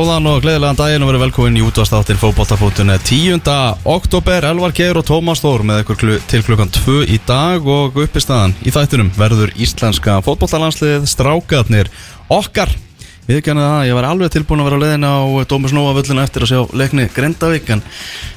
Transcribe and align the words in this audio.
Góðan 0.00 0.30
og 0.30 0.38
gleðilegan 0.40 0.78
daginn 0.78 1.02
og 1.04 1.10
verið 1.10 1.20
velkomin 1.26 1.56
í 1.60 1.62
útvastáttin 1.66 2.16
fótboltafótun 2.16 2.88
10. 3.04 3.42
oktober, 3.84 4.46
Elvar 4.48 4.72
Geir 4.72 4.96
og 4.96 5.04
Tómas 5.04 5.42
Þór 5.44 5.60
með 5.68 5.90
klu, 5.90 6.14
til 6.24 6.40
klukkan 6.46 6.72
2 6.72 7.02
í 7.04 7.18
dag 7.28 7.68
og 7.68 7.98
uppistaðan 8.00 8.54
í 8.64 8.72
þættunum 8.72 9.10
verður 9.18 9.52
íslenska 9.60 10.16
fótboltalandslið 10.24 11.04
strákarnir 11.04 11.92
okkar. 12.32 12.72
Við 13.28 13.42
ekki 13.42 13.52
hann 13.52 13.60
að 13.60 13.90
ég 13.90 14.00
var 14.00 14.08
alveg 14.08 14.32
tilbúin 14.32 14.64
að 14.64 14.70
vera 14.70 14.80
á 14.80 14.84
leðin 14.86 15.04
á 15.04 15.16
Dómus 15.52 15.76
Nóa 15.76 15.92
völlinu 15.92 16.24
eftir 16.24 16.48
að 16.48 16.54
sjá 16.54 16.76
leikni 16.80 17.08
Grindavík 17.12 17.68
en 17.76 17.84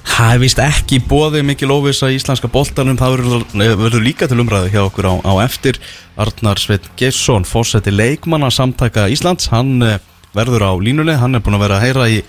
það 0.03 0.35
er 0.35 0.43
vist 0.43 0.63
ekki 0.67 0.99
bóðið 1.07 1.47
mikil 1.47 1.71
óvisa 1.71 2.11
í 2.11 2.19
íslenska 2.19 2.51
boltanum. 2.51 2.99
Það 2.99 3.21
verður, 3.21 3.51
verður 3.87 4.09
líka 4.11 4.27
til 4.27 4.43
umræðu 4.43 4.75
hjá 4.75 4.83
okkur 4.83 5.13
á, 5.15 5.31
á 5.31 5.33
eftir. 5.47 5.79
Arnar 6.19 6.59
Sveit 6.59 6.91
Geisson 6.99 7.47
fórseti 7.47 7.95
leikmanna 7.95 8.51
samtaka 8.51 9.07
Íslands 9.15 9.47
hann 9.55 9.79
eh, 9.79 10.01
verður 10.33 10.65
á 10.65 10.71
línunni, 10.81 11.15
hann 11.17 11.37
er 11.37 11.43
búin 11.43 11.57
að 11.57 11.65
vera 11.65 11.77
að 11.77 11.85
heyra 11.87 12.07
í 12.09 12.21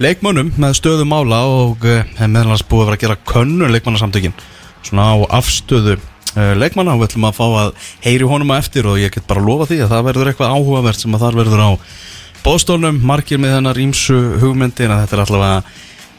leikmönnum 0.00 0.52
með 0.60 0.78
stöðu 0.78 1.06
mála 1.08 1.42
og 1.48 1.84
uh, 1.84 2.00
meðalans 2.24 2.64
búið 2.68 2.82
að 2.82 2.88
vera 2.88 2.98
að 2.98 3.04
gera 3.04 3.18
könnun 3.28 3.74
leikmannasamtökin 3.74 4.36
svona 4.86 5.10
á 5.12 5.16
afstöðu 5.40 5.98
uh, 5.98 6.54
leikmanna. 6.56 6.96
Og 6.96 7.02
við 7.02 7.10
ætlum 7.10 7.28
að 7.28 7.36
fá 7.36 7.46
að 7.48 7.70
heyri 8.06 8.30
honum 8.30 8.54
að 8.54 8.62
eftir 8.64 8.88
og 8.90 9.00
ég 9.00 9.12
get 9.14 9.28
bara 9.28 9.44
að 9.44 9.50
lofa 9.50 9.68
því 9.70 9.82
að 9.84 9.94
það 9.94 10.08
verður 10.08 10.32
eitthvað 10.32 10.56
áhugavert 10.56 11.04
sem 11.04 11.16
að 11.16 11.26
þar 11.26 11.40
verður 11.42 11.64
á 11.64 11.70
bóðstólnum, 12.40 13.00
margir 13.04 13.40
með 13.40 13.58
hennar 13.58 13.80
ímsu 13.80 14.18
hugmyndir 14.40 14.88
að 14.88 15.02
þetta 15.04 15.18
er 15.18 15.24
allavega 15.26 15.64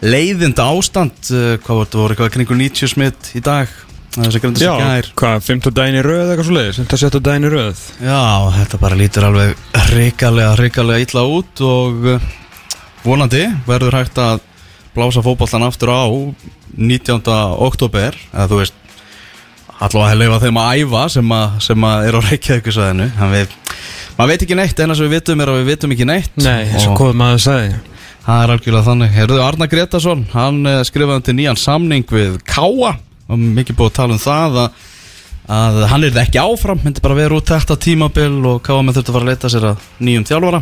leiðinda 0.02 0.68
ástand, 0.70 1.18
uh, 1.34 1.56
hvað 1.66 1.82
voru, 1.82 2.04
voru 2.04 2.16
eitthvað 2.16 2.36
kringu 2.38 2.60
90 2.62 2.94
smitt 2.94 3.34
í 3.38 3.42
dag 3.46 3.74
Já, 4.12 4.72
hvað, 5.16 5.38
15 5.48 5.76
daginn 5.78 6.00
í 6.02 6.04
röð 6.04 6.32
eitthvað 6.34 6.48
svo 6.50 6.56
leiðis 6.58 6.80
17 6.84 7.24
daginn 7.24 7.48
í 7.48 7.52
röð? 7.54 7.84
Já, 8.04 8.20
þetta 8.58 8.80
bara 8.82 8.98
lítur 9.00 9.28
alveg 9.30 9.54
hrikalega, 9.92 10.56
hrikalega 10.60 11.06
illa 11.06 11.24
út 11.32 11.62
og 11.64 12.08
uh, 12.18 12.26
vonandi 13.06 13.46
verður 13.70 13.96
hægt 14.02 14.20
að 14.20 14.42
blása 14.92 15.24
fótbollan 15.24 15.64
aftur 15.64 15.94
á 15.96 16.04
19. 16.76 17.22
oktober 17.64 18.18
eða 18.34 18.48
þú 18.52 18.60
veist 18.60 18.76
allavega 19.82 20.12
að 20.12 20.20
leifa 20.22 20.40
þeim 20.44 20.60
að 20.62 20.82
æfa 20.82 21.04
sem 21.16 21.32
að, 21.36 21.54
sem 21.66 21.86
að 21.88 22.08
er 22.10 22.18
á 22.18 22.22
Reykjavíkusæðinu 22.28 23.08
við, 23.32 23.56
maður 24.18 24.34
veit 24.34 24.44
ekki 24.46 24.58
neitt, 24.60 24.82
eina 24.84 24.98
sem 24.98 25.08
við 25.08 25.16
vitum 25.16 25.42
er 25.46 25.52
að 25.54 25.62
við 25.62 25.72
vitum 25.72 25.96
ekki 25.96 26.10
neitt. 26.10 26.36
Nei, 26.44 26.68
eins 26.68 26.84
og 26.86 26.92
Og 26.94 27.00
hvað 27.00 27.16
maður 27.22 27.42
sagði. 27.48 27.80
það 28.28 28.44
er 28.44 28.54
algjörlega 28.56 28.88
þannig. 28.90 29.16
Herðu, 29.16 29.40
Arna 29.42 29.68
Gretarsson, 29.72 30.26
hann 30.36 30.60
eh, 30.70 30.84
skrifaði 30.86 31.26
til 31.26 31.38
nýjan 31.40 31.58
samning 31.58 32.06
við 32.12 32.38
Káa 32.46 32.94
og 33.32 33.42
mikið 33.42 33.78
búið 33.80 33.92
að 33.92 33.98
tala 33.98 34.18
um 34.18 34.22
það 34.22 34.60
að, 34.62 34.86
að 35.58 35.80
hann 35.92 36.06
er 36.08 36.22
ekki 36.26 36.42
áfram, 36.44 36.82
myndi 36.84 37.04
bara 37.04 37.18
vera 37.18 37.40
út 37.40 37.52
þetta 37.52 37.80
tímabil 37.88 38.38
og 38.52 38.62
Káa 38.66 38.84
með 38.84 39.00
þurfti 39.00 39.14
að 39.14 39.18
fara 39.18 39.28
að 39.28 39.34
leita 39.34 39.52
sér 39.54 39.68
að 39.72 39.90
nýjum 40.04 40.28
þjálfara. 40.30 40.62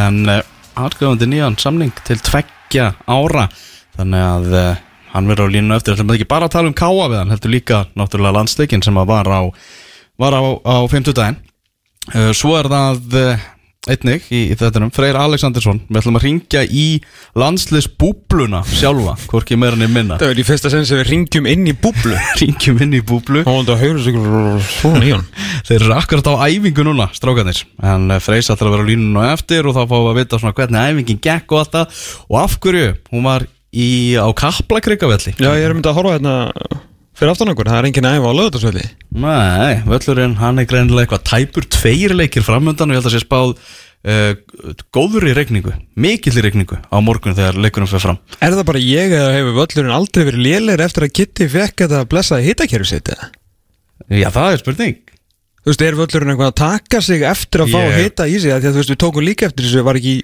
En 0.00 0.20
uh, 0.26 0.40
skrifaði 0.80 1.22
til 1.22 1.30
nýjan 1.32 1.58
samning 1.60 2.04
til 2.06 2.18
tveggja 2.26 2.92
ára. 3.06 3.46
Þannig 3.98 4.26
að 4.26 4.56
uh, 4.58 4.82
hann 5.14 5.30
verður 5.30 5.50
á 5.50 5.54
línu 5.54 5.76
eftir 5.76 5.98
þetta 5.98 6.06
er 6.12 6.18
ekki 6.18 6.30
bara 6.30 6.48
að 6.48 6.56
tala 6.56 6.70
um 6.70 6.76
Káa 6.78 7.06
við 7.10 7.18
hann 7.20 7.32
heldur 7.34 7.54
líka 7.54 7.84
náttúrulega 7.98 8.36
landsleikin 8.38 8.84
sem 8.86 8.98
að 9.00 9.10
var 9.10 9.30
á 9.30 9.40
var 10.20 10.36
á, 10.36 10.42
á 10.62 10.76
50 10.86 11.16
daginn 11.16 11.40
uh, 12.14 12.30
svo 12.36 12.54
er 12.60 12.70
það 12.70 13.16
einnig 13.88 14.26
í, 14.28 14.42
í 14.52 14.56
þettunum, 14.60 14.90
Freyr 14.92 15.16
Alexandersson. 15.16 15.78
Við 15.88 16.00
ætlum 16.02 16.18
að 16.18 16.24
ringja 16.26 16.64
í 16.68 16.84
landsliðsbúbluna 17.40 18.60
sjálfa, 18.68 19.14
hvorki 19.30 19.56
meira 19.56 19.78
niður 19.78 19.94
minna. 19.94 20.18
Það 20.20 20.34
er 20.34 20.42
í 20.42 20.44
fyrsta 20.44 20.72
sen 20.72 20.84
sem 20.88 21.00
við 21.00 21.08
ringjum 21.08 21.48
inn 21.48 21.70
í 21.70 21.72
búblu. 21.72 22.12
Ringjum 22.42 22.82
inn 22.84 22.98
í 22.98 23.00
búblu. 23.06 23.44
Og 23.48 23.64
þeir 25.70 25.78
eru 25.78 25.96
akkurat 25.96 26.28
á 26.28 26.44
æfingu 26.50 26.84
núna, 26.84 27.08
strákanir 27.16 27.62
en 27.80 28.10
eh, 28.12 28.20
Freyr 28.20 28.44
ætlar 28.44 28.68
að 28.68 28.76
vera 28.76 28.84
á 28.84 28.90
línunu 28.90 29.24
á 29.24 29.32
eftir 29.32 29.68
og 29.68 29.76
þá 29.76 29.82
fáum 29.86 30.04
við 30.04 30.12
að 30.12 30.20
vita 30.20 30.42
hvernig 30.60 30.92
æfingin 30.92 31.24
gekk 31.24 31.56
og 31.56 31.62
allt 31.62 31.74
það. 31.78 32.04
Og 32.28 32.38
af 32.42 32.60
hverju, 32.60 32.92
hún 33.14 33.26
var 33.30 33.48
í, 33.72 33.88
á 34.20 34.28
Kaplakrikavelli. 34.36 35.36
Já, 35.40 35.50
ég 35.56 35.64
er 35.64 35.76
myndið 35.76 35.92
að 35.94 36.00
horfa 36.00 36.16
hérna 36.18 36.36
fyrir 37.20 37.32
aftan 37.34 37.52
okkur 37.52 37.68
Það 37.70 37.78
er 37.82 37.88
engin 37.90 38.08
æfa 38.10 38.32
á 38.32 38.38
lögutarsvelli 38.40 38.86
Nei, 39.20 39.74
völlurinn, 39.86 40.38
hann 40.40 40.58
er 40.62 40.68
greinilega 40.70 41.06
eitthvað 41.06 41.24
tæpur 41.30 41.68
tveir 41.76 42.16
leikir 42.16 42.44
framöndan 42.46 42.90
og 42.90 42.96
ég 42.96 43.00
held 43.02 43.10
að 43.10 43.16
sé 43.16 43.22
spáð 43.24 43.52
uh, 44.06 44.32
góður 44.94 45.28
í 45.30 45.34
regningu, 45.36 45.74
mikill 46.00 46.38
í 46.38 46.44
regningu 46.46 46.78
á 46.80 46.96
morgun 47.04 47.36
þegar 47.36 47.58
leikunum 47.60 47.90
fyrir 47.90 48.04
fram. 48.06 48.20
Er 48.40 48.54
það 48.56 48.66
bara 48.70 48.82
ég 48.84 49.12
eða 49.18 49.34
hefur 49.36 49.56
völlurinn 49.60 49.96
aldrei 49.96 50.24
verið 50.30 50.44
lélegir 50.46 50.84
eftir 50.86 51.06
að 51.06 51.14
Kitty 51.18 51.48
fekk 51.52 51.84
þetta 51.84 52.02
blessaði 52.10 52.48
hittakerfi 52.50 52.90
sitt 52.94 53.12
eða? 53.12 53.30
Já, 54.10 54.28
það 54.32 54.54
er 54.54 54.62
spurning. 54.62 54.96
Þú 55.60 55.68
veist, 55.74 55.82
er 55.84 55.98
völlurinn 55.98 56.32
eitthvað 56.32 56.50
að 56.54 56.58
taka 56.62 57.02
sig 57.04 57.26
eftir 57.28 57.66
að 57.66 57.74
fá 57.74 57.80
Ég- 57.84 57.98
hita 58.00 58.24
í 58.30 58.38
sig? 58.40 58.54
Að 58.54 58.62
Því 58.62 58.70
að 58.70 58.72
þú 58.78 58.80
veist, 58.80 58.92
við 58.94 59.00
tókum 59.04 59.26
líka 59.26 59.48
eftir 59.50 59.66
þessu 59.66 59.82
var 59.84 59.98
ekki 60.00 60.14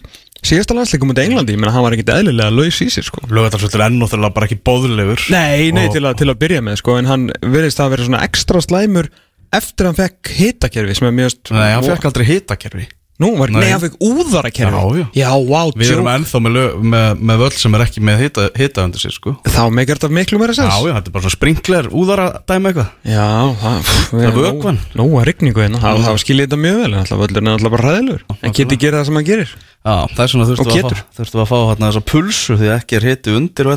síðasta 0.44 0.76
landsleikum 0.76 1.12
út 1.14 1.20
Englandi, 1.22 1.54
ég 1.56 1.60
menna 1.60 1.72
hann 1.74 1.84
var 1.86 1.96
ekkit 1.96 2.10
eðlilega 2.12 2.52
laus 2.54 2.80
í 2.84 2.88
sér 2.92 3.06
sko. 3.06 3.22
Lögatarsvöldur 3.30 3.80
er 3.82 3.86
ennáttúrulega 3.90 4.34
bara 4.36 4.48
ekki 4.50 4.58
bóðlegur 4.66 5.22
Nei, 5.32 5.70
nei, 5.72 5.86
Og- 5.88 5.94
til, 5.96 6.04
að, 6.04 6.18
til 6.20 6.28
að 6.32 6.40
byrja 6.42 6.60
með 6.66 6.80
sko, 6.82 6.98
en 7.00 7.08
hann 7.10 7.26
verðist 7.40 7.80
að 7.80 7.94
vera 7.94 8.08
svona 8.10 8.22
ekstra 8.26 8.62
slæmur 8.64 9.08
eftir 9.56 9.86
að 9.86 9.92
hann 9.92 10.00
fekk 10.02 10.32
hitakerfi 10.36 10.98
sem 10.98 11.08
er 11.08 11.16
mjög 11.16 11.52
Nei, 11.56 11.70
hann 11.72 11.86
fekk 11.86 12.08
aldrei 12.10 12.26
hitakerfi 12.28 12.86
Nú, 13.16 13.30
var. 13.38 13.48
Nei. 13.48 13.70
hann 13.72 13.80
fekk 13.80 13.94
úðarakerfi 14.04 14.76
Já, 14.76 14.98
já. 15.00 15.04
já 15.16 15.28
wow, 15.48 15.70
Við 15.72 15.92
erum 15.94 16.08
ennþá 16.12 16.40
með, 16.44 16.52
lög, 16.56 16.74
með, 16.92 17.22
með 17.30 17.38
völl 17.40 17.54
sem 17.56 17.76
er 17.78 17.84
ekki 17.86 18.02
með 18.04 18.18
hita, 18.26 18.44
hita 18.60 18.84
undir 18.84 19.00
sér 19.00 19.14
sko 19.16 19.32
Þá 19.48 19.60
meikar 19.72 19.96
þetta 20.00 20.10
miklu 20.18 20.40
meira 20.42 20.52
Já, 20.52 20.58
sens 20.58 20.76
já, 20.84 20.92
þetta 20.98 21.08
er 21.08 21.14
bara 21.14 21.24
svona 21.24 21.36
sprinkler 21.36 21.88
úðara 21.96 22.26
dæmi 22.44 22.70
eitthvað 22.72 22.90
Já, 23.08 23.28
það, 23.62 23.92
Það 24.10 24.20
er 24.20 24.28
erum 24.28 24.44
vökvan. 24.44 24.80
Nó, 24.92 25.00
nóg 25.00 25.16
að 25.22 25.26
rigningu 25.30 25.64
hérna, 25.64 25.80
það, 25.80 26.02
það 26.04 26.20
skiljið 26.26 26.44
þetta 26.50 26.60
mjög 26.66 26.76
vel 26.82 26.90
en 26.90 26.98
alltaf 27.00 27.22
völlurinn 27.22 27.48
er 27.48 27.56
alltaf 27.56 27.74
bara 27.76 27.94
ræðilegur 27.94 28.26
En 28.36 28.56
geti 28.60 28.78
gera 28.84 29.00
það 29.00 29.08
sem 29.08 29.18
hann 29.20 29.28
gerir 29.30 29.54
Já, 29.56 29.94
það 30.12 30.22
er 30.26 30.32
svona 30.34 30.46
við 30.50 30.60
að 30.66 30.76
getur. 30.76 31.00
við 31.36 31.42
að 31.44 31.50
fá 31.52 31.56
hérna 31.70 31.90
þessa 31.92 32.04
pulsu 32.10 32.56
því 32.60 32.70
ekki 32.74 32.98
er 32.98 33.06
hiti 33.06 33.36
undir 33.38 33.70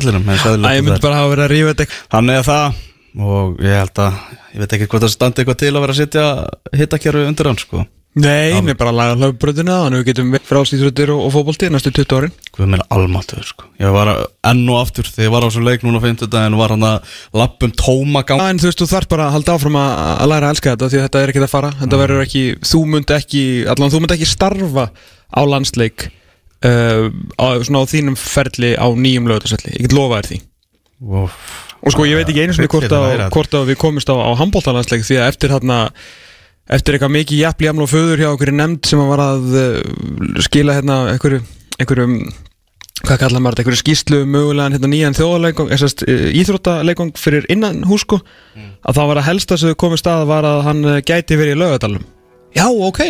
ég 0.76 0.84
það 0.84 0.96
er. 0.98 1.04
bara 1.06 1.20
hafa 1.20 1.30
verið 1.32 1.44
að 1.46 1.52
rífa 1.54 1.74
þetta 1.74 1.86
er 2.34 2.46
það 2.50 2.80
og 3.30 3.62
ég 3.64 3.78
held 3.78 4.02
að 4.04 4.18
ég 4.50 4.64
veit 4.64 4.74
ekki 4.76 4.88
hvað 4.90 5.06
það 5.06 5.12
standi 5.14 5.42
eitthvað 5.44 5.60
til 5.62 5.70
að 5.70 5.84
vera 5.84 5.94
að 5.94 6.00
setja 6.00 6.26
hitakjörfi 6.80 7.28
undir 7.30 7.50
hann 7.50 7.60
sko 7.62 7.84
Nei, 8.18 8.56
mér 8.66 8.74
bara 8.74 8.90
laga 8.90 9.14
hlaubröðina 9.14 9.76
þannig 9.84 10.00
við 10.00 10.08
getum 10.08 10.32
frálsýþröttir 10.48 11.12
og, 11.14 11.20
og 11.28 11.30
fótbolti 11.30 11.68
næstu 11.70 11.92
20 11.94 12.16
árin. 12.18 12.32
Hvað 12.56 12.70
meina 12.72 12.86
almáttuður 12.90 13.46
sko. 13.46 13.68
Ég 13.78 13.92
var 13.94 14.08
að- 14.10 14.24
enn 14.50 14.64
og 14.66 14.78
aftur 14.80 15.06
þegar 15.06 15.28
ég 15.28 15.34
var 15.36 15.44
á 15.46 15.48
svo 15.54 15.62
leik 15.62 15.84
núna 15.86 16.00
á 16.02 16.06
50 16.08 16.30
daginn 16.32 16.56
var 16.58 16.74
hann 16.74 16.86
að 16.88 17.12
lappum 17.38 17.70
tóma 17.70 18.24
gang 18.26 18.42
en 18.42 18.58
þú 18.58 18.66
veist, 18.66 18.82
þú 18.82 18.88
þarf 18.90 19.08
bara 19.12 19.28
að 19.28 19.36
halda 19.36 19.54
áfram 19.54 19.78
að, 19.78 19.92
að 20.10 20.30
læra 20.32 20.48
að 20.48 20.54
elska 20.56 20.72
þetta 20.74 20.88
því 20.90 20.98
að 20.98 21.06
þetta 21.06 21.22
er 21.22 21.32
ekki 21.32 21.42
að 21.44 21.52
fara. 21.54 21.70
Þetta 21.78 22.00
verður 22.02 22.24
ekki, 22.24 22.42
þú 22.66 22.80
munt 22.90 23.12
ekki 23.14 23.42
allan 23.70 23.92
þú 23.94 24.00
munt 24.02 24.14
ekki 24.16 24.28
starfa 24.32 24.86
á 25.30 25.40
landsleik 25.46 26.08
uh, 26.66 27.06
á, 27.38 27.46
svona 27.62 27.84
á 27.86 27.90
þínum 27.94 28.16
ferli 28.18 28.72
á 28.74 28.86
nýjum 28.90 29.30
lögutarsvelli 29.30 29.76
ég 29.76 29.86
get 29.86 29.94
lofa 29.94 30.18
þér 30.18 30.32
því. 30.32 30.40
Og, 31.06 31.38
og 31.78 31.94
sko 31.94 32.08
ég 32.10 32.18
veit 32.18 32.26
ekki 32.26 32.42
einu 32.42 32.58
að 32.58 32.66
að, 32.90 33.06
þetta. 33.14 33.30
hvort 33.38 33.54
að 33.54 33.70
við 33.70 33.78
komist 33.80 34.10
á, 34.10 34.18
á 34.18 34.34
handbóltalandsleik 34.34 35.06
því 35.06 35.20
að 35.20 35.30
eftir 35.30 35.54
hérna 35.54 35.78
eftir 36.70 36.96
eitthvað 36.96 37.16
mikið 37.16 37.42
jafnli 37.44 37.68
jaml 37.68 37.86
og 37.86 37.90
föður 37.90 38.22
hjá 38.22 38.28
okkur 38.30 38.52
nefnd 38.54 38.86
sem 38.90 39.02
var 39.10 39.24
að 39.24 39.58
uh, 39.58 40.44
skila 40.46 40.78
hérna 40.78 41.00
einhverju, 41.14 41.42
einhverju 41.78 42.06
hvað 43.00 43.20
kallar 43.22 43.42
maður 43.42 43.56
þetta, 43.56 43.64
einhverju 43.64 43.82
skýslu 43.82 44.22
mögulegan 44.28 44.76
hérna 44.76 44.92
nýjan 44.92 45.18
þjóðarleikong, 45.18 45.72
þessast 45.72 46.06
uh, 46.06 46.28
íþróttaleikong 46.42 47.12
fyrir 47.18 47.48
innan 47.52 47.82
hús 47.88 48.06
sko. 48.06 48.20
Að 48.80 48.96
það 48.96 49.12
var 49.12 49.20
að 49.20 49.28
helsta 49.28 49.60
sem 49.60 49.72
við 49.72 49.80
komum 49.82 50.00
stað 50.00 50.24
var 50.30 50.46
að 50.48 50.64
hann 50.68 50.88
gæti 51.04 51.38
verið 51.40 51.58
í 51.58 51.60
laugadalum 51.64 52.08
já, 52.56 52.66
ok 52.66 53.02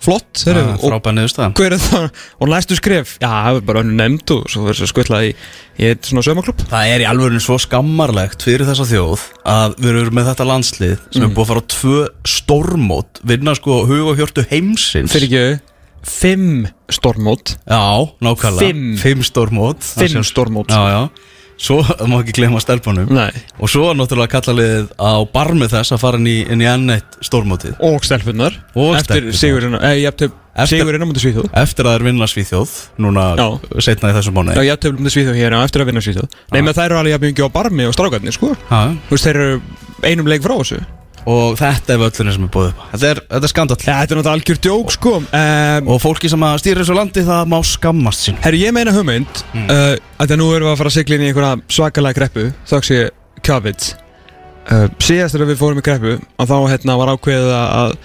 flott, 0.00 0.42
þeir 0.42 0.60
að, 0.60 0.70
frábæð 0.82 1.16
niðurstaðan 1.18 1.54
hver 1.58 1.76
er 1.76 1.82
það, 1.84 2.06
og 2.40 2.50
næstu 2.52 2.78
skref? 2.78 3.14
Já, 3.20 3.28
það 3.28 3.58
er 3.60 3.66
bara 3.70 3.82
önnu 3.84 3.96
nefnd 3.98 4.34
og 4.36 4.44
svo 4.50 4.64
verður 4.66 4.80
svo 4.80 4.90
skvillað 4.90 5.26
í, 5.28 5.32
í 5.80 5.88
eitt 5.90 6.10
svona 6.10 6.24
sömaklub 6.26 6.64
Það 6.70 6.92
er 6.94 7.04
í 7.04 7.08
alvörinu 7.10 7.42
svo 7.44 7.58
skammarlegt 7.60 8.46
fyrir 8.48 8.68
þessa 8.68 8.88
þjóð 8.90 9.26
að 9.54 9.76
við 9.80 10.00
erum 10.04 10.18
með 10.20 10.30
þetta 10.32 10.48
landslið 10.50 10.94
sem 11.08 11.26
er 11.26 11.34
búið 11.34 11.44
að 11.44 11.50
fara 11.52 11.64
á 11.64 11.70
tvö 11.76 11.98
stórmót 12.36 13.24
vinna 13.32 13.56
sko 13.58 13.82
hug 13.88 14.12
og 14.12 14.20
hjörtu 14.20 14.46
heimsins. 14.50 15.12
Fyrir 15.12 15.28
ekki, 15.28 15.60
fimm 16.06 16.70
stormót 16.90 17.58
Já, 17.68 17.82
nákvæmlega. 18.24 18.64
Fimm. 18.64 18.94
Fimm 19.00 19.26
stórmót. 19.26 19.84
Fimm 19.84 20.16
Það 20.20 20.30
stórmót. 20.32 20.72
Já, 20.72 20.96
já 20.96 21.29
Svo 21.60 21.82
má 22.08 22.22
ekki 22.22 22.32
glemma 22.38 22.60
stelpunum. 22.62 23.10
Nei. 23.12 23.30
Og 23.60 23.68
svo 23.68 23.90
náttúrulega 23.92 24.32
kallaliðið 24.38 24.86
á 24.96 25.12
barmi 25.28 25.66
þess 25.68 25.92
að 25.92 26.00
fara 26.00 26.16
inn 26.20 26.28
í, 26.30 26.36
inn 26.48 26.62
í 26.64 26.68
enneitt 26.70 27.18
stórmótið. 27.26 27.74
Og 27.84 28.00
stelpunar 28.06 28.56
Og 28.72 28.94
eftir 28.96 29.26
stelpurnar. 29.28 29.36
sigurinn 29.42 29.76
eh, 29.80 29.98
jafntöf, 30.00 30.32
Eftir- 30.56 30.80
sigurinn 30.80 31.04
á 31.04 31.08
mútið 31.10 31.24
Svíþjóð. 31.26 31.50
Eftir 31.60 31.84
að 31.86 31.92
þeir 31.98 32.06
vinna 32.08 32.26
Svíþjóð 32.32 32.72
Núna 33.04 33.26
Já. 33.38 33.46
setna 33.86 34.10
í 34.10 34.16
þessum 34.16 34.34
mánu 34.40 34.56
já, 34.56 34.64
jafntöf 34.70 34.96
mútið 34.96 35.14
Svíþjóð 35.18 35.38
hér 35.42 35.54
á 35.56 35.60
eftir 35.68 35.84
að 35.84 35.90
vinna 35.92 36.02
Svíþjóð. 36.06 36.30
Nei, 36.50 36.60
menn 36.64 36.74
þær 36.80 36.86
eru 36.88 36.98
alveg 37.02 37.12
jafn 37.14 37.28
mikið 37.28 37.44
á 37.46 37.50
barmi 37.60 37.86
og 37.86 37.94
strákarnir 37.94 38.34
sko. 38.34 38.54
Já, 38.56 38.80
þú 39.06 39.14
veist, 39.14 39.28
þeir 39.28 39.36
eru 39.44 39.60
einum 40.02 40.32
leik 40.32 40.42
frá 40.42 40.56
þessu 40.58 40.80
og 41.28 41.56
þetta 41.60 41.94
er 41.94 42.00
völlunni 42.00 42.34
sem 42.34 42.46
er 42.46 42.52
búið 42.54 42.70
upp. 42.70 42.84
Þetta 42.92 43.10
er, 43.10 43.22
þetta 43.26 43.48
er 43.48 43.52
skandall 43.52 43.80
ja, 43.80 43.96
þetta 44.00 44.14
er 44.14 44.20
náttúrulega 44.20 44.36
algjör 44.38 44.60
djók 44.66 44.94
sko 44.94 45.14
um, 45.20 45.90
Og 45.90 46.00
fólki 46.02 46.30
sem 46.32 46.46
stýra 46.62 46.82
þessu 46.82 46.96
landi 46.96 47.24
það 47.26 47.50
má 47.52 47.58
skammast 47.66 48.26
sín 48.26 48.40
herru, 48.44 48.62
ég 48.62 48.74
meina 48.76 48.94
hugmynd 48.96 49.42
mm. 49.52 49.68
uh, 49.68 49.92
að 50.22 50.36
nú 50.40 50.48
erum 50.54 50.70
við 50.70 50.74
að 50.74 50.80
fara 50.80 50.92
að 50.92 50.96
sigla 50.96 51.18
inn 51.18 51.26
í 51.26 51.30
einhverja 51.30 51.60
svakalega 51.76 52.20
greppu 52.20 52.48
þáks 52.70 52.92
ég 52.94 53.44
COVID 53.46 53.86
uh, 53.90 54.88
síðast 55.02 55.36
þegar 55.36 55.52
við 55.52 55.60
fórum 55.60 55.82
í 55.82 55.86
greppu 55.86 56.16
að 56.40 56.52
þá 56.54 56.58
hérna 56.72 56.98
var 57.00 57.14
ákveðið 57.14 57.54
að 57.60 57.96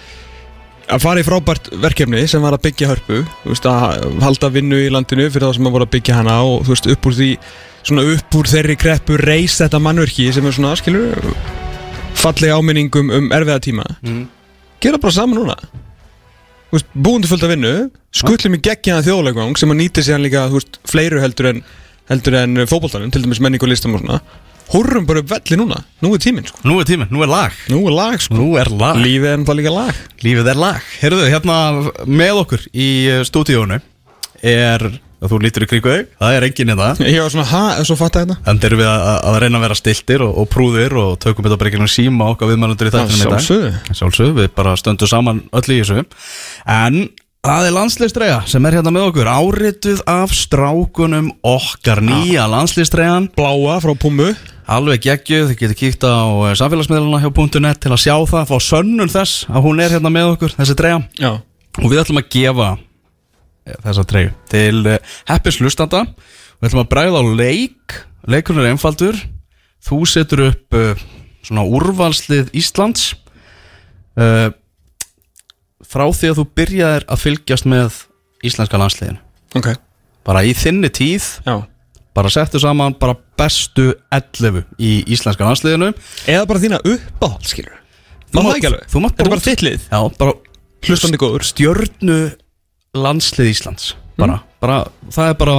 að 0.86 1.02
fara 1.02 1.22
í 1.22 1.26
frábært 1.26 1.70
verkefni 1.82 2.26
sem 2.30 2.44
var 2.46 2.56
að 2.56 2.66
byggja 2.68 2.92
hörpu 2.92 3.22
veist, 3.46 3.66
að 3.66 4.20
halda 4.22 4.52
vinnu 4.54 4.84
í 4.86 4.92
landinu 4.94 5.28
fyrir 5.34 5.50
þá 5.50 5.58
sem 5.58 5.70
að 5.70 5.78
voru 5.78 5.88
að 5.88 5.94
byggja 5.98 6.20
hana 6.20 6.40
og 6.46 6.66
veist, 6.70 6.90
upp 6.94 7.10
úr 7.10 7.18
því 7.18 7.30
svona 7.82 8.08
upp 8.14 8.40
úr 8.40 8.50
þeirri 8.54 8.78
kreppu 8.82 9.20
reis 9.22 9.60
þetta 9.62 9.82
mannverki 9.82 10.32
sem 10.36 10.46
er 10.46 10.58
svona, 10.58 10.76
skilur 10.78 11.34
fallega 12.20 12.58
áminningum 12.60 13.12
um 13.14 13.32
erfiða 13.36 13.62
tíma. 13.64 13.88
Mm. 14.06 14.28
gera 14.82 15.02
bara 15.02 15.16
saman 15.16 15.40
núna. 15.40 15.58
Þú 16.70 16.78
veist, 16.80 16.92
búin 16.96 17.24
til 17.24 17.32
fullt 17.32 17.46
af 17.46 17.52
vinnu 17.54 17.74
skullum 18.16 18.58
í 18.58 18.62
geggjaðan 18.66 19.06
þjóðlegvang 19.06 19.60
sem 19.60 19.72
að 19.72 19.80
nýti 19.80 20.04
síðan 20.04 20.26
líka 20.26 20.48
veist, 20.52 20.80
fleiru 20.90 21.22
heldur 21.24 21.54
en 21.54 21.62
heldur 22.10 22.38
en 22.38 22.66
fótboltanum, 22.70 23.14
til 23.14 23.24
dæmis 23.24 23.42
menning 23.42 23.64
og 23.64 23.72
listam 23.72 23.96
og 23.98 24.04
svona. 24.04 24.20
Hórrum 24.74 25.06
bara 25.06 25.22
upp 25.22 25.30
velli 25.30 25.58
núna, 25.60 25.84
nú 26.02 26.12
er 26.16 26.22
tíminn 26.22 26.48
sko. 26.50 26.64
Nú 26.66 26.80
er 26.82 26.88
tíminn, 26.90 27.12
nú 27.14 27.22
er 27.22 27.30
lag. 27.30 27.58
Nú 27.70 27.84
er 27.86 27.94
lag 27.94 28.22
sko, 28.22 28.38
Nú 28.38 28.48
er 28.58 28.70
lag. 28.74 28.98
Lífið 28.98 29.30
er 29.30 29.42
náttúrulega 29.42 29.62
líka 29.62 29.74
lag. 29.76 30.00
Lífið 30.26 30.50
er 30.50 30.62
lag. 30.62 30.88
Herruðu, 31.02 31.28
hérna 31.30 31.58
með 32.10 32.42
okkur 32.42 32.64
í 32.74 32.88
uh, 33.14 33.20
stúdíónu 33.30 33.78
er, 34.42 34.88
þú 35.32 35.40
lítur 35.44 35.66
í 35.66 35.70
kringu 35.72 35.92
þig. 35.92 36.08
Það 36.22 36.38
er 36.38 36.48
enginn 36.50 36.74
það 36.76 37.04
ég 37.06 37.20
var 37.24 37.34
svona, 37.34 37.48
ha, 37.52 37.64
svo 37.88 37.98
fatt 38.00 38.18
að 38.20 38.26
þetta 38.26 38.48
Þannig 38.48 38.70
erum 38.70 38.82
við 38.82 38.90
að, 38.92 39.04
að 39.32 39.38
reyna 39.44 39.60
að 39.60 39.66
vera 39.66 39.78
stiltir 39.80 40.24
og, 40.26 40.34
og 40.42 40.50
prúðir 40.52 40.98
og 41.02 41.12
tökum 41.24 41.46
þetta 41.46 41.60
bara 41.62 41.72
ekki 41.72 41.82
nú 41.84 41.92
síma 41.92 42.32
okkar 42.34 42.52
viðmælundur 42.52 42.90
í 42.90 42.96
þættinum 42.96 43.20
í 43.20 43.30
dag. 43.30 43.46
sjálfsögðu. 43.46 44.00
Sjálfsög, 44.00 44.34
við 44.40 44.50
bara 44.58 44.74
stöndum 44.80 45.12
saman 45.12 45.44
öll 45.56 45.68
í 45.70 45.80
þessu. 45.82 46.06
En 46.76 47.00
það 47.46 47.70
er 47.70 47.76
landsliðstreya 47.76 48.42
sem 48.50 48.66
er 48.66 48.80
hérna 48.80 48.94
með 48.96 49.08
okkur 49.12 49.30
Árituð 49.30 50.04
af 50.10 50.34
strákunum 50.34 51.30
okkar 51.46 52.02
Nýja 52.06 52.48
landsliðstreyan 52.50 53.30
bláa 53.38 53.80
frá 53.84 53.94
Pummu. 54.02 54.32
Alveg 54.66 55.04
geggjuð, 55.06 55.52
þið 55.52 55.60
getur 55.60 55.78
kíkt 55.78 56.06
á 56.10 56.26
eh, 56.50 56.56
samfélagsmiðluna 56.58 57.20
hjá 57.22 57.30
.net 57.62 57.84
til 57.84 57.92
að 57.94 58.02
sjá 58.02 58.16
það 58.26 58.48
Fá 58.50 58.56
sönnun 58.66 59.12
þess 59.14 59.46
að 59.46 59.68
hún 59.68 59.82
er 59.84 59.94
hérna 59.94 60.10
með 60.10 60.32
okkur, 60.34 60.56
þessi 60.58 60.78
treya 60.80 61.04
já, 61.22 61.36
Og 61.84 61.92
við 61.92 62.02
ætlum 62.02 62.24
að 62.24 62.32
gefa 62.34 62.70
þessa 63.86 64.04
treyu 64.08 64.32
til 64.52 64.82
uh, 64.88 64.98
heppis 65.30 65.58
hlustanda 65.62 66.06
Við 66.62 66.70
ætlum 66.70 66.84
að 66.86 66.92
bræða 66.94 67.20
á 67.20 67.24
leik. 67.36 67.96
Leikurinn 68.32 68.62
er 68.64 68.70
einfaldur. 68.72 69.18
Þú 69.86 69.98
setur 70.08 70.42
upp 70.48 70.78
uh, 70.80 71.02
svona 71.44 71.66
úrvalslið 71.68 72.54
Íslands. 72.56 73.10
Uh, 74.16 74.50
Frá 75.86 76.06
því 76.16 76.30
að 76.32 76.40
þú 76.40 76.46
byrjaðir 76.58 77.04
að 77.12 77.22
fylgjast 77.22 77.68
með 77.70 77.98
íslenska 78.48 78.80
landsliðin 78.80 79.18
ok, 79.60 79.68
Bara 80.26 80.42
í 80.48 80.54
þinni 80.58 80.90
tíð 80.96 81.28
já. 81.46 81.56
Bara 82.16 82.32
settu 82.32 82.62
saman 82.64 82.96
bara 82.98 83.18
bestu 83.38 83.90
11 84.16 84.64
í 84.80 84.94
íslenska 85.12 85.44
landsliðinu. 85.46 85.92
Eða 86.32 86.48
bara 86.50 86.62
þína 86.64 86.80
uppáhald, 86.80 87.46
skilur 87.52 87.76
Þú 88.32 88.42
mátt- 88.48 88.64
er 88.64 89.28
bara 89.28 89.30
bara 89.36 89.44
þitt 89.44 89.62
lið. 89.68 89.84
Já, 89.92 90.00
bara 90.18 90.34
hlustandi 90.88 91.20
góður. 91.22 91.44
stjörnu 91.52 92.18
landslið 92.96 93.52
Íslands. 93.52 93.94
Bara, 94.16 94.40
bara, 94.64 94.78
það 95.12 95.32
er 95.32 95.38
bara 95.40 95.56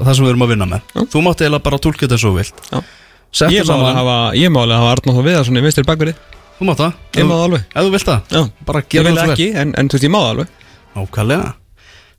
það 0.00 0.14
sem 0.16 0.26
við 0.26 0.32
erum 0.32 0.46
að 0.46 0.52
vinna 0.54 0.66
með. 0.72 0.90
Já. 0.96 1.04
þú 1.12 1.22
mátt 1.26 1.44
eiginlega 1.44 1.66
bara 1.68 1.78
tólka 1.78 2.06
þetta 2.06 2.18
svo 2.18 2.34
vilt. 2.34 2.64
Ég 2.70 2.74
má 2.74 3.46
alveg 3.46 3.68
saman, 3.70 4.00
hafa, 4.00 4.18
hafa 4.34 4.92
Arnáð 4.96 5.20
Viðarsson 5.28 5.60
í 5.60 5.62
vinstri 5.62 5.86
bakverði 5.86 6.16
þú 6.60 6.68
mátt 6.68 6.82
það. 6.82 6.98
Ég 7.16 7.24
má 7.24 7.32
ef, 7.32 7.38
það 7.38 7.46
alveg. 7.46 7.62
ef 7.70 7.86
þú 7.86 7.94
vilt 7.94 8.10
það, 8.10 8.34
já, 8.34 8.42
bara 8.68 8.82
gera 8.92 9.14
það 9.16 9.32
ekki, 9.34 9.48
en, 9.62 9.72
en 9.80 9.88
þú 9.88 9.96
veist 9.96 10.06
ég 10.06 10.12
má 10.12 10.18
það 10.20 10.32
alveg. 10.34 10.52
Nákvæmlega. 10.96 11.48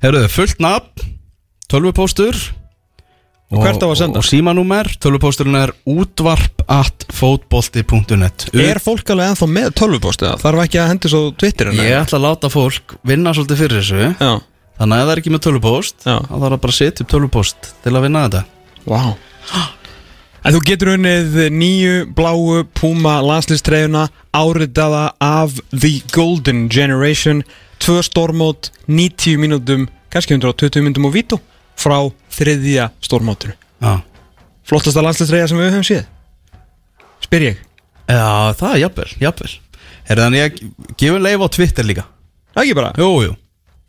Herruðu, 0.02 0.32
fullt 0.34 0.64
nafn, 0.66 1.12
tölvupóstur. 1.70 2.42
Og 3.52 3.60
hvert 3.60 3.84
á 3.84 3.88
að 3.92 3.98
senda? 4.00 4.22
Og 4.22 4.26
símanúmer, 4.26 4.88
tölvupósturinn 5.04 5.58
er 5.60 5.74
útvarp 5.92 6.64
at 6.72 7.04
fótbolti.net 7.12 8.48
er 8.56 8.80
fólk 8.80 9.12
alveg 9.12 9.34
ennþá 9.34 9.50
með 9.52 9.74
tölvupóst 9.76 10.24
eða? 10.24 10.38
Þarf 10.40 10.64
ekki 10.64 10.80
að 10.80 10.88
hendi 10.94 11.12
svo 11.12 11.22
Twitter 11.36 11.74
Ég 11.76 11.98
ætla 12.00 12.22
að 12.22 12.26
láta 12.30 12.52
fólk 12.54 12.96
vinna 13.12 13.34
svolítið 13.36 13.60
fyrir 13.66 13.82
þessu. 13.82 14.08
Já, 14.16 14.32
Þannig 14.82 14.98
að 14.98 15.02
ef 15.02 15.06
það 15.06 15.12
er 15.14 15.20
ekki 15.22 15.32
með 15.32 15.42
tölvupóst 15.46 16.00
þá 16.02 16.14
þarf 16.26 16.46
að 16.56 16.62
bara 16.64 16.74
setja 16.74 17.04
upp 17.04 17.10
tölvupóst 17.12 17.68
til 17.84 17.92
að 17.94 18.06
vinna 18.08 18.24
þetta. 18.26 18.40
Wow 18.90 19.12
En 20.42 20.56
þú 20.56 20.62
getur 20.66 20.90
unnið 20.96 21.36
nýju 21.54 21.98
bláu 22.18 22.64
Puma 22.74 23.20
landslistreifuna 23.22 24.08
áritaða 24.34 25.04
af 25.22 25.60
The 25.70 26.00
Golden 26.16 26.64
Generation 26.74 27.44
tvö 27.82 28.02
stórmót, 28.06 28.72
90 28.90 29.38
mínútum 29.38 29.86
kannski 30.10 30.34
120 30.34 30.82
mínútum 30.82 31.06
og 31.12 31.14
vítu 31.14 31.38
frá 31.78 32.00
þriðja 32.34 32.90
stórmótinu. 33.06 33.54
Já, 33.82 34.02
Flottasta 34.66 35.06
landslistreifa 35.06 35.52
sem 35.52 35.62
við 35.62 35.70
höfum 35.76 35.86
séð 35.92 36.10
Spyr 37.22 37.48
ég. 37.52 37.62
Já 38.10 38.58
það 38.58 38.74
er 38.74 38.82
jafnvel, 38.88 39.10
jafnvel. 39.22 39.54
Þannig 40.10 40.42
ég 40.42 40.60
gefur 40.98 41.22
leif 41.22 41.46
á 41.46 41.48
Twitter 41.54 41.86
líka? 41.86 42.10
Það 42.56 42.66
ekki 42.66 42.80
bara, 42.82 42.94
Jú, 42.98 43.14
jú 43.30 43.38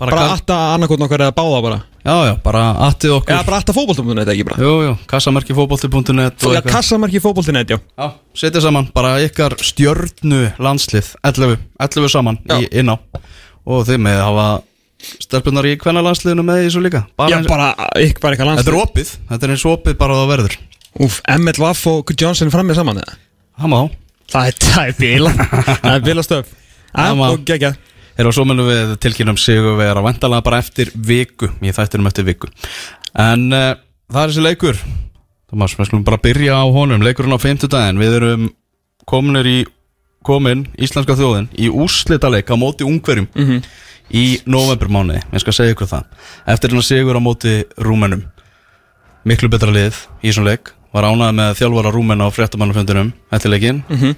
Bara, 0.03 0.17
bara 0.17 0.31
atta 0.35 0.55
annarkotn 0.75 1.05
okkar 1.07 1.23
eða 1.23 1.35
báða 1.37 1.59
bara. 1.63 1.77
Já, 2.03 2.15
já, 2.27 2.33
bara 2.43 2.63
attið 2.89 3.13
okkur. 3.21 3.31
Eða 3.37 3.45
bara 3.47 3.75
fótboltum 3.77 4.09
þetta 4.11 4.33
ekki 4.33 4.47
bara? 4.49 4.57
Jú, 4.59 4.71
jú, 4.83 4.95
kassamerkifótbolti.net 5.13 6.43
og 6.43 6.49
Já, 6.51 6.59
eitthvað. 6.59 6.73
kassamarki 6.75 7.21
fótboltinet, 7.23 7.71
já. 7.71 7.79
Já, 7.79 8.09
setja 8.35 8.65
saman 8.65 8.89
bara 8.91 9.13
ykkar 9.23 9.55
stjörnu 9.63 10.41
landslið 10.59 11.13
11, 11.23 11.55
11 11.87 12.11
saman 12.11 12.41
í, 12.51 12.67
inn 12.83 12.91
á. 12.91 12.99
Og 13.63 13.87
þið 13.87 14.03
með 14.09 14.19
hafa 14.25 14.49
stelpunar 15.23 15.71
í 15.71 15.77
hvenna 15.79 16.03
landsliðinu 16.09 16.47
með 16.51 16.65
í 16.65 16.67
þessu 16.67 16.83
líka. 16.83 17.05
Bara 17.15 17.31
Já, 17.31 17.39
eins, 17.39 17.53
bara, 17.53 17.71
bara 17.79 18.35
eitthvað 18.35 18.51
landslið 18.51 18.67
Þetta 18.67 18.75
er 18.75 18.81
opið, 18.83 19.15
þetta 19.31 19.47
er 19.47 19.55
eins 19.55 19.67
opið 19.71 19.99
bara 20.03 20.17
að 20.19 20.25
það 20.25 20.33
verður. 20.35 20.59
Úf, 21.07 21.21
Emmett 21.31 21.63
Waff 21.63 21.87
og 21.95 22.11
Johnson 22.19 22.51
fram 22.51 22.67
með 22.67 22.83
saman 22.83 22.99
eða? 23.05 23.15
Það 23.63 23.71
má. 23.71 23.81
Það 24.33 24.51
er, 24.51 24.61
það 24.67 24.91
er 24.91 24.99
bíla 24.99 25.33
Það 25.85 25.95
er 25.95 26.05
bíla 26.11 26.27
stöf 26.27 26.53
Og 28.19 28.32
svo 28.35 28.44
munum 28.44 28.69
við 28.69 28.97
tilkynum 29.03 29.38
sigur 29.41 29.79
við 29.81 29.88
erum 29.91 30.05
vantalega 30.05 30.44
bara 30.44 30.58
eftir 30.63 30.91
viku 30.94 31.48
Ég 31.65 31.75
þættinum 31.77 32.06
eftir 32.10 32.25
viku. 32.29 32.48
En 33.19 33.48
uh, 33.53 33.75
það 34.13 34.22
er 34.22 34.32
þessi 34.32 34.44
leikur. 34.44 34.77
Thomas, 35.53 35.75
við 35.77 35.89
skulum 35.91 36.05
bara 36.05 36.20
byrja 36.22 36.58
á 36.60 36.65
honum. 36.72 37.03
Leikurinn 37.05 37.34
á 37.37 37.41
50 37.41 37.69
daginn 37.72 37.98
Við 38.01 38.19
erum 38.20 38.51
kominir 39.08 39.48
í 39.51 39.56
komin 40.22 40.67
íslenska 40.79 41.17
þjóðin 41.19 41.48
í 41.58 41.67
úrslitaleik 41.72 42.46
á 42.53 42.56
móti 42.56 42.84
ungverjum 42.87 43.27
Mhm. 43.34 43.63
í 44.15 44.39
novembermánuði, 44.46 45.22
ég 45.32 45.41
skal 45.43 45.53
segja 45.56 45.75
ykkur 45.75 45.89
það. 45.91 46.05
Eftir 46.46 46.70
hennar 46.70 46.84
sigur 46.87 47.17
á 47.19 47.22
móti 47.25 47.65
rúmenum. 47.77 48.22
Miklu 49.27 49.48
betra 49.51 49.72
lið 49.75 49.96
í 50.22 50.29
þessum 50.31 50.44
leik. 50.46 50.70
Var 50.94 51.03
ánægð 51.08 51.34
með 51.34 51.55
þjálfara 51.58 51.93
rúmena 51.94 52.29
á 52.29 52.31
fréttamannafjöndunum 52.31 53.13
eftir 53.32 53.51
leikin 53.51 53.82
Mhm. 53.89 54.15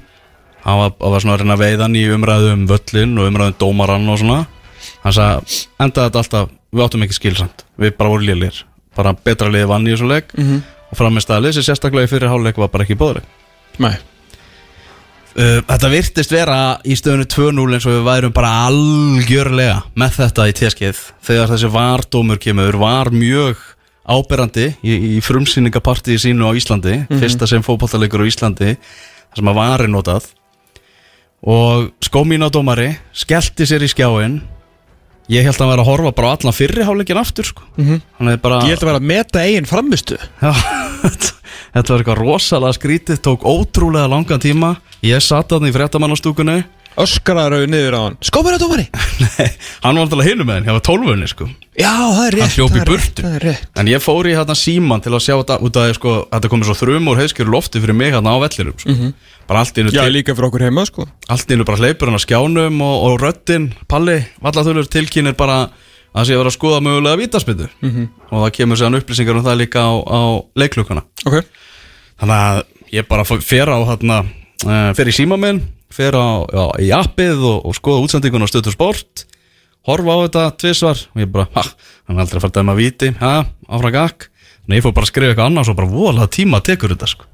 Hann 0.64 0.80
var, 0.80 0.94
var 0.98 1.22
svona 1.24 1.36
að 1.36 1.44
reyna 1.44 1.56
að 1.56 1.64
veiða 1.64 1.86
hann 1.86 1.96
í 2.00 2.04
umræðu 2.14 2.52
um 2.54 2.68
völlin 2.70 3.18
og 3.20 3.30
umræðu 3.30 3.54
um 3.54 3.58
dómarann 3.62 4.12
og 4.12 4.20
svona. 4.22 4.38
Hann 5.04 5.16
sagði, 5.16 5.58
endaði 5.84 6.08
þetta 6.08 6.22
alltaf 6.22 6.54
við 6.74 6.86
áttum 6.86 7.04
ekki 7.06 7.18
skilsamt, 7.18 7.66
við 7.80 7.96
bara 7.98 8.14
voru 8.14 8.26
lélir 8.28 8.64
bara 8.94 9.14
betra 9.26 9.50
lið 9.50 9.68
vann 9.70 9.86
í 9.86 9.94
þessum 9.94 10.10
leik. 10.10 10.34
Mhm. 10.38 10.62
og 10.90 10.98
framist 10.98 11.30
að 11.30 11.46
lið 11.46 11.54
sem 11.56 11.64
sérstaklega 11.66 12.06
í 12.06 12.10
fyrir 12.10 12.30
háluleik 12.30 12.58
var 12.60 12.68
bara 12.70 12.84
ekki 12.84 12.98
bóðleik 12.98 13.26
Nei. 13.82 13.96
Uh, 15.34 15.58
þetta 15.66 15.88
virtist 15.90 16.30
vera 16.30 16.78
í 16.86 16.94
stöðunu 16.94 17.26
2-0 17.26 17.74
eins 17.74 17.86
og 17.88 17.96
við 17.96 18.04
værum 18.06 18.34
bara 18.36 18.68
algjörlega 18.68 19.80
með 19.98 20.12
þetta 20.20 20.46
í 20.46 20.52
teskið. 20.54 21.00
Þegar 21.26 21.50
þessi 21.50 21.70
vardómur 21.74 22.38
kemur 22.38 22.78
var 22.78 23.10
mjög 23.10 23.58
áberandi 24.06 24.68
í, 24.86 25.16
í 25.16 25.20
frumsýningapartíi 25.24 26.20
sínu 26.22 26.46
á 26.46 26.54
Íslandi 26.54 27.00
fyrsta 27.08 27.48
sem 27.50 27.64
fótballalegur 27.66 28.22
á 28.22 28.30
Íslandi 28.30 28.76
þar 28.76 29.40
sem 29.40 29.50
að 29.50 29.58
var 29.58 29.86
notað 29.90 30.30
og 31.44 31.90
skómínadómari 32.04 32.94
skellti 33.12 33.66
sér 33.68 33.84
í 33.84 33.90
skjáin 33.92 34.40
ég 35.32 35.44
held 35.44 35.56
að 35.56 35.62
hann 35.64 35.72
væri 35.74 35.84
að 35.84 35.90
horfa 35.90 36.12
bara 36.16 36.32
á 36.32 36.34
allan 36.36 36.56
fyrri 36.56 36.84
hálfleikin 36.84 37.20
aftur 37.20 37.48
sko. 37.48 37.64
Hann 37.76 38.32
er 38.32 38.40
bara 38.40 38.62
Ég 38.64 38.74
held 38.74 38.84
að 38.84 38.90
vera 38.90 39.00
að 39.00 39.08
meta 39.08 39.44
eigin 39.44 39.68
framistu 39.68 40.18
þetta 41.74 41.92
var 41.92 42.00
eitthvað 42.00 42.20
rosalega 42.20 42.76
skrítið, 42.76 43.20
tók 43.24 43.44
ótrúlega 43.44 44.08
langan 44.08 44.40
tíma. 44.40 44.76
Ég 45.04 45.20
satt 45.24 45.52
að 45.52 45.60
hann 45.60 45.72
í 45.72 45.74
fréttamannastúkunni 45.74 46.58
Öskaraður 47.00 47.66
niður 47.70 47.94
á 47.96 48.00
hann 48.06 48.16
Skópir 48.22 48.54
að 48.56 48.62
dómari 48.64 48.84
Nei, 49.24 49.48
hann 49.82 49.96
var 49.98 50.04
alltaf 50.06 50.22
hinum 50.26 50.46
með 50.46 50.58
hann, 50.60 50.68
ég 50.68 50.76
var 50.76 50.84
tólfunni 50.86 51.28
sko 51.30 51.48
Já, 51.74 51.90
það 51.90 52.26
er 52.28 52.36
rétt 52.36 52.42
Hann 52.44 52.54
hljóp 52.54 52.70
í 52.70 52.74
það 52.74 52.80
er 52.80 52.90
rétt, 52.90 52.90
burtu. 52.94 53.22
Það 53.24 53.34
er 53.38 53.46
rétt 53.48 53.80
En 53.82 53.90
ég 53.90 54.04
fór 54.04 54.28
í 54.30 54.34
hérna 54.36 54.56
síman 54.58 55.02
til 55.04 55.12
að 55.16 55.24
sjá 55.26 55.34
þetta 55.40 55.56
út 55.66 55.78
af 55.82 55.94
sko, 55.98 56.12
þetta 56.30 56.50
komið 56.52 56.68
svo 56.70 56.76
þrum 56.84 57.10
úr 57.10 57.22
heiskjöru 57.22 57.54
lofti 57.56 57.82
fyrir 57.82 57.98
mig 57.98 58.12
hérna 58.14 58.34
á 58.34 58.38
vellirum 58.44 58.76
sko. 58.78 58.96
bara 59.48 59.60
allt 59.64 59.76
Mhm. 59.82 59.90
Já, 59.92 60.04
til, 60.06 60.12
líka 60.14 60.34
fyrir 60.38 60.48
okkur 60.48 60.62
heima, 60.68 60.84
sko 60.86 61.08
allt 61.28 61.50
einu 61.50 61.64
bara 61.68 61.80
hleypur 61.82 62.08
hann 62.08 62.16
á 62.16 62.22
skjánum 62.22 62.78
og, 62.80 62.96
og 63.10 63.18
röddin, 63.20 63.66
Palli, 63.90 64.20
vallathulur 64.40 64.86
tilkynir 64.88 65.34
bara 65.36 65.58
að 65.66 65.74
það 66.14 66.24
sé 66.30 66.32
að 66.36 66.40
vera 66.44 66.52
að 66.52 66.56
skoða 66.60 66.80
mögulega 66.86 67.18
vítaspindu 67.20 67.66
Mhm. 67.82 68.06
og 68.30 68.38
það 68.46 68.54
kemur 68.60 68.78
sér 68.80 68.96
upplýsingar 69.00 69.36
um 69.36 69.44
það 69.44 69.58
líka 69.64 69.82
á, 69.82 69.92
á 69.98 70.20
leiklukkana 70.56 71.02
Ok 71.26 71.42
Þannig 72.22 72.38
að 72.38 72.62
ég 72.94 73.08
bara 73.10 73.24
f- 73.26 73.42
fer 73.44 73.66
á 73.66 73.78
hérna, 73.82 74.20
uh, 74.64 74.94
fer 74.94 75.10
í 75.10 75.12
síma 75.12 75.34
minn, 75.36 75.58
fer 75.94 76.16
á, 76.18 76.42
já, 76.50 76.64
í 76.82 76.90
appið 76.94 77.42
og, 77.46 77.58
og 77.68 77.76
skoða 77.78 78.04
útsendingun 78.04 78.44
á 78.44 78.48
stötu 78.50 78.72
sport, 78.74 79.24
horfa 79.88 80.16
á 80.16 80.18
þetta 80.24 80.44
tvisvar 80.60 81.02
og 81.14 81.22
ég 81.22 81.30
bara, 81.34 81.48
ha, 81.54 81.64
hann 82.08 82.16
er 82.18 82.24
aldrei 82.24 82.38
að 82.40 82.46
fara 82.46 82.52
að 82.52 82.58
dæma 82.60 82.76
viti, 82.78 83.10
ha, 83.20 83.34
áfram 83.68 83.94
gakk. 83.94 84.28
Að 84.64 84.78
ég 84.78 84.84
fór 84.86 84.94
bara 84.96 85.04
að 85.04 85.12
skrifa 85.12 85.32
eitthvað 85.34 85.50
annars 85.50 85.70
og 85.70 85.76
bara 85.78 85.92
vola 85.92 86.26
tíma 86.32 86.62
tekur 86.64 86.94
þetta 86.94 87.10
sko. 87.10 87.28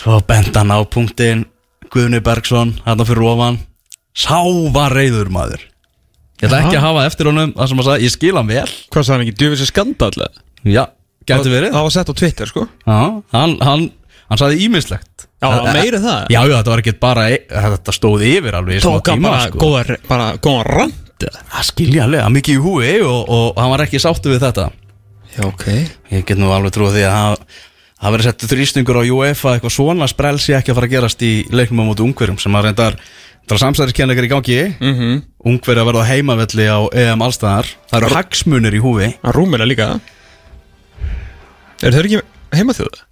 Svo 0.00 0.20
bent 0.28 0.56
hann 0.56 0.72
á 0.72 0.78
punktinn, 0.84 1.46
Guðni 1.90 2.20
Bergson, 2.22 2.76
hérna 2.84 3.06
fyrir 3.08 3.26
ofan, 3.26 3.58
sá 4.14 4.38
var 4.74 4.94
reyður 4.94 5.32
maður. 5.32 5.64
Ég 6.40 6.46
ætla 6.48 6.60
ekki 6.64 6.78
að 6.78 6.84
hafa 6.86 7.06
eftir 7.08 7.28
honum 7.28 7.50
það 7.56 7.72
sem 7.72 7.80
að 7.82 7.88
sagði, 7.88 8.04
ég 8.06 8.14
skil 8.14 8.36
hann 8.36 8.48
vel. 8.48 8.68
Hvað 8.92 9.06
sagði 9.06 9.16
hann 9.16 9.24
ekki, 9.26 9.38
djöfis 9.40 9.64
er 9.64 9.70
skandall 9.72 10.28
Já, 10.60 10.82
gæti 11.28 11.52
verið. 11.52 11.72
Það 11.74 11.86
var 11.86 11.94
sett 11.96 12.12
á 12.12 12.14
Twitter 12.20 12.52
sko. 12.52 12.66
Já, 12.84 13.00
hann, 13.34 13.56
hann, 13.64 13.84
hann 14.28 14.40
sagði 14.40 14.64
ímislegt 14.68 15.26
Já, 15.40 15.48
meira 15.72 16.00
það 16.02 16.34
Já, 16.34 16.40
já, 16.40 16.54
þetta 16.58 16.72
var 16.74 16.82
ekki 16.82 16.94
bara, 17.00 17.24
þetta 17.48 17.94
stóð 17.96 18.26
yfir 18.28 18.58
alveg 18.58 18.76
í 18.76 18.82
smá 18.82 18.90
Tók 18.90 19.08
hann 19.08 19.22
tíma 19.22 19.30
bara 19.32 19.46
sko. 19.48 20.02
bara 20.10 20.28
góða 20.36 20.66
rand 20.68 21.24
eða? 21.30 21.42
Það 21.54 21.66
skilja 21.70 22.04
alveg, 22.04 22.28
mikið 22.36 22.58
í 22.58 22.62
húi 22.66 22.92
og, 23.06 23.32
og 23.32 23.60
hann 23.60 23.72
var 23.72 23.84
ekki 23.86 24.02
sáttu 24.02 24.34
við 24.34 24.44
þetta 24.44 24.68
Já, 25.36 25.42
ok 25.48 25.66
Ég 26.12 26.28
get 26.28 26.40
nú 26.40 26.52
alveg 26.52 26.76
trúið 26.76 27.00
því 27.00 27.08
að 27.08 27.40
það 28.00 28.14
verið 28.14 28.28
settu 28.28 28.50
þrýstingur 28.50 29.00
á 29.00 29.02
UEFA 29.04 29.56
eitthvað 29.56 29.74
svona 29.76 30.08
sprelsi 30.08 30.54
ekki 30.56 30.72
að 30.72 30.78
fara 30.78 30.88
að 30.88 30.94
gerast 30.94 31.24
í 31.24 31.32
leiknum 31.52 31.82
á 31.84 31.88
móti 31.88 32.04
ungverjum 32.04 32.38
sem 32.40 32.56
að 32.56 32.68
reyndar 32.68 32.96
það 33.50 33.62
samsæðiskenningar 33.64 34.26
í 34.26 34.30
gangi 34.30 34.60
mm 34.70 34.94
-hmm. 34.94 35.18
ungverja 35.50 35.84
verða 35.84 36.06
heimavelli 36.08 36.66
á 36.68 36.80
EM 36.92 37.24
allstaðar 37.26 37.68
það 37.90 37.98
eru 38.00 38.14
hagsmunir 38.14 38.76
í 38.76 38.80
húfi 38.80 39.10
Hann 39.20 39.36
rúmir 39.36 39.60
það 39.60 39.72
líka 39.72 39.88
Er 41.80 41.92
það 41.92 42.04
ekki 42.04 42.20
heima 42.52 42.76
þjóða? 42.76 43.04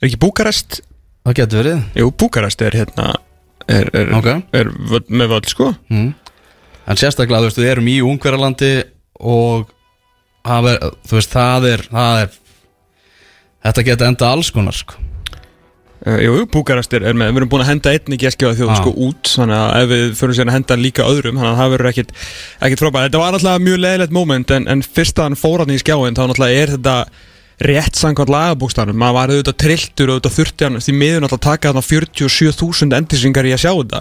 Er 0.00 0.08
ekki 0.08 0.20
Búkarest? 0.20 0.80
Það 1.26 1.38
getur 1.40 1.62
verið 1.62 2.02
Jú, 2.02 2.10
Búkarest 2.22 2.62
er 2.66 2.78
hérna 2.82 3.14
Er, 3.66 3.88
er, 3.98 4.12
Ok. 4.14 4.28
er 4.54 4.68
völl- 4.70 5.08
með 5.10 5.32
völd 5.32 5.48
sko 5.50 5.72
mm. 5.90 6.10
en 6.86 7.00
sérstaklega 7.00 7.42
þú 7.42 7.48
veist 7.48 7.58
við 7.58 7.70
erum 7.72 7.88
í 7.90 7.96
ungverjalandi 8.06 8.68
og 9.26 9.72
það 10.46 10.68
er, 10.70 10.84
þú 11.08 11.16
veist 11.18 11.34
það 11.34 11.66
er, 11.72 11.82
það 11.90 12.20
er 12.20 12.36
þetta 13.66 13.84
geta 13.88 14.06
enda 14.12 14.28
alls 14.30 14.52
konar 14.54 14.76
sko. 14.78 15.02
Uh, 16.06 16.20
jú, 16.22 16.32
Búkarest 16.52 16.92
er, 16.94 17.08
með, 17.16 17.32
við 17.32 17.40
erum 17.40 17.50
búin 17.50 17.64
að 17.64 17.70
henda 17.72 17.92
einni 17.96 18.18
geskjóða 18.20 18.54
þjóð 18.60 18.70
Já. 18.70 18.76
sko 18.78 18.90
út 19.08 19.30
þannig 19.32 19.58
að 19.58 19.76
ef 19.80 19.88
við 19.90 20.02
fyrir 20.20 20.36
sér 20.38 20.50
að 20.52 20.56
henda 20.60 20.76
líka 20.78 21.06
öðrum 21.08 21.38
þannig 21.40 21.50
að 21.50 21.60
það 21.62 21.72
verður 21.72 21.88
ekkit, 21.90 22.12
ekkit 22.68 22.82
frábæð 22.84 23.06
þetta 23.08 23.22
var 23.24 23.38
alltaf 23.38 23.62
mjög 23.64 23.80
leiðilegt 23.82 24.14
moment 24.14 24.52
en, 24.54 24.68
en 24.70 24.84
fyrst 24.86 25.18
að 25.18 25.26
hann 25.26 25.38
fór 25.40 25.64
hann 25.64 25.72
í 25.74 25.80
skjáin 25.82 26.14
þá 26.14 26.22
náttúrulega 26.28 26.60
er 26.62 26.74
þetta 26.76 26.96
rétt 27.56 27.96
samkvæmt 27.96 28.28
lagabúkstanum 28.28 28.98
maður 29.00 29.16
var 29.16 29.32
auðvitað 29.32 29.56
trilltur 29.62 30.10
og 30.10 30.18
auðvitað 30.18 30.34
þurfti 30.36 30.66
hann 30.66 30.76
því 30.84 30.94
náttúrulega 30.96 31.38
að 31.38 31.44
taka 31.46 31.70
þarna 31.72 31.84
47.000 31.86 32.96
endisringar 32.98 33.48
í 33.48 33.54
að 33.56 33.62
sjá 33.64 33.72
þetta. 33.72 34.00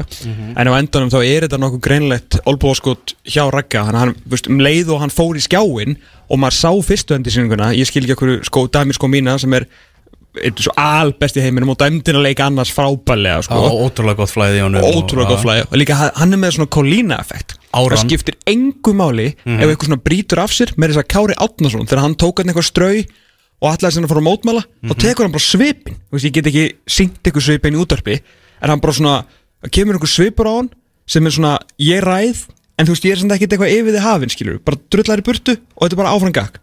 En 0.60 0.68
á 0.68 0.74
endanum 0.76 1.14
þá 1.14 1.20
er 1.22 1.48
þetta 1.48 1.62
nokkuð 1.64 1.84
greinlegt 1.88 2.40
olbúaskot 2.52 3.16
hjá 3.24 3.46
Ragga. 3.54 3.86
Hann, 3.88 4.00
hann, 4.02 4.16
veist, 4.28 4.52
um 4.52 4.60
leið 4.60 4.92
og 4.92 5.04
hann 5.06 5.14
fór 5.14 5.40
í 5.40 5.44
skjáin 5.46 5.96
og 6.28 6.42
maður 6.42 6.60
sá 6.60 6.72
fyrstu 6.92 7.16
endisringuna 7.16 7.72
ég 7.78 7.88
skil 7.88 8.04
ekki 8.04 8.18
okkur 8.18 8.38
sko, 8.50 8.68
dæmi 8.68 8.98
sko 8.98 9.08
mína 9.12 9.38
sem 9.40 9.56
er 9.56 9.70
einn 10.44 10.58
svo 10.60 10.74
albest 10.80 11.38
í 11.40 11.44
heiminum 11.46 11.72
og 11.72 11.78
dæmdina 11.80 12.20
leika 12.20 12.50
annars 12.50 12.74
frábælega 12.76 13.46
sko. 13.46 13.60
ótrúlega 13.86 14.20
gott 14.20 14.34
flæði 14.34 14.64
honum 14.66 14.84
ótrúlega 14.84 15.32
gott 15.32 15.46
flæði. 15.46 15.68
Og 15.70 15.78
líka 15.80 15.96
hann 15.96 16.36
er 16.36 16.42
með 16.42 16.58
svona 16.58 16.72
Colina 16.76 17.20
effekt 17.24 17.56
Áran. 17.72 17.96
það 17.96 18.04
skiptir 18.04 18.36
engu 18.52 18.92
máli 18.96 19.30
ef 19.32 19.64
eitthvað 19.64 19.88
svona 19.90 20.04
brýtur 20.10 20.42
af 20.44 20.56
sér 20.56 20.74
með 20.76 20.92
þess 20.92 21.04
að 21.04 21.10
Kári 21.16 21.38
Átnason 21.46 21.88
þegar 21.88 22.04
hann 22.04 22.18
tók 22.20 22.44
eitthvað 22.44 22.68
strau 22.68 23.06
og 23.66 23.72
ætlaði 23.74 23.98
sinna 23.98 24.08
að 24.08 24.14
fara 24.14 24.22
að 24.24 24.28
mótmæla 24.30 24.64
þá 24.86 24.94
tekur 25.02 25.26
hann 25.26 25.34
bara 25.36 25.46
svipin 25.50 25.96
veist, 26.14 26.26
ég 26.28 26.34
get 26.38 26.50
ekki 26.52 26.66
syngt 26.98 27.22
eitthvað 27.26 27.48
svipin 27.50 27.78
í 27.78 27.82
útvarpi 27.82 28.18
en 28.62 28.70
hann 28.72 28.84
bara 28.84 28.94
svona, 28.94 29.16
það 29.66 29.74
kemur 29.80 29.98
einhver 29.98 30.12
svipur 30.14 30.50
á 30.50 30.54
hann 30.60 30.70
sem 31.10 31.26
er 31.26 31.34
svona, 31.36 31.56
ég 31.82 32.04
ræð 32.06 32.46
en 32.76 32.86
þú 32.88 32.94
veist, 32.96 33.06
ég 33.08 33.16
er 33.16 33.20
svona 33.24 33.36
ekkert 33.40 33.56
eitthvað 33.56 33.74
yfir 33.78 33.96
þið 33.96 34.06
hafinn 34.06 34.34
skilur 34.36 34.60
bara 34.66 34.80
drullar 34.92 35.22
í 35.22 35.26
burtu 35.26 35.56
og 35.58 35.82
þetta 35.86 35.96
er 35.96 36.02
bara 36.04 36.14
áfram 36.16 36.36
gakk 36.36 36.62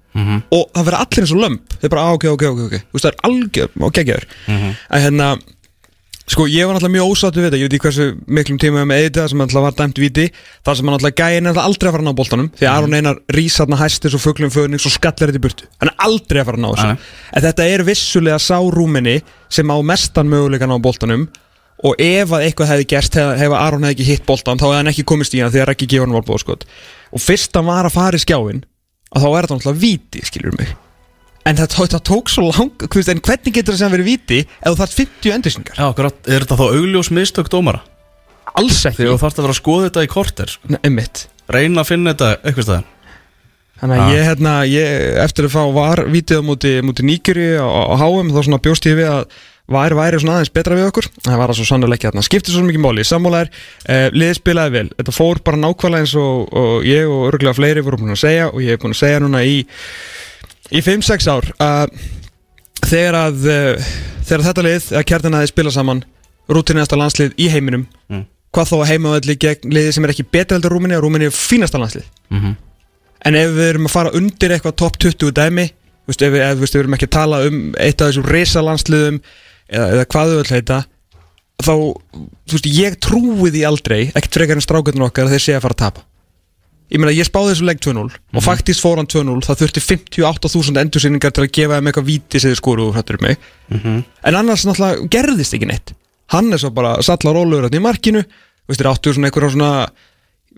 og 0.52 0.64
það 0.76 0.84
verður 0.88 0.98
allir 1.00 1.22
eins 1.24 1.30
og 1.32 1.38
lömp 1.40 1.76
þeir 1.80 1.90
bara, 1.94 2.02
á, 2.04 2.10
ok, 2.12 2.24
ok, 2.36 2.42
ok, 2.52 2.60
ok, 2.68 2.74
þú 2.84 2.96
veist, 2.98 3.06
það 3.06 3.12
er 3.12 3.22
algjör 3.28 3.70
og 3.86 3.92
geggjaður. 3.96 4.26
En 4.92 5.00
hérna 5.06 5.28
Sko, 6.22 6.46
ég 6.46 6.66
var 6.66 6.76
náttúrulega 6.76 6.94
mjög 6.94 7.08
ósáttu 7.10 7.40
við 7.40 7.46
þetta, 7.48 7.58
ég 7.58 7.66
veit 7.66 7.74
ekki 7.74 7.86
hversu 7.88 8.04
miklum 8.30 8.58
tíma 8.62 8.78
við 8.82 8.88
með 8.92 9.00
eða 9.08 9.24
sem 9.28 9.38
náttúrulega 9.40 9.66
var 9.66 9.74
dæmt 9.80 9.98
víti. 9.98 10.26
Þar 10.62 10.76
sem 10.78 10.86
náttúrulega 10.86 11.18
gæði 11.18 11.40
náttúrulega 11.42 11.66
aldrei 11.66 11.88
að 11.88 11.94
fara 11.96 12.02
að 12.02 12.06
ná 12.06 12.18
boltanum 12.20 12.48
því 12.54 12.64
að 12.68 12.74
Aron 12.76 12.96
Einar 12.98 13.16
rís 13.34 13.56
hann 13.58 13.74
að 13.74 13.82
hæstis 13.82 14.14
og 14.14 14.22
fuglum 14.22 14.52
föðnings 14.54 14.86
og 14.86 14.94
skallar 14.94 15.28
þetta 15.32 15.40
í 15.40 15.44
burtu. 15.46 15.66
Hann 15.82 15.90
er 15.90 15.98
aldrei 16.06 16.38
að 16.38 16.46
fara 16.46 16.58
að 16.60 16.62
ná 16.62 16.70
þessu. 16.70 16.86
En 17.32 17.42
þetta 17.48 17.62
er 17.72 17.80
vissulega 17.90 18.38
sá 18.38 18.58
rúminni 18.62 19.16
sem 19.50 19.66
á 19.66 19.76
mestan 19.82 20.30
möguleika 20.30 20.70
ná 20.70 20.76
boltanum. 20.78 21.26
Og 21.82 21.98
ef 21.98 22.30
að 22.30 22.44
eitthvað 22.46 22.70
hefði 22.70 22.86
gerst 22.94 23.18
hef, 23.18 23.34
hef 23.42 23.50
Aron 23.58 23.82
hefði 23.82 23.96
ekki 23.96 24.06
hitt 24.12 24.22
boltan 24.28 24.58
þá 24.60 24.68
hefði 24.68 24.78
hann 24.78 24.92
ekki 24.92 25.08
komist 25.10 25.34
í 25.34 25.42
hann 25.42 25.50
því 25.50 25.66
að 25.66 25.70
en 31.46 31.56
það, 31.58 31.68
tók- 31.74 31.92
það 31.92 32.28
svo 32.32 32.48
lang 32.50 32.72
en 33.14 33.20
hvernig 33.20 33.54
getur 33.56 33.74
það 33.74 33.78
sem 33.82 33.92
verið 33.96 34.10
víti 34.12 34.40
ef 34.46 34.68
þú 34.72 34.76
þarf 34.82 34.94
50 35.00 35.32
endursingar 35.36 35.74
Já, 35.80 35.86
akkurat, 35.90 36.18
er 36.28 36.44
þetta 36.44 36.58
þá 36.60 36.66
augljós 36.76 37.10
mistök 37.10 37.48
dómara? 37.50 37.82
alls 38.58 38.82
ekki. 38.84 38.98
Þegar 39.00 39.14
þú 39.14 39.20
þarfst 39.22 39.38
að 39.38 39.44
vera 39.46 39.54
að 39.54 39.60
skoða 39.62 39.84
þetta 39.88 40.02
í 40.04 40.08
korter 40.12 40.50
sko. 40.52 40.68
Nei, 40.68 40.78
einmitt. 40.84 41.20
Reyna 41.48 41.80
að 41.80 41.88
finna 41.88 42.12
þetta 42.12 42.26
eitthvað 42.44 42.66
staðar. 42.66 42.84
Þannig 43.80 43.96
að 43.96 44.02
Ah. 44.02 44.10
ég, 44.12 44.24
hérna, 44.28 44.52
ég, 44.68 45.16
eftir 45.24 45.46
að 45.48 45.54
fá 45.54 45.62
var 45.74 46.02
vítið 46.12 46.38
á 46.38 46.42
móti 46.84 47.02
Níkeri 47.02 47.46
á, 47.56 47.64
á 47.64 47.94
HM 47.96 48.28
þá 48.30 48.40
svona 48.44 48.60
bjóst 48.62 48.84
ég 48.86 48.98
við 49.00 49.08
að 49.08 49.24
var 49.72 49.90
væri 49.96 50.20
svona 50.20 50.36
aðeins 50.36 50.52
betra 50.52 50.76
við 50.76 50.86
okkur. 50.90 51.08
Það 51.24 51.36
var 51.40 51.48
það 51.48 51.56
svo 51.62 51.64
sannlega 51.70 51.96
ekki 51.96 52.08
þarna, 52.10 52.22
skipti 52.28 52.52
svo 52.52 52.62
mikið 52.66 52.84
máli. 52.84 53.04
Sammála 53.08 53.40
er, 53.40 53.50
uh, 53.88 54.10
liðið 54.12 54.38
spilaði 54.42 54.72
vel. 54.76 54.88
Þetta 55.00 55.16
fór 55.16 55.40
bara 55.42 55.56
nákvæmlega 55.56 56.02
eins 56.04 56.14
og, 56.20 56.52
og 56.52 56.84
ég 56.84 57.08
og 57.08 57.32
örgulega 57.32 57.56
fleiri 57.56 57.80
voru 57.82 57.96
búin 58.02 58.12
að 58.12 58.20
segja 58.26 58.50
og 58.52 58.60
ég 58.60 58.76
hef 58.76 58.80
búin 58.84 58.92
að 58.92 59.00
segja 59.00 59.22
núna 59.24 59.40
í 59.48 59.64
í 60.70 60.82
5-6 60.84 61.28
ár 61.32 61.48
að 61.62 61.94
þegar 62.86 63.18
að 63.18 63.46
uh, 63.50 63.92
þegar 64.26 64.44
þetta 64.48 64.66
lið, 64.66 64.90
að 64.98 65.06
kjartan 65.10 65.34
aðeins 65.38 65.54
spila 65.54 65.72
saman 65.74 66.04
rútinasta 66.52 66.98
landslið 66.98 67.34
í 67.40 67.48
heiminum 67.52 67.86
Mm. 68.12 68.26
hvað 68.52 68.68
þó 68.68 68.76
að 68.82 68.90
heimavalli 68.90 69.36
gegn 69.40 69.72
liðið 69.72 69.94
sem 69.96 70.04
er 70.04 70.12
ekki 70.12 70.26
betra 70.28 70.58
heldur 70.58 70.74
Rúmini 70.76 70.96
og 70.98 71.02
Rúmini 71.06 71.24
er 71.30 71.32
fínasta 71.34 71.80
landslið. 71.80 72.04
Mm 72.30 72.54
En 73.22 73.36
ef 73.38 73.52
við 73.54 73.68
erum 73.70 73.86
að 73.86 73.92
fara 73.94 74.10
undir 74.18 74.50
eitthvað 74.50 74.74
top 74.82 74.96
20 74.98 75.30
dæmi 75.30 75.68
veist, 76.10 76.22
ef, 76.26 76.32
við, 76.34 76.40
ef 76.42 76.58
veist, 76.58 76.74
við 76.74 76.80
erum 76.82 76.94
ekki 76.96 77.06
að 77.06 77.12
tala 77.14 77.38
um 77.46 77.60
eitt 77.78 78.02
af 78.02 78.08
þessum 78.10 78.24
risalandsliðum 78.26 79.20
eða, 79.70 79.84
eða 79.94 80.06
hvað 80.10 80.32
þau 80.32 80.40
öll 80.40 80.50
heita 80.56 80.78
þá, 81.62 81.74
þú 82.50 82.56
veist, 82.56 82.66
ég 82.66 82.96
trúi 82.98 83.52
því 83.54 83.62
aldrei 83.68 84.00
ekkert 84.10 84.34
frekar 84.40 84.58
en 84.58 84.64
strákarnir 84.66 85.06
okkar 85.06 85.30
að 85.30 85.36
þeir 85.36 85.44
sé 85.46 85.54
að 85.54 85.62
fara 85.68 85.76
að 85.78 85.82
tapa 85.84 86.04
Ég 86.92 87.00
meina, 87.00 87.14
ég 87.16 87.24
spáði 87.24 87.54
þessu 87.54 87.64
leik 87.64 87.80
2-0 87.80 88.02
og 88.36 88.44
faktist 88.44 88.82
fór 88.84 88.98
hann 89.00 89.08
2-0 89.08 89.38
það 89.46 89.62
þurfti 89.62 89.82
58.000 89.86 90.82
endursýningar 90.82 91.32
til 91.32 91.46
að 91.46 91.54
gefa 91.56 91.78
þeim 91.78 91.88
eitthvað 91.88 92.08
víti 92.10 92.40
sem 92.42 92.52
þið 92.52 92.58
skoru 92.60 92.88
og 92.90 92.98
hrættur 92.98 93.20
mig. 93.24 93.38
En 93.72 94.36
annars 94.36 94.66
náttúrulega 94.68 95.08
gerðist 95.14 95.56
ekki 95.56 95.70
neitt. 95.70 95.94
Hann 96.32 96.52
er 96.52 96.60
svo 96.60 96.72
bara 96.72 96.96
sallar 97.04 97.36
rólegur 97.36 97.68
hérna 97.68 97.80
í 97.80 97.84
markinu 97.84 98.22
Þú 98.22 98.70
veist, 98.70 98.80
þeir 98.80 98.90
áttu 98.92 99.12
svona 99.12 99.28
einhverja 99.28 99.54
svona 99.56 99.72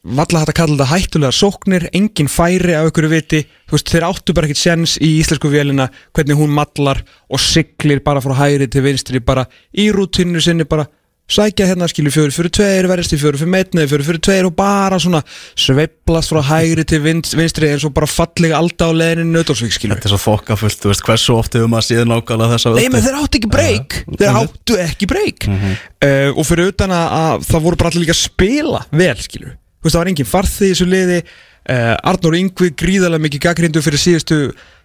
Valla 0.04 0.40
hægt 0.42 0.50
að 0.52 0.58
kalla 0.58 0.74
þetta 0.76 0.90
hættulega 0.90 1.32
sóknir 1.32 1.86
Engin 1.96 2.28
færi 2.28 2.74
af 2.76 2.90
einhverju 2.90 3.10
viti 3.10 3.40
veist, 3.72 3.88
þeir 3.88 4.06
áttu 4.10 4.34
bara 4.36 4.50
ekkert 4.50 4.60
sens 4.60 4.98
í 5.00 5.14
íslensku 5.22 5.50
vélina 5.52 5.88
Hvernig 6.14 6.38
hún 6.38 6.52
mallar 6.54 7.00
og 7.30 7.40
siglir 7.42 8.02
bara 8.04 8.22
frá 8.24 8.36
hægri 8.42 8.68
til 8.68 8.84
vinstri 8.84 9.22
Bara 9.24 9.46
í 9.72 9.88
rútinu 9.94 10.42
sinni 10.44 10.68
bara 10.68 10.86
Sækja 11.24 11.64
hérna 11.70 11.86
skilur 11.88 12.12
fjóri 12.12 12.34
fyrir 12.36 12.52
tveir 12.52 12.86
Verðist 12.90 13.14
í 13.16 13.18
fjóri 13.20 13.38
fyrir 13.40 13.48
meitni, 13.54 13.86
fjóri 13.88 14.04
fyrir 14.04 14.20
tveir 14.26 14.44
Og 14.44 14.52
bara 14.58 14.98
svona 15.00 15.22
sveiflast 15.56 16.32
frá 16.34 16.42
hægri 16.50 16.84
til 16.84 17.00
vinst- 17.00 17.32
vinstri 17.38 17.70
eins 17.72 17.86
og 17.88 17.94
bara 17.96 18.08
fallega 18.10 18.58
alda 18.60 18.90
á 18.90 18.92
leiðinu 18.92 19.32
Nötolsvík 19.38 19.72
skilur 19.72 19.96
Þetta 19.96 20.10
er 20.10 20.14
svo 20.14 20.20
fokkafullt, 20.20 20.82
þú 20.84 20.92
veist, 20.92 21.04
hversu 21.08 21.38
oft 21.38 21.56
hefur 21.56 21.72
maður 21.72 21.88
síðan 21.88 22.12
nákvæmlega 22.12 22.58
þessa 22.58 22.74
Nei, 22.76 22.90
menn 22.92 23.06
þeir 23.06 23.18
áttu 23.22 23.40
ekki 23.40 23.52
breyk 23.56 23.98
Þeir 24.20 24.38
áttu 24.42 24.78
ekki 24.84 25.10
breyk 25.14 25.48
uh, 25.48 26.30
Og 26.36 26.44
fyrir 26.44 26.72
utan 26.74 26.92
að, 26.92 27.08
að 27.22 27.48
það 27.48 27.66
voru 27.70 27.80
bara 27.80 27.94
allir 27.94 28.04
líka 28.04 28.16
að 28.18 28.22
spila 28.26 28.84
vel, 28.92 29.16
skilur 29.24 29.56
Þú 29.56 29.88
veist, 29.88 29.96
það 29.96 30.00
var 30.04 30.12
engin 30.14 30.28
farþið 30.28 30.64
í 30.64 30.72
þessu 30.74 30.84
liði. 30.88 31.16
Uh, 31.64 31.92
Arnór 32.08 32.34
Yngvi 32.38 32.70
gríðarlega 32.76 33.24
mikið 33.24 33.42
gaggrindu 33.48 33.80
fyrir 33.84 34.00
síðustu 34.00 34.38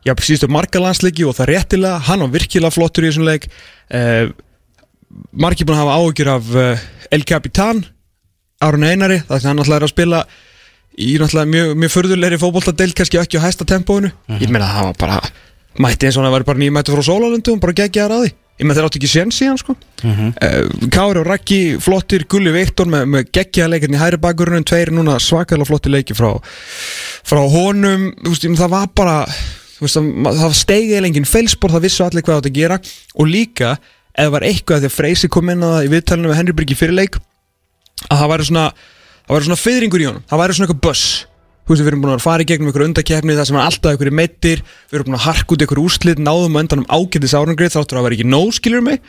Já, 0.07 0.11
síðustu 0.23 0.47
margalandsleiki 0.51 1.23
og 1.27 1.35
það 1.37 1.49
réttilega 1.53 2.01
Hann 2.07 2.23
var 2.23 2.31
virkilega 2.35 2.71
flottur 2.71 3.03
í 3.07 3.09
þessum 3.11 3.27
leik. 3.27 3.47
Uh, 3.91 4.31
Margir 5.31 5.65
búin 5.65 5.77
að 5.77 5.83
hafa 5.85 5.97
áhyggjur 5.99 6.31
af 6.35 6.51
uh, 6.55 6.87
El 7.13 7.25
Capitan 7.25 7.81
Aron 8.61 8.83
Einari, 8.83 9.21
það 9.25 9.37
er 9.37 9.47
hann 9.47 9.59
náttúrulega 9.59 9.87
að 9.87 9.93
spila 9.93 10.23
í 10.99 11.13
náttúrulega 11.19 11.51
mjög, 11.53 11.69
mjög 11.79 11.93
förðulegri 11.93 12.39
fótboltadeild 12.41 12.95
kannski 12.97 13.19
ekki 13.21 13.39
á 13.39 13.45
hæsta 13.45 13.67
tempóinu. 13.67 14.11
Ég 14.35 14.51
meina 14.51 14.67
það 14.67 14.89
var 14.89 14.99
bara 14.99 15.19
mætti 15.79 16.09
eins 16.09 16.17
og 16.19 16.25
hann 16.25 16.33
væri 16.35 16.47
bara 16.49 16.59
nýmættu 16.59 16.95
frá 16.95 17.05
sólalundu 17.07 17.53
og 17.55 17.61
bara 17.63 17.75
það 17.77 18.15
að 18.17 18.23
því. 18.25 18.31
Ég 18.59 18.67
meina 18.67 18.75
þeir 18.75 18.87
áttu 18.89 18.99
ekki 18.99 19.07
séns 19.13 19.37
í 19.39 19.45
hann 19.47 19.59
sko 19.61 19.71
uh, 19.71 20.89
Kári 20.91 21.21
og 21.21 21.29
Raggi 21.29 21.59
flottir 21.79 22.25
Gulli 22.27 22.51
Viktor 22.51 22.89
með, 22.91 23.05
með 23.13 23.29
geggja 23.37 23.69
leikarni 23.71 23.95
í 23.95 24.01
hæri 24.01 24.19
bakgrunum 24.19 24.65
tveir 24.67 24.91
núna 24.91 25.15
svakalega 25.23 25.69
flotti 25.69 25.93
leiki 25.93 26.17
frá, 26.17 26.33
frá 27.23 27.39
honum. 27.53 28.09
Þú 28.19 28.33
veist, 28.33 28.49
það 28.59 28.73
var 28.75 28.91
bara 28.99 29.15
veist, 29.79 29.95
það, 29.95 30.33
það 30.41 30.57
steigið 30.59 31.05
lengin 31.05 31.29
felspor 31.29 31.77
það 31.77 31.87
vissu 31.87 32.03
allir 32.03 32.25
hvað 32.27 32.35
það 32.35 32.43
átti 32.43 32.51
að 32.51 32.59
gera. 32.59 32.79
Og 33.15 33.31
líka 33.31 33.71
það 34.17 34.31
var 34.35 34.45
eitthvað 34.49 34.83
því 34.83 34.89
að 34.89 34.95
Freysi 34.95 35.29
kom 35.31 35.51
inn 35.53 35.65
á 35.65 35.69
það 35.75 35.87
í 35.87 35.91
viðtalinu 35.93 36.31
með 36.31 36.39
Henry 36.39 36.55
Bryggi 36.57 36.77
fyrirleik 36.79 37.19
að 38.09 38.21
það 38.21 38.31
væri 38.33 38.47
svona 38.49 38.65
svona 39.29 39.59
fyrringur 39.59 40.01
í 40.01 40.07
honum, 40.09 40.23
það 40.29 40.41
væri 40.41 40.57
svona 40.57 40.67
eitthvað 40.69 40.83
buss. 40.87 41.05
Þú 41.69 41.73
veist 41.75 41.83
við 41.83 41.89
erum 41.91 42.01
búin 42.01 42.15
að 42.15 42.23
fara 42.23 42.41
í 42.41 42.47
gegnum 42.49 42.69
einhverju 42.71 42.87
undakefni 42.89 43.35
það 43.37 43.45
sem 43.45 43.57
er 43.59 43.65
alltaf 43.67 43.91
einhverju 43.93 44.13
meittir 44.17 44.61
við 44.89 44.95
erum 44.97 45.09
búin 45.11 45.17
að 45.19 45.25
harka 45.27 45.53
út 45.53 45.65
einhverju 45.65 45.83
úrslit, 45.85 46.21
náðum 46.25 46.55
á 46.57 46.61
endanum 46.63 46.87
ágætis 46.89 47.35
árangrið 47.37 47.75
þáttur 47.75 47.99
að 47.99 47.99
það 47.99 48.07
væri 48.07 48.17
ekki 48.17 48.29
nóg 48.31 48.53
skilur 48.57 48.81
mig? 48.87 49.03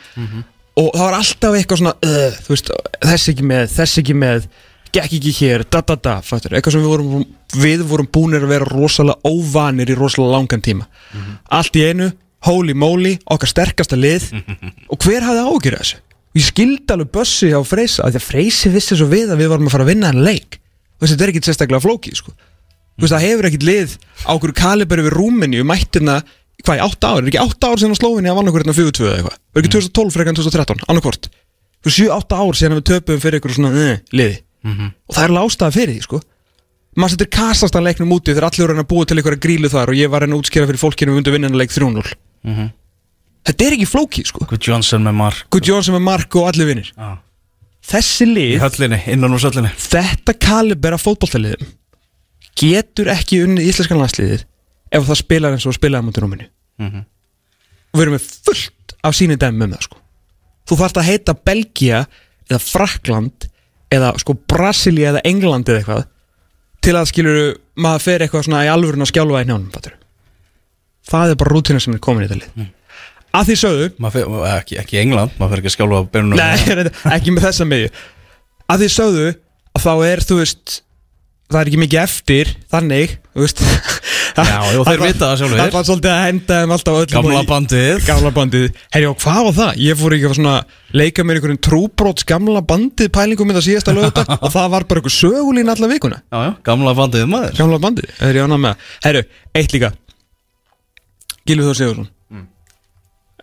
Og 0.77 0.91
það 0.93 1.01
var 1.07 1.17
alltaf 1.17 1.57
eitthvað 1.57 1.81
svona 1.81 1.95
uh, 2.05 2.37
veist, 2.51 2.69
þess 3.01 3.31
ekki 3.33 3.47
með, 3.49 3.65
þess 3.73 4.01
ekki 4.03 4.13
með 4.21 4.45
gekk 4.91 5.15
ekki 5.17 5.33
hér, 5.39 5.63
da 5.71 5.81
da 5.87 5.95
da 5.95 6.13
fattur, 6.21 6.53
eitthvað 6.53 6.75
sem 6.75 6.83
við 6.85 6.91
vorum, 6.91 7.25
við 7.57 7.83
vorum 7.89 8.09
búinir 8.13 8.45
að 8.45 8.53
vera 8.53 8.69
rosalega 8.69 9.25
óvanir 9.25 9.89
í 9.89 9.97
rosalega 9.97 10.35
langan 10.37 10.61
tíma. 10.61 10.85
Allt 11.49 11.79
í 11.79 11.85
einu, 11.89 12.11
holy 12.47 12.75
moly 12.77 13.17
okkar 13.25 13.51
sterkasta 13.51 13.99
lið. 13.99 14.29
Og 14.91 14.99
hver 15.01 15.25
hafði 15.25 15.45
ágjörð 15.45 15.81
þessu? 15.81 16.01
Og 16.31 16.39
ég 16.39 16.47
skildi 16.47 16.93
alveg 16.95 17.11
bössi 17.11 17.49
á 17.51 17.59
Freysa, 17.67 18.05
af 18.05 18.13
því 18.13 18.21
að 18.21 18.27
Freysi 18.27 18.71
vissi 18.71 18.95
svo 18.95 19.09
við 19.11 19.33
að 19.33 19.41
við 19.43 19.51
varum 19.51 19.67
að 19.67 19.75
fara 19.75 19.85
að 19.85 19.91
vinna 19.91 20.11
hann 20.11 20.23
leik. 20.23 20.61
Veist, 21.01 21.11
þetta 21.11 21.25
er 21.25 21.33
ekkit 21.33 21.49
sérstaklega 21.49 21.83
flókið, 21.83 22.15
sko. 22.21 22.31
Veist, 23.01 23.11
það 23.11 23.25
hefur 23.25 23.49
ekkit 23.49 23.65
lið 23.67 23.97
á 24.23 24.31
okkur 24.31 24.53
kaliberi 24.55 25.05
við 25.07 25.15
Rúmeni 25.17 25.59
um 25.59 25.67
mættina, 25.67 26.21
hvað, 26.63 26.79
í 26.79 26.83
átta 26.85 27.11
ár, 27.11 27.19
er 27.19 27.31
ekki 27.31 27.41
átta 27.41 27.71
ár 27.71 27.81
sem 27.81 27.95
Slóvinni 27.97 28.31
að 28.31 28.39
vann 28.39 28.51
okkur 28.51 28.63
hérna 28.63 28.77
42 28.77 29.07
eða 29.09 29.17
eitthvað? 29.17 29.37
Er 29.41 29.61
ekki 29.61 29.73
2012 29.75 30.15
frekar 30.15 30.31
en 30.31 30.39
2013, 30.39 30.83
annarkvort 30.87 31.31
Þú 31.81 31.93
7-8 31.95 32.37
ár 32.37 32.57
síðan 32.59 32.77
við 32.77 32.83
töpum 32.91 33.21
fyrir 33.23 33.41
ykkur 33.41 33.55
svona 33.55 33.71
uh, 33.73 34.01
liði. 34.13 34.35
Og 35.09 35.15
það 35.17 35.23
er 35.23 35.31
ástæða 35.41 35.73
fyrir 35.73 35.95
því, 35.95 36.03
sko. 36.05 36.19
Maður 37.01 37.13
setur 37.15 37.29
kasastan 37.33 37.85
leiknum 37.87 38.11
úti 38.13 38.35
þegar 38.35 38.49
allir 38.51 38.69
eru 38.69 38.83
að 38.83 38.89
búa 38.91 39.07
til 39.09 39.17
ykkur 39.17 39.37
að 39.37 39.41
grílu 39.41 39.71
þar 39.71 39.89
og 39.89 39.97
ég 39.97 40.11
var 40.11 40.21
reyna 40.21 40.35
að 40.37 40.43
útskýra 40.43 40.67
fyrir 40.69 40.81
fólkinu 40.81 41.15
um 41.15 41.21
undir 41.21 41.33
vinnanleik 41.33 41.73
3-0 41.73 42.03
Þetta 43.41 43.65
er 43.65 43.73
ekki 43.75 43.87
flókið, 43.89 44.25
sko. 44.29 44.45
Guð 44.45 44.59
Johnson 44.67 45.01
með 45.03 45.15
mark. 45.17 45.45
Guð 45.49 45.67
Jónsson 45.71 45.95
með 45.97 46.01
Mark 46.05 46.35
og 46.35 46.47
allir 46.51 46.67
vinnir 46.69 46.91
Já. 46.93 47.17
Þessi 47.91 48.27
lið, 48.29 48.59
höllinni, 48.61 48.99
þetta 49.81 50.33
kaliber 50.37 50.93
af 50.93 51.01
fótballtaliðum 51.05 51.71
getur 52.61 53.09
ekki 53.09 53.39
unni 53.45 53.63
íslenskan 53.65 53.97
landsliðið 53.97 54.43
ef 54.93 55.07
það 55.07 55.17
spilar 55.23 55.55
eins 55.55 55.65
og 55.65 55.73
spilaði 55.73 56.05
mútið 56.09 56.23
rúminu 56.25 56.47
Mhm. 56.79 57.01
og 57.93 57.97
við 57.99 58.01
erum 58.05 58.13
með 58.17 58.27
fullt 58.45 58.93
af 59.03 59.15
síni 59.17 59.37
dæmi 59.37 59.63
um 59.63 59.71
það 59.73 59.81
sko. 59.87 59.97
Þú 60.67 60.77
þarft 60.77 60.97
að 61.01 61.09
heita 61.09 61.33
Belgia 61.45 62.05
eða 62.49 62.59
Frakland 62.61 63.47
eða 63.91 64.13
sko 64.19 64.33
Brasilia 64.47 65.11
eða 65.13 65.21
England 65.25 65.65
eða 65.65 65.79
eitthvað 65.81 66.05
til 66.81 66.93
að 66.93 67.09
skilur 67.09 67.57
maður 67.77 68.01
fer 68.01 68.19
eitthvað 68.19 68.45
svona 68.45 68.65
í 68.65 68.69
alvörun 68.69 69.01
að 69.01 69.11
skjálfa 69.11 69.41
í 69.41 69.47
njánum 69.49 69.71
fattur. 69.73 69.93
Það 71.09 71.33
er 71.33 71.39
bara 71.41 71.55
rútina 71.55 71.81
sem 71.83 71.95
er 71.97 72.03
komin 72.03 72.25
í 72.25 72.29
þetta 72.29 72.41
lið. 72.43 72.69
Að 73.31 73.47
því 73.47 73.55
sögðu 73.61 73.89
fer, 74.11 74.31
ekki, 74.57 74.77
ekki 74.81 74.97
í 74.97 75.01
England, 75.05 75.35
maður 75.39 75.53
fer 75.55 75.61
ekki 75.61 75.71
að 75.71 75.75
skjálfa 75.77 75.99
á 75.99 76.03
byrjunum 76.11 76.41
Nei, 76.41 76.85
ekki 77.15 77.31
með 77.35 77.45
þessa 77.47 77.67
miðju. 77.69 77.91
Að 78.71 78.81
því 78.83 78.89
sögðu 78.97 79.27
að 79.71 79.85
þá 79.85 79.93
er 80.11 80.23
þú 80.27 80.39
veist 80.41 80.81
það 81.51 81.61
er 81.61 81.69
ekki 81.71 81.79
mikið 81.81 82.01
eftir 82.05 82.51
þannig 82.71 83.15
þú 83.31 83.45
veist. 83.45 83.63
Já, 84.31 84.71
jú, 84.71 84.83
þeir 84.87 85.01
vita 85.01 85.27
það 85.27 85.39
sjálfir. 85.41 85.59
það 85.59 85.73
var 85.75 85.85
svolítið 85.87 86.11
að 86.11 86.21
henda 86.23 86.57
þeim 86.61 86.73
alltaf 86.75 86.97
öllum 87.01 87.15
Gamla 87.17 87.33
og 87.35 87.43
í- 87.43 87.49
bandið. 87.49 87.97
Gamla 88.07 88.29
bandið. 88.35 88.77
Og 89.09 89.17
hvað 89.19 89.39
var 89.47 89.55
það? 89.57 89.81
ég 89.83 89.97
fór 89.99 90.15
ekki 90.15 90.29
að 90.29 90.35
svona 90.37 90.53
leika 91.01 91.25
mér 91.27 91.39
einhverjum 91.39 91.59
trúbróts 91.67 92.25
gamla 92.29 92.61
bandið 92.69 93.09
pælingum 93.15 93.51
með 93.51 93.59
það 93.59 93.65
síðasta 93.67 93.95
lögða 93.97 94.23
og 94.45 94.53
það 94.55 94.69
var 94.75 94.87
bara 94.87 95.01
einhver 95.03 95.15
sögulín 95.17 95.73
alla 95.73 95.89
vikuna. 95.91 96.21
Já, 96.31 96.37
já, 96.47 96.51
gamla 96.69 96.95
bandið 97.01 97.27
maður. 97.31 97.57
Gamla 97.59 97.81
bandið, 97.83 98.13
er 98.23 98.39
ég 98.39 98.47
ánað 98.47 98.63
með 98.63 98.71
það. 98.71 98.95
Herru, 99.09 99.23
eitt 99.61 99.75
líka 99.75 99.91
Gilvi 101.51 101.67
Þór 101.67 101.79
Sigursson 101.81 102.09
mm. 102.31 102.47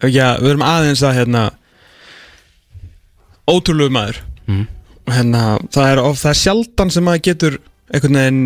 já, 0.09 0.27
við 0.41 0.51
erum 0.55 0.67
aðeins 0.73 1.05
að 1.07 1.17
hérna 1.23 1.47
ótrúlegu 3.49 3.93
maður 3.95 4.25
Mm. 4.49 4.63
hérna, 5.13 5.41
það 5.69 5.87
er, 5.93 5.99
of, 6.01 6.15
það 6.23 6.31
er 6.31 6.39
sjaldan 6.41 6.91
sem 6.95 7.05
maður 7.05 7.21
getur 7.27 7.57
einhvern 7.93 8.17
veginn 8.17 8.39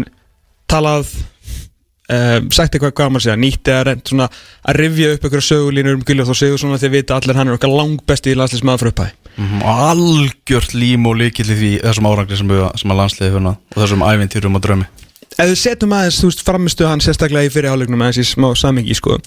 talað 0.70 1.12
uh, 1.14 2.40
sagt 2.51 2.75
eitthvað 2.75 2.90
hvað 2.98 3.12
maður 3.14 3.25
segja, 3.29 3.37
nýtt 3.38 3.70
eða 3.70 3.85
reynd 3.87 4.03
svona 4.11 4.27
að 4.66 4.79
rifja 4.81 5.12
upp 5.14 5.27
einhverja 5.29 5.46
sögulínur 5.46 5.98
um 6.01 6.03
Gilvi 6.09 6.27
Þór 6.27 6.38
Sigursson 6.40 6.75
því 6.75 6.88
að 6.90 6.96
vita 6.96 7.18
allir 7.20 7.38
hann 7.38 7.53
er 7.53 7.59
okkar 7.61 7.70
langbesti 7.77 8.35
í 8.35 8.38
landslismæður 8.40 8.83
fyrir 8.83 8.94
upphæði 8.96 9.18
Mhm, 9.33 9.62
Og 9.64 9.79
algjört 9.88 10.75
lím 10.77 11.07
og 11.09 11.14
líkill 11.16 11.46
í 11.48 11.55
því 11.57 11.68
þessum 11.87 12.09
árangri 12.11 12.37
sem, 12.37 12.51
við, 12.53 12.66
sem 12.83 12.90
að 12.92 12.98
landsliði 12.98 13.31
finna 13.38 13.53
Og 13.72 13.79
þessum 13.81 14.03
ævintýrum 14.05 14.59
og 14.59 14.64
draumi 14.66 14.88
ef 15.37 15.51
við 15.53 15.59
setjum 15.61 15.95
aðeins, 15.97 16.21
þú 16.21 16.31
veist, 16.31 16.45
framistu 16.47 16.88
hann 16.88 17.03
sérstaklega 17.05 17.49
í 17.49 17.53
fyrirhálegnum 17.53 18.03
aðeins 18.05 18.23
í 18.23 18.33
smá 18.33 18.51
samingi, 18.59 18.97
sko. 18.99 19.18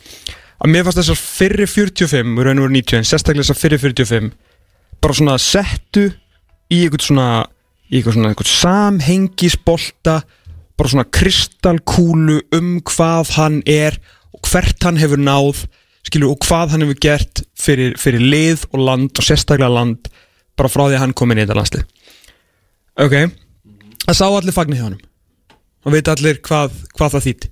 Að 0.55 0.71
mér 0.71 0.85
fannst 0.87 1.01
þessar 1.01 1.19
fyrir 1.19 1.69
45 1.69 2.35
og 2.35 2.45
raun 2.47 2.61
og 2.61 2.67
veru 2.67 2.75
90, 2.77 3.07
sérstaklega 3.09 3.43
þessar 3.43 3.59
fyrir 3.59 3.81
45 3.81 4.29
bara 5.03 5.17
svona 5.17 5.35
settu 5.41 6.07
í 6.71 6.81
eitthvað 6.85 7.05
svona 7.09 7.29
í 7.91 7.99
eitthvað 7.99 8.17
svona 8.17 8.31
eitthvað 8.31 8.51
samhengisbolta 8.51 10.15
bara 10.75 10.91
svona 10.91 11.07
kristalkúlu 11.13 12.39
um 12.55 12.77
hvað 12.87 13.33
hann 13.37 13.59
er 13.69 13.99
og 14.35 14.41
hvert 14.49 14.87
hann 14.87 14.99
hefur 14.99 15.21
náð 15.21 15.65
skilur, 16.05 16.33
og 16.33 16.45
hvað 16.45 16.75
hann 16.75 16.85
hefur 16.85 17.01
gert 17.01 17.43
fyrir, 17.57 17.95
fyrir 18.01 18.23
lið 18.23 18.65
og 18.71 18.81
land 18.83 19.11
og 19.13 19.25
sérstaklega 19.25 19.71
land 19.71 20.09
bara 20.55 20.71
frá 20.71 20.85
því 20.85 20.97
að 20.97 21.03
hann 21.03 21.15
kom 21.17 21.33
inn 21.33 21.41
í 21.41 21.43
þetta 21.43 21.57
landslið. 21.59 21.85
Ok, 23.05 23.15
það 24.05 24.17
sá 24.17 24.25
allir 24.29 24.55
fagnir 24.55 24.79
hjá 24.79 24.87
honum 24.87 25.03
og 25.85 25.93
veit 25.93 26.09
allir 26.11 26.41
hvað, 26.45 26.73
hvað 26.97 27.15
það 27.15 27.25
þýtti 27.27 27.51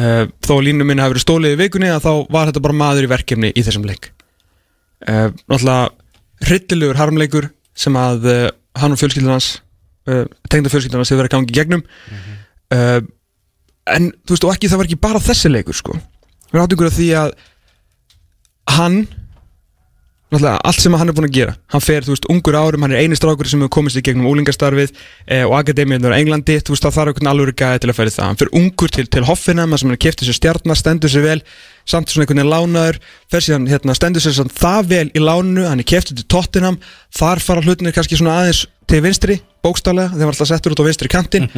uh, 0.00 0.24
þó 0.44 0.52
að 0.58 0.64
línu 0.68 0.86
minni 0.86 1.04
hafi 1.04 1.16
verið 1.16 1.24
stólið 1.24 1.56
í 1.56 1.60
vikunni 1.62 1.90
að 1.92 2.04
þá 2.06 2.12
var 2.36 2.50
þetta 2.50 2.64
bara 2.66 2.78
maður 2.82 3.08
í 3.08 3.12
verkefni 3.12 3.52
í 3.52 3.64
þessum 3.66 3.86
leik. 3.88 4.10
Uh, 5.06 5.28
náttúrulega 5.48 6.46
hryllilegur 6.46 7.00
harmleikur 7.00 7.50
sem 7.76 7.96
að 8.00 8.28
uh, 8.32 8.48
hann 8.80 8.94
og 8.94 9.00
tengda 10.52 10.70
fjölskyldan 10.70 11.02
hans 11.02 11.10
hefur 11.10 11.24
verið 11.24 11.32
að 11.32 11.36
gangi 11.36 11.56
gegnum. 11.56 11.84
Uh, 12.72 13.00
en 13.90 14.10
þú 14.26 14.36
veist 14.36 14.46
og 14.46 14.54
ekki 14.54 14.70
það 14.70 14.82
var 14.82 14.90
ekki 14.90 15.04
bara 15.08 15.22
þessi 15.22 15.52
leikur 15.52 15.76
sko. 15.78 15.96
Við 16.52 16.62
áttum 16.62 16.76
ykkur 16.76 16.90
að 16.90 16.98
því 16.98 17.08
að 17.20 17.36
hann 18.76 18.98
allt 20.34 20.80
sem 20.82 20.94
hann 20.98 21.08
er 21.08 21.14
búin 21.14 21.28
að 21.28 21.36
gera. 21.36 21.52
Hann 21.70 21.82
fer, 21.84 22.02
þú 22.02 22.14
veist, 22.14 22.26
ungur 22.32 22.56
árum, 22.58 22.82
hann 22.82 22.94
er 22.96 23.04
eini 23.04 23.14
strákur 23.14 23.46
sem 23.46 23.60
hefur 23.62 23.70
komist 23.78 24.00
í 24.00 24.02
gegnum 24.02 24.26
úlingastarfið 24.26 24.90
eh, 25.26 25.44
og 25.46 25.54
akademiðnur 25.60 26.10
á 26.10 26.18
Englandi, 26.18 26.58
þú 26.58 26.74
veist, 26.74 26.82
það 26.82 26.96
þarf 26.96 27.12
einhvern 27.12 27.30
alveg 27.30 27.54
gæði 27.60 27.82
til 27.84 27.92
að 27.92 27.98
færi 28.00 28.14
það, 28.16 28.26
hann 28.26 28.40
fer 28.40 28.52
ungur 28.58 28.94
til, 28.96 29.06
til 29.06 29.24
Hoffenheim 29.28 29.76
sem 29.78 29.92
hann 29.92 30.02
kefti 30.02 30.26
sér 30.26 30.38
stjarnar, 30.40 30.80
stendur 30.80 31.12
sér 31.12 31.26
vel 31.28 31.38
samt 31.86 32.10
svona 32.10 32.26
einhvern 32.26 32.42
veginn 32.42 32.52
lánaður 32.52 32.98
fer 33.30 33.46
síðan, 33.46 33.68
hérna, 33.70 33.94
stendur 33.94 34.24
sér 34.24 34.34
samt 34.40 34.56
það 34.58 34.90
vel 34.90 35.06
í 35.14 35.22
lánunu 35.22 35.68
hann 35.70 35.82
er 35.82 35.86
keftið 35.86 36.20
til 36.20 36.28
Tottenham 36.34 36.80
þar 37.14 37.42
fara 37.44 37.62
hlutinir 37.62 37.94
kannski 37.94 38.18
svona 38.18 38.40
aðeins 38.40 38.64
til 38.90 39.02
vinstri 39.04 39.38
bókstálega, 39.66 40.12
hann 40.14 40.22
var 40.22 40.32
alltaf 40.32 40.48
settur 40.52 40.72
út 40.76 40.82
á 40.82 40.86
vinstri 40.86 41.10
kantinn. 41.10 41.48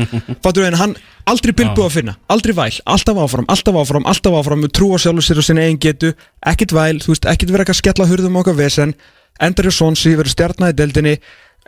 Fattur 0.45 0.65
við 0.65 0.71
en 0.73 0.79
hann 0.81 0.95
aldrei 1.29 1.53
bilbúið 1.53 1.87
að 1.87 1.95
finna 1.99 2.17
aldrei 2.33 2.55
væl, 2.57 2.73
alltaf 2.89 3.21
áfram, 3.25 3.49
alltaf 3.53 3.79
áfram, 3.83 4.09
alltaf 4.09 4.39
áfram 4.41 4.65
trú 4.73 4.91
á 4.97 4.99
sjálfur 4.99 5.27
sér 5.27 5.43
og 5.43 5.47
sinni 5.47 5.67
eigin 5.67 5.83
getu 5.85 6.15
ekkit 6.49 6.73
væl, 6.73 7.03
þú 7.05 7.13
veist, 7.13 7.29
ekkit 7.29 7.53
vera 7.53 7.67
ekki 7.67 7.77
að 7.77 7.81
skella 7.83 8.09
hurðum 8.09 8.41
okkar 8.41 8.57
vesen, 8.59 8.97
endar 9.45 9.69
í 9.69 9.75
Sonsi 9.75 10.17
verður 10.19 10.73
deildinni 10.79 11.19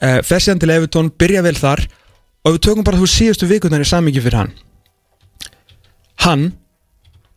uh, 0.01 0.21
fer 0.27 0.43
síðan 0.43 0.63
til 0.63 0.73
Evertón, 0.75 1.13
byrja 1.21 1.45
vel 1.47 1.57
þar 1.59 1.85
og 2.45 2.57
við 2.57 2.63
tökum 2.67 2.87
bara 2.87 3.01
þú 3.01 3.09
síðustu 3.11 3.49
vikurnar 3.51 3.85
í 3.85 3.89
samingi 3.89 4.23
fyrir 4.25 4.41
hann. 4.41 4.53
Hann 6.25 6.51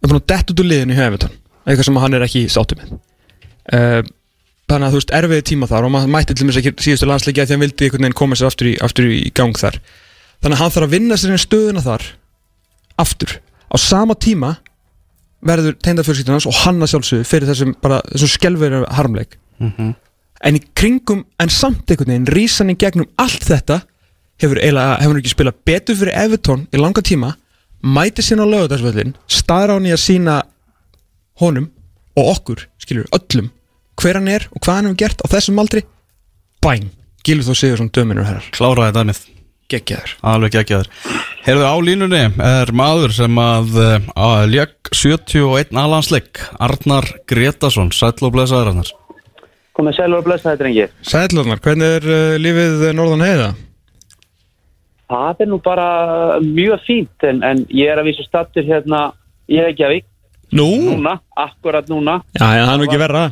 er 0.03 0.09
búin 0.09 0.19
að 0.19 0.27
dett 0.31 0.53
út 0.53 0.63
úr 0.63 0.69
liðinu 0.69 0.97
hjá 0.97 1.07
Evertón 1.07 1.35
eitthvað 1.63 1.87
sem 1.87 1.99
hann 2.03 2.17
er 2.17 2.25
ekki 2.25 2.43
sáttu 2.51 2.77
með. 2.79 2.95
Uh, 3.71 4.01
þannig 4.73 4.89
að 4.89 4.93
þú 4.93 4.99
veist 4.99 5.13
erfiði 5.19 5.45
tíma 5.49 5.69
þar 5.69 5.87
og 5.87 5.93
maður 5.93 6.11
mætti 6.13 6.35
til 6.37 6.47
mér 6.47 6.59
ekki 6.59 6.73
síðustu 6.83 7.09
landsleiki 7.09 7.41
af 7.41 7.47
því 7.47 7.53
að 7.53 7.55
hann 7.55 7.63
vildi 7.63 7.87
einhvern 7.87 8.05
veginn 8.07 8.19
koma 8.19 8.37
sér 8.39 8.49
aftur 8.49 8.69
í, 8.69 8.73
aftur 8.83 9.09
í 9.09 9.31
gang 9.37 9.57
þar. 9.57 9.79
Þannig 10.43 10.57
að 10.57 10.63
hann 10.63 10.73
þarf 10.75 10.87
að 10.87 10.93
vinna 10.97 11.17
sér 11.19 11.33
inn 11.33 11.43
stöðuna 11.43 11.83
þar 11.85 12.05
aftur. 13.03 13.35
Á 13.69 13.75
sama 13.81 14.17
tíma 14.17 14.55
verður 15.43 15.77
tegndarfjölskyldan 15.83 16.37
hans 16.37 16.47
og 16.49 16.57
hann 16.63 16.83
að 16.83 16.93
sjálfsögðu 16.93 17.27
fyrir 17.27 17.49
þessum 17.51 17.73
þessum 17.83 18.31
skelveru 18.31 18.83
harmleik. 18.95 19.37
En 20.43 20.59
í 20.59 20.61
kringum 20.75 21.23
en 21.39 21.49
samt 21.53 21.87
einhvern 21.87 22.11
veginn 22.11 22.31
rísan 22.31 22.71
í 22.73 22.77
gegnum 22.79 23.07
allt 23.21 23.45
þetta 23.47 23.81
hefur 24.41 24.59
eiginlega 24.59 24.97
hefur 24.99 25.13
hann 25.13 25.21
ekki 25.21 25.33
spilað 25.33 25.59
betur 25.67 25.99
fyrir 25.99 26.17
Evertón 26.19 26.67
í 26.73 26.81
langa 26.81 27.03
tíma 27.05 27.33
mæti 27.83 28.23
sín 28.23 28.41
á 28.43 28.47
lögadagsvöllin 28.47 29.15
staðra 29.27 29.77
hann 29.77 29.87
í 29.87 29.93
að 29.93 30.03
sína 30.03 30.41
honum 31.41 31.69
og 32.15 32.29
okkur, 32.35 32.67
skilur, 32.77 33.07
öllum 33.15 33.49
hver 34.01 34.19
hann 34.19 34.31
er 34.31 34.47
og 34.51 34.63
hvað 34.63 34.79
hann 34.79 34.91
hefur 34.91 35.01
gert 35.03 35.23
á 35.23 35.27
þessum 35.35 35.61
aldri. 35.63 35.85
Bæn, 36.63 36.89
Gilur 37.23 37.47
þó 37.47 37.55
Sigursson 37.57 37.93
döminur 37.93 38.27
herrar, 38.27 38.49
Kláraði 38.55 38.97
dæmið 38.97 39.23
geggjaður. 39.73 40.15
Alveg 40.27 40.55
geggjaður. 40.57 40.89
Heyrðu 41.43 41.67
á 41.67 41.75
línunni 41.83 42.23
er 42.45 42.71
maður 42.75 43.13
sem 43.15 43.39
að, 43.41 43.75
eh, 43.81 44.09
að 44.15 44.43
lék 44.53 44.91
71 44.93 45.73
alansleik 45.73 46.41
Arnar 46.59 47.07
Gretason, 47.27 47.91
sæll 47.91 48.21
og 48.21 48.33
blessaður 48.35 48.73
Arnar. 48.73 48.91
Komið 49.73 49.97
sælur 49.97 50.21
og 50.21 50.25
blessa 50.27 50.53
þetta 50.53 50.65
rengi. 50.67 50.87
Sællarnar, 51.01 51.59
hvernig 51.59 51.95
er 51.97 52.03
uh, 52.05 52.37
lífið 52.37 52.83
norðan 52.93 53.25
heiða? 53.25 53.47
Það 55.09 55.41
er 55.41 55.49
nú 55.49 55.57
bara 55.65 55.87
mjög 56.45 56.83
fínt 56.85 57.25
en, 57.25 57.41
en 57.43 57.63
ég 57.73 57.89
er 57.89 57.97
að 57.97 58.11
vísa 58.11 58.25
stattur 58.27 58.67
hérna 58.67 59.07
í 59.49 59.57
Reykjavík. 59.57 60.05
Nú? 60.53 60.69
núna, 60.91 61.17
akkurat 61.33 61.89
núna. 61.89 62.19
Já, 62.37 62.45
já, 62.53 62.61
það 62.67 62.73
er 62.75 62.77
nú 62.77 62.85
ekki 62.85 63.01
verra 63.01 63.23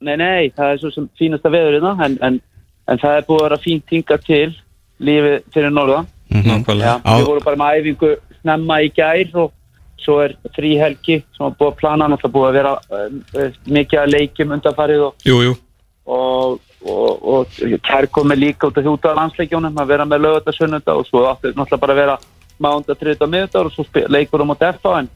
Nei, 0.00 0.16
nei, 0.16 0.48
það 0.56 0.72
er 0.72 0.80
svo 0.80 0.90
sem 0.94 1.06
fínasta 1.20 1.52
veðurina 1.52 1.92
en, 2.06 2.16
en, 2.24 2.40
en 2.88 3.00
það 3.02 3.18
er 3.18 3.26
búið 3.28 3.40
að 3.40 3.46
vera 3.48 3.62
fínt 3.64 3.92
hinga 3.92 4.16
til 4.24 4.48
lífið 5.00 5.36
fyrir 5.52 5.72
norðan. 5.74 6.08
Nákvæmlega. 6.30 6.94
Já, 7.04 7.16
við 7.18 7.26
vorum 7.28 7.44
bara 7.44 7.60
með 7.60 7.80
æfingu 7.80 8.12
snemma 8.40 8.78
í 8.80 8.90
gær 8.96 9.34
og 9.42 9.52
svo 10.00 10.16
er 10.24 10.36
frí 10.56 10.72
helgi 10.80 11.20
sem 11.36 11.44
var 11.44 11.56
búið 11.58 11.72
að 11.72 11.78
plana 11.82 12.08
náttúrulega 12.08 12.36
búið 12.36 12.48
að 12.48 12.58
vera 12.58 12.74
uh, 12.96 13.60
mikið 13.76 14.00
að 14.00 14.12
leikjum 14.14 14.54
undanfarið 14.56 15.06
og, 15.08 15.24
Jú, 15.28 15.38
jú. 15.44 15.54
og, 16.16 16.58
og, 16.80 17.28
og 17.34 17.60
kær 17.84 18.08
komi 18.14 18.38
líka 18.38 18.70
út 18.70 18.80
að 18.80 18.88
hjúta 18.88 19.12
á 19.12 19.18
landsleikjónum 19.20 19.80
að 19.82 19.92
vera 19.92 20.08
með 20.08 20.24
lögata 20.24 20.56
sunnunda 20.56 20.96
og 20.96 21.08
svo 21.08 21.26
áttu 21.28 21.52
náttúrulega 21.52 21.82
bara 21.84 21.96
að 21.96 22.02
vera 22.04 22.18
mánda, 22.60 22.96
þriðta 22.96 23.26
og 23.26 23.34
miðutar 23.34 23.68
og 23.68 23.76
svo 23.76 24.06
leikur 24.12 24.44
um 24.44 24.52
á 24.52 24.56
DFA 24.60 24.96
en 25.02 25.10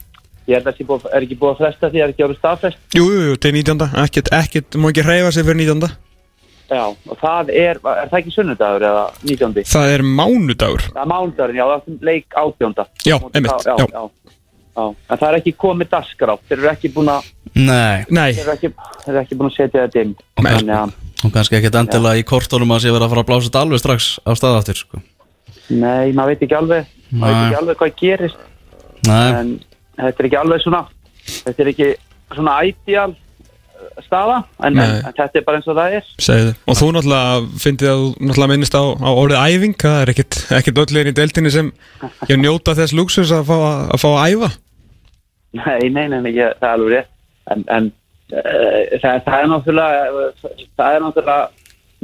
ég 0.45 0.55
held 0.59 0.67
að 0.69 0.81
það 0.85 1.05
er 1.15 1.25
ekki 1.25 1.37
búið 1.41 1.53
að 1.55 1.61
fresta 1.63 1.89
því 1.89 1.99
að 1.99 2.01
það 2.01 2.07
er 2.07 2.13
ekki 2.15 2.25
árið 2.27 2.39
staðfest 2.41 2.97
Jú, 2.99 3.05
jú, 3.11 3.21
jú, 3.29 3.35
til 3.45 3.53
19. 3.55 3.85
Ekkert, 4.05 4.33
ekkert, 4.39 4.77
má 4.81 4.89
ekki 4.91 5.05
hreyfa 5.07 5.31
sig 5.35 5.45
fyrir 5.47 5.61
19. 5.63 5.95
Já, 6.65 6.81
og 6.89 7.17
það 7.21 7.49
er, 7.53 7.77
er 7.77 8.07
það 8.09 8.19
ekki 8.19 8.31
sunnudagur 8.33 8.85
eða 8.89 9.01
19. 9.21 9.65
Það 9.69 9.91
er 9.95 10.03
mánudagur 10.17 10.85
Það 10.89 11.01
er 11.03 11.09
mánudagurinn, 11.11 11.59
já, 11.61 11.65
það 11.69 11.89
er 11.93 12.07
leik 12.09 12.37
átjónda 12.41 12.85
Já, 13.05 13.17
einmitt, 13.33 13.65
já, 13.65 13.73
já. 13.75 13.85
já, 13.93 14.31
já. 14.75 14.85
En 15.07 15.19
það 15.21 15.27
er 15.29 15.37
ekki 15.39 15.53
komið 15.61 15.91
dagskrá 15.93 16.37
Þeir 16.49 16.57
eru 16.63 16.71
ekki 16.73 16.89
búin 16.95 17.11
að 17.13 17.27
Nei, 17.55 18.01
Nei, 18.09 18.31
Þeir 18.33 18.41
eru 18.47 18.55
ekki, 18.55 18.71
þeir 19.05 19.11
eru 19.13 19.21
ekki 19.21 19.37
búin 19.39 19.51
að 19.51 19.57
setja 19.59 19.85
þetta 19.85 20.01
inn 20.07 20.15
Nei. 20.41 20.49
Þannig 20.55 20.73
að, 20.79 20.95
og 21.25 21.35
kannski 21.37 21.59
ekkert 21.59 21.77
endilega 21.83 22.19
í 22.19 22.25
kortónum 22.27 22.73
að 22.75 22.81
sé 22.83 22.91
vera 22.97 23.05
að 23.07 23.13
fara 23.13 23.23
að 23.23 23.29
blása 23.29 23.47
þetta 23.47 23.61
alveg 23.65 23.81
strax 23.85 24.09
á 24.25 24.31
stað 24.35 24.57
aftur 24.59 24.81
sko. 24.81 24.99
nei, 25.69 26.11
maður 26.17 26.33
veit 26.33 26.43
ekki 26.49 26.57
alveg 26.59 26.91
Maður 27.13 27.37
veit 27.37 27.45
ekki 27.45 27.61
alveg 27.61 27.79
hvað 27.79 27.95
gerist 28.01 28.43
Nei, 29.05 29.29
En 29.39 29.53
þetta 29.99 30.23
er 30.23 30.29
ekki 30.29 30.41
alveg 30.41 30.63
svona 30.63 30.85
Þetta 31.25 31.63
er 31.63 31.71
ekki 31.71 31.87
svona 32.33 32.55
ideal 32.67 33.11
uh, 33.13 34.03
staða 34.05 34.37
en, 34.59 34.77
en, 34.77 34.93
en 34.99 35.15
þetta 35.17 35.39
er 35.39 35.45
bara 35.47 35.59
eins 35.59 35.69
og 35.69 35.77
það 35.79 35.97
er. 35.97 36.11
Segðu. 36.21 36.53
Og 36.65 36.79
þú 36.79 36.89
náttúrulega 36.95 37.61
fyndið 37.63 37.91
að 37.91 38.03
þú 38.03 38.27
náttúrulega 38.29 38.51
minnist 38.53 38.77
á, 38.77 38.83
á 38.85 39.09
orðið 39.09 39.41
æfing 39.41 39.75
Það 39.81 39.99
er 40.03 40.13
ekkert, 40.13 40.83
öllir 40.85 41.11
í 41.11 41.15
deildinni 41.17 41.53
sem 41.53 41.73
ég 42.31 42.41
njóta 42.41 42.77
þess 42.77 42.95
luxus 42.97 43.33
að 43.35 43.49
fá 43.49 43.57
að, 43.57 43.97
fá 44.01 44.07
að 44.13 44.23
æfa. 44.35 44.51
Nei, 45.55 45.89
nei, 45.89 46.07
nei, 46.11 46.19
nei 46.19 46.33
ég, 46.35 46.57
það 46.59 46.69
er 46.69 46.77
alveg 46.77 46.95
rétt. 46.95 47.13
En, 47.53 47.67
en 47.71 47.91
uh, 48.33 48.79
það, 49.01 49.21
það 49.27 49.37
er 49.39 49.51
náttúrulega 49.53 50.31
Það 50.75 50.87
er 50.89 51.05
náttúrulega 51.05 51.43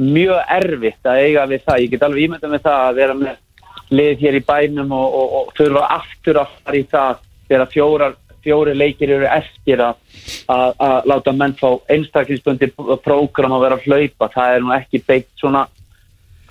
mjög 0.02 0.54
erfitt 0.56 1.10
að 1.10 1.24
eiga 1.26 1.48
við 1.50 1.66
það. 1.66 1.82
Ég 1.82 1.92
get 1.92 2.06
alveg 2.06 2.26
ímyndað 2.26 2.54
með 2.54 2.64
það 2.66 2.86
að 2.86 3.00
vera 3.02 3.18
með 3.18 3.40
lið 3.92 4.22
hér 4.24 4.38
í 4.38 4.46
bænum 4.46 4.94
og, 4.96 5.18
og, 5.18 5.34
og 5.38 5.50
þurfa 5.58 5.82
aftur 5.98 6.40
að 6.40 6.54
fara 6.62 6.78
í 6.78 6.86
það 6.90 7.20
þegar 7.52 7.72
fjórar, 7.72 8.18
fjóri 8.42 8.74
leikir 8.74 9.12
eru 9.18 9.28
eftir 9.28 9.82
að, 9.84 10.00
að, 10.50 10.96
láta 11.10 11.34
menn 11.36 11.54
fá 11.60 11.68
einstaklingsbundi 11.92 12.72
prógram 13.04 13.54
að 13.56 13.64
vera 13.66 13.78
að 13.78 13.86
hlaupa. 13.86 14.30
Það 14.34 14.56
er 14.56 14.64
nú 14.64 14.74
ekki 14.76 15.02
beitt 15.06 15.30
svona 15.40 15.66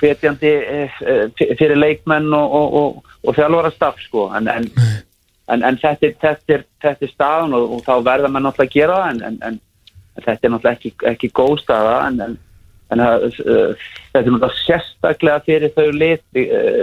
hvetjandi 0.02 0.52
eh, 0.52 1.02
eh, 1.06 1.56
fyrir 1.60 1.78
leikmenn 1.78 2.32
og, 2.34 2.54
og, 2.60 2.78
og, 2.82 3.18
og 3.26 3.38
þjálfara 3.38 3.74
staff 3.76 4.00
sko. 4.06 4.30
En, 4.38 4.48
en, 4.50 4.70
en, 5.52 5.66
en 5.68 5.82
þetta, 5.82 6.08
er, 6.08 6.16
þetta, 6.22 6.56
er, 6.56 6.64
þetta 6.86 7.08
er 7.08 7.14
staðan 7.14 7.58
og, 7.58 7.76
þá 7.86 7.94
verða 8.08 8.32
menn 8.32 8.48
náttúrulega 8.48 8.72
að 8.72 8.80
gera 8.80 9.02
það 9.02 9.12
en, 9.12 9.22
en, 9.28 9.38
en, 9.50 9.60
en 10.16 10.26
þetta 10.30 10.48
er 10.48 10.56
náttúrulega 10.56 10.80
ekki, 10.80 10.94
ekki 11.12 11.32
góð 11.42 11.54
staða 11.66 12.00
en, 12.08 12.24
en, 12.26 12.40
en 12.96 13.06
uh, 13.06 13.86
þetta 14.14 14.24
er 14.24 14.32
náttúrulega 14.32 14.64
sérstaklega 14.64 15.46
fyrir 15.48 15.76
þau 15.76 15.88
uh, 15.92 16.82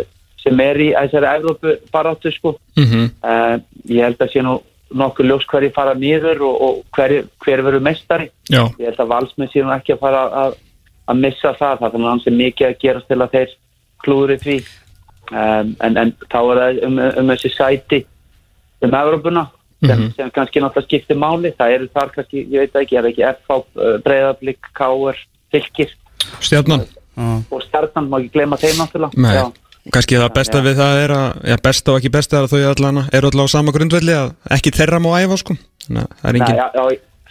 sem 0.49 0.65
er 0.65 0.81
í 0.81 0.89
þessari 0.97 1.31
Evrópu 1.37 1.77
baráttu 1.93 2.33
sko. 2.33 2.57
Mm 2.79 2.85
-hmm. 2.85 3.11
uh, 3.23 3.61
ég 3.85 4.09
held 4.09 4.25
að 4.25 4.33
sé 4.33 4.43
nú 4.43 4.59
nokkur 4.89 5.27
ljós 5.29 5.45
hverju 5.49 5.73
fara 5.75 5.95
nýður 5.95 6.43
og, 6.49 6.61
og 6.65 6.77
hver, 6.97 7.25
hver 7.45 7.63
verður 7.63 7.85
mestari 7.85 8.31
Já, 8.49 8.65
ég 8.81 8.89
held 8.89 9.01
að 9.05 9.11
valsmið 9.13 9.53
sé 9.53 9.65
nú 9.65 9.73
ekki 9.75 9.93
að 9.93 10.01
fara 10.01 10.23
að, 10.45 10.55
að 11.13 11.21
missa 11.25 11.53
það, 11.59 11.79
það 11.83 11.99
er 11.99 12.09
hansi 12.09 12.31
mikið 12.31 12.69
að 12.69 12.79
gerast 12.81 13.09
til 13.09 13.21
að 13.21 13.35
þeir 13.37 13.55
klúri 14.05 14.39
því. 14.39 14.59
Um, 15.29 15.75
en, 15.85 15.97
en 16.01 16.13
þá 16.33 16.39
er 16.41 16.59
það 16.63 16.83
um, 16.87 16.99
um 17.21 17.31
þessi 17.35 17.51
sæti 17.53 18.07
um 18.81 18.95
Európuna 18.95 19.49
sem, 19.85 19.99
Mhm. 19.99 20.13
sem 20.17 20.31
kannski 20.31 20.61
náttúrulega 20.61 20.89
skiptir 20.89 21.17
máli. 21.17 21.53
Það 21.59 21.75
eru 21.75 21.89
þar 21.95 22.13
kannski, 22.15 22.47
ég 22.49 22.59
veit 22.65 22.75
ekki, 22.81 22.97
er 22.97 23.05
ekki 23.11 23.27
FH, 23.29 23.59
uh, 23.77 23.99
Breiðablík, 24.07 24.73
Káur, 24.73 25.17
Fylkir? 25.53 25.93
Stjarnan. 26.41 26.87
Og 27.51 27.63
Stjarnan, 27.63 28.09
má 28.09 28.19
ekki 28.19 28.33
gleyma 28.33 28.57
þeim 28.57 28.81
náttúrulega 28.81 29.53
Kannski 29.94 30.18
það 30.20 30.33
besta 30.37 30.61
við 30.64 30.77
það 30.79 31.01
er 31.05 31.12
að 31.16 31.27
Já, 31.48 31.57
besta 31.64 31.92
og 31.92 31.98
ekki 32.01 32.11
besta 32.12 32.38
er 32.38 32.46
að 32.46 32.55
þau 32.55 32.70
allan 32.74 33.03
eru 33.12 33.31
allan 33.33 33.48
á 33.48 33.55
sama 33.55 33.72
grundvelli 33.74 34.14
að 34.14 34.33
ekki 34.59 34.72
þeirra 34.77 35.01
má 35.01 35.11
æfa 35.22 35.38
sko. 35.40 35.57
Að 35.88 36.09
það 36.20 36.31
er 36.31 36.38
engin 36.40 36.59
já, 36.61 36.66
já, 36.74 36.85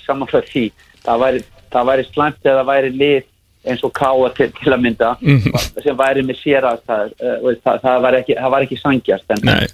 samanflöð 0.08 0.48
því. 0.52 0.63
Það 1.06 1.22
væri, 1.24 1.41
það 1.76 1.89
væri 1.91 2.06
slæmt 2.12 2.48
eða 2.50 2.60
það 2.62 2.70
væri 2.72 2.93
lið 3.02 3.26
eins 3.67 3.84
og 3.84 3.91
Káa 4.00 4.30
til, 4.38 4.52
til 4.63 4.72
að 4.74 4.82
mynda 4.86 5.10
Mhm. 5.22 5.58
sem 5.84 5.98
væri 5.98 6.22
með 6.24 6.38
sér 6.41 6.63
að 6.63 6.78
það, 6.88 7.10
uh, 7.20 7.56
það, 7.65 7.82
það, 7.84 8.02
væri 8.06 8.17
ekki, 8.22 8.36
það 8.41 8.62
ekki 8.63 8.78
sangjast 8.82 9.34
en, 9.36 9.41
Nei, 9.43 9.67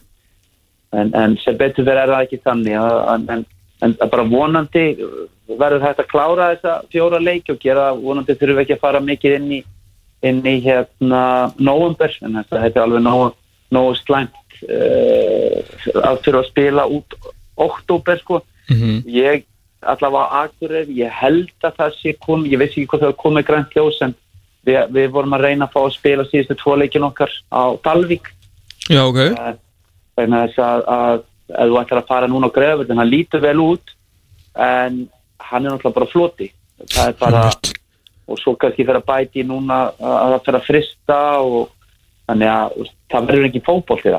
en, 0.93 1.11
en 1.15 1.37
sem 1.43 1.57
betur 1.57 1.85
verið 1.85 2.03
er 2.03 2.13
það 2.13 2.23
ekki 2.25 2.39
þannig 2.45 2.77
að- 2.79 3.29
en, 3.29 3.45
en, 3.83 3.93
bara 4.09 4.23
vonandi 4.23 4.85
verður 5.47 5.83
þetta 5.85 6.03
að 6.03 6.09
klára 6.09 6.49
þessa 6.55 6.73
fjóra 6.89 7.19
leiki 7.21 7.51
og 7.53 7.59
gera 7.59 7.91
vonandi 7.93 8.33
þurfum 8.35 8.57
við 8.57 8.63
ekki 8.65 8.75
að 8.77 8.83
fara 8.87 8.99
mikið 8.99 9.35
inn 9.37 9.51
í 9.51 9.63
inn 10.23 10.41
í 10.47 10.57
hérna 10.63 11.51
november 11.59 12.13
en 12.23 12.39
þetta, 12.41 12.65
er 12.69 12.83
alveg 12.83 13.03
nógu, 13.03 13.31
nógu 13.75 13.95
slæmt 13.99 14.59
uh, 14.63 15.59
að 15.99 16.21
þurfa 16.25 16.43
að 16.43 16.49
spila 16.51 16.87
út 16.87 17.17
oktober 17.59 18.21
sko. 18.21 18.43
Mm 18.71 19.01
ég 19.11 19.43
allavega 19.83 20.27
á 20.31 20.47
Akureyr, 20.47 20.87
ég 20.89 21.11
held 21.11 21.65
að 21.67 21.75
það 21.79 21.95
sé 21.99 22.13
kom, 22.23 22.45
ég 22.47 22.59
veist 22.61 22.77
ekki 22.77 22.87
hvað 22.93 23.05
það 23.05 23.17
komið 23.23 23.47
grænt 23.49 23.75
ljós 23.75 23.99
en 24.05 24.15
við, 24.63 24.79
við 24.95 25.09
vorum 25.15 25.35
að 25.35 25.45
reyna 25.47 25.67
að 25.67 25.75
fá 25.75 25.81
að 25.83 25.95
spila 25.97 26.25
síðustu 26.29 26.57
tvo 26.59 26.77
leikin 26.79 27.07
okkar 27.07 27.33
á 27.51 27.63
Dalvík. 27.83 28.31
Já 28.87 29.03
ok. 29.03 29.19
Eh, 29.19 29.53
vegna 30.19 30.45
þess 30.47 30.63
að, 30.63 30.85
að 30.95 31.23
ef 31.53 31.69
þú 31.69 31.79
ætlar 31.81 32.01
að 32.01 32.09
fara 32.11 32.31
núna 32.31 32.49
á 32.49 32.55
Grefur 32.55 32.87
þannig 32.87 32.95
að 32.95 33.03
hann 33.03 33.13
lítur 33.13 33.43
vel 33.43 33.59
út 33.63 33.95
en 34.53 34.99
hann 35.43 35.65
er 35.65 35.69
náttúrulega 35.69 35.97
bara 35.99 36.11
floti. 36.11 36.49
Það 36.83 37.09
er 37.11 37.17
bara, 37.19 37.43
Einmitt. 37.49 37.73
Og 38.27 38.39
svo 38.39 38.55
kannski 38.59 38.85
fyrir 38.85 39.01
að 39.01 39.09
bæti 39.09 39.43
núna 39.47 39.79
að 39.99 40.15
að 40.15 40.33
það 40.33 40.45
fyrir 40.45 40.59
að 40.59 40.67
frista 40.69 41.19
og 41.43 41.69
þannig 42.29 42.51
að 42.53 42.89
það 43.11 43.29
verður 43.29 43.49
ekki 43.49 43.63
fótból 43.67 43.99
til 44.01 44.15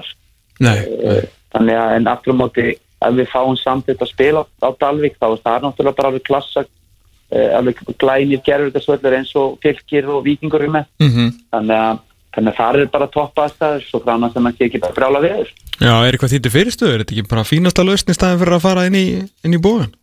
Eh, 0.63 1.25
þannig 1.55 1.79
að 1.81 1.93
en 1.97 2.09
aftur 2.13 2.37
á 2.37 2.41
móti 2.43 2.65
ef 2.75 3.15
við 3.19 3.31
fáum 3.33 3.57
samtitt 3.59 4.03
að 4.03 4.13
spila 4.13 4.45
á 4.63 4.69
Dalvik 4.81 5.19
þá 5.19 5.27
er 5.33 5.43
það 5.45 5.67
náttúrulega 5.67 5.99
bara 5.99 6.11
alveg 6.13 6.27
klassa 6.29 6.65
eh, 6.65 7.51
alveg 7.59 7.83
glænir 7.99 8.43
gerðurkasvöldur 8.47 9.17
eins 9.19 9.35
og 9.41 9.59
fylgir 9.65 10.09
og 10.09 10.25
vikingur 10.27 10.63
er 10.63 10.75
með. 10.79 10.91
Mm 11.03 11.33
þannig 11.55 11.77
að, 11.81 11.99
þannig 12.35 12.53
að 12.53 12.59
það 12.61 12.79
er 12.81 12.93
bara 12.95 13.11
toppa 13.15 13.45
aðstæður 13.49 13.85
svo 13.89 14.01
grána 14.05 14.31
sem 14.33 14.47
ekki 14.51 14.69
ekki 14.69 14.81
bara 14.83 14.97
brjála 14.97 15.21
viður 15.23 15.53
Já, 15.81 15.95
er 16.07 16.15
eitthvað 16.15 16.33
þýttu 16.35 16.51
fyrirstöður? 16.55 16.95
Er 16.95 17.03
þetta 17.03 17.15
ekki 17.15 17.31
bara 17.31 17.45
fínasta 17.45 17.85
lausn 17.85 18.11
í 18.11 18.15
staðin 18.15 18.41
fyrir 18.43 18.57
að 18.57 18.65
fara 18.65 18.87
inn 18.87 18.99
í, 18.99 19.07
inn 19.43 19.55
í 19.55 19.63
bóðan? 19.63 19.95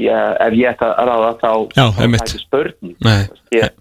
Ég, 0.00 0.14
ef 0.46 0.56
ég 0.58 0.72
ætta 0.72 0.92
að 0.94 1.10
ráða 1.10 1.32
þá 1.42 1.52
Já, 1.76 1.84
þá 1.96 2.00
er 2.06 2.32
spurning. 2.36 2.96
Nei, 3.06 3.20
ég, 3.56 3.76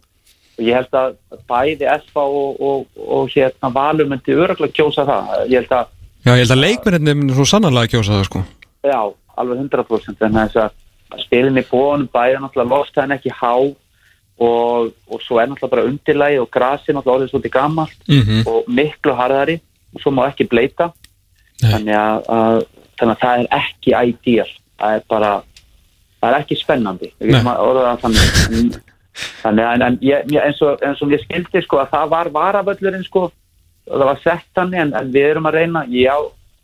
ég 0.60 0.80
held 0.80 1.00
að 1.02 1.16
bæði 1.50 1.90
FA 2.10 2.26
og, 2.26 2.60
og, 2.60 2.84
og 3.06 3.32
hérna 3.34 3.72
Valur 3.76 4.12
myndi 4.12 4.36
öruglega 4.36 4.78
kjósa 4.82 5.08
það. 5.08 5.34
Ég 5.48 5.64
held 5.64 5.78
að 5.80 5.96
já, 6.26 6.34
ég 6.34 6.44
held 6.44 6.56
að 6.58 6.64
leikmennir 6.66 7.18
myndi 7.18 7.40
svo 7.40 7.48
sannarlega 7.50 7.90
að 7.90 7.96
kjósa 7.96 8.18
það 8.18 8.30
sko. 8.30 8.46
Já, 8.88 9.02
alveg 9.40 9.66
100% 9.66 10.28
en 10.28 10.40
þess 10.40 10.62
að 10.66 10.78
að 11.10 11.24
spilin 11.26 11.60
í 11.60 11.66
bóðunum 11.70 12.10
bæði 12.14 12.42
náttúrulega 12.42 12.76
loftæðin 12.76 13.16
ekki 13.18 13.34
há 13.34 13.54
og, 13.60 14.92
og 15.10 15.24
svo 15.26 15.40
er 15.42 15.50
náttúrulega 15.50 15.74
bara 15.74 15.88
undirlægi 15.90 16.42
og 16.42 16.50
grasi 16.54 16.94
náttúrulega 16.94 17.16
orðið 17.16 17.32
svolítið 17.34 17.56
gamalt 17.56 18.10
mm 18.10 18.44
og 18.50 18.70
miklu 18.70 19.16
harðari 19.18 19.60
og 19.94 20.04
svo 20.04 20.14
má 20.14 20.28
ekki 20.30 20.48
bleita. 20.50 20.92
Þannig 21.60 21.96
að, 21.98 22.28
að, 22.32 22.60
þannig 23.00 23.16
að 23.16 23.24
það 23.24 23.40
er 23.40 23.48
ekki 23.58 23.96
ideal. 24.12 24.52
Það 24.80 24.96
er 24.96 25.02
bara 25.12 25.32
það 26.20 26.30
er 26.34 26.40
ekki 26.44 26.58
spennandi. 26.60 27.12
Þannig. 27.20 28.30
En- 28.60 28.72
þannig 29.44 29.66
að 29.66 29.74
en, 29.74 29.82
en, 29.84 29.96
ég, 30.06 30.28
eins, 30.46 30.60
og, 30.64 30.80
eins 30.86 31.00
og 31.04 31.12
ég 31.12 31.24
skildi 31.26 31.62
sko 31.66 31.80
að 31.82 31.90
það 31.92 32.12
var 32.14 32.30
varavöllurinn 32.36 33.04
sko 33.04 33.24
og 33.28 33.96
það 33.98 34.06
var 34.08 34.20
sett 34.24 34.46
þannig 34.56 34.84
en, 34.84 34.92
en 35.00 35.10
við 35.12 35.26
erum 35.32 35.50
að 35.50 35.58
reyna 35.58 35.82
ég 35.92 36.08
á, 36.14 36.20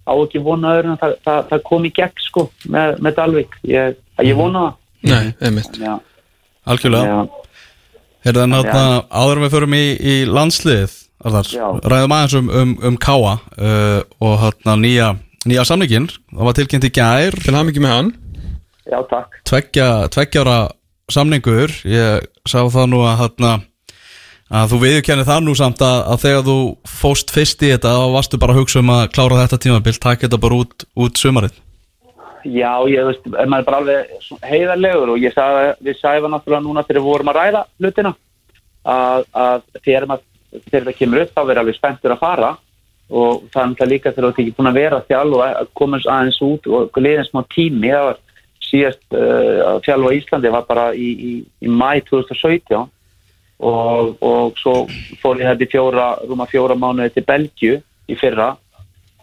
á 0.07 0.13
ekki 0.13 0.41
vona 0.45 0.75
öðru 0.77 0.93
en 0.93 0.99
það, 1.01 1.15
það, 1.25 1.39
það 1.49 1.63
kom 1.67 1.87
í 1.89 1.91
gegn 1.97 2.21
sko 2.23 2.43
með, 2.71 2.99
með 3.03 3.17
Dalvik. 3.17 3.57
Ég, 3.67 3.97
ég 4.29 4.37
vona 4.39 4.61
það. 4.67 4.77
Nei, 5.09 5.33
einmitt. 5.49 5.79
Að- 5.81 6.29
algjörlega. 6.75 7.17
Að- 7.25 7.41
Er 8.25 8.33
það 8.33 8.47
náttúrulega 8.49 9.01
áður 9.21 9.37
en 9.37 9.43
við 9.45 9.51
förum 9.53 9.75
í, 9.77 9.83
í 10.01 10.13
landslið 10.25 10.93
Arðar, 11.25 11.47
Já. 11.49 11.65
ræðum 11.89 12.13
aðeins 12.13 12.33
um, 12.37 12.47
um, 12.49 12.71
um 12.89 12.95
Káa 13.01 13.35
uh, 13.57 13.99
og 14.21 14.33
hérna 14.41 14.73
nýja, 14.81 15.07
nýja 15.49 15.63
samningin 15.65 16.07
það 16.11 16.47
var 16.47 16.57
tilkynnt 16.57 16.87
í 16.89 16.91
gær. 16.93 17.37
Til 17.41 17.53
mikið 17.55 17.85
með 17.85 17.93
hann 17.93 18.09
já 18.85 18.99
takk. 19.09 19.39
Tveggja, 19.49 19.89
tveggjára 20.13 20.57
samningur. 21.11 21.73
Ég 21.85 22.27
sá 22.47 22.61
það 22.63 22.91
nú 22.91 23.01
að 23.05 23.19
hérna 23.23 23.51
að 24.55 24.73
þú 24.73 24.79
viðurkennir 24.83 25.27
það 25.27 25.45
nú 25.45 25.53
samt 25.57 25.81
að, 25.81 25.99
að 26.13 26.23
þegar 26.23 26.43
þú 26.45 26.57
fóst 27.01 27.33
fyrst 27.33 27.63
í 27.65 27.71
þetta 27.73 27.93
þá 27.97 28.05
varstu 28.13 28.39
bara 28.41 28.53
að 28.53 28.59
hugsa 28.61 28.81
um 28.81 28.91
að 28.93 29.05
klára 29.15 29.39
þetta 29.41 29.61
tímabil 29.63 29.95
taka 29.97 30.27
þetta 30.27 30.41
bara 30.41 30.59
út, 30.61 30.85
út 30.93 31.21
sumarið. 31.21 31.61
Já, 32.45 32.77
ég 32.85 33.07
veist, 33.07 33.25
maður 33.25 33.57
er 33.57 33.65
bara 33.65 33.79
alveg 33.81 34.43
heiðarlegur 34.45 35.15
og 35.15 35.23
ég 35.23 35.33
sagði, 35.33 35.71
við 35.87 35.97
sæfa 35.97 36.29
náttúrulega 36.29 36.61
núna 36.61 36.83
þegar 36.85 37.01
við 37.01 37.07
vorum 37.07 37.31
að 37.31 37.39
ræða 37.39 37.63
hlutina 37.81 38.11
að, 38.85 39.25
að 39.33 39.65
þegar, 39.79 40.05
það 40.69 40.91
kemur 40.99 41.23
upp 41.23 41.33
þá 41.33 41.41
verður 41.41 41.61
alveg 41.63 41.79
spenntur 41.79 42.13
að 42.13 42.21
fara 42.21 42.51
og 43.09 43.47
það 43.49 43.61
er 43.63 43.71
náttúrulega 43.71 43.91
líka 43.95 44.11
þegar 44.11 44.27
þú 44.27 44.29
ert 44.29 44.43
ekki 44.43 44.55
búin 44.59 44.69
að 44.69 44.77
vera 44.77 45.01
þjálf 45.09 45.37
og 45.39 45.43
að 45.47 45.71
komast 45.81 46.11
aðeins 46.11 46.39
út 46.45 46.69
og 46.69 47.01
liðin 47.01 47.27
smá 47.31 47.41
tími, 47.55 47.89
það 47.89 48.07
var 48.11 48.21
síðast 48.65 49.03
uh, 49.13 49.61
að 49.69 49.79
þjálfa 49.87 50.13
Íslandi 50.19 50.51
var 50.53 50.67
bara 50.67 50.89
í, 50.97 51.09
í, 51.13 51.31
í 51.65 51.71
mæ 51.71 52.01
2017 52.09 52.85
og, 53.59 54.15
og 54.19 54.59
svo 54.59 54.75
fór 55.21 55.39
ég 55.39 55.51
þetta 55.51 55.65
í 55.65 55.71
fjóra, 55.71 56.07
rúma 56.27 56.47
fjóra 56.49 56.77
mánuði 56.79 57.13
til 57.15 57.25
Belgju 57.27 57.77
í 58.11 58.17
fyrra. 58.19 58.55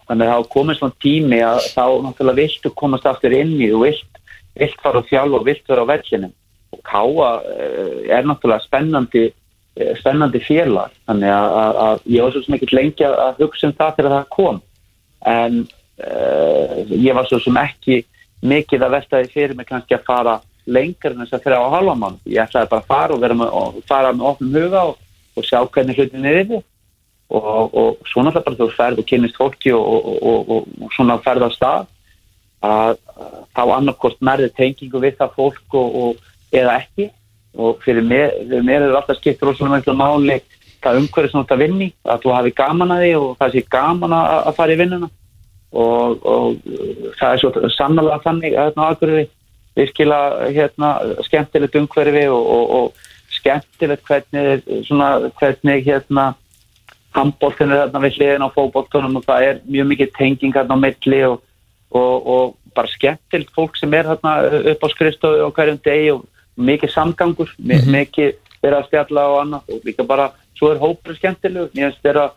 Þannig 0.07 0.27
að 0.27 0.33
það 0.33 0.49
komið 0.55 0.79
svona 0.79 0.99
tími 1.03 1.39
að 1.45 1.61
þá 1.73 1.85
náttúrulega 2.03 2.39
viltu 2.41 2.71
komast 2.75 3.05
aftur 3.07 3.35
inn 3.37 3.53
í 3.55 3.69
þú 3.71 3.83
vilt, 3.85 4.19
vilt 4.59 4.81
fara 4.83 5.03
á 5.03 5.07
þjálf 5.09 5.37
og 5.37 5.45
vilt 5.47 5.69
vera 5.69 5.85
á 5.85 5.91
vellinum. 5.93 6.33
Og 6.73 6.81
Káa 6.89 7.29
uh, 7.39 7.95
er 8.09 8.27
náttúrulega 8.27 8.65
spennandi 8.65 9.27
uh, 9.29 9.93
spennandi 10.01 10.41
félag. 10.43 10.97
Þannig 11.07 11.35
að, 11.35 11.55
að, 11.61 11.79
að 11.85 12.09
ég 12.15 12.25
var 12.25 12.35
svo 12.35 12.43
sem 12.45 12.57
ekki 12.57 12.73
lengi 12.73 13.07
að, 13.07 13.19
að 13.27 13.45
hugsa 13.45 13.69
um 13.69 13.77
það 13.77 13.95
þegar 13.99 14.17
það 14.17 14.31
kom. 14.37 14.59
En 15.33 15.61
uh, 15.63 16.97
ég 16.97 17.15
var 17.15 17.29
svo 17.29 17.39
sem 17.43 17.61
ekki 17.63 18.01
mikið 18.43 18.85
að 18.85 18.97
velta 18.97 19.21
því 19.21 19.31
fyrir 19.33 19.55
mig 19.57 19.69
kannski 19.69 19.97
að 19.97 20.05
fara 20.07 20.35
lengur 20.65 21.13
en 21.13 21.23
þess 21.23 21.37
að 21.37 21.47
fyrir 21.47 21.63
á 21.63 21.73
halva 21.75 21.95
mann 21.99 22.19
ég 22.27 22.43
ætlaði 22.43 22.71
bara 22.71 22.83
að 22.83 22.91
fara 22.91 23.15
og, 23.15 23.25
með, 23.39 23.49
og 23.49 23.81
fara 23.87 24.13
með 24.15 24.29
opnum 24.31 24.59
huga 24.59 24.83
og, 24.91 25.01
og 25.35 25.47
sjá 25.47 25.59
hvernig 25.63 25.99
hlutin 25.99 26.29
er 26.29 26.39
yfir 26.43 26.61
og, 27.33 27.73
og 27.73 28.11
svona 28.11 28.33
það 28.35 28.45
bara 28.47 28.59
þú 28.59 28.69
ferð 28.77 29.01
og 29.01 29.09
kynist 29.09 29.39
fólki 29.39 29.73
og 29.75 30.69
svona 30.95 31.17
ferð 31.25 31.47
á 31.47 31.49
stað 31.55 31.89
að, 32.63 32.99
þá 33.55 33.63
annarkost 33.77 34.21
merði 34.23 34.51
tengingu 34.57 35.01
við 35.03 35.17
það 35.19 35.35
fólk 35.37 35.77
eða 36.53 36.79
ekki. 36.81 37.09
Og 37.53 37.83
fyrir 37.85 38.05
mér, 38.05 38.31
fyrir 38.47 38.63
mér 38.65 38.87
er 38.87 38.95
alltaf 38.97 39.19
skiptur 39.19 39.51
og 39.51 39.57
svona 39.59 39.77
mjög 39.77 39.97
máli 39.97 40.39
það 40.81 40.99
umhverju 41.03 41.29
sem 41.29 41.37
þú 41.37 41.43
ætti 41.43 41.53
að 41.53 41.61
vinni 41.61 41.89
að 42.09 42.23
þú 42.23 42.31
hafi 42.33 42.53
gaman 42.57 42.93
að 42.95 43.03
því 43.03 43.11
og 43.19 43.27
það 43.39 43.53
sé 43.53 43.61
gaman 43.75 44.15
að 44.17 44.55
fara 44.57 44.73
í 44.73 44.79
vinnuna 44.79 45.09
og, 45.73 46.25
og 46.25 46.57
það 47.19 47.29
er 47.29 47.41
svo 47.41 47.71
sannlega 47.73 48.19
þannig 48.23 48.53
að 48.53 48.67
hérna 48.67 48.89
aðgurði 48.89 49.23
virkilega 49.73 50.51
hérna, 50.53 50.89
skemmtilegt 51.25 51.75
umhverfi 51.79 52.27
og, 52.29 52.49
og, 52.55 52.73
og 52.77 53.33
skemmtilegt 53.33 54.05
hvernig, 54.07 54.63
svona, 54.85 55.31
hvernig 55.39 55.85
hérna 55.87 56.33
handbóltinu 57.13 57.77
þarna 57.77 58.03
við 58.03 58.19
hliðin 58.19 58.45
á 58.45 58.53
fókbóltunum 58.53 59.17
og 59.19 59.25
það 59.25 59.47
er 59.47 59.63
mjög 59.69 59.89
mikið 59.91 60.13
tenging 60.17 60.53
þarna 60.55 60.77
á 60.77 60.83
milli 60.83 61.23
og, 61.29 61.41
og, 61.93 62.29
og 62.35 62.53
bara 62.73 62.89
skemmtilt 62.89 63.51
fólk 63.53 63.77
sem 63.77 63.93
er 63.93 64.09
þarna 64.09 64.61
upp 64.73 64.85
á 64.85 64.87
skrifstofu 64.93 65.43
og 65.45 65.57
hverjum 65.57 65.81
degi 65.85 66.13
og 66.13 66.23
mikið 66.55 66.93
samgangur, 66.93 67.49
mm 67.57 67.71
-hmm. 67.71 67.91
mikið 67.97 68.33
vera 68.61 68.79
að 68.79 68.87
stjalla 68.87 69.27
og 69.29 69.41
annað 69.41 69.73
og 69.73 69.85
líka 69.85 70.03
bara 70.05 70.31
svo 70.57 70.71
er 70.71 70.81
hópur 70.81 71.15
skemmtileg, 71.17 71.73
mér 71.73 71.89
finnst 71.89 72.03
þeirra 72.05 72.31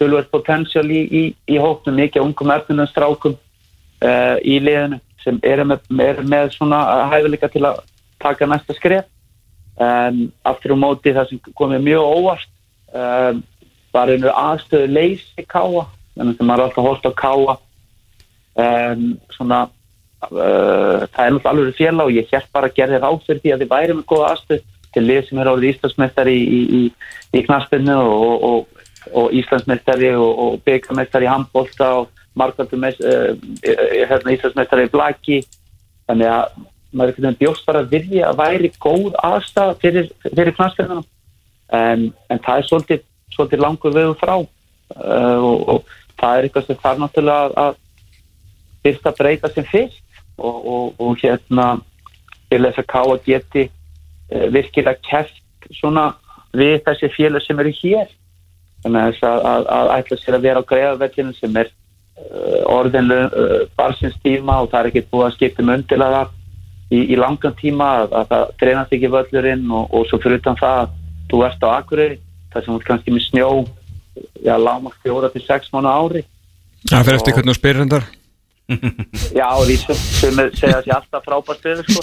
tölverð 0.00 0.30
potensjál 0.32 0.86
í, 0.90 1.00
í, 1.04 1.22
í 1.48 1.58
hópnum 1.60 1.98
mikið 2.00 2.24
ungum 2.24 2.52
erfinum 2.54 2.88
strákum 2.90 3.36
uh, 3.36 4.36
í 4.42 4.58
liðinu 4.62 5.00
sem 5.22 5.38
er 5.46 5.62
með, 5.66 5.84
er 6.02 6.22
með 6.26 6.54
svona 6.56 6.80
hæfileika 7.12 7.50
til 7.52 7.64
að 7.68 7.82
taka 8.22 8.48
næsta 8.48 8.74
skrif 8.76 9.08
en 9.82 10.26
aftur 10.46 10.74
á 10.74 10.78
móti 10.78 11.14
það 11.14 11.30
sem 11.30 11.52
komið 11.58 11.84
mjög 11.86 12.08
óvart 12.18 12.50
um, 12.92 13.42
var 13.92 14.10
einhver 14.12 14.34
aðstöðu 14.36 14.90
leysi 14.92 15.46
káa 15.48 15.86
þannig 16.16 16.40
að 16.40 16.48
maður 16.48 16.64
er 16.64 16.66
alltaf 16.66 16.88
hólt 16.88 17.08
á 17.08 17.12
káa 17.22 17.54
um, 18.64 19.06
svona 19.32 19.62
uh, 20.28 21.08
það 21.08 21.24
er 21.24 21.32
náttúrulega 21.36 21.54
alveg 21.54 21.78
félag 21.78 22.10
og 22.10 22.18
ég 22.18 22.36
held 22.36 22.52
bara 22.52 22.70
að 22.70 22.76
gera 22.78 22.96
þér 22.96 23.08
áfyrir 23.08 23.42
því 23.42 23.54
að 23.54 23.64
þið 23.64 23.72
væri 23.72 23.98
með 23.98 24.06
góða 24.12 24.30
aðstöð 24.34 24.68
til 24.92 25.04
lið 25.08 25.22
sem 25.28 25.40
er 25.40 25.50
árið 25.50 25.68
Íslandsmeistari 25.70 26.36
í, 26.36 26.42
í, 26.44 26.60
í, 26.78 26.82
í 27.32 27.44
knaspinu 27.46 27.96
og, 27.96 28.46
og, 28.48 28.81
og 29.10 29.32
Íslandsmeistari 29.34 30.12
og, 30.14 30.30
og 30.44 30.60
byggamestari 30.66 31.26
í 31.26 31.32
handbólta 31.32 31.88
og 32.00 32.10
margaldum 32.38 32.84
uh, 32.86 32.94
hérna, 34.08 34.34
Íslandsmeistari 34.36 34.90
blaki. 34.92 35.42
Þannig 36.08 36.30
að 36.32 36.60
maður 36.92 37.14
ekki 37.14 37.36
bjóst 37.40 37.66
bara 37.66 37.82
að 37.82 37.94
vilja 37.94 38.28
að 38.28 38.40
væri 38.42 38.70
góð 38.82 39.14
aðstæð 39.24 39.74
fyrir, 39.80 40.08
fyrir 40.26 40.54
knaspinunum 40.58 41.06
en, 41.72 42.10
en 42.28 42.42
það 42.44 42.58
er 42.58 42.68
svolítið 42.68 43.04
svolítið 43.32 43.62
langur 43.64 43.94
vegu 43.96 44.16
frá. 44.20 44.34
Uh, 44.92 45.40
og, 45.40 45.68
og 45.68 45.92
það 46.20 46.34
er 46.36 46.46
eitthvað 46.46 46.66
sem 46.66 46.80
þarf 46.82 47.00
náttúrulega 47.00 47.62
að 47.66 47.78
fyrst 48.82 49.06
að 49.08 49.20
breyta 49.20 49.52
sem 49.52 49.68
fyrst. 49.70 50.02
Og, 50.42 50.94
og, 50.98 51.18
hérna 51.20 51.66
til 52.50 52.62
þess 52.64 52.80
að 52.80 52.88
káa 52.90 53.16
geti 53.24 53.62
uh, 53.68 54.46
virkilega 54.52 55.00
kæft 55.06 55.68
svona 55.76 56.10
við 56.56 56.80
þessi 56.86 57.10
félag 57.14 57.44
sem 57.44 57.60
eru 57.62 57.72
hér 57.78 58.10
þannig 58.82 59.22
að, 59.22 59.46
að, 59.52 59.66
að 59.78 59.92
ætla 59.96 60.18
sér 60.20 60.36
að 60.38 60.46
vera 60.46 60.62
á 60.62 60.68
greiðavellinu 60.70 61.34
sem 61.38 61.58
er 61.62 61.70
uh, 61.70 62.62
orðinlega 62.72 63.28
uh, 63.30 63.58
barsins 63.78 64.16
tíma 64.24 64.60
og 64.62 64.72
það 64.72 64.80
er 64.80 64.90
ekki 64.90 65.04
búið 65.10 65.28
að 65.28 65.36
skipta 65.36 65.66
mundilega 65.66 66.24
í, 66.90 67.04
í 67.04 67.18
langan 67.20 67.56
tíma 67.60 67.92
að, 68.02 68.16
að 68.20 68.32
það 68.32 68.56
treinast 68.62 68.96
ekki 68.96 69.12
völlurinn 69.12 69.76
og 69.78 70.08
svo 70.10 70.20
fyrir 70.22 70.42
utan 70.42 70.58
það 70.60 70.82
að 70.82 70.96
þú 71.32 71.44
ert 71.48 71.64
á 71.64 71.68
Akureyri 71.76 72.18
það 72.52 72.66
sem 72.66 72.74
er 72.74 72.88
kannski 72.88 73.14
með 73.14 73.28
snjó 73.28 73.52
já, 74.44 74.56
láma 74.60 74.92
fjóra 75.02 75.30
til 75.32 75.44
sex 75.46 75.70
mánu 75.72 75.88
ári. 75.88 76.26
Það 76.90 77.06
fyrir 77.06 77.20
eftir 77.20 77.36
hvernig 77.36 77.54
þú 77.54 77.60
spyrir 77.60 77.84
hendar 77.84 78.10
Já, 79.40 79.48
því 79.58 79.76
sem, 79.80 80.00
segja 80.56 80.78
þessi 80.78 80.92
alltaf 80.94 81.24
frábært 81.26 81.60
stöðu 81.60 81.84
sko. 81.86 82.02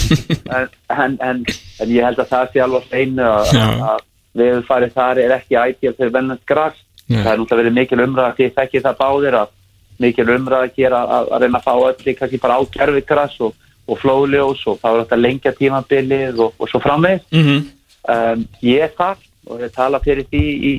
en, 0.55 0.67
en, 1.05 1.17
en, 1.25 1.41
en 1.81 1.93
ég 1.93 2.05
held 2.05 2.21
að 2.21 2.31
það 2.33 2.53
sé 2.53 2.63
alveg 2.65 3.21
að, 3.25 4.03
að 4.35 4.43
við 4.43 4.65
farið 4.67 4.93
þar 4.93 5.21
er 5.23 5.35
ekki 5.37 5.59
ætið 5.59 5.95
fyrir 5.97 6.13
vennast 6.17 6.45
græs 6.45 6.83
það 7.09 7.31
er 7.31 7.39
náttúrulega 7.39 7.61
verið 7.61 7.77
mikil 7.79 8.03
umræð 8.03 8.35
því 8.37 8.49
þekkir 8.57 8.85
það 8.85 8.99
báðir 8.99 9.39
að 9.39 9.55
mikil 9.99 10.29
umræð 10.35 10.65
að 10.65 10.75
gera 10.75 10.99
að, 11.03 11.31
að 11.33 11.41
reyna 11.43 11.59
að 11.59 11.65
fá 11.65 11.73
öll 11.89 12.15
kannski 12.19 12.41
bara 12.43 12.59
ákjörfi 12.61 13.01
græs 13.09 13.39
og, 13.41 13.55
og 13.89 13.99
flóðljós 13.99 14.61
og 14.69 14.77
þá 14.79 14.89
er 14.91 14.99
þetta 15.01 15.19
lengja 15.19 15.55
tímabilið 15.57 16.43
og, 16.45 16.53
og 16.59 16.69
svo 16.69 16.79
framvegð 16.83 17.25
mm 17.31 17.47
-hmm. 17.47 17.65
um, 18.13 18.45
ég 18.61 18.85
er 18.85 18.93
þar 18.97 19.17
og 19.49 19.61
við 19.63 19.71
tala 19.75 19.99
fyrir 20.03 20.27
því 20.29 20.41
í, 20.41 20.73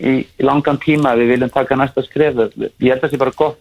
í, 0.00 0.12
í 0.38 0.46
langan 0.46 0.78
tíma 0.80 1.12
að 1.12 1.22
við 1.22 1.34
viljum 1.34 1.52
taka 1.52 1.76
næsta 1.76 2.04
skref. 2.06 2.38
Ég 2.56 2.92
held 2.92 3.00
að 3.00 3.04
það 3.06 3.14
sé 3.14 3.20
bara 3.20 3.36
gott 3.36 3.58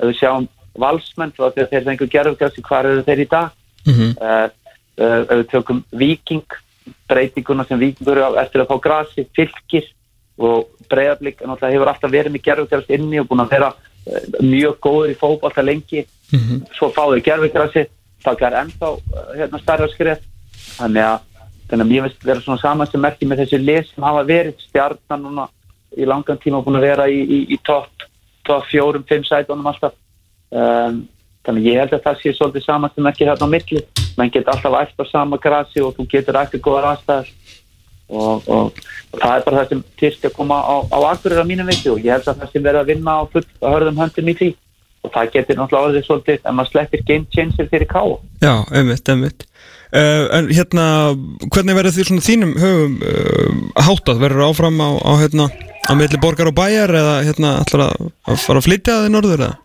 að 0.00 0.10
við 0.10 0.18
sjáum 0.20 0.48
valsmenn 0.80 1.34
og 1.38 1.54
þegar 1.54 1.70
þeir 1.70 1.86
fengur 1.88 2.10
gerðugræsi 2.14 2.64
hvað 2.66 2.90
eru 2.90 3.04
þeir 3.06 3.22
í 3.24 3.28
dag. 3.30 3.54
Mm 3.86 3.94
-hmm. 3.94 4.10
uh, 4.20 4.48
uh, 5.00 5.20
við 5.30 5.46
tökum 5.52 5.84
viking 5.90 6.58
breytinguna 7.10 7.64
sem 7.68 7.80
vikingur 7.80 8.20
eftir 8.40 8.62
að 8.62 8.70
fá 8.70 8.80
grasi, 8.82 9.26
fylgir 9.36 9.86
og 10.40 10.68
breyðarblik 10.90 11.42
hefur 11.44 11.90
alltaf 11.92 12.10
verið 12.10 12.32
með 12.32 12.44
gerðugræsi 12.48 12.96
inni 12.96 13.20
og 13.20 13.28
búin 13.28 13.44
að 13.44 13.54
vera 13.56 13.70
uh, 13.74 14.20
mjög 14.40 14.78
góður 14.80 15.12
í 15.12 15.18
fókbalt 15.20 15.58
að 15.58 15.68
lengi. 15.72 16.06
Mm 16.30 16.40
-hmm. 16.40 16.60
svo 16.76 16.88
fáður 16.94 17.24
gerðugræsi 17.26 17.86
það 18.24 18.44
er 18.46 18.58
ennþá 18.62 18.90
hérna 19.36 19.60
starra 19.62 19.88
skref. 19.88 20.22
Þannig 20.76 21.06
að 21.06 21.18
þannig 21.70 21.86
að 21.86 21.94
ég 21.94 22.04
veist 22.04 22.24
vera 22.26 22.42
svona 22.42 22.60
saman 22.60 22.90
sem 22.90 23.00
merkir 23.00 23.28
með 23.30 23.44
þessi 23.44 23.58
lið 23.62 23.88
sem 23.88 24.04
hafa 24.04 24.26
verið. 24.26 24.64
Stjarnan 24.66 25.22
núna 25.22 25.46
í 25.96 26.06
langan 26.06 26.40
tíma 26.42 26.62
búin 26.64 26.80
að 26.80 26.86
vera 26.88 27.06
í, 27.10 27.20
í, 27.20 27.38
í 27.54 27.58
topp 27.66 28.06
top 28.46 28.66
fjórum, 28.70 29.04
fimm 29.06 29.24
sætunum 29.24 29.68
alltaf. 29.70 29.94
Um, 30.50 31.04
þannig 31.46 31.68
ég 31.70 31.80
held 31.80 31.96
að 31.96 32.04
það 32.06 32.20
sé 32.20 32.32
svolítið 32.36 32.66
saman 32.66 32.92
sem 32.94 33.04
merkir 33.06 33.30
hérna 33.30 33.48
á 33.48 33.52
milli. 33.54 33.82
Menn 34.18 34.32
getur 34.32 34.54
alltaf 34.54 34.78
eftir 34.82 35.10
sama 35.10 35.38
grasi 35.40 35.82
og 35.84 35.94
þú 35.96 36.06
getur 36.12 36.38
eftir 36.40 36.62
góðar 36.64 36.90
aðstæðar 36.92 37.30
og, 38.10 38.48
og, 38.48 38.80
og 39.12 39.20
það 39.20 39.36
er 39.36 39.44
bara 39.46 39.60
það 39.60 39.68
sem 39.70 39.84
týrst 40.00 40.26
að 40.26 40.34
koma 40.36 40.58
á, 40.60 40.76
á 40.90 40.98
akkurir 41.12 41.40
á 41.40 41.46
mínum 41.46 41.70
veitu 41.70 41.94
og 41.94 42.02
ég 42.02 42.16
held 42.16 42.28
að 42.28 42.42
það 42.42 42.52
sem 42.52 42.66
verður 42.66 42.82
að 42.82 42.90
vinna 42.92 43.14
á 43.16 43.22
full 43.32 43.46
að 43.46 43.76
hörðum 43.76 44.02
höndum 44.02 44.32
í 44.32 44.36
því. 44.40 44.50
Og 45.00 45.12
það 45.14 45.30
getur 45.32 45.56
náttúrulega 45.56 45.88
orðið 45.88 46.06
svolítið 46.06 46.42
en 46.44 46.56
maður 46.58 46.72
sleppir 46.74 47.04
game 47.08 47.28
changer 47.32 47.70
fyrir 47.70 47.88
ká 47.88 48.02
Já, 48.44 48.54
einmitt, 48.68 49.08
einmitt. 49.08 49.46
Uh, 49.90 50.28
en 50.36 50.50
hérna, 50.52 50.84
hvernig 51.50 51.74
verður 51.78 51.94
því 51.96 52.04
svona 52.06 52.22
þínum 52.26 52.52
höfum 52.60 52.98
uh, 53.00 53.80
háttað? 53.88 54.20
Verður 54.20 54.44
áfram 54.50 54.76
á, 54.78 54.90
á 55.00 55.12
hérna, 55.18 55.48
á 55.88 55.92
milli 55.98 56.20
borgar 56.20 56.52
og 56.52 56.54
bæjar 56.54 56.92
eða 57.00 57.16
hérna 57.26 57.56
ætlar 57.64 57.86
að 57.88 58.36
fara 58.44 58.60
að 58.60 58.68
flytja 58.68 59.00
það 59.00 59.08
í 59.08 59.14
norður 59.16 59.46
eða? 59.48 59.56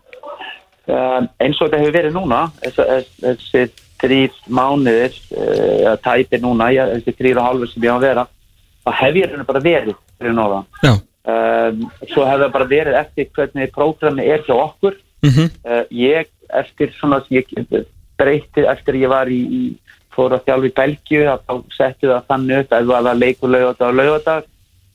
Uh, 0.86 1.24
eins 1.42 1.58
og 1.58 1.66
þetta 1.66 1.80
hefur 1.82 1.96
verið 1.96 2.14
núna, 2.14 2.40
þessi 2.62 3.64
þrýr 4.00 4.36
mánuðir, 4.52 5.16
eða 5.32 5.96
tæpir 6.04 6.42
núna, 6.44 6.70
ja, 6.74 6.86
þessi 6.92 7.16
þrýr 7.18 7.40
og 7.40 7.48
halvur 7.48 7.72
sem 7.72 7.86
ég 7.86 7.90
á 7.90 7.96
að 7.96 8.06
vera, 8.06 8.26
það 8.86 8.98
hefur 9.00 9.32
hérna 9.32 9.48
bara 9.48 9.64
verið 9.64 9.98
fyrir 10.18 10.36
norðan. 10.36 10.68
Um, 11.26 11.82
svo 12.12 12.26
hefur 12.28 12.44
það 12.44 12.54
bara 12.54 12.70
verið 12.70 13.00
eftir 13.00 13.30
hvernig 13.34 13.74
prógrami 13.74 14.28
er 14.30 14.44
hjá 14.46 14.54
okkur. 14.54 14.94
-huh. 15.26 15.50
Ég, 15.90 16.28
eftir 16.54 16.92
svona, 17.00 17.22
ég 17.30 17.48
breytið 18.16 18.68
eftir 18.70 19.00
ég 19.00 19.10
var 19.12 19.30
í, 19.30 19.40
í 19.40 19.62
fór 20.14 20.36
að 20.36 20.46
þjálfa 20.48 20.68
í 20.68 20.74
Belgiu 20.76 21.24
þá 21.26 21.54
settu 21.74 22.10
það 22.10 22.28
þannig 22.30 22.62
upp 22.62 22.72
að 22.72 22.90
það 22.92 23.08
var 23.08 23.20
leikur 23.20 23.52
laugadag 23.52 23.88
og 23.88 23.98
laugadag 24.00 24.48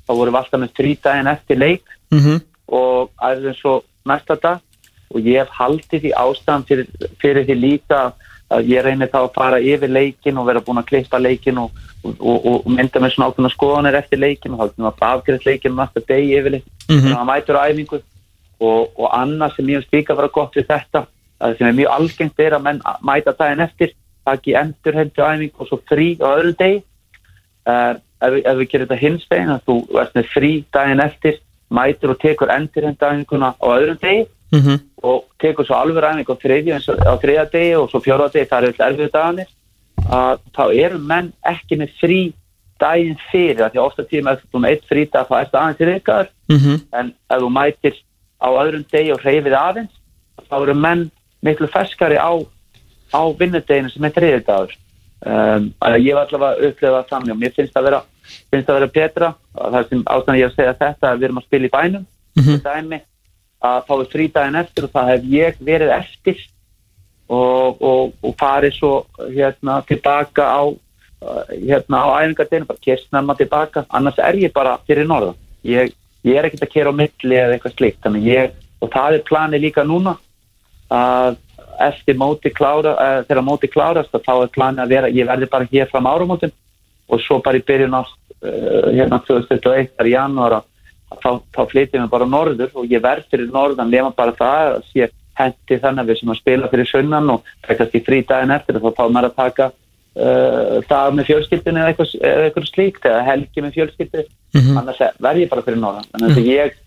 þá 0.08 0.12
vorum 0.14 0.34
við 0.34 0.40
alltaf 0.42 0.62
með 0.64 0.74
þrý 0.80 0.94
daginn 1.06 1.32
eftir 1.32 1.62
leik 1.62 1.96
mm 2.12 2.20
-hmm. 2.20 2.42
og 2.80 3.12
aðeins 3.18 3.62
svo 3.62 3.76
næsta 4.10 4.38
dag 4.42 4.60
og 5.12 5.28
ég 5.28 5.40
hef 5.42 5.50
haldið 5.60 6.04
því 6.06 6.12
ástæðan 6.24 6.68
fyrir, 6.68 6.88
fyrir 7.22 7.48
því 7.48 7.56
líka 7.60 8.02
að 8.52 8.68
ég 8.72 8.84
reynir 8.84 9.12
þá 9.12 9.20
að 9.22 9.34
fara 9.36 9.60
yfir 9.64 9.92
leikin 9.92 10.38
og 10.38 10.48
vera 10.50 10.64
búin 10.66 10.82
að 10.82 10.90
klippa 10.92 11.20
leikin 11.22 11.58
og, 11.62 11.72
og, 12.04 12.16
og, 12.20 12.48
og 12.66 12.72
mynda 12.72 13.00
með 13.00 13.14
svona 13.16 13.30
ákveðna 13.32 13.52
skoðanir 13.54 14.00
eftir 14.02 14.20
leikin 14.20 14.56
og 14.56 14.64
haldið 14.66 14.84
maður 14.86 15.06
að 15.06 15.16
afgriðt 15.16 15.48
leikin 15.48 15.78
næsta 15.78 16.04
degi 16.08 16.36
yfir 16.40 16.56
leikin 16.58 16.72
mm 16.72 16.96
-hmm. 16.96 17.02
þannig 17.02 17.18
að 17.18 17.26
maður 17.26 17.34
mætur 17.34 17.60
á 17.60 17.68
æfingu. 17.70 18.02
Og 18.62 19.08
annað 19.10 19.56
sem 19.56 19.70
ég 19.70 19.80
hef 19.80 19.88
spíkað 19.88 20.14
að 20.14 20.20
vera 20.22 20.36
gott 20.36 20.56
við 20.56 20.68
þetta 20.68 21.06
það 21.42 21.58
sem 21.58 21.68
er 21.68 21.78
mjög 21.80 21.94
algengt 21.96 22.40
er 22.40 22.54
að 22.54 22.64
menn 22.66 22.82
mæta 23.02 23.34
daginn 23.40 23.66
eftir 23.66 23.94
taki 24.26 24.54
endurhendu 24.54 25.24
æfing 25.26 25.54
og 25.58 25.68
svo 25.68 25.80
frí 25.90 26.08
á 26.22 26.28
öðru 26.38 26.54
degi. 26.60 26.84
Uh, 27.66 27.94
ef, 28.22 28.30
við- 28.34 28.46
ef 28.46 28.58
við 28.58 28.70
gerum 28.72 28.88
þetta 28.88 29.02
hinstegin 29.02 29.56
að 29.56 29.64
þú 29.66 29.76
ert 30.02 30.16
með 30.16 30.30
frí 30.36 30.52
daginn 30.74 31.00
eftir 31.02 31.40
mætir 31.72 32.14
og 32.14 32.20
tekur 32.20 32.54
endurhendæfinguna 32.54 33.54
á 33.58 33.66
öðrum 33.66 34.00
degi 34.02 34.28
Mhm. 34.52 34.80
og 35.04 35.24
tekur 35.40 35.66
svo 35.66 35.76
alveg 35.80 36.04
ræðing 36.04 36.28
á 36.28 36.36
þriðja, 36.44 37.46
degi 37.52 37.76
og 37.80 37.90
svo 37.90 38.00
fjóra 38.04 38.28
degi, 38.32 38.46
það 38.50 38.64
er 38.64 38.68
alltaf 38.68 38.88
erfið 38.92 39.12
dagarnir 39.12 39.48
að 40.12 40.40
þá 40.56 40.64
eru 40.86 40.98
menn 41.00 41.34
ekki 41.48 41.78
með 41.80 41.90
frí 42.02 42.34
daginn 42.82 43.18
fyrir, 43.32 43.62
af 43.62 43.72
því 43.72 43.80
að 43.80 43.86
ofta 43.86 44.04
tíma 44.10 44.34
eftir 44.36 44.60
með 44.60 44.70
eitt 44.72 44.86
frí 44.90 45.06
dag 45.12 45.28
þá 45.30 45.36
ertu 45.42 45.58
aðeins 45.62 45.82
í 45.82 45.90
reykaður 45.92 46.28
Mhm. 46.50 46.82
en 46.94 47.14
ef 47.30 47.40
þú 47.42 47.50
mætir 47.50 47.96
á 48.42 48.48
öðrum 48.50 48.86
degi 48.92 49.12
og 49.14 49.20
hreyfið 49.22 49.56
aðeins 49.56 49.92
þá 50.50 50.56
eru 50.62 50.74
menn 50.76 51.12
miklu 51.44 51.68
ferskari 51.70 52.18
á, 52.18 52.32
á 53.14 53.22
vinnudeginu 53.38 53.90
sem 53.92 54.04
er 54.06 54.12
þriðja 54.12 54.46
dagur 54.46 54.74
um, 55.26 55.74
að 55.82 56.02
ég 56.02 56.14
var 56.16 56.26
allavega 56.28 56.58
að 56.58 56.66
upplefa 56.72 57.04
það 57.04 57.10
þannig 57.10 57.32
og 57.32 57.38
mér 57.40 57.54
finnst 57.56 57.74
það 57.74 57.84
vera, 57.84 58.02
finnst 58.52 58.68
það 58.68 58.80
vera 58.80 58.88
betra 58.98 59.34
og 59.56 59.72
það 59.74 59.90
sem 59.90 60.04
ástæðan 60.04 60.40
ég 60.40 60.44
er 60.44 60.50
að 60.50 60.56
segja 60.56 60.74
þetta 60.82 61.08
að 61.12 61.18
við 61.20 61.24
erum 61.24 61.38
að 61.38 61.46
spila 61.48 61.66
í 61.66 61.70
bænum 61.78 62.06
Mhm. 62.36 62.62
dæmi 62.64 63.02
að 63.62 63.84
fá 63.88 63.94
við 63.94 64.10
frídaginn 64.16 64.60
eftir 64.62 64.88
og 64.88 64.94
það 64.96 65.12
hef 65.12 65.28
ég 65.32 65.60
verið 65.62 65.94
eftir. 65.98 66.48
Og, 67.32 67.78
og, 67.80 68.16
og 68.28 68.34
farið 68.40 68.74
svo 68.76 68.92
hérna 69.32 69.78
tilbaka 69.88 70.50
á 70.52 70.62
uh, 70.68 71.44
hérna 71.54 72.02
á 72.04 72.08
æfingadeginu, 72.20 72.68
bara 72.68 72.84
kert 72.84 73.06
snemma 73.06 73.38
tilbaka, 73.40 73.86
annars 73.88 74.20
er 74.20 74.40
ég 74.42 74.52
bara 74.52 74.74
fyrir 74.88 75.08
norðan. 75.08 75.38
Ég, 75.64 75.94
ég 76.28 76.36
er 76.36 76.50
ekkert 76.50 76.66
að 76.66 76.74
kera 76.74 76.92
á 76.92 77.00
milli 77.00 77.38
eða 77.38 77.56
eitthvað 77.56 77.78
slikt, 77.78 78.02
þannig 78.04 78.28
ég 78.28 78.58
og 78.82 78.92
það 78.92 79.16
er 79.16 79.24
planið 79.30 79.64
líka 79.64 79.86
núna 79.88 80.18
að 80.92 81.38
eftir 81.82 82.18
móti 82.20 82.52
klára 82.52 82.98
uh, 82.98 83.22
þegar 83.30 83.46
móti 83.48 83.70
klárast 83.72 84.12
þá 84.12 84.34
er 84.34 84.52
planið 84.58 84.84
að 84.84 84.92
vera 84.98 85.14
ég 85.14 85.30
verði 85.30 85.48
bara 85.54 85.70
hér 85.72 85.88
fram 85.94 86.10
árumótin 86.10 86.52
og 87.08 87.24
svo 87.24 87.40
bara 87.46 87.62
í 87.62 87.64
byrjun 87.64 87.96
ást 88.02 88.18
uh, 88.44 88.92
hérna 88.92 89.22
2021 89.24 89.94
þar 89.96 90.10
í 90.10 90.14
janúar 90.18 90.58
að 90.60 90.68
að 90.68 90.71
þá, 91.20 91.30
þá 91.52 91.62
flytjum 91.72 92.06
við 92.06 92.12
bara 92.14 92.28
norður 92.30 92.72
og 92.78 92.88
ég 92.92 93.04
verð 93.04 93.28
fyrir 93.32 93.52
norðan 93.52 93.92
nema 93.92 94.14
bara 94.16 94.36
það 94.38 94.70
að 94.76 94.84
sé 94.92 95.10
hendi 95.42 95.78
þannig 95.82 96.04
að 96.04 96.10
við 96.12 96.20
sem 96.20 96.32
að 96.34 96.40
spila 96.42 96.70
fyrir 96.72 96.90
sunnan 96.90 97.30
og 97.34 97.46
það 97.64 97.72
er 97.74 97.80
kannski 97.80 98.02
frí 98.06 98.20
daginn 98.30 98.56
eftir 98.56 98.78
og 98.78 98.84
þá 98.86 98.98
fá 99.00 99.04
maður 99.16 99.30
að 99.32 99.40
taka 99.40 99.68
uh, 99.72 100.78
dag 100.90 101.16
með 101.18 101.30
fjölskyldinu 101.32 101.82
eða 101.82 101.94
eitthvað, 101.94 102.14
eitthvað 102.46 102.70
slíkt 102.70 103.08
eða 103.10 103.24
helgi 103.30 103.64
með 103.66 103.78
fjölskyldu. 103.80 104.26
Mhm. 104.52 104.78
annars 104.82 105.02
verð 105.24 105.44
ég 105.46 105.50
bara 105.50 105.64
fyrir 105.64 105.80
norðan. 105.80 106.10
Þannig 106.12 106.38
að 106.38 106.50
ég, 106.52 106.78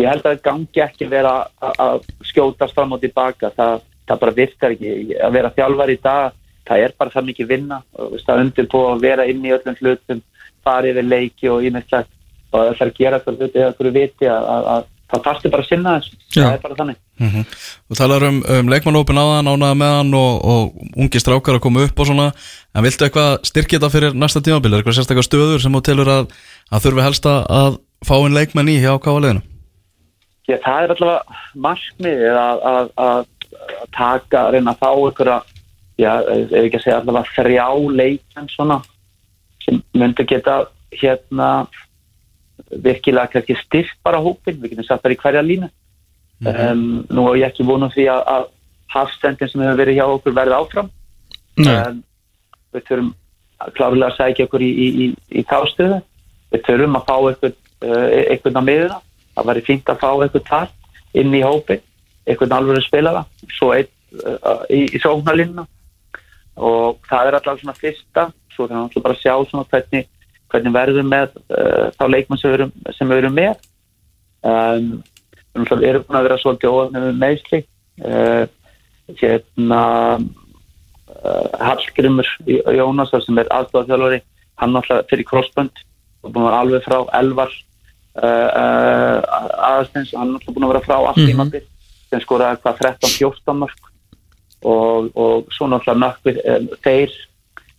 ég 0.00 0.08
held 0.08 0.26
að 0.30 0.42
gangi 0.42 0.82
ekki 0.86 1.08
vera 1.10 1.34
að- 1.60 2.08
skjótast 2.24 2.74
fram 2.74 2.92
og 2.96 3.00
tilbaka. 3.04 3.52
Það, 3.56 3.80
það 4.08 4.20
bara 4.24 4.36
virkar 4.40 4.74
ekki. 4.74 4.92
Að 5.20 5.32
vera 5.36 5.54
þjálfar 5.56 5.92
í 5.92 5.98
dag 6.02 6.32
það 6.68 6.84
er 6.84 6.94
bara 6.98 7.10
það 7.10 7.28
mikið 7.30 7.48
vinna. 7.52 7.82
Og 7.98 8.12
veist, 8.12 8.28
að 8.28 8.42
undirbúa 8.44 8.94
að 8.94 9.04
vera 9.04 9.26
inn 9.28 9.44
í 9.44 9.52
öllum 9.52 9.76
hlutum 9.80 10.22
fara 10.64 10.88
yfir 10.90 11.06
leiki 11.06 11.48
og 11.52 11.62
ímestlegt 11.68 12.10
og 12.52 12.60
það 12.60 12.70
þarf 12.78 12.86
að 12.86 12.94
gera 13.00 13.18
eitthvað 13.18 13.42
hluti 13.42 13.58
eða 13.58 13.68
eitthvað 13.72 13.98
viti 13.98 14.30
að, 14.30 14.46
að, 14.54 14.68
að 14.74 14.86
það 15.08 15.24
þarfstu 15.24 15.50
bara 15.52 15.64
að 15.64 15.68
sinna 15.72 15.96
þessu. 15.98 16.16
Það 16.36 16.52
er 16.52 16.62
bara 16.64 16.78
þannig. 16.78 16.98
Mm 17.18 17.44
Þú 17.88 17.96
talar 17.98 18.24
um, 18.28 18.38
um 18.58 18.68
leikmannópin 18.72 19.18
áðan, 19.18 19.50
ánaða 19.52 19.76
með 19.80 19.92
hann 19.96 20.14
og, 20.18 20.32
og 20.44 20.98
ungi 21.00 21.20
strákar 21.22 21.58
að 21.58 21.64
koma 21.64 21.84
upp 21.88 22.00
og 22.02 22.08
svona. 22.10 22.26
En 22.76 22.84
viltu 22.84 23.06
eitthvað 23.06 23.38
styrkja 23.48 23.78
þetta 23.80 23.92
fyrir 23.94 24.18
næsta 24.18 24.42
tímabil? 24.44 24.72
Er 24.74 24.82
eitthvað 24.82 24.98
sérstaklega 24.98 25.26
stöður 25.26 25.62
sem 25.64 25.72
þú 25.78 25.82
telur 25.88 26.10
að, 26.12 26.34
að 26.70 26.84
þurfi 26.84 27.06
helst 27.08 27.28
að- 27.32 27.78
fá 28.06 28.14
inn 28.22 28.36
leikmenn 28.36 28.70
í 28.70 28.78
hjá 28.82 28.92
káaliðinu? 29.02 29.42
Já, 30.48 30.56
það 30.64 30.84
er 30.84 30.92
allavega 30.94 31.40
markmiðið 31.66 32.38
að, 32.40 32.62
að, 32.70 32.90
að, 33.04 33.24
að 33.58 33.88
taka, 33.96 34.44
að 34.44 34.52
reyna 34.54 34.72
að 34.72 34.78
fá 34.80 34.90
að, 35.34 35.50
já, 35.98 36.12
ef 36.22 36.54
ekki 36.62 36.78
að 36.78 36.84
segja 36.84 37.00
allavega 37.00 37.34
þrjá 37.36 37.66
leikmenn 38.00 38.52
svona 38.54 38.78
sem 39.64 39.82
myndu 39.98 40.24
geta 40.28 40.60
hérna 40.94 41.48
virkilega 42.70 43.32
kannski 43.32 43.56
styrkt 43.62 43.98
bara 44.04 44.20
hópin, 44.22 44.58
við 44.60 44.74
getum 44.74 44.86
satt 44.86 45.02
bara 45.04 45.16
í 45.16 45.20
hverja 45.20 45.44
línu. 45.44 45.70
Um, 46.46 46.82
nú 47.10 47.24
er 47.30 47.40
ég 47.40 47.48
ekki 47.48 47.66
vonum 47.66 47.90
því 47.90 48.04
að, 48.12 48.20
að 48.30 48.44
hafstendin 48.94 49.50
sem 49.50 49.62
hefur 49.64 49.80
verið 49.80 49.98
hjá 49.98 50.04
okkur 50.06 50.36
verði 50.36 50.58
áfram. 50.58 50.92
Um, 51.58 52.02
við 52.74 52.84
þurfum 52.90 53.10
klárlega 53.74 54.12
að 54.12 54.18
sækja 54.18 54.46
okkur 54.46 54.62
í, 54.62 54.68
í, 54.70 54.88
í, 54.88 55.06
í 55.40 55.44
tástöðu 55.48 55.98
við 56.52 56.64
þurfum 56.68 56.98
að 56.98 57.08
fá 57.08 57.16
eitthvað, 57.18 57.56
uh, 57.84 58.04
eitthvað 58.30 58.60
á 58.60 58.62
miðuna 58.68 58.98
það 59.34 59.48
væri 59.50 59.64
fínt 59.66 59.90
að 59.90 60.02
fá 60.02 60.10
eitthvað 60.12 60.46
þar 60.48 60.68
inn 61.18 61.34
í 61.34 61.42
hópi, 61.42 61.78
eitthvað 62.28 62.54
alveg 62.58 62.84
spilara 62.86 63.24
svo 63.56 63.72
einn 63.74 63.90
uh, 64.22 64.62
í, 64.70 64.84
í 64.94 65.02
sóknarlinna 65.02 65.66
og 66.58 67.02
það 67.08 67.30
er 67.30 67.38
alltaf 67.38 67.60
svona 67.62 67.78
fyrsta 67.78 68.28
svo 68.54 68.66
þannig 68.66 68.96
að 68.98 69.04
bara 69.04 69.16
að 69.16 69.22
sjá 69.22 69.34
svona 69.50 69.68
hvernig, 69.72 70.08
hvernig 70.52 70.72
verðum 70.74 71.08
með 71.12 71.34
uh, 71.52 71.88
þá 71.98 72.04
leikmann 72.08 72.40
sem 72.40 73.10
við 73.10 73.18
erum, 73.18 73.34
með. 73.36 73.56
Um, 74.42 75.02
við 75.54 75.88
erum 75.90 76.04
búin 76.06 76.18
að 76.20 76.26
vera 76.28 76.38
svolítið 76.40 76.74
óöfnum 76.74 77.06
með 77.08 77.18
meðsli 77.22 77.60
uh, 78.04 78.44
hérna 79.18 79.82
uh, 80.18 81.48
Hallgrimur 81.60 82.28
Jónasar 82.46 83.24
sem 83.24 83.40
er 83.42 83.50
aðstofþjálfari 83.58 84.20
hann 84.58 84.74
náttúrulega 84.74 85.08
fyrir 85.10 85.26
crossbund 85.28 85.82
og 86.22 86.32
búin 86.34 86.44
að 86.44 86.50
vera 86.50 86.60
alveg 86.64 86.86
frá 86.86 86.98
Elvar 87.20 87.52
aðastens 88.18 90.10
hann 90.16 90.32
náttúrulega 90.34 90.54
búin 90.56 90.66
að 90.66 90.72
vera 90.72 90.86
frá 90.86 90.96
allt 90.98 91.20
Mhm. 91.20 91.28
tímabil 91.30 91.62
sem 92.10 92.20
skoraði 92.24 92.60
hvað 92.62 92.78
13-14 92.82 93.58
mörg 93.62 93.80
og, 94.64 95.10
og 95.14 95.52
svo 95.54 95.68
náttúrulega 95.70 96.02
nökkvið 96.02 96.36
þeir 96.82 97.10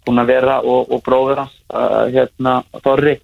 búin 0.05 0.21
að 0.23 0.31
vera 0.31 0.59
og, 0.61 0.91
og 0.91 1.01
bróður 1.05 1.43
hans 1.43 1.55
uh, 1.73 2.05
hérna 2.13 2.59
Þorri 2.83 3.17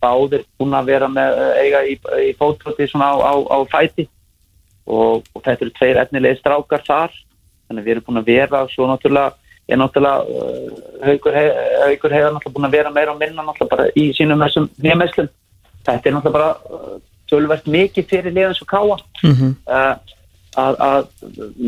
báðir 0.00 0.46
búin 0.58 0.76
að 0.78 0.88
vera 0.92 1.08
með 1.12 1.36
uh, 1.36 1.50
eiga 1.60 1.82
í, 1.84 1.98
í 2.28 2.30
fótróti 2.38 2.86
svona 2.88 3.10
á, 3.12 3.16
á, 3.20 3.34
á 3.36 3.58
fæti. 3.70 4.06
Og, 4.90 5.26
og 5.34 5.42
þetta 5.44 5.66
eru 5.66 5.74
tveir 5.76 6.00
etnilegi 6.00 6.40
strákar 6.40 6.82
þar 6.86 7.12
þannig 7.68 7.84
við 7.84 7.92
erum 7.94 8.06
búin 8.08 8.20
að 8.22 8.30
vera 8.32 8.62
svo 8.72 8.88
náttúrulega 8.90 9.36
er 9.70 9.78
náttúrulega 9.78 10.24
uh, 10.26 10.80
haugur, 11.06 11.36
hei, 11.36 11.50
haugur 11.84 12.14
heiðar 12.16 12.32
náttúrulega 12.34 12.56
búin 12.56 12.66
að 12.70 12.74
vera 12.78 12.94
meira 12.94 13.12
og 13.12 13.20
minna 13.20 13.44
náttúrulega 13.46 13.76
bara 13.76 13.90
í 13.94 14.08
sínum 14.16 14.42
þessum 14.42 14.66
nýjameslum 14.82 15.28
þetta 15.86 16.10
er 16.10 16.16
náttúrulega 16.16 16.38
bara 16.38 16.80
uh, 16.80 16.96
tölvert 17.30 17.68
mikið 17.70 18.08
fyrir 18.10 18.34
liðan 18.34 18.56
svo 18.58 18.66
káa 18.72 18.96
Mhm. 19.22 19.52
uh, 19.68 20.16
að, 20.58 20.80
að 20.82 21.06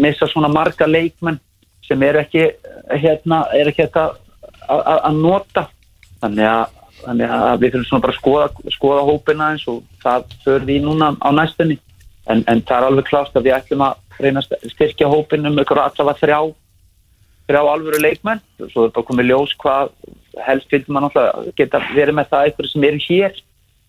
missa 0.03 0.27
svona 0.27 0.48
marga 0.51 0.88
leikmenn 0.88 1.38
sem 1.87 2.03
er 2.03 2.18
ekki 2.25 2.48
hérna, 2.90 3.44
er 3.55 3.68
ekki 3.70 3.85
þetta 3.85 4.09
að, 4.68 4.81
að, 4.81 5.01
að 5.09 5.20
nota. 5.27 5.66
Þannig 6.22 6.48
að, 6.48 6.81
þannig 7.03 7.35
að 7.37 7.55
við 7.62 7.72
þurfum 7.75 7.88
svona 7.88 8.05
bara 8.07 8.14
að 8.14 8.20
skoða, 8.20 8.72
skoða 8.77 9.07
hópina 9.09 9.51
eins 9.53 9.68
og 9.70 9.83
það 10.05 10.35
fyrir 10.44 10.66
við 10.68 10.83
núna 10.87 11.12
á 11.18 11.29
næstunni. 11.35 11.79
En, 12.31 12.44
en 12.46 12.62
það 12.62 12.77
er 12.79 12.88
alveg 12.88 13.09
klást 13.09 13.38
að 13.38 13.48
við 13.48 13.57
ætlum 13.57 13.87
að 13.88 14.20
reyna 14.22 14.42
að 14.42 14.68
styrkja 14.70 15.11
hópin 15.11 15.48
um 15.48 15.59
ykkur 15.59 15.81
allavega 15.83 16.20
þrjá 16.20 16.40
þrjá 17.51 17.62
alvöru 17.62 18.03
leikmenn. 18.03 18.42
Svo 18.70 18.87
er 18.87 18.92
bara 18.94 19.09
komið 19.09 19.33
ljós 19.33 19.57
hvað 19.61 19.90
helst 20.46 20.70
vildi 20.72 20.92
maður 20.92 21.09
náttúrulega 21.09 21.57
geta 21.59 21.81
verið 21.92 22.16
með 22.18 22.31
það 22.31 22.53
ykkur 22.53 22.70
sem 22.70 22.87
eru 22.88 23.03
hér. 23.09 23.41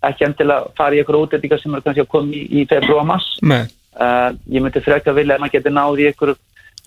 Ekki 0.03 0.25
endilega 0.27 0.73
fara 0.77 0.97
í 0.97 1.03
ykkur 1.03 1.19
útendingar 1.21 1.61
sem 1.61 1.75
eru 1.75 1.85
kannski 1.85 2.03
að 2.03 2.09
koma 2.11 2.33
í, 2.33 2.41
í 2.49 2.65
februar 2.67 3.05
Nei. 3.45 3.61
uh, 3.95 4.33
ég 4.51 4.65
myndi 4.65 4.81
frekja 4.83 5.13
vilja 5.15 5.37
að 5.37 5.45
maður 5.45 5.55
geti 5.55 5.73
náði 5.77 6.09
ykkur 6.11 6.33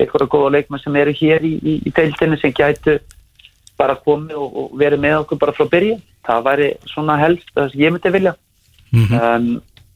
ykkur 0.05 0.27
góða 0.29 0.53
leikmenn 0.57 0.83
sem 0.83 0.97
eru 1.01 1.15
hér 1.17 1.45
í, 1.47 1.55
í, 1.57 1.77
í 1.89 1.93
deildinni 1.97 2.37
sem 2.41 2.53
gætu 2.53 2.99
bara 3.79 3.97
komið 4.05 4.37
og, 4.41 4.61
og 4.61 4.77
verið 4.81 5.03
með 5.03 5.18
okkur 5.22 5.41
bara 5.41 5.55
frá 5.57 5.66
byrju 5.72 5.97
það 6.27 6.47
væri 6.47 6.68
svona 6.91 7.16
helst 7.20 7.51
það 7.55 7.72
sem 7.72 7.83
ég 7.85 7.95
myndi 7.95 8.14
vilja. 8.14 8.35
Mhm. 8.93 9.18
um, 9.20 9.51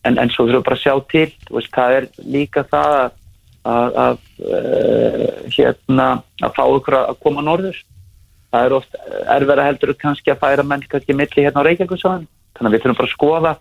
en, 0.05 0.19
en 0.19 0.31
svo 0.33 0.47
þurfum 0.47 0.61
við 0.61 0.67
bara 0.69 0.79
að 0.79 0.85
sjá 0.85 0.95
til. 1.13 1.31
Veist, 1.51 1.73
það 1.75 1.97
er 1.97 2.07
líka 2.37 2.65
það 2.71 2.95
að, 2.99 3.17
að, 3.71 3.99
að 4.05 4.21
uh, 4.51 5.25
hérna 5.57 6.07
að 6.41 6.55
fá 6.57 6.63
ykkur 6.65 6.99
að 7.01 7.11
að 7.13 7.19
koma 7.25 7.45
norður. 7.47 7.83
Það 8.51 8.67
er 8.67 8.77
oft 8.79 8.97
erfæra 9.37 9.67
heldur 9.69 9.95
kannski 9.99 10.33
að 10.33 10.41
færa 10.41 10.67
menn 10.67 10.87
kannski 10.91 11.15
milli 11.15 11.45
hérna 11.45 11.63
á 11.63 11.67
Reykjavík 11.67 12.01
þannig 12.01 12.67
að 12.67 12.73
við 12.75 12.83
þurfum 12.83 12.99
bara 12.99 13.11
að 13.11 13.15
skoða 13.15 13.53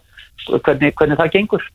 hvernig, 0.63 0.95
hvernig 0.97 1.19
það 1.19 1.35
gengur. 1.35 1.67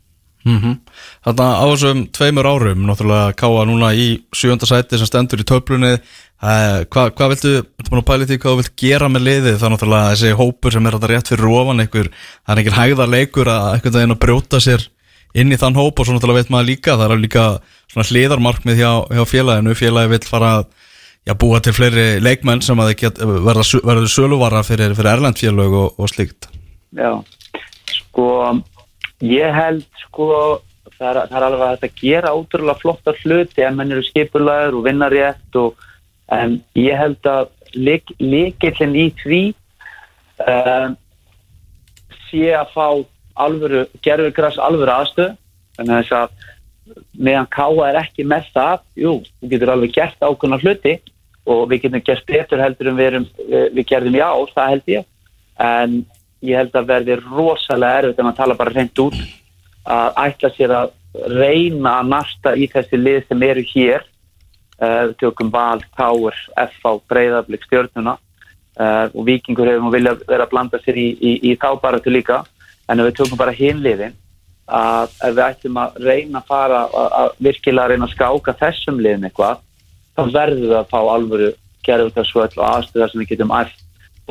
Mm 0.45 0.77
Þarna 1.25 1.47
á 1.57 1.65
þessum 1.73 2.01
tveimur 2.13 2.47
árum 2.47 2.83
náttúrulega 2.85 3.33
káa 3.33 3.65
núna 3.65 3.95
í 3.97 4.25
sjönda 4.37 4.67
sæti 4.69 4.99
sem 5.01 5.09
stendur 5.09 5.41
í 5.41 5.47
töflunni 5.49 5.95
eh, 5.95 6.03
hvað 6.45 7.13
hva 7.19 7.29
viltu, 7.31 7.53
viltu 7.65 7.91
búin 7.91 8.03
að 8.03 8.09
pæli 8.09 8.27
því 8.29 8.39
hvað 8.41 8.53
þú 8.53 8.61
vilt 8.61 8.75
gera 8.81 9.11
með 9.13 9.27
liðið? 9.29 9.55
Er 9.55 9.73
náttúrulega 9.73 10.11
þessi 10.13 10.33
hópur 10.41 10.75
sem 10.75 10.89
er 10.89 10.97
þetta 10.97 11.11
rétt 11.13 11.31
fyrir 11.33 11.53
ofan 11.61 11.85
einhver, 11.85 12.11
það 12.43 12.53
er 12.55 12.61
einhver 12.63 12.79
hægðar 12.79 13.13
leikur 13.15 13.51
að 13.53 13.69
einhvern 13.73 13.97
veginn 13.99 14.15
að 14.17 14.21
brjóta 14.25 14.61
sér 14.61 14.89
inn 15.35 15.55
í 15.55 15.59
þann 15.59 15.79
hóp 15.79 15.99
og 15.99 16.07
svo 16.07 16.17
náttúrulega 16.17 16.43
veit 16.43 16.53
maður 16.55 16.69
líka 16.71 16.97
það 16.99 17.15
er 17.15 17.23
líka 17.23 17.45
svona 17.93 18.09
hliðarmarkmið 18.11 18.83
hjá, 18.83 18.91
hjá 19.15 19.25
félaginu, 19.31 19.79
félagi 19.79 20.13
vill 20.13 20.29
fara 20.29 20.51
að 20.59 21.39
búa 21.41 21.63
til 21.65 21.73
fleiri 21.75 22.07
leikmenn 22.21 22.63
sem 22.63 22.83
að 22.83 22.93
get, 23.01 23.23
verða, 23.23 23.65
verða 23.87 24.13
söluvara 24.13 24.63
fyrir, 24.67 24.93
fyrir 24.99 25.15
erlendfélög 25.15 25.79
og, 25.81 25.97
og 25.97 26.13
slíkt. 26.13 26.51
Já, 26.95 27.17
sko 27.89 28.29
ég 29.25 29.57
held 29.57 29.87
sko 30.05 30.29
það 30.99 31.09
er, 31.09 31.21
það 31.31 31.39
er 31.39 31.47
alveg 31.49 31.65
að 31.65 31.75
þetta 31.75 32.03
gera 32.03 32.35
ótrúlega 32.37 32.83
flotta 32.83 33.15
hluti 33.23 33.65
en 33.65 33.79
menn 33.79 33.95
eru 33.95 34.05
skipulaður 34.07 34.79
og 34.79 34.87
vinna 34.87 35.11
rétt 35.13 35.59
og 35.59 35.81
en 36.33 36.59
ég 36.79 36.97
held 36.97 37.29
að 37.29 37.51
líkillin 37.75 38.95
í 38.97 39.09
því 39.21 39.43
uh, 40.47 40.95
sé 42.29 42.51
að 42.55 42.73
fá 42.75 42.87
alvöru, 43.45 43.85
gerfugras 44.05 44.59
alvöru 44.63 44.95
aðstöð 44.95 45.35
þannig 45.77 45.95
að 45.95 46.03
þess 46.05 46.19
að 46.21 46.53
meðan 47.17 47.51
káa 47.55 47.89
er 47.89 47.99
ekki 48.03 48.27
með 48.29 48.49
það 48.55 48.83
jú, 49.01 49.13
þú 49.41 49.51
getur 49.53 49.73
alveg 49.75 49.95
gert 49.97 50.25
ákveðna 50.25 50.61
hluti 50.63 50.95
og 51.51 51.69
við 51.71 51.85
getum 51.85 52.05
gert 52.05 52.27
betur 52.29 52.63
heldur 52.63 52.91
en 52.91 52.99
við, 52.99 53.09
erum, 53.11 53.27
við, 53.39 53.65
við 53.77 53.89
gerðum 53.91 54.19
ár, 54.21 54.53
það 54.55 54.71
held 54.73 54.93
ég. 54.93 55.07
En 55.61 55.97
ég 56.45 56.61
held 56.61 56.77
að 56.77 56.91
verði 56.91 57.19
rosalega 57.21 58.03
erfitt 58.03 58.21
en 58.21 58.31
að 58.31 58.39
tala 58.41 58.59
bara 58.59 58.75
reynd 58.75 59.03
út 59.05 59.19
að 59.85 60.21
ætla 60.25 60.51
sér 60.55 60.75
að 60.79 60.95
reyna 61.31 61.99
að 62.01 62.11
nasta 62.11 62.55
í 62.57 62.69
þessi 62.73 63.01
lið 63.01 63.21
sem 63.29 63.45
eru 63.47 63.65
hér 63.71 64.07
við 65.11 65.15
tökum 65.23 65.53
Val, 65.55 65.81
Káur, 65.99 66.37
FH, 66.57 66.97
Breiðarblik, 67.11 67.65
Stjörnuna. 67.69 68.19
Uh, 68.75 69.07
og 69.15 69.23
Vikingur 69.29 69.69
hefur 69.71 69.85
nú 69.85 69.93
viljað 69.95 70.25
vera 70.27 70.49
að 70.49 70.51
blanda 70.51 70.81
sér 70.83 70.99
í, 70.99 71.09
í, 71.15 71.33
í 71.51 71.57
þábaratu 71.63 72.11
líka. 72.11 72.41
En 72.91 73.03
við 73.05 73.17
tökum 73.21 73.39
bara 73.39 73.55
hinliðin 73.55 74.17
að 74.65 75.13
við 75.21 75.43
ætlum 75.45 75.79
að 75.81 75.97
reyna 76.01 76.41
að 76.41 76.49
fara 76.49 76.81
að, 76.89 77.35
virkilega 77.45 77.93
reyna 77.93 78.09
að 78.09 78.15
skáka 78.15 78.55
þessum 78.61 79.01
liðin 79.03 79.29
eitthvað 79.29 79.61
þá 80.17 80.23
verður 80.33 80.63
við 80.63 80.77
að 80.79 80.91
fá 80.91 81.01
alvöru 81.03 81.51
gerðvöldarsvöld 81.85 82.57
og 82.57 82.65
aðstöðar 82.71 83.13
sem 83.13 83.21
við 83.21 83.33
getum 83.35 83.53
æft 83.53 83.83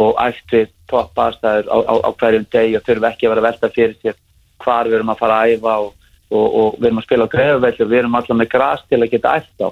og 0.01 0.17
æft 0.17 0.55
við 0.55 0.71
topp 0.89 1.19
aðstæður 1.21 1.69
á, 1.69 1.77
á, 1.85 1.93
á 2.01 2.09
hverjum 2.17 2.47
deg 2.49 2.77
og 2.79 2.85
þurfum 2.87 3.09
ekki 3.11 3.27
að 3.27 3.33
vera 3.35 3.45
velta 3.45 3.69
fyrir 3.75 3.97
sér 4.01 4.17
hvar 4.63 4.89
við 4.89 4.97
erum 4.97 5.13
að 5.13 5.21
fara 5.21 5.37
að 5.37 5.53
æfa 5.53 5.75
og, 5.83 5.93
og, 6.33 6.47
og 6.47 6.79
við 6.79 6.87
erum 6.89 7.01
að 7.03 7.07
spila 7.07 7.27
á 7.29 7.33
greiðveldur 7.35 7.91
við 7.91 8.01
erum 8.01 8.17
alltaf 8.17 8.39
með 8.39 8.51
græs 8.55 8.85
til 8.89 9.01
að 9.03 9.11
geta 9.13 9.35
æft 9.37 9.61
á 9.61 9.69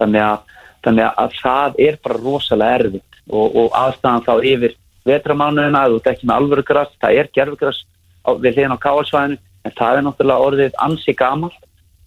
þannig 0.00 0.24
að, 0.24 0.56
þannig 0.86 1.20
að 1.24 1.36
það 1.42 1.78
er 1.86 2.00
bara 2.04 2.22
rosalega 2.22 2.80
erfitt. 2.80 3.20
Og, 3.26 3.56
og 3.58 3.72
aðstæðan 3.74 4.26
þá 4.26 4.34
yfir 4.52 4.74
vetramánuðina 5.06 5.84
þú 5.90 6.00
ekki 6.10 6.26
með 6.28 6.36
alvöru 6.36 6.66
græs, 6.66 6.92
það 7.02 7.20
er 7.20 7.30
gerðvöldarsvöld 7.34 8.42
við 8.42 8.58
hliðin 8.58 8.74
á 8.74 8.84
káalsvæðinu 8.84 9.38
en 9.66 9.74
það 9.78 9.98
er 9.98 10.04
náttúrulega 10.06 10.46
orðið 10.46 10.76
ansi 10.86 11.14
gamal 11.18 11.52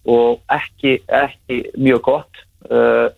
og 0.08 0.40
ekki, 0.52 0.94
ekki 1.06 1.58
mjög 1.76 2.00
gott. 2.08 2.46
Uh, 2.70 3.08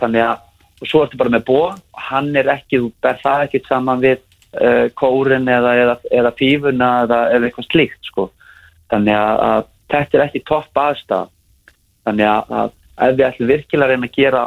þannig 0.00 0.24
að 0.24 0.46
og 0.80 0.88
svo 0.88 1.04
ertu 1.04 1.18
bara 1.20 1.32
með 1.32 1.46
búa 1.50 1.74
hann 2.08 2.30
er 2.36 2.48
ekki, 2.54 2.80
þú 2.80 2.90
ber 3.04 3.18
það 3.20 3.46
ekki 3.46 3.62
saman 3.66 4.02
við 4.02 4.20
uh, 4.56 4.86
kórin 4.98 5.48
eða, 5.50 5.74
eða, 5.82 5.96
eða 6.20 6.32
fífuna 6.38 6.90
eða, 7.04 7.20
eða 7.34 7.48
eitthvað 7.48 7.68
slíkt 7.68 8.08
sko. 8.08 8.30
þannig 8.92 9.16
að, 9.16 9.42
að 9.50 9.62
þetta 9.92 10.18
er 10.18 10.24
ekki 10.26 10.44
topp 10.48 10.82
aðstæð 10.84 11.28
þannig 12.08 12.30
að, 12.30 12.54
að 12.62 12.76
ef 13.00 13.16
við 13.16 13.26
ætlum 13.28 13.52
virkilega 13.52 13.86
að 13.86 13.92
reyna 13.94 14.10
að 14.10 14.16
gera 14.16 14.42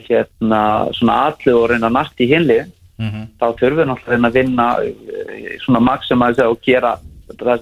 hérna 0.00 0.62
svona 0.96 1.18
allu 1.28 1.56
og 1.58 1.68
reyna 1.70 1.90
nætt 1.92 2.20
í 2.20 2.30
hinli 2.30 2.60
mm 2.62 3.08
-hmm. 3.08 3.26
þá 3.40 3.46
þurfum 3.60 3.78
við 3.80 3.88
náttúrulega 3.90 4.08
að 4.08 4.14
reyna 4.14 4.28
að 4.28 4.38
vinna 4.38 4.66
uh, 4.78 5.58
svona 5.64 5.80
maksimæsa 5.80 6.48
og 6.48 6.60
gera 6.64 6.98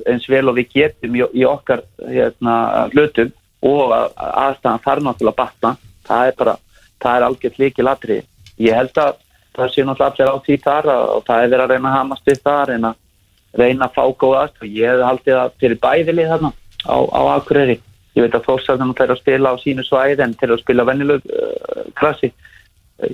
eins 0.09 0.29
vel 0.29 0.49
og 0.49 0.57
við 0.57 0.69
getum 0.73 1.17
í, 1.17 1.23
í 1.35 1.45
okkar 1.45 1.83
hérna, 2.09 2.89
hlutum 2.93 3.33
og 3.63 3.93
aðstæðan 4.17 4.85
þarf 4.87 5.03
náttúrulega 5.03 5.35
að 5.35 5.41
batna. 5.43 5.77
Það 6.09 6.27
er 6.27 6.35
bara 6.39 6.55
það 7.03 7.17
er 7.17 7.27
algjört 7.27 7.59
líki 7.59 7.83
latri 7.83 8.23
ég 8.59 8.75
held 8.75 8.99
að 8.99 9.19
það 9.57 9.75
sé 9.75 9.85
náttúrulega 9.85 10.15
allir 10.15 10.33
á 10.35 10.45
því 10.47 10.57
þar 10.65 10.89
og 10.95 11.27
það 11.27 11.43
er 11.43 11.53
verið 11.53 11.65
að 11.65 11.73
reyna 11.73 11.91
að 11.91 11.99
hamast 11.99 12.31
við 12.31 12.41
það 12.47 12.63
reyna, 12.71 12.95
reyna 13.59 13.89
að 13.89 13.95
fá 13.99 14.05
góðast 14.23 14.63
og 14.63 14.79
ég 14.79 14.93
hef 14.93 15.05
haldið 15.09 15.39
að 15.43 15.55
fyrir 15.63 15.81
bæðilið 15.85 16.33
þarna 16.33 16.51
á, 16.87 16.97
á 16.99 17.21
Akureyri 17.37 17.79
ég 18.19 18.27
veit 18.27 18.37
að 18.37 18.47
þórsarðan 18.49 18.95
er 18.99 19.15
að 19.15 19.23
spila 19.23 19.55
á 19.55 19.63
sínu 19.63 19.87
svæði 19.87 20.25
en 20.27 20.37
til 20.39 20.51
að 20.51 20.63
spila 20.65 20.87
vennilög 20.89 21.27
uh, 21.31 21.83
krassi 21.99 22.33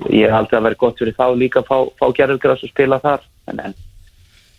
ég 0.09 0.25
hef 0.25 0.33
haldið 0.33 0.59
að 0.59 0.67
vera 0.67 0.81
gott 0.81 1.01
fyrir 1.01 1.17
þá 1.17 1.25
líka 1.37 1.61
að 1.61 1.67
fá, 1.69 1.77
fá 1.99 2.05
gerðurgræs 2.17 2.63
og 2.65 2.71
spila 2.73 3.01
þar 3.03 3.25
en, 3.51 3.59
en 3.69 3.75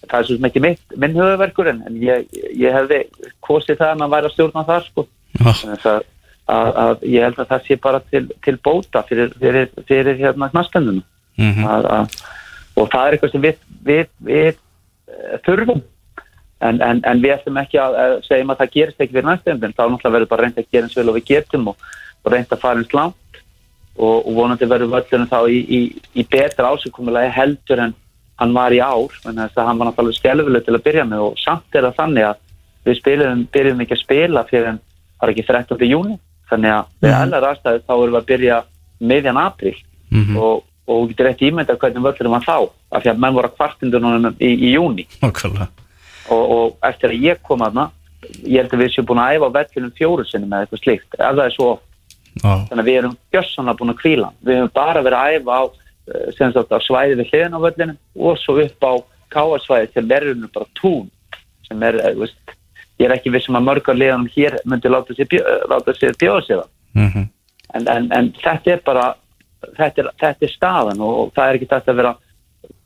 það 0.06 0.18
er 0.18 0.28
svo 0.28 0.36
sem 0.36 0.50
ekki 0.50 0.62
mitt, 0.62 0.84
minn 0.94 1.18
höfuverkur 1.18 1.72
en, 1.72 1.80
en 1.88 1.96
ég, 1.98 2.28
ég 2.54 2.76
hefði 2.76 3.00
kosið 3.42 3.80
það 3.80 4.04
að 4.06 4.14
væra 4.14 4.30
stjórna 4.30 4.66
þar 4.68 4.86
sko. 4.86 5.08
að 5.42 6.04
að, 6.46 6.70
að 6.82 7.04
ég 7.10 7.26
held 7.26 7.40
að 7.42 7.50
það 7.50 7.66
sé 7.66 7.78
bara 7.82 8.00
til, 8.12 8.22
til 8.44 8.56
bóta 8.62 9.02
fyrir, 9.08 9.32
fyrir, 9.40 9.68
fyrir 9.88 10.20
hérna 10.20 10.50
knastendunum 10.52 11.02
mm 11.38 11.52
-hmm. 11.52 12.20
og 12.76 12.90
það 12.92 13.06
er 13.06 13.16
eitthvað 13.16 13.32
sem 13.32 13.42
við, 13.42 13.56
við, 13.82 14.06
við 14.30 14.52
uh, 14.54 15.38
þurfum 15.46 15.82
en, 16.64 16.80
en, 16.80 17.02
en 17.04 17.20
við 17.20 17.34
ætlum 17.36 17.60
ekki 17.60 17.80
að, 17.80 17.98
að 18.00 18.16
segja 18.24 18.46
að 18.48 18.58
það 18.60 18.72
gerist 18.72 19.02
ekki 19.02 19.16
fyrir 19.16 19.28
næstendun 19.28 19.76
þá 19.76 19.82
náttúrulega 19.84 20.14
verður 20.16 20.30
bara 20.32 20.46
reynd 20.46 20.60
að 20.60 20.70
gera 20.72 20.88
eins 20.88 20.96
vel 20.96 21.10
og 21.10 21.18
við 21.18 21.28
getum 21.30 21.70
og, 21.72 21.86
og 22.24 22.32
reynd 22.32 22.52
að 22.52 22.62
fara 22.62 22.80
eins 22.80 22.96
langt 22.96 23.40
og, 23.96 24.16
og 24.22 24.32
vonandi 24.36 24.68
verður 24.70 24.92
völlunum 24.94 25.30
þá 25.30 25.38
í, 25.52 25.60
í, 25.60 25.80
í 26.16 26.26
betra 26.30 26.72
ásökkumulagi 26.72 27.32
heldur 27.36 27.82
en 27.84 27.94
hann 28.40 28.52
var 28.56 28.72
í 28.72 28.80
ár 28.80 29.12
en 29.28 29.40
þess 29.40 29.56
að 29.56 29.68
hann 29.68 29.80
var 29.80 29.90
náttúrulega 29.90 30.20
skjálfileg 30.20 30.64
til 30.64 30.76
að 30.76 30.84
byrja 30.88 31.06
með 31.08 31.24
og 31.30 31.40
samt 31.40 31.76
er 31.76 31.88
það 31.88 31.98
þannig 32.00 32.28
að 32.30 32.42
við 32.86 32.98
spilum, 33.00 33.44
byrjum 33.52 33.82
ekki 33.84 33.96
að 33.96 34.02
spila 34.02 34.44
fyrir 34.50 34.70
en 34.72 34.80
það 35.16 35.28
er 35.28 35.34
ekki 35.34 35.46
13. 35.48 35.86
júni 35.90 36.18
þannig 36.50 36.74
að 36.76 36.90
við 37.02 37.10
mm. 37.12 37.20
allar 37.20 37.48
aðstæðu 37.50 37.82
þá 37.84 37.94
erum 37.96 38.12
við 38.14 38.20
að 38.20 38.28
byrja 38.30 38.58
meðjan 39.12 39.40
april 39.40 39.74
mm 39.76 40.22
-hmm. 40.22 40.36
og, 40.36 40.62
og 40.86 41.00
við 41.02 41.08
getum 41.14 41.26
rétt 41.26 41.42
ímynda 41.48 41.78
hvernig 41.80 42.06
völdurum 42.06 42.36
hann 42.36 42.46
þá 42.46 42.58
af 42.92 43.02
því 43.02 43.10
að 43.12 43.24
menn 43.24 43.36
voru 43.36 43.50
að 43.50 43.56
kvartindunum 43.56 44.28
í, 44.38 44.50
í 44.52 44.70
júni 44.76 45.08
og, 46.28 46.44
og 46.56 46.88
eftir 46.88 47.12
að 47.12 47.26
ég 47.30 47.42
kom 47.46 47.64
aðna 47.66 47.90
ég 48.42 48.62
held 48.62 48.74
að 48.74 48.82
við 48.82 48.92
séum 48.94 49.08
búin 49.08 49.22
að 49.22 49.36
æfa 49.36 49.50
vellunum 49.56 49.96
fjóru 49.96 50.24
sinni 50.26 50.48
með 50.50 50.64
eitthvað 50.64 50.82
slikt, 50.82 51.10
ef 51.14 51.36
það 51.36 51.42
er 51.44 51.54
svo 51.54 51.68
ah. 52.42 52.62
þannig 52.68 52.82
að 52.82 52.88
við 52.88 52.98
erum 53.00 53.18
gjössanlega 53.34 53.80
búin 53.80 53.92
að 53.92 54.00
kvíla 54.00 54.30
við 54.40 54.58
hefum 54.58 54.72
bara 54.78 55.04
verið 55.06 55.18
að 55.20 55.36
æfa 55.36 55.58
á, 55.60 55.64
eh, 56.10 56.72
á 56.76 56.78
svæði 56.86 57.18
við 57.20 57.30
hliðin 57.30 57.56
á 57.56 57.64
völlunum 57.66 57.98
og 58.16 58.40
svo 58.42 58.58
upp 58.64 58.88
á 58.88 58.92
káarsvæði 59.36 59.92
til 59.92 60.06
verðunum 60.10 60.52
bara 60.54 60.72
tún 60.80 61.06
sem 61.68 61.82
er, 61.82 62.00
eh, 62.00 62.14
veist 62.18 62.56
ég 62.98 63.08
er 63.08 63.16
ekki 63.16 63.32
vissum 63.34 63.58
að 63.58 63.68
mörgar 63.68 63.98
liðanum 63.98 64.30
hér 64.32 64.58
myndi 64.64 64.90
láta 64.90 65.14
sér, 65.14 66.16
bjóða 66.16 66.42
sér 66.46 66.62
það 66.62 66.70
-hmm. 66.96 67.28
en, 68.12 68.32
þetta 68.42 68.72
er 68.72 68.80
bara 68.84 69.14
þetta 69.76 70.02
er, 70.02 70.10
þetta 70.20 70.46
er 70.46 70.52
staðan 70.52 71.00
og 71.00 71.32
það 71.34 71.48
er 71.48 71.58
ekki 71.58 71.72
þetta 71.72 71.92
að 71.92 72.00
vera 72.00 72.14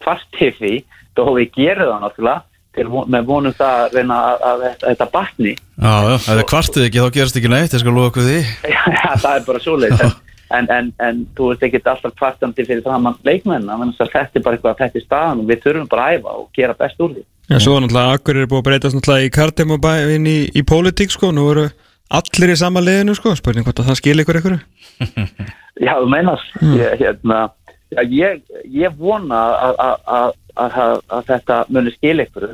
kvartir 0.00 0.56
því 0.58 0.74
þó 1.14 1.22
við 1.36 1.52
gerum 1.54 1.92
það 1.92 2.02
náttúrulega 2.04 2.42
til, 2.76 2.86
með 2.88 3.28
vonum 3.28 3.54
það 3.56 3.84
að 3.84 3.98
reyna 3.98 4.18
að, 4.30 4.42
að, 4.48 4.64
að 4.70 4.88
þetta 4.88 5.10
batni. 5.14 5.54
Já, 5.56 5.92
já, 5.92 6.14
ef 6.16 6.26
þið 6.30 6.48
kvartið 6.54 6.88
ekki 6.88 7.04
þá 7.04 7.14
gerst 7.18 7.38
ekki 7.40 7.52
neitt, 7.52 7.76
ég 7.76 7.84
skal 7.84 7.94
loða 7.96 8.10
okkur 8.12 8.28
því. 8.28 8.40
Já, 8.74 8.82
það 9.22 9.32
er 9.32 9.46
bara 9.46 9.64
svo 9.64 9.78
leitt 9.80 10.04
en, 10.50 10.66
en, 10.74 10.88
en 10.98 11.20
þú 11.38 11.50
veist 11.52 11.66
ekki 11.66 11.80
alltaf 11.84 12.14
kvartandi 12.18 12.64
fyrir 12.66 12.82
það 12.84 13.04
mann 13.04 13.18
leikmenn 13.26 13.68
þetta 14.00 14.22
er 14.40 14.42
bara 14.44 14.56
eitthvað 14.56 14.72
að 14.72 14.80
þetta 14.80 14.98
er 14.98 15.04
staðan 15.04 15.42
og 15.42 15.50
við 15.50 15.62
þurfum 15.64 15.90
bara 15.92 16.06
að 16.08 16.16
æfa 16.18 16.34
og 16.40 16.48
gera 16.58 16.76
best 16.78 17.04
úr 17.04 17.12
því. 17.14 17.22
Já, 17.50 17.56
svo 17.58 17.76
er 17.76 17.84
náttúrulega 17.84 18.16
Akkur 18.16 18.38
er 18.38 18.50
búið 18.50 18.60
að 18.60 18.66
breytast 18.68 18.96
náttúrulega 18.96 19.28
í 19.28 19.32
kartem 19.34 19.74
og 19.74 19.86
inn 20.16 20.26
í, 20.30 20.38
í 20.54 20.64
pólitík 20.66 21.14
sko, 21.14 21.30
nú 21.34 21.46
eru 21.52 21.68
allir 22.10 22.52
í 22.52 22.58
sama 22.58 22.82
liðinu 22.82 23.14
sko, 23.18 23.36
spurning 23.38 23.66
hvort 23.66 23.82
að 23.82 23.90
það 23.90 24.00
skil 24.02 24.22
ykkur 24.24 24.40
ykkur 24.40 24.58
Já, 25.86 25.94
þú 25.96 26.10
meinast 26.12 26.56
mm. 26.60 26.74
ég, 26.76 26.96
hérna, 27.00 27.40
já, 27.90 28.02
ég, 28.02 28.42
ég 28.64 28.96
vona 28.98 29.40
að 30.56 31.24
þetta 31.28 31.64
munir 31.68 31.96
skil 31.96 32.24
ykkur 32.26 32.48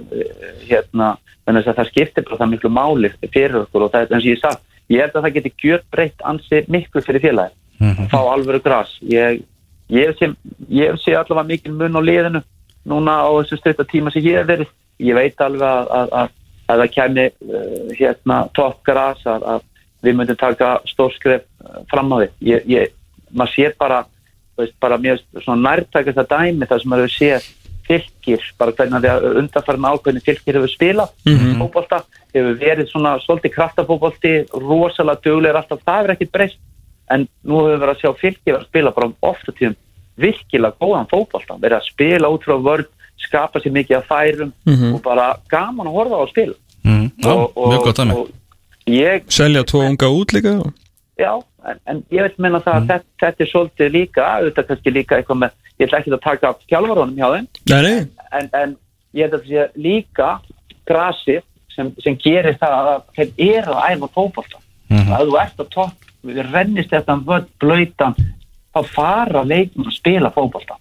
hérna, 0.69 1.17
þannig 1.47 1.69
að 1.69 1.79
það 1.81 1.93
skiptir 1.93 2.27
bara 2.27 2.41
það 2.43 2.53
miklu 2.55 2.73
máli 2.73 3.13
fyrir 3.27 3.61
okkur 3.65 3.87
og 3.87 3.93
það 3.93 4.03
er 4.03 4.17
eins 4.17 4.25
og 4.25 4.33
ég 4.33 4.43
sagt, 4.43 4.67
ég 4.93 5.05
held 5.05 5.15
að 5.17 5.29
það 5.29 5.37
geti 5.39 5.55
gjört 5.63 5.87
breytt 5.93 6.27
ansi 6.33 6.65
miklu 6.69 7.03
fyrir 7.03 7.25
félagi 7.25 7.55
mm 7.79 7.93
-hmm. 7.93 8.11
fá 8.11 8.21
alvöru 8.33 8.61
græs 8.61 8.99
ég, 9.03 9.43
ég 9.89 10.99
sé 10.99 11.15
allavega 11.15 11.49
mikil 11.49 11.73
mun 11.73 11.99
á 11.99 12.03
liðinu 12.03 12.43
núna 12.87 13.21
á 13.27 13.31
þessu 13.43 13.59
stöytta 13.61 13.87
tíma 13.89 14.13
sem 14.15 14.25
ég 14.25 14.41
hef 14.41 14.49
verið. 14.49 14.75
Ég 15.03 15.17
veit 15.19 15.41
alveg 15.43 15.67
að, 15.67 15.89
að, 15.99 16.13
að, 16.21 16.35
að 16.67 16.83
það 16.83 16.93
kemni 16.95 17.27
uh, 17.29 17.95
hérna 17.99 18.39
toppgras 18.57 19.25
að 19.29 19.65
við 20.07 20.19
myndum 20.19 20.39
taka 20.41 20.77
stórskref 20.89 21.45
uh, 21.65 21.81
fram 21.91 22.15
á 22.15 22.17
því. 22.23 22.29
Ég, 22.53 22.69
ég, 22.71 22.95
maður 23.35 23.55
sér 23.57 23.77
bara 23.79 24.05
veist, 24.57 24.75
bara 24.81 24.99
mjög 24.99 25.23
nærtækast 25.47 26.19
að 26.19 26.31
dæmi 26.35 26.67
þar 26.67 26.83
sem 26.83 26.91
maður 26.91 27.13
sér 27.13 27.49
fylgir, 27.87 28.43
bara 28.59 28.75
hvernig 28.75 29.05
það 29.05 29.27
undarfærum 29.41 29.89
ákveðin 29.91 30.25
fylgir 30.27 30.59
hefur 30.59 30.73
spilað 30.73 31.11
mm 31.25 31.37
-hmm. 31.37 31.59
fókbólta, 31.61 32.03
hefur 32.35 32.55
verið 32.59 32.91
svona 32.91 33.19
svolítið 33.23 33.55
kraftafókbólti, 33.55 34.33
rosalega 34.53 35.21
dögulegur 35.23 35.61
alltaf, 35.61 35.85
það 35.87 36.05
er 36.05 36.11
ekkit 36.17 36.33
breyst 36.33 36.59
en 37.11 37.29
nú 37.45 37.61
hefur 37.63 37.71
við 37.73 37.81
verið 37.81 37.95
að 37.95 38.01
sjá 38.01 38.11
fylgir 38.21 38.57
að 38.57 38.67
spila 38.67 38.91
bara 38.91 39.13
ofta 39.21 39.53
tíum 39.53 39.77
virkilega 40.17 40.75
góðan 40.81 41.11
fókbólta, 41.13 41.61
verið 41.63 41.79
að 41.79 41.89
spila 41.93 42.29
út 42.29 42.43
frá 42.43 42.57
vörð 42.59 42.91
skapa 43.21 43.61
sér 43.61 43.75
mikið 43.75 43.99
að 43.99 44.09
færum 44.11 44.53
mm 44.65 44.75
-hmm. 44.75 44.95
og 44.95 45.03
bara 45.03 45.37
gaman 45.49 45.87
að 45.87 45.97
horfa 45.99 46.17
á 46.17 46.23
að 46.23 46.31
spila 46.31 46.55
mm. 46.85 47.11
Já, 47.23 47.33
og, 47.33 47.69
mjög 47.69 47.85
gott 47.85 47.99
að 47.99 48.07
mig 48.87 49.23
Selja 49.29 49.63
tvo 49.65 49.79
unga 49.81 50.09
út 50.09 50.33
líka 50.33 50.73
Já, 51.19 51.43
en, 51.71 51.81
en 51.91 52.03
ég 52.15 52.27
vil 52.27 52.45
menna 52.47 52.61
það 52.65 52.75
mm. 52.75 52.83
að 52.83 52.93
þetta, 52.93 53.13
þetta 53.23 53.45
er 53.45 53.51
svolítið 53.51 53.93
líka, 53.95 54.29
auðvitað 54.37 54.69
kannski 54.71 54.95
líka 54.95 55.19
eitthvað 55.19 55.41
með, 55.43 55.57
ég 55.77 55.89
ætla 55.89 56.01
ekki 56.01 56.15
að 56.15 56.25
taka 56.27 56.53
kjálvarónum 56.73 57.19
hjá 57.19 57.29
þeim. 57.35 57.49
En, 57.73 58.09
en, 58.41 58.49
en 58.63 58.77
ég 59.17 59.27
held 59.27 59.37
að 59.39 59.45
það 59.45 59.51
sé 59.51 59.85
líka 59.89 60.31
grasi 60.87 61.39
sem, 61.75 61.93
sem 62.05 62.17
gerir 62.23 62.59
það 62.61 62.91
að 62.93 63.03
þeir 63.19 63.59
eru 63.59 63.77
að 63.77 63.91
æfa 63.93 64.13
fókbólta 64.15 64.63
-hmm. 64.91 65.13
að 65.17 65.27
þú 65.27 65.39
ert 65.43 65.61
að 65.61 65.73
topp, 65.75 66.09
við 66.27 66.41
rennist 66.51 66.95
þetta 66.95 67.19
völd 67.27 67.51
blöytan, 67.63 68.17
þá 68.75 68.81
fara 68.93 69.45
leiknum 69.45 69.91
að 69.91 69.99
spila 69.99 70.33
fókbólta 70.35 70.81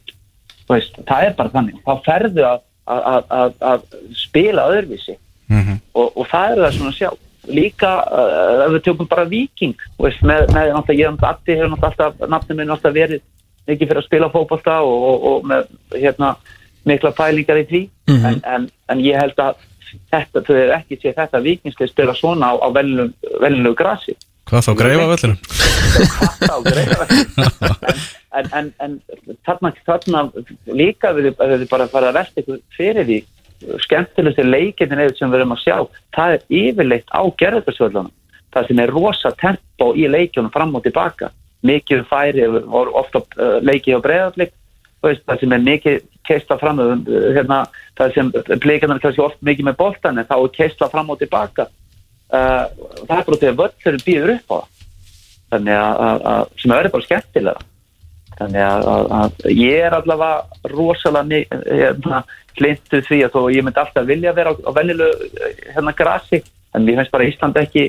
veist, 0.66 0.96
það 1.06 1.28
er 1.28 1.36
bara 1.38 1.52
þannig. 1.54 1.82
Þá 1.86 1.94
ferðu 2.06 2.46
að 2.48 2.64
að, 2.86 3.24
að, 3.30 3.54
að, 3.62 3.86
spila 4.18 4.68
öðruvísi. 4.74 5.18
Mhm. 5.46 5.78
og, 5.94 6.18
og 6.18 6.26
það 6.32 6.52
er 6.52 6.60
það 6.64 6.72
svona 6.74 6.92
að 6.92 6.96
sjá 6.98 7.10
líka 7.48 7.92
uh, 8.06 8.66
ef 8.66 8.74
við 8.76 8.84
tökum 8.88 9.08
bara 9.12 9.26
viking 9.30 9.76
veist, 10.02 10.22
með, 10.26 10.48
með 10.54 10.74
náttúrulega 10.74 11.00
ég 11.02 11.14
náttúrulega 11.14 11.32
Addi 11.36 11.56
hefur 11.60 11.72
náttúrulega 11.74 12.10
alltaf, 12.10 12.30
nafnum 12.36 12.60
minn 12.62 12.74
alltaf 12.76 12.96
verið 12.96 13.24
mikið 13.66 13.88
fyrir 13.90 14.02
að 14.02 14.08
spila 14.08 14.30
fótbolta 14.34 14.80
og, 14.86 15.06
og, 15.10 15.24
og 15.30 15.48
með 15.50 15.70
hérna 15.96 16.36
mikla 16.86 17.14
pælingar 17.18 17.64
í 17.64 17.68
því 17.70 17.84
Mhm. 18.06 18.26
en, 18.26 18.42
en, 18.46 18.66
en 18.94 19.00
ég 19.02 19.18
held 19.18 19.40
að 19.42 19.56
þetta, 20.14 20.42
þau 20.46 20.56
er 20.56 20.74
ekki 20.76 21.00
sé 21.02 21.14
þetta 21.18 21.40
vikingslið 21.42 21.90
spila 21.90 22.14
svona 22.14 22.52
á, 22.52 22.62
á 22.62 22.68
velnulegu 22.70 23.74
grasi 23.80 24.14
Hvað 24.46 24.62
þá 24.68 24.74
greifa 24.78 25.06
vellinum? 25.10 25.38
Hvað 25.42 26.36
þá, 26.46 26.58
greiða 26.68 27.06
en, 28.38 28.50
en, 28.60 28.68
en 28.86 29.00
þarna, 29.48 29.72
þarna 29.88 30.22
líka 30.70 31.14
við 31.18 31.32
þau 31.34 31.66
bara 31.72 31.88
fara 31.90 32.12
að 32.12 32.20
velta 32.20 32.44
ykkur 32.44 32.60
fyrir 32.78 33.08
því 33.10 33.18
skemmtilegstu 33.86 34.46
leikindin 34.46 35.02
eða 35.04 35.16
sem 35.18 35.32
við 35.32 35.42
erum 35.42 35.56
að 35.56 35.64
sjá. 35.64 35.78
Það 36.16 36.36
er 36.36 36.46
yfirleitt 36.62 37.10
á 37.14 37.22
gerðarsvöldunum 37.42 38.14
það 38.56 38.68
sem 38.70 38.82
er 38.82 38.94
rosa 38.96 39.32
tempo 39.40 39.92
í 39.98 40.08
leikjunum 40.08 40.54
fram 40.54 40.76
og 40.78 40.86
tilbaka. 40.86 41.32
Mikið 41.66 42.04
færi 42.10 42.46
og 42.48 42.94
ofta 42.96 43.24
uh, 43.40 43.58
leikið 43.66 44.00
á 44.00 44.06
breiðarleik 44.06 44.54
það 45.06 45.42
sem 45.42 45.54
er 45.54 45.66
mikið 45.66 45.98
keistla 46.26 46.58
fram 46.62 46.80
uh, 46.82 46.94
hérna, 47.36 47.66
það 47.98 48.16
sem 48.16 48.32
blíkanar 48.64 49.02
kannski 49.04 49.24
oft 49.26 49.42
mikið 49.46 49.70
með 49.70 49.80
boltan 49.82 50.22
en 50.22 50.30
þá 50.30 50.38
er 50.38 50.56
keistla 50.56 50.90
fram 50.94 51.12
og 51.14 51.20
tilbaka. 51.22 51.68
Uh, 52.32 52.66
það 53.06 53.18
er 53.20 53.40
því 53.44 53.52
að 53.52 53.62
völlurinn 53.62 54.06
býður 54.08 54.36
upp 54.38 54.56
á 54.56 54.58
það. 54.58 54.72
Þannig 55.56 55.78
að 55.80 56.54
sem 56.60 56.72
er 56.74 56.88
bara 56.92 57.06
skemmtilega 57.06 57.68
þannig 58.40 58.64
að, 58.66 58.88
að, 58.94 59.06
að 59.20 59.52
ég 59.52 59.86
er 59.88 59.96
allavega 59.98 60.72
rosalega 60.74 61.40
hérna, 61.66 62.24
hlinduð 62.56 63.06
því 63.10 63.20
að 63.26 63.36
þó 63.36 63.42
ég 63.52 63.64
myndi 63.68 63.82
alltaf 63.84 64.08
vilja 64.08 64.34
vera 64.36 64.52
á, 64.52 64.56
á 64.56 64.72
vennilu 64.76 65.08
hérna 65.76 65.94
grasi 65.96 66.42
en 66.76 66.84
mér 66.88 67.02
finnst 67.02 67.12
bara 67.16 67.28
Ísland 67.30 67.58
ekki 67.60 67.86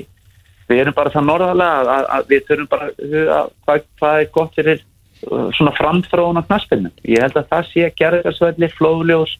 við 0.67 0.81
erum 0.83 0.95
bara 0.95 1.11
það 1.13 1.27
norðalega 1.29 1.77
að, 1.79 1.91
að, 1.93 2.07
að 2.17 2.31
við 2.31 2.41
þurfum 2.47 2.71
bara 2.71 2.87
að 2.91 3.51
hvað, 3.65 3.85
hvað 3.99 4.17
er 4.23 4.31
gott 4.35 4.57
fyrir 4.59 4.81
uh, 4.83 5.47
svona 5.55 5.75
framþróun 5.77 6.41
á 6.43 6.47
knaspinu. 6.49 6.91
Ég 7.07 7.23
held 7.23 7.39
að 7.39 7.47
það 7.53 7.69
sé 7.71 7.87
gerðarsvelli, 8.01 8.69
flóðljós 8.75 9.37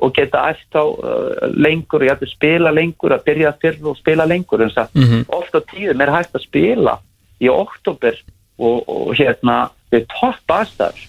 og 0.00 0.14
geta 0.16 0.46
eftir 0.54 0.80
á 0.80 0.86
uh, 0.88 1.50
lengur 1.60 2.06
ég 2.06 2.14
ætti 2.14 2.24
að 2.30 2.32
spila 2.32 2.72
lengur, 2.72 3.12
að 3.12 3.26
byrja 3.28 3.52
fyrr 3.60 3.90
og 3.92 3.98
spila 4.00 4.24
lengur 4.28 4.64
en 4.64 4.72
það 4.72 4.96
Mhm. 4.96 5.26
oft 5.36 5.52
á 5.52 5.60
tíðum 5.68 6.00
er 6.00 6.14
hægt 6.16 6.34
að 6.38 6.46
spila 6.48 6.96
í 7.40 7.48
oktober 7.52 8.16
og, 8.58 8.88
og 8.88 9.12
hérna 9.20 9.58
við 9.92 10.06
topp 10.12 10.54
aðstæður 10.56 11.06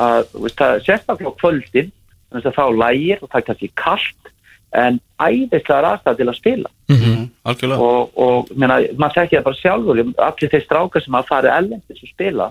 að 0.00 0.82
sérstaklega 0.86 1.30
á 1.34 1.40
kvöldin 1.40 1.90
að 2.30 2.50
þá 2.54 2.64
lægir 2.78 3.22
og 3.24 3.30
það 3.32 3.44
kannski 3.48 3.70
kallt 3.74 4.30
en 4.78 5.00
æðislega 5.18 5.90
aðstæður 5.94 6.20
til 6.20 6.28
að 6.30 6.38
spila 6.38 6.70
Mhm. 6.90 7.28
Algjörlega 7.46 7.80
og, 7.86 8.10
og 8.18 8.48
meina, 8.58 8.80
maður 8.98 9.14
tekja 9.20 9.38
það 9.40 9.44
bara 9.46 9.58
sjálfur 9.60 10.00
allir 10.26 10.50
þeir 10.50 10.64
strákar 10.64 11.04
sem 11.04 11.14
að 11.14 11.28
fara 11.28 11.52
ellendis 11.58 12.00
og 12.02 12.08
spila 12.10 12.48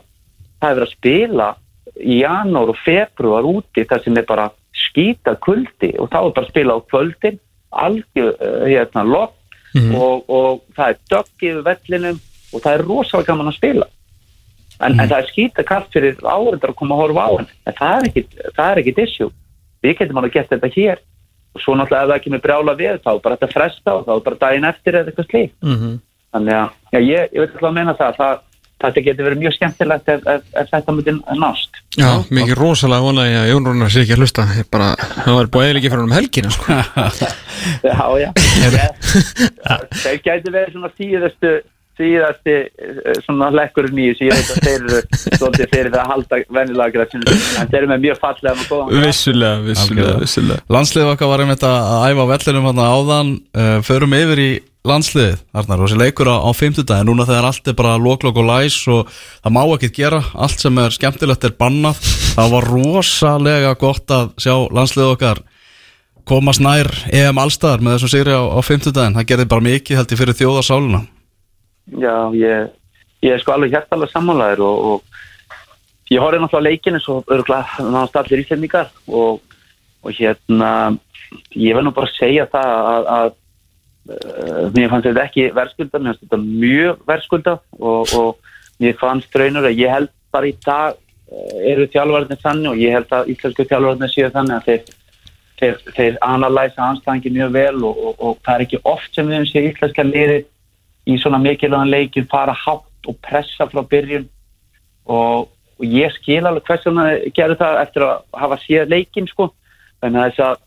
það 0.61 0.69
er 0.69 0.75
verið 0.77 0.87
að 0.87 0.93
spila 0.95 1.47
í 1.99 2.15
janúar 2.21 2.69
og 2.71 2.77
februar 2.85 3.43
úti 3.49 3.83
þar 3.89 4.03
sem 4.03 4.17
er 4.17 4.27
bara 4.29 4.45
skýta 4.79 5.33
kuldi 5.43 5.89
og 5.99 6.07
þá 6.11 6.17
er 6.21 6.31
bara 6.37 6.45
að 6.45 6.51
spila 6.53 6.77
á 6.79 6.79
kvöldin 6.87 7.39
algjör 7.71 8.31
uh, 8.39 8.65
hérna 8.67 9.03
lopp 9.03 9.35
Mhm. 9.75 9.95
og, 10.01 10.23
og 10.29 10.61
það 10.73 10.87
er 10.89 10.97
dögg 11.11 11.43
yfir 11.45 11.59
vellinum 11.67 12.19
og 12.53 12.61
það 12.63 12.73
er 12.73 12.83
rosalega 12.87 13.27
gaman 13.27 13.51
að 13.51 13.57
spila 13.59 13.85
en, 14.79 14.95
en 14.99 15.07
það 15.09 15.17
er 15.19 15.29
skýta 15.31 15.65
kallt 15.67 15.91
fyrir 15.93 16.17
áreindar 16.23 16.71
að 16.73 16.79
koma 16.81 16.95
að 16.95 17.01
horfa 17.03 17.27
á 17.27 17.31
hann. 17.37 17.47
En 17.67 17.77
það 17.79 17.95
er 17.99 18.09
ekki, 18.09 18.25
það 18.57 18.71
er 18.71 18.81
ekki 18.83 18.95
issue. 19.05 19.31
Við 19.83 19.97
getum 20.01 20.19
alveg 20.21 20.33
gert 20.39 20.51
þetta 20.55 20.71
hér. 20.75 20.99
Og 21.55 21.61
svo 21.63 21.73
náttúrulega 21.79 22.03
ef 22.05 22.09
það 22.11 22.19
ekki 22.19 22.31
með 22.35 22.43
brjála 22.45 22.75
við 22.77 22.99
þá 23.01 23.11
bara 23.23 23.35
þetta 23.39 23.53
fresta 23.55 23.93
og 23.97 24.05
þá 24.05 24.13
bara 24.27 24.41
daginn 24.43 24.67
eftir 24.69 24.99
eða 24.99 25.09
eitthvað 25.09 25.29
slík 25.31 25.53
Mhm. 25.65 25.95
þannig 26.33 26.53
að 26.53 26.69
já, 26.93 26.99
ég, 26.99 27.29
ég 27.33 27.41
ekki 27.47 27.65
að 27.65 27.73
meina 27.73 27.95
það, 27.97 28.13
það 28.19 28.35
þetta 28.79 29.01
getur 29.03 29.25
verið 29.27 29.39
mjög 29.41 29.53
skemmtilegt 29.57 30.07
ef, 30.13 30.21
ef, 30.29 30.43
ef 30.61 30.69
þetta 30.71 30.93
myndi 30.95 31.13
nást. 31.41 31.79
Já, 31.97 32.11
mikið 32.31 32.55
rosalega 32.61 33.01
vonaði 33.03 33.33
að 33.39 33.49
Jón 33.49 33.65
Rúnar 33.67 33.89
sé 33.91 34.03
ekki 34.05 34.13
að 34.15 34.21
hlusta. 34.21 34.45
Bara, 34.71 34.91
það 35.25 35.35
var 35.39 35.49
búið 35.55 35.65
eða 35.71 35.79
ekki 35.81 35.91
fyrir 35.91 36.05
um 36.05 36.15
helgina 36.15 36.53
sko. 36.53 36.77
já, 37.89 37.97
já, 38.21 38.29
þeir 40.05 40.21
gæti 40.23 40.53
verið 40.53 40.71
svona 40.77 40.91
síðastu 40.95 41.51
síðasti 41.99 42.55
eh, 42.55 43.19
svona 43.25 43.49
lekkurinn 43.53 43.99
í 43.99 44.07
þessu, 44.11 44.29
ég 44.29 44.37
veit 44.37 44.53
að 44.53 44.63
þeir 44.65 44.79
eru 44.79 45.01
svolítið 45.41 45.69
fyrir 45.73 45.91
það 45.93 46.01
að 46.01 46.11
halda 46.13 46.39
vennilega 46.57 46.95
græsinu 46.95 47.35
en 47.35 47.69
þeir 47.69 47.79
eru 47.81 47.91
með 47.91 48.01
mjög 48.05 48.21
fallega 48.23 48.55
og 48.55 48.71
góðan. 48.71 49.03
Vissulega, 49.05 49.59
vissulega, 49.67 50.15
vissulega. 50.23 50.65
Landslið 50.75 51.11
okkar 51.13 51.31
var 51.33 51.45
einmitt 51.45 51.67
að 51.67 51.77
að 51.89 52.07
æfa 52.07 52.25
á 52.25 52.31
vellinum 52.33 52.69
hann 52.69 52.83
áðan. 52.85 53.35
Uh, 53.59 53.75
Förum 53.89 54.15
yfir 54.15 54.43
í 54.43 54.49
landsliðið 54.87 55.35
Arnar, 55.59 55.81
og 55.81 55.89
þessi 55.89 55.99
leikur 55.99 56.31
á, 56.31 56.35
á 56.39 56.49
fimmtudaginn. 56.55 57.09
Núna 57.11 57.27
þegar 57.27 57.49
allt 57.49 57.67
er 57.67 57.77
bara 57.77 57.99
loklokk 57.99 58.39
og 58.39 58.47
læs 58.47 58.79
og 58.89 59.11
það 59.11 59.55
má 59.57 59.61
ekkert 59.65 59.99
gera. 59.99 60.23
Allt 60.39 60.63
sem 60.63 60.81
er 60.81 60.95
skemmtilegt 60.95 61.47
er 61.49 61.55
bannað. 61.59 61.99
Það 62.39 62.55
var 62.55 62.69
rosalega 62.71 63.75
gott 63.79 64.15
að 64.15 64.33
sjá 64.39 64.55
landsliðið 64.71 65.15
okkar 65.17 65.45
komast 66.29 66.61
nær 66.61 66.87
EM 67.09 67.39
allstaðar 67.41 67.81
með 67.81 67.97
þessum 67.97 68.11
sigri 68.13 68.35
á, 68.37 68.43
á 68.45 68.59
fimmtudaginn. 68.63 69.17
Það 69.19 69.31
gerði 69.33 69.49
bara 69.51 69.67
mikið 69.67 69.99
held 69.99 70.13
ég 70.13 70.21
fyrir 70.21 70.37
þjóðarsáluna 70.37 71.05
Já, 71.97 72.29
ég, 72.37 72.69
ég 73.25 73.33
er 73.33 73.41
sko 73.41 73.55
alveg 73.55 73.73
hjertalega 73.73 74.13
sammálaður 74.13 74.65
og, 74.67 74.89
og 74.89 76.13
ég 76.13 76.21
horfði 76.21 76.41
náttúrulega 76.43 76.69
leikinu 76.69 77.01
svo 77.01 77.19
örgulega 77.25 77.85
náttúrulega 77.85 78.23
allir 78.23 78.43
íslendingar 78.43 78.91
og, 79.07 79.41
og 80.03 80.15
hérna 80.17 80.71
ég 81.55 81.77
vil 81.77 81.85
nú 81.85 81.93
bara 81.95 82.11
segja 82.13 82.47
það 82.51 82.71
að, 82.93 83.09
að 83.15 83.27
uh, 83.29 84.63
mér 84.75 84.93
fannst 84.93 85.09
þetta 85.09 85.25
ekki 85.25 85.49
verðskulda, 85.57 86.01
mér 86.01 86.13
fannst 86.13 86.23
þetta 86.25 86.41
mjög 86.45 87.03
verðskulda 87.09 87.57
og, 87.79 88.15
og 88.21 88.81
mér 88.81 88.97
fannst 89.01 89.33
draunur 89.33 89.69
að 89.69 89.81
ég 89.81 89.93
held 89.93 90.13
bara 90.33 90.49
í 90.49 90.55
dag 90.65 90.95
uh, 90.95 91.57
eru 91.71 91.89
þjálfvarnir 91.93 92.41
þannig 92.45 92.71
og 92.73 92.81
ég 92.81 92.97
held 92.97 93.17
að 93.17 93.33
íslensku 93.35 93.67
þjálfvarnir 93.69 94.13
séu 94.13 94.31
þannig 94.33 94.57
að 94.59 94.69
þeir 94.69 94.97
þeir, 95.59 95.81
þeir 95.95 96.17
analæsa 96.25 96.85
anstæðingi 96.85 97.33
mjög 97.35 97.51
vel 97.55 97.83
og, 97.89 98.37
það 98.45 98.53
er 98.53 98.65
ekki 98.65 98.81
oft 98.87 99.15
sem 99.15 99.27
við 99.27 99.39
höfum 99.39 99.51
séð 99.51 99.69
íslenska 99.73 100.05
liði 100.07 100.39
í 101.07 101.17
svona 101.21 101.39
mikilvægan 101.43 101.91
leikin 101.91 102.27
fara 102.31 102.55
hátt 102.55 103.07
og 103.07 103.17
pressa 103.23 103.67
frá 103.69 103.83
byrjun. 103.91 104.27
Og, 105.09 105.47
og 105.79 105.85
ég 105.85 106.13
skil 106.17 106.43
alveg 106.45 106.67
hvers 106.67 106.85
vegna 106.85 107.05
gerði 107.35 107.59
það 107.61 107.81
eftir 107.83 108.07
að 108.07 108.41
hafa 108.43 108.59
séð 108.65 108.91
leikin 108.93 109.29
sko. 109.29 109.49
Þannig 110.01 110.21
að 110.21 110.29
þess 110.29 110.45
að, 110.47 110.59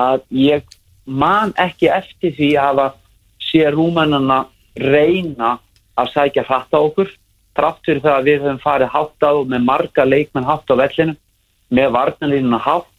að 0.00 0.24
ég 0.40 0.76
man 1.06 1.54
ekki 1.60 1.90
eftir 1.92 2.34
því 2.36 2.50
að 2.56 2.66
hafa 2.70 2.88
séð 3.46 3.76
rúmennana 3.76 4.40
reyna 4.76 5.56
að 5.96 6.12
sækja 6.12 6.44
hratt 6.48 6.74
á 6.74 6.80
okkur 6.80 7.12
trátt 7.56 7.80
fyrir 7.86 8.02
það 8.04 8.18
að 8.18 8.28
við 8.28 8.42
höfum 8.44 8.60
farið 8.60 8.92
hátt 8.92 9.24
á 9.24 9.32
með 9.48 9.64
marga 9.64 10.04
leikmenn 10.04 10.48
hátt 10.48 10.68
á 10.68 10.74
vellinu 10.76 11.16
með 11.72 11.92
varnalínuna 11.96 12.60
hátt 12.60 12.90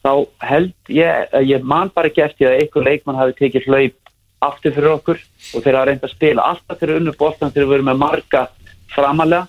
þá 0.00 0.12
held 0.48 0.72
ég, 0.88 1.34
ég 1.44 1.66
man 1.66 1.90
bara 1.92 2.08
ekki 2.08 2.24
eftir 2.24 2.48
að 2.48 2.62
einhver 2.62 2.86
leikmann 2.88 3.20
hafi 3.20 3.36
tekið 3.42 3.68
hlaup 3.68 4.09
aftur 4.40 4.74
fyrir 4.74 4.94
okkur 4.94 5.20
og 5.20 5.64
þeir 5.64 5.76
hafa 5.76 5.88
reynd 5.88 6.04
að 6.04 6.14
spila 6.14 6.48
alltaf 6.52 6.80
fyrir 6.80 7.00
unnu 7.00 7.14
bóltan 7.18 7.52
þegar 7.52 7.68
við 7.68 7.78
erum 7.78 7.90
með 7.90 8.00
marga 8.00 8.42
framalega 8.94 9.46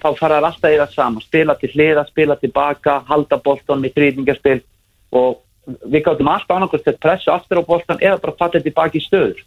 þá 0.00 0.08
fara 0.16 0.38
þær 0.38 0.48
alltaf 0.48 0.72
í 0.72 0.78
það 0.80 0.94
sama. 0.94 1.22
Spila 1.24 1.56
til 1.60 1.70
hliða, 1.74 2.06
spila 2.08 2.36
tilbaka, 2.40 3.00
halda 3.08 3.38
bóltan 3.44 3.82
með 3.82 3.96
þrýtingarspil 3.98 4.60
og 5.20 5.40
við 5.92 6.04
gáttum 6.06 6.30
alltaf 6.32 6.56
annarkvæmst 6.56 6.88
að 6.88 7.02
pressa 7.04 7.34
aftur 7.36 7.60
á 7.60 7.68
bóltan 7.68 8.00
eða 8.00 8.20
bara 8.22 8.38
falla 8.38 8.62
tilbaka 8.64 8.96
í 8.96 9.04
stöður. 9.04 9.42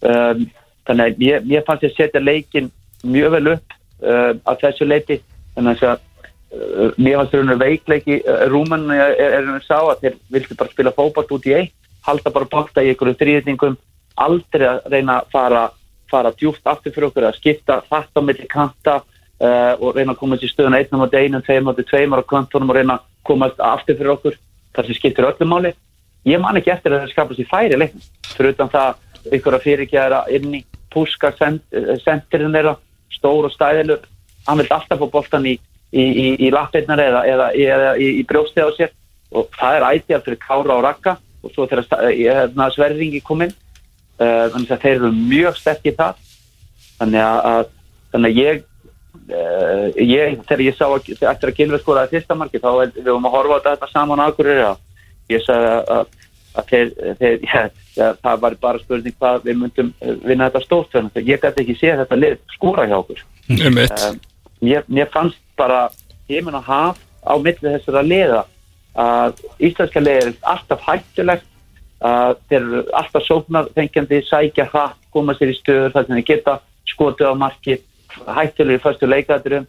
Um, 0.00 0.46
þannig 0.86 1.08
að 1.08 1.26
ég, 1.26 1.50
ég 1.56 1.66
fannst 1.66 1.88
að 1.88 1.96
setja 1.96 2.22
leikin 2.22 2.70
mjög 3.02 3.34
vel 3.34 3.56
upp 3.56 3.74
uh, 4.04 4.32
að 4.48 4.62
þessu 4.62 4.86
leiti 4.86 5.18
þannig 5.56 5.84
að 5.88 5.98
uh, 5.98 6.94
mér 6.96 7.18
fannst 7.18 7.34
þau 7.34 7.60
veikleiki 7.64 8.22
uh, 8.22 8.46
rúman 8.52 8.86
er, 8.94 9.12
er, 9.18 9.36
er 9.42 9.66
sá 9.66 9.76
að 9.80 10.06
þeir 10.06 10.16
vildi 10.36 10.56
bara 10.56 10.72
spila 10.72 10.94
fókbalt 10.96 11.34
út 11.36 11.50
í 11.50 11.56
eitt 11.58 11.76
halda 12.06 12.32
bara 12.32 12.48
bólta 12.48 12.84
í 12.84 12.92
einhverju 12.92 13.18
þrýtingum 13.20 13.76
aldrei 14.24 14.66
að 14.68 14.80
reyna 14.92 15.20
að 15.20 15.30
fara, 15.34 15.62
fara 16.10 16.32
djúft 16.36 16.66
aftur 16.68 16.94
fyrir 16.94 17.08
okkur 17.10 17.28
að 17.28 17.38
skipta 17.38 17.80
þetta 17.88 18.22
á 18.22 18.26
milli 18.26 18.48
kanta 18.50 18.96
uh, 19.00 19.74
og 19.78 19.96
reyna 19.96 20.14
að 20.14 20.20
komast 20.22 20.44
í 20.44 20.50
stöðuna 20.50 20.80
einnum 20.80 21.04
á 21.04 21.08
einum, 21.12 21.44
tveim 21.44 21.70
á 21.70 21.72
tveimur 21.78 22.24
á 22.24 22.30
kantunum 22.32 22.72
og 22.72 22.78
reyna 22.78 22.98
að 22.98 23.06
komast 23.26 23.62
aftur 23.62 23.98
fyrir 23.98 24.14
okkur. 24.16 24.36
Þar 24.76 24.86
sem 24.86 24.98
skiptir 24.98 25.28
öllum 25.28 25.50
máli. 25.50 25.72
Ég 26.28 26.40
man 26.42 26.58
ekki 26.60 26.72
eftir 26.74 26.94
að 26.94 27.04
það 27.04 27.14
skapast 27.14 27.40
í 27.42 27.48
færi 27.48 27.78
leiknum. 27.78 28.04
Fyrir 28.36 28.54
utan 28.54 28.70
það 28.70 29.32
ykkur 29.36 29.56
að 29.56 29.64
fyrirgjæra 29.66 30.20
inn 30.36 30.54
í 30.60 30.60
púska 30.90 31.32
sendirinn 31.36 32.54
þeirra, 32.54 32.76
stór 33.14 33.48
og 33.48 33.54
stæðilur. 33.54 34.04
Hann 34.46 34.60
vil 34.60 34.68
alltaf 34.68 35.00
fá 35.00 35.08
boltan 35.10 35.48
í, 35.48 35.56
í, 35.92 36.04
í, 36.04 36.26
í 36.46 36.52
lappirnar 36.52 37.02
eða, 37.02 37.24
eða, 37.28 37.48
eða 37.56 37.90
í, 38.00 38.12
brjóstið 38.28 38.68
á 38.68 38.70
sér. 38.76 38.94
Og 39.30 39.50
það 39.56 39.76
er 39.78 39.88
ætið 39.90 40.24
fyrir 40.26 40.40
Kára 40.42 40.76
og 40.76 40.86
Rakka 40.86 41.16
og 41.40 41.52
svo 41.54 41.66
þegar 41.70 42.72
sverringi 42.74 43.20
kom 43.24 43.44
inn 43.46 43.54
Uh, 43.54 43.69
þannig 44.20 44.74
að 44.74 44.82
þeir 44.82 44.96
eru 44.96 45.12
mjög 45.16 45.56
sterkir 45.60 45.96
þar. 45.96 46.18
Þannig 47.00 47.24
að, 47.24 47.70
þannig 48.12 48.30
að 48.30 48.40
ég, 48.40 48.62
uh, 49.32 49.84
ég 49.96 50.38
þegar 50.44 50.64
ég 50.66 50.76
sá 50.76 50.86
að, 50.88 51.12
eftir 51.16 51.52
að 51.52 51.56
Gilvi 51.56 51.80
skoraði 51.80 52.16
fyrsta 52.16 52.36
marki 52.36 52.60
þá 52.60 52.70
við 52.82 53.04
vorum 53.08 53.28
að 53.30 53.36
horfa 53.36 53.60
á 53.60 53.66
þetta 53.70 53.90
saman 53.92 54.24
okkur 54.26 54.50
að 54.54 54.82
ég 55.32 55.44
sagði 55.46 55.70
að, 55.96 56.16
að, 56.52 56.72
þeir, 56.72 56.92
þeir 57.22 57.46
já, 58.00 58.06
það 58.20 58.44
var 58.44 58.56
bara 58.66 58.82
spurning 58.82 59.16
hvað 59.16 59.46
við 59.48 59.60
myndum 59.62 59.92
eh, 60.00 60.16
vinna 60.24 60.50
þetta 60.50 60.64
stórt 60.66 60.94
þannig 60.94 61.20
að 61.20 61.32
ég 61.32 61.44
gæti 61.44 61.64
ekki 61.64 61.78
séð 61.80 62.02
þetta 62.04 62.20
lið 62.20 62.38
skúra 62.56 62.88
hjá 62.90 62.96
okkur. 63.00 63.24
Um 63.50 63.80
um, 63.82 64.20
mér, 64.60 64.86
mér 64.88 65.12
fannst 65.14 65.40
bara 65.58 65.86
heiminn 66.30 66.58
að 66.60 66.68
haf 66.68 67.00
á 67.24 67.34
milli 67.40 67.66
þessara 67.66 68.04
liða 68.06 68.44
að 69.00 69.40
íslenska 69.62 70.02
liðir 70.02 70.32
er 70.32 70.36
alltaf 70.52 70.82
hættulegt 70.86 71.46
að 72.00 72.36
þeir 72.48 72.60
eru 72.60 72.82
alltaf 72.96 73.26
sóknar 73.26 73.70
fengjandi, 73.76 74.22
sækja 74.28 74.66
hratt, 74.72 74.98
koma 75.12 75.34
sér 75.36 75.52
í 75.52 75.56
stöður 75.58 75.94
þar 75.94 76.06
sem 76.06 76.16
þeir 76.18 76.28
geta 76.30 76.56
skotið 76.88 77.32
á 77.32 77.34
marki 77.36 77.76
hættulegir 78.26 78.80
í 78.80 78.82
fyrstu 78.84 79.08
leikæturum 79.08 79.66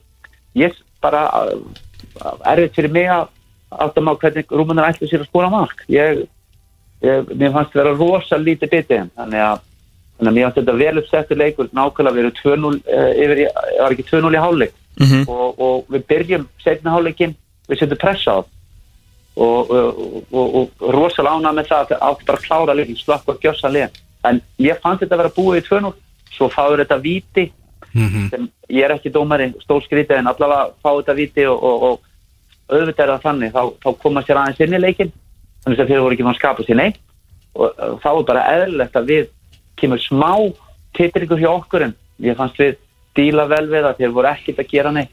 ég 0.57 0.77
bara 1.03 1.25
uh, 1.29 2.37
erfitt 2.51 2.77
fyrir 2.77 2.93
mig 2.93 3.09
að 3.11 3.27
átta 3.71 4.03
má 4.03 4.13
hvernig 4.19 4.51
rúmunar 4.51 4.91
ætlu 4.91 5.07
sér 5.07 5.23
að 5.23 5.29
skora 5.31 5.51
mark. 5.51 5.83
Ég, 5.91 6.25
ég 7.03 7.35
mér 7.35 7.53
fannst 7.55 7.75
vera 7.75 7.93
rosa 7.95 8.39
lítið 8.39 8.73
bitið 8.77 9.11
þannig 9.17 9.45
að 9.49 9.67
Þannig 10.21 10.29
að 10.29 10.35
mér 10.37 10.43
fannst 10.45 10.57
þetta 10.59 10.73
vel 10.77 10.99
uppsettur 11.01 11.37
leikur, 11.39 11.67
nákvæmlega 11.73 12.13
við 12.13 12.21
erum 12.21 12.33
2-0 12.37 12.75
uh, 12.77 13.13
yfir, 13.23 13.39
var 13.79 13.93
ekki 13.95 14.03
2-0 14.05 14.35
í 14.35 14.41
hálfleik. 14.43 14.75
Mhm. 15.01 15.21
og, 15.31 15.61
og 15.65 15.87
við 15.89 16.03
byrjum 16.11 16.43
setna 16.61 16.93
hálfleikin, 16.93 17.33
við 17.71 17.79
setjum 17.79 18.01
pressa 18.03 18.35
á. 18.37 18.39
og, 18.41 18.51
og, 19.35 19.71
og, 19.71 20.27
og 20.33 20.85
rosalega 20.93 21.37
ánað 21.39 21.57
með 21.59 21.71
það 21.71 21.95
að 21.95 22.05
átti 22.09 22.27
bara 22.27 22.37
að 22.37 22.45
klára 22.45 22.75
leikin, 22.75 22.99
slakka 22.99 23.31
og 23.31 23.41
gjössa 23.45 23.71
leikin. 23.71 24.03
En 24.27 24.41
ég 24.59 24.81
fannst 24.83 25.01
þetta 25.03 25.15
að 25.17 25.23
vera 25.23 25.35
búið 25.37 25.61
í 25.61 25.65
2-0, 25.69 25.93
svo 26.35 26.49
fáður 26.51 26.83
þetta 26.83 27.01
víti, 27.01 27.51
Mhm. 27.93 28.29
sem 28.29 28.49
ég 28.69 28.85
er 28.85 28.93
ekki 28.95 29.11
dómari, 29.11 29.49
stór 29.59 29.83
skrítið 29.83 30.19
en 30.21 30.27
allavega 30.31 30.71
fáðu 30.83 31.01
þetta 31.03 31.15
víti 31.17 31.45
og, 31.49 31.63
og, 31.63 31.83
og 31.83 31.99
auðvitað 32.71 33.03
er 33.03 33.11
það 33.11 33.25
þannig, 33.25 33.51
þá, 33.51 33.63
þá 33.83 33.89
koma 33.99 34.21
sér 34.23 34.39
aðeins 34.39 34.61
inn 34.63 34.75
í 34.77 34.79
leikin, 34.79 35.11
þannig 35.65 35.81
að 35.83 35.91
þeir 35.91 36.03
voru 36.05 36.15
ekki 36.15 36.23
fann 36.23 36.31
að 36.35 36.39
skapa 36.39 36.63
sér 36.63 36.79
neitt 36.79 36.99
og 37.51 37.99
þá 37.99 38.09
er 38.13 38.23
bara 38.29 38.45
eðlilegt 38.53 38.95
að 38.95 39.09
við 39.11 39.27
kemur 39.81 39.99
smá 39.99 40.31
titringur 40.95 41.41
hjá 41.41 41.49
okkur 41.51 41.83
en 41.89 41.95
ég 42.23 42.37
fannst 42.39 42.61
við 42.61 42.77
díla 43.19 43.47
vel 43.51 43.67
við 43.67 43.89
að 43.89 43.99
þeir 43.99 44.15
voru 44.15 44.31
ekkert 44.31 44.63
að 44.63 44.71
gera 44.71 44.95
neitt 44.95 45.11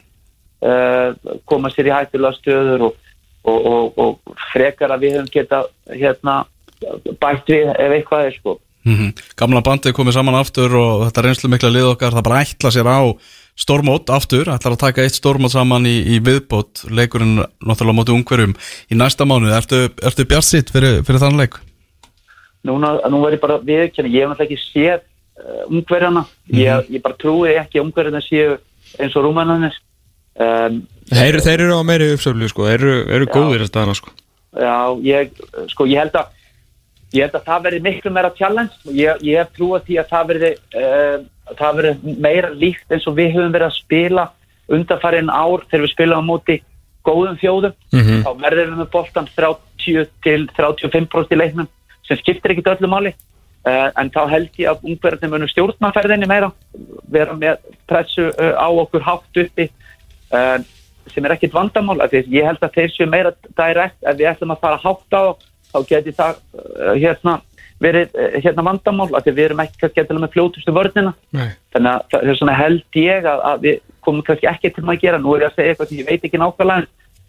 uh, 0.62 1.10
koma 1.50 1.72
sér 1.74 1.90
í 1.90 1.94
hættulega 1.96 2.38
stöður 2.38 2.86
og, 2.88 3.00
og, 3.44 3.58
og, 3.72 3.98
og 3.98 4.38
frekar 4.52 4.94
að 4.94 5.04
við 5.04 5.18
höfum 5.18 5.32
geta 5.34 5.64
hérna 5.92 6.38
bætt 7.20 7.50
við 7.50 7.72
ef 7.74 7.94
eitthvað 7.98 8.26
er 8.28 8.38
sko. 8.38 8.58
Mhm. 8.88 9.10
Gamla 9.36 9.62
bandið 9.66 9.96
komið 9.96 10.16
saman 10.16 10.38
aftur 10.38 10.74
og 10.78 11.06
þetta 11.08 11.24
reynslu 11.26 11.50
mikla 11.52 11.72
lið 11.74 11.92
okkar 11.92 12.16
það 12.16 12.26
bara 12.28 12.42
ætla 12.46 12.72
sér 12.72 12.88
á 12.88 13.00
stórmót 13.58 14.10
aftur, 14.14 14.46
ætlar 14.46 14.76
að 14.76 14.82
taka 14.84 15.02
eitt 15.02 15.18
stórmót 15.18 15.50
saman 15.50 15.86
í, 15.90 15.96
í 16.14 16.20
viðbót, 16.22 16.84
leikurinn 16.94 17.40
náttúrulega 17.58 17.90
á 17.90 17.98
móti 17.98 18.14
ungverjum 18.14 18.54
í 18.86 18.98
næsta 18.98 19.26
mánuð 19.26 19.56
ertu, 19.56 19.80
ertu 19.98 20.26
bjartsitt 20.30 20.70
fyrir, 20.70 21.02
fyrir 21.02 21.24
þann 21.24 21.40
leik? 21.40 21.58
núna, 22.66 22.94
nú 23.10 23.22
verð 23.22 23.38
ég 23.38 23.42
bara 23.42 23.58
viðkjörni, 23.64 24.12
ég 24.14 24.24
hef 24.24 24.32
náttúrulega 24.32 24.46
ekki 24.48 24.62
séð 24.62 24.96
uh, 24.98 25.64
ungverjana, 25.70 26.24
ég, 26.54 26.88
ég 26.94 27.04
bara 27.04 27.18
trúi 27.20 27.54
ekki 27.54 27.80
að 27.80 27.86
ungverjana 27.86 28.22
séu 28.24 28.56
eins 28.98 29.16
og 29.16 29.26
rúmennanir 29.26 29.76
um, 30.44 30.80
Þeir, 31.08 31.38
þeir 31.40 31.62
eru 31.64 31.76
á 31.80 31.82
meiri 31.88 32.10
uppsöflu 32.12 32.48
sko, 32.50 32.66
þeir 32.68 32.82
eru, 32.82 32.96
eru 33.16 33.28
góðir 33.32 33.64
að 33.64 33.70
staðana 33.70 33.96
sko. 33.96 34.12
Já, 34.58 34.76
ég, 35.06 35.30
sko, 35.72 35.86
ég 35.88 36.02
held 36.02 36.18
að 36.20 36.34
ég 37.16 37.24
held 37.24 37.36
að 37.38 37.46
það 37.46 37.62
verði 37.64 37.84
miklu 37.86 38.12
meira 38.12 38.30
challenge. 38.36 38.80
Ég, 38.92 39.22
ég 39.24 39.40
hef 39.40 39.54
trúið 39.56 39.86
því 39.86 40.00
að 40.02 40.10
það 40.10 40.26
verði 40.32 40.50
uh, 40.82 41.14
það 41.56 41.78
verði 41.78 42.16
meira 42.26 42.50
líkt 42.52 42.92
eins 42.92 43.06
og 43.08 43.16
við 43.16 43.30
höfum 43.36 43.54
verið 43.54 43.70
að 43.70 43.78
spila 43.78 44.26
undanfærin 44.68 45.32
ár 45.32 45.64
þegar 45.70 45.86
við 45.86 45.94
spilum 45.94 46.20
á 46.20 46.28
móti 46.28 46.58
góðum 47.08 47.40
þjóðum. 47.40 47.74
Mhm. 47.94 48.20
þá 48.26 48.30
verður 48.44 48.68
við 48.68 48.82
með 48.82 48.92
boltan 48.92 49.30
30 49.38 50.12
til 50.26 50.42
35% 50.58 51.32
í 51.32 51.40
leiknum 51.40 51.72
sem 52.04 52.20
skiptir 52.20 52.52
ekki 52.52 52.68
öllu 52.68 52.92
máli. 52.92 53.14
Uh, 53.68 53.88
en 54.00 54.08
þá 54.12 54.20
held 54.30 54.60
ég 54.60 54.68
að 54.70 54.84
ungverðin 54.86 55.32
munum 55.32 55.48
stjórnaferðinni 55.50 56.28
meira 56.28 56.52
vera 57.10 57.34
með 57.36 57.58
pressu 57.88 58.28
uh, 58.30 58.54
á 58.54 58.68
okkur 58.70 59.02
hátt 59.04 59.40
uppi 59.42 59.66
uh, 60.34 60.56
sem 61.12 61.24
er 61.24 61.34
ekkit 61.34 61.54
vandamál 61.56 62.00
af 62.04 62.12
því 62.12 62.22
að 62.22 62.32
ég 62.36 62.48
held 62.48 62.64
að 62.64 62.74
þeir 62.76 62.94
séu 62.94 63.10
meira 63.10 63.34
direkt 63.48 64.02
ef 64.02 64.18
við 64.18 64.30
ætlum 64.32 64.54
að 64.54 64.64
fara 64.64 64.80
hátt 64.82 65.16
á 65.16 65.24
þá, 65.72 65.78
geti 65.88 66.14
það 66.16 66.40
uh, 66.58 66.94
hérna 66.98 67.38
verið 67.82 68.14
uh, 68.18 68.36
hérna 68.42 68.66
vandamál 68.66 69.08
af 69.14 69.24
því 69.24 69.36
við 69.36 69.48
erum 69.48 69.64
ekki 69.64 69.82
kannski 69.82 70.02
endilega 70.02 70.26
með 70.26 70.34
fljótustu 70.36 70.74
vörnina. 70.76 71.14
Nei. 71.30 71.50
þannig 71.74 71.92
að 71.94 72.06
það 72.12 72.30
er 72.32 72.40
svona 72.40 72.58
held 72.58 73.02
ég 73.02 73.28
að, 73.32 73.44
að 73.50 73.66
við 73.66 73.82
komum 74.04 74.24
kannski 74.26 74.50
ekki 74.50 74.72
til 74.74 74.86
að 74.86 75.02
gera. 75.04 75.20
Nú 75.22 75.34
er 75.34 75.44
ég 75.46 75.52
að 75.52 75.58
segja 75.58 75.74
eitthvað 75.74 75.92
sem 75.92 76.02
ég 76.02 76.10
veit 76.10 76.28
ekki 76.28 76.42
nákvæmlega 76.42 76.86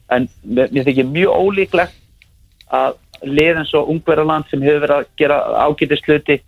en 0.10 0.30
mér 0.44 0.88
þykir 0.88 1.10
mjög 1.10 1.44
ólíklegt 1.44 2.00
að 2.74 2.96
lið 3.26 3.60
eins 3.62 3.74
og 3.76 3.90
ungverðarland 3.94 4.48
sem 4.50 4.64
hefur 4.64 4.86
verið 4.86 4.96
að 4.96 5.12
gera 5.20 5.38
ágætis 5.68 6.04
hluti 6.06 6.40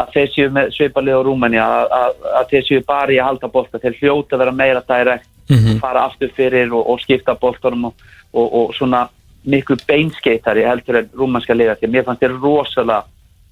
að 0.00 0.12
þeir 0.14 0.30
séu 0.32 0.52
með 0.54 0.70
svipalið 0.76 1.18
á 1.18 1.24
Rúmeni 1.26 1.60
að, 1.60 1.94
að, 1.96 2.14
að 2.38 2.52
þeir 2.52 2.66
séu 2.68 2.84
bara 2.86 3.12
í 3.12 3.18
að 3.18 3.28
halda 3.28 3.50
bolta. 3.52 3.80
Þeir 3.82 3.98
hljóta 3.98 4.40
vera 4.40 4.54
meira 4.54 4.82
direkt 4.86 5.28
Mhm. 5.50 5.80
fara 5.80 6.04
aftur 6.06 6.30
fyrir 6.36 6.72
og, 6.72 6.86
og 6.90 7.00
skipta 7.00 7.34
boltanum 7.34 7.84
og, 7.90 7.94
og, 8.32 8.52
og 8.54 8.74
svona 8.74 9.08
miklu 9.44 9.76
beinskeittari 9.88 10.62
heldur 10.68 11.00
en 11.00 11.10
rúmanska 11.16 11.54
liða 11.56 11.78
því 11.78 11.88
að 11.88 11.94
mér 11.94 12.04
fannst 12.04 12.22
þeir 12.22 12.36
rosalega 12.42 13.04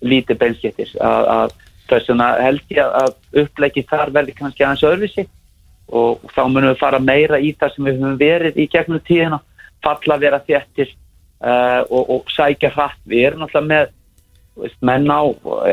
lítið 0.05 0.39
beinskeittir 0.39 0.91
að, 1.01 1.51
held 2.45 2.61
ég 2.71 2.85
að- 2.85 3.43
uppleggi 3.43 3.87
þar 3.89 4.13
verði 4.15 4.35
kannski 4.37 4.65
aðeins 4.65 4.85
öðruvísi 4.85 5.27
og 5.89 6.21
þá 6.35 6.43
munum 6.49 6.71
við 6.75 6.81
fara 6.83 6.99
meira 7.01 7.39
í 7.41 7.55
það 7.57 7.75
sem 7.75 7.85
við 7.85 7.97
höfum 8.03 8.19
verið 8.21 8.59
í 8.61 8.69
gegnum 8.69 9.01
tíðina 9.01 9.41
falla 9.83 10.19
vera 10.21 10.41
þéttir 10.45 10.91
uh, 11.41 11.83
og, 11.91 12.11
sækja 12.35 12.71
hratt 12.75 13.01
við 13.09 13.27
erum 13.31 13.47
alltaf 13.47 13.65
með 13.65 13.89
menn 14.83 15.07
á 15.11 15.23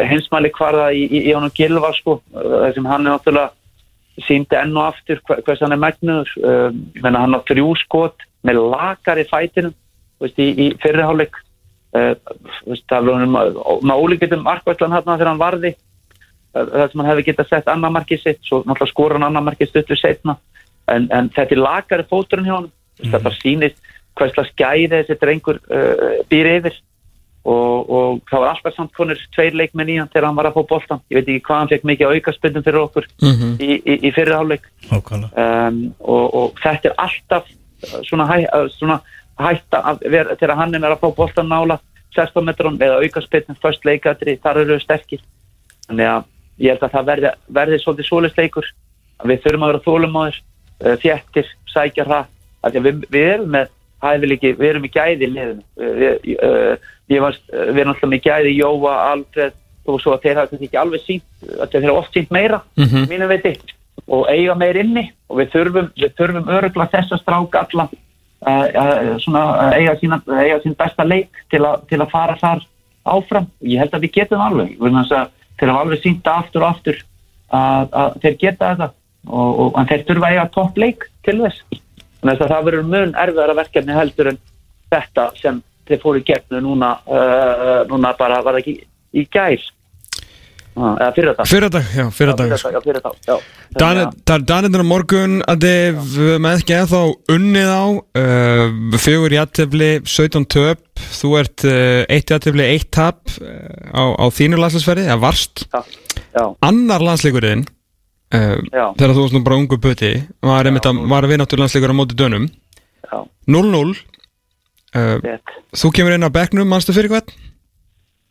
heimsmæli 0.07 0.51
kvarða 0.53 0.91
í, 0.93 1.03
í, 1.09 1.21
í 1.29 1.33
honum 1.33 1.51
Gilva 1.53 1.91
sko, 1.97 2.19
uh, 2.33 2.71
sem 2.73 2.85
hann 2.85 3.05
er 3.07 3.15
náttúrulega 3.15 3.51
síndi 4.23 4.55
enn 4.55 4.75
og 4.77 4.93
aftur 4.93 5.19
hver- 5.27 5.41
hvers 5.43 5.63
hann 5.63 5.75
er 5.75 5.81
megnuður 5.81 6.29
um, 6.39 6.77
hann 7.03 7.35
á 7.35 7.39
þrjú 7.47 7.73
skot 7.81 8.23
með 8.47 8.61
lakar 8.71 9.19
í 9.19 9.25
fætinu 9.27 9.73
veist, 10.23 10.39
í, 10.39 10.47
í 10.55 10.67
fyrirháleik 10.83 11.35
uh, 11.97 12.13
það 12.87 13.09
var 13.09 13.25
um, 13.25 13.35
með 13.35 14.03
ólíkjöndum 14.05 14.45
markvæslan 14.47 14.95
hann 14.95 15.07
þegar 15.09 15.31
hann 15.33 15.41
varði 15.43 15.73
uh, 15.75 16.63
það 16.63 16.87
sem 16.91 17.03
hann 17.03 17.11
hefði 17.11 17.27
getað 17.29 17.51
sett 17.51 17.71
annar 17.73 17.95
markið 17.97 18.23
sitt 18.23 18.41
svo 18.47 18.61
náttúrulega 18.63 18.93
skora 18.93 19.19
hann 19.19 19.27
annar 19.29 19.47
markið 19.49 19.73
stuttur 19.73 19.99
setna 19.99 20.37
en, 20.87 21.09
en 21.11 21.31
þetta 21.35 21.57
er 21.57 21.63
lakar 21.65 22.05
í 22.05 22.09
fóturinn 22.09 22.47
hjá 22.47 22.55
hann 22.55 22.71
mm. 22.71 23.11
það 23.11 23.27
bara 23.27 23.41
sýnist 23.41 23.93
hverslega 24.15 24.51
skæði 24.53 24.91
þessi 24.95 25.19
drengur 25.19 25.59
uh, 25.67 26.19
býr 26.31 26.53
yfir 26.55 26.79
og, 27.45 27.89
og 27.89 28.21
það 28.29 28.41
var 28.41 28.49
alltaf 28.55 28.75
samt 28.75 28.93
konur 28.97 29.19
tveir 29.35 29.53
leikmenn 29.57 29.89
í 29.93 29.97
hann 29.99 30.09
þegar 30.13 30.25
hann 30.29 30.37
var 30.39 30.49
að 30.49 30.55
fá 30.57 30.63
boltan 30.71 31.01
ég 31.11 31.19
veit 31.19 31.27
ekki 31.29 31.43
hvað 31.47 31.59
hann 31.61 31.71
fekk 31.73 31.83
mikið 31.91 32.13
aukaspundum 32.15 32.63
fyrir 32.65 32.81
okkur 32.81 33.07
Mhm. 33.21 33.51
í, 33.61 33.71
í, 33.85 33.97
í 34.09 34.11
fyrirháleik 34.15 34.65
um, 35.31 35.81
og, 35.99 36.25
og 36.41 36.61
þetta 36.63 36.89
er 36.91 36.95
alltaf 37.05 37.45
uh, 37.51 37.99
svona, 38.07 38.25
hæ, 38.31 38.37
uh, 38.49 38.69
svona 38.77 38.99
hætta 39.37 39.81
vera, 40.09 40.35
þegar 40.39 40.55
hann 40.61 40.75
er 40.75 40.89
að 40.89 41.01
fá 41.03 41.09
boltan 41.17 41.49
nála 41.51 41.79
16 42.15 42.45
metrun 42.47 42.77
eða 42.79 43.01
aukaspilnum 43.03 43.57
först 43.61 43.83
leikadri, 43.85 44.37
þar 44.39 44.61
eru 44.61 44.77
við 44.77 44.83
sterkir. 44.85 45.19
Þannig 45.89 46.07
að 46.07 46.23
ég 46.63 46.71
held 46.71 46.83
að 46.87 46.93
það 46.93 47.07
verði, 47.09 47.31
verði 47.57 47.79
svolítið 47.83 48.07
svoleiðs 48.07 48.37
leikur. 48.39 48.69
Að 49.19 49.33
við 49.33 49.41
þurfum 49.43 49.65
að 49.65 49.71
vera 49.73 49.83
þólumáður 49.89 50.37
uh, 50.39 50.95
þjættir, 51.03 51.49
sækja 51.73 52.05
hratt. 52.07 52.31
Af 52.63 52.71
því 52.71 52.79
að 52.79 52.87
við, 52.87 53.03
við 53.11 53.27
erum 53.33 53.51
með 53.57 53.74
hæfileiki, 54.03 54.55
við 54.59 54.69
erum 54.69 54.85
í 54.87 54.91
gæði 54.93 55.29
liðinu. 55.31 55.63
Uh, 55.79 55.93
við, 56.01 56.33
uh, 56.35 56.89
ég 57.13 57.21
var, 57.23 57.37
uh, 57.53 57.69
við 57.71 57.79
erum 57.83 57.93
alltaf 57.93 58.11
með 58.11 58.25
gæði 58.25 58.57
Jóa, 58.57 58.95
Alfred 59.11 59.53
og 59.85 60.01
svo 60.01 60.15
að 60.15 60.23
þeir 60.25 60.39
hafa 60.39 60.49
kannski 60.49 60.65
ekki 60.65 60.81
alveg 60.81 61.01
sínt 61.05 61.49
að 61.61 61.71
þeir 61.75 61.83
hafa 61.85 61.99
oft 61.99 62.15
sínt 62.17 62.31
meira 62.33 62.61
Mhm. 62.77 63.03
mínu 63.11 63.27
veiti 63.29 63.51
og 64.07 64.25
eiga 64.29 64.55
meir 64.57 64.77
inni 64.81 65.11
og 65.29 65.37
við 65.39 65.51
þurfum, 65.53 65.91
við 65.95 66.15
þurfum 66.17 66.49
örugla 66.49 66.87
þessa 66.89 67.19
strák 67.21 67.55
alla 67.61 67.85
uh, 68.45 69.17
svona, 69.21 69.43
eiga, 69.77 69.95
sína, 70.01 70.21
eiga 70.41 70.59
sín 70.63 70.75
besta 70.77 71.05
leik 71.05 71.29
til, 71.49 71.63
a, 71.65 71.77
til 71.89 72.01
að 72.01 72.09
fara 72.11 72.35
þar 72.41 72.65
áfram. 73.05 73.47
Ég 73.61 73.79
held 73.79 73.93
að 73.93 74.05
við 74.07 74.15
getum 74.19 74.41
alveg 74.41 74.77
þess 74.81 75.11
að 75.13 75.29
þeir 75.59 75.69
hafa 75.71 75.85
alveg 75.85 76.01
sínt 76.03 76.27
aftur 76.27 76.65
og 76.65 76.69
aftur 76.73 77.01
að, 77.53 77.89
að 77.93 78.19
þeir 78.23 78.37
geta 78.41 78.71
þetta 78.73 78.89
og, 79.27 79.59
og, 79.59 79.71
en 79.79 79.89
þeir 79.91 80.05
þurfa 80.09 80.27
að 80.27 80.33
eiga 80.35 80.47
topp 80.57 80.77
leik 80.81 81.05
til 81.25 81.37
þess 81.43 81.81
þannig 82.25 82.41
að 82.47 82.51
það 82.55 82.67
verður 82.71 82.89
mun 82.91 83.15
erfiðara 83.23 83.57
verkefni 83.61 83.95
heldur 83.99 84.31
en 84.33 84.41
þetta 84.93 85.29
sem 85.41 85.61
þeir 85.85 86.01
fóru 86.01 86.21
gegnu 86.25 86.61
núna, 86.65 86.91
uh, 87.05 87.81
núna 87.91 88.15
bara 88.17 88.41
var 88.45 88.57
ekki 88.59 88.79
í 89.15 89.25
gær? 89.31 89.61
Uh, 90.75 90.89
eða 90.99 91.11
fyrir 91.15 91.29
þetta 91.31 91.43
Fyrir 91.47 91.69
dag, 91.71 91.85
já, 91.95 92.03
fyrir 92.11 92.35
dag 92.35 92.49
já, 92.51 92.79
fyrir 92.83 92.97
þá, 92.99 93.11
já. 93.29 93.35
Dan- 93.79 93.99
Það 94.27 94.33
er 94.35 94.41
Danirinn 94.49 94.83
á 94.83 94.91
morgun 94.91 95.35
að 95.47 95.61
þið 95.63 96.17
með 96.43 96.57
ekki 96.59 96.75
ennþá 96.75 97.01
unnið 97.35 97.69
á 97.71 97.83
uh, 97.95 98.97
fjögur 98.99 99.35
jættefli, 99.37 99.89
17 100.03 100.49
töp. 100.51 100.81
Þú 101.15 101.31
ert 101.39 101.63
uh, 101.69 102.01
eitt 102.11 102.33
jættefli, 102.33 102.65
eitt 102.73 102.89
tap 102.91 103.21
uh, 103.37 103.47
á, 103.95 104.03
á 104.19 104.25
þínu 104.35 104.59
landsleisferði 104.59 105.07
eða 105.07 105.21
varst, 105.23 105.63
annar 106.65 107.07
landsleikurinn 107.07 107.63
uh, 108.33 108.57
þegar 108.97 109.13
þú 109.15 109.21
varst 109.25 109.35
nú 109.37 109.43
bara 109.45 109.59
ungu 109.61 109.77
putti 109.81 110.13
var, 110.41 110.69
var 111.13 111.27
vináttur 111.29 111.61
landsleikur 111.61 111.93
á 111.93 111.97
móti 111.97 112.17
dönum 112.17 112.47
já, 113.05 113.17
0-0 113.47 113.95
uh, 114.95 115.17
rétt. 115.21 115.57
Þú 115.75 115.91
kemur 115.95 116.15
inn 116.15 116.25
á 116.25 116.31
bekknum, 116.33 116.67
manstu 116.69 116.95
fyrir 116.95 117.11
hvern? 117.13 117.35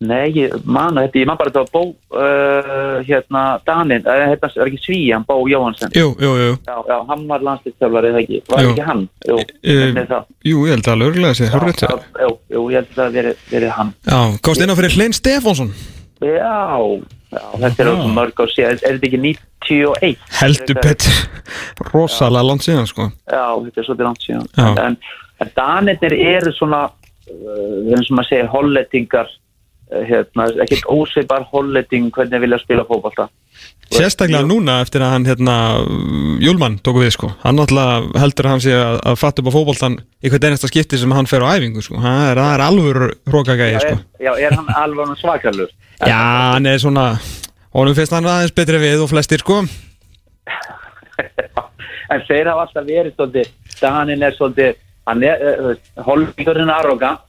Nei, 0.05 0.26
ég 0.34 0.53
man 0.66 0.99
þetta, 0.99 1.20
ég 1.22 1.28
man 1.28 1.38
bara 1.38 1.53
þetta 1.55 1.70
Bó, 1.72 1.84
uh, 2.18 2.99
hérna, 3.07 3.45
Danin, 3.64 4.03
uh, 4.05 4.24
hérna, 4.32 4.51
er 4.59 4.68
ekki 4.68 4.80
Svíjan, 4.82 5.24
Bó 5.24 5.36
Jóhansen. 5.49 5.92
Jú, 5.97 6.11
jú, 6.20 6.32
jú 6.40 6.51
Já, 6.66 6.74
já, 6.90 6.97
hann 7.09 7.22
var 7.30 7.45
landslýstjálfari, 7.47 8.11
eða 8.11 8.22
ekki, 8.24 8.40
var 8.51 8.64
ekki 8.66 8.84
hann? 8.88 9.05
Jú, 9.28 9.38
Eh, 9.62 9.84
þetta 9.95 10.05
það. 10.11 10.26
Ég 10.51 10.66
held 10.74 10.88
að 10.88 10.92
alveg 10.97 11.12
örgulega 11.12 11.38
sé, 11.38 11.49
þetta 11.55 12.01
jú, 12.26 12.64
ég 12.74 12.80
held 12.80 12.90
að 12.90 12.99
það 12.99 13.30
verið 13.55 13.70
hann. 13.78 13.95
Já, 14.11 14.18
komst 14.45 14.64
inn 14.66 14.74
á 14.74 14.78
fyrir 14.80 14.97
Hlein 14.99 15.16
Stefánsson 15.16 15.70
Já, 16.24 16.53
já, 17.35 17.45
þetta 17.64 17.85
er 17.85 17.91
okkur 17.93 18.12
mörg 18.16 18.43
á 18.43 18.45
síðan, 18.53 18.80
er 18.80 18.97
þetta 18.97 19.09
ekki 19.11 19.20
91? 19.24 20.26
Heldur 20.41 20.80
betur 20.80 21.20
Rosalega 21.91 22.49
langt 22.49 22.66
síðan, 22.66 22.89
sko 22.91 23.09
Já, 23.11 23.47
þetta 23.66 23.80
er 23.80 23.89
svolítið 23.89 24.09
langt 24.09 24.26
síðan. 24.26 24.51
Já. 24.57 24.68
En, 24.85 24.99
en 25.43 25.55
Danirnir 25.59 26.16
eru 26.35 26.53
svona, 26.57 26.82
uh, 27.30 27.78
eins 27.91 28.11
og 28.11 28.18
maður 28.18 28.30
segir, 28.30 28.51
hollendingar, 28.53 29.32
uh, 29.93 30.03
hérna, 30.11 30.49
ekkert 30.64 30.91
ósveipar 30.93 31.49
hollending 31.53 32.12
hvernig 32.14 32.45
vilja 32.47 32.61
spila 32.62 32.87
fótbolta. 32.89 33.28
Sérstaklega 33.93 34.47
núna 34.49 34.78
eftir 34.82 35.05
að 35.05 35.12
hann 35.12 35.26
hérna 35.28 35.57
Júlmann 36.43 36.78
tóku 36.85 37.03
við 37.05 37.12
sko 37.16 37.30
hann 37.45 37.59
náttúrulega 37.59 38.22
heldur 38.22 38.49
að 38.49 38.55
hann 38.55 38.64
sé 38.64 38.74
að, 38.78 38.99
að 39.12 39.18
fatta 39.20 39.43
upp 39.43 39.51
á 39.53 39.57
fótboltan 39.57 39.99
í 40.24 40.32
hvert 40.32 40.47
einasta 40.49 40.70
skipti 40.70 41.01
sem 41.01 41.12
hann 41.14 41.28
fer 41.30 41.45
á 41.45 41.53
æfingu 41.53 41.85
sko 41.85 42.01
það 42.01 42.28
er, 42.30 42.43
er 42.57 42.64
Já, 42.64 43.01
hrókagæði 43.28 43.82
sko 43.85 43.95
er, 43.95 44.05
já, 44.24 44.32
er 44.49 44.57
hann 44.59 44.70
alveg 44.80 45.16
svakalur? 45.20 45.74
Já, 46.11 46.18
hann 46.55 46.66
er 46.66 46.80
svona 46.82 47.07
honum 47.76 47.95
finnst 47.97 48.12
hann 48.16 48.26
aðeins 48.26 48.57
betri 48.57 48.80
við 48.82 49.05
og 49.05 49.12
flestir 49.12 49.45
sko 49.45 49.62
en 52.12 52.24
þeir 52.28 52.51
hafa 52.51 52.66
alltaf 52.66 52.87
verið 52.89 53.14
svolítið, 53.14 53.53
Danin 53.80 54.24
er 54.24 54.37
svolítið, 54.37 54.82
hann 55.09 55.24
er, 55.26 55.45
uh, 55.45 56.05
er 56.05 56.74
arrogant 56.74 57.22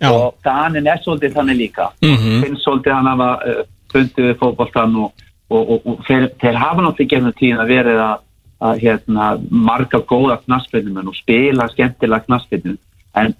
Já. 0.00 0.10
og 0.10 0.38
Danin 0.44 0.88
er 0.88 1.02
svolítið 1.04 1.34
þannig 1.36 1.60
líka. 1.64 1.90
Mhm. 2.02 2.44
finnst 2.44 2.64
svolítið 2.64 2.96
hann 2.96 3.10
hafa 3.10 3.30
uh, 3.44 3.64
fundið 3.92 4.30
við 4.30 4.38
fótboltan 4.40 4.96
og, 5.04 5.26
og, 5.50 5.62
og, 5.62 5.86
og 5.86 6.02
þeir, 6.06 6.28
þeir 6.40 6.58
hafa 6.60 6.84
náttúrulega 6.84 7.14
gefnum 7.14 7.36
tíðin 7.38 7.62
að 7.62 7.72
verið 7.74 8.02
að, 8.04 8.26
að 8.70 8.82
hérna, 8.84 9.28
marga 9.50 10.00
góða 10.10 10.38
knassbyrnum 10.44 11.10
og 11.10 11.18
spila 11.18 11.68
skemmtilega 11.72 12.26
knassbyrnum 12.28 12.78
en, 13.20 13.34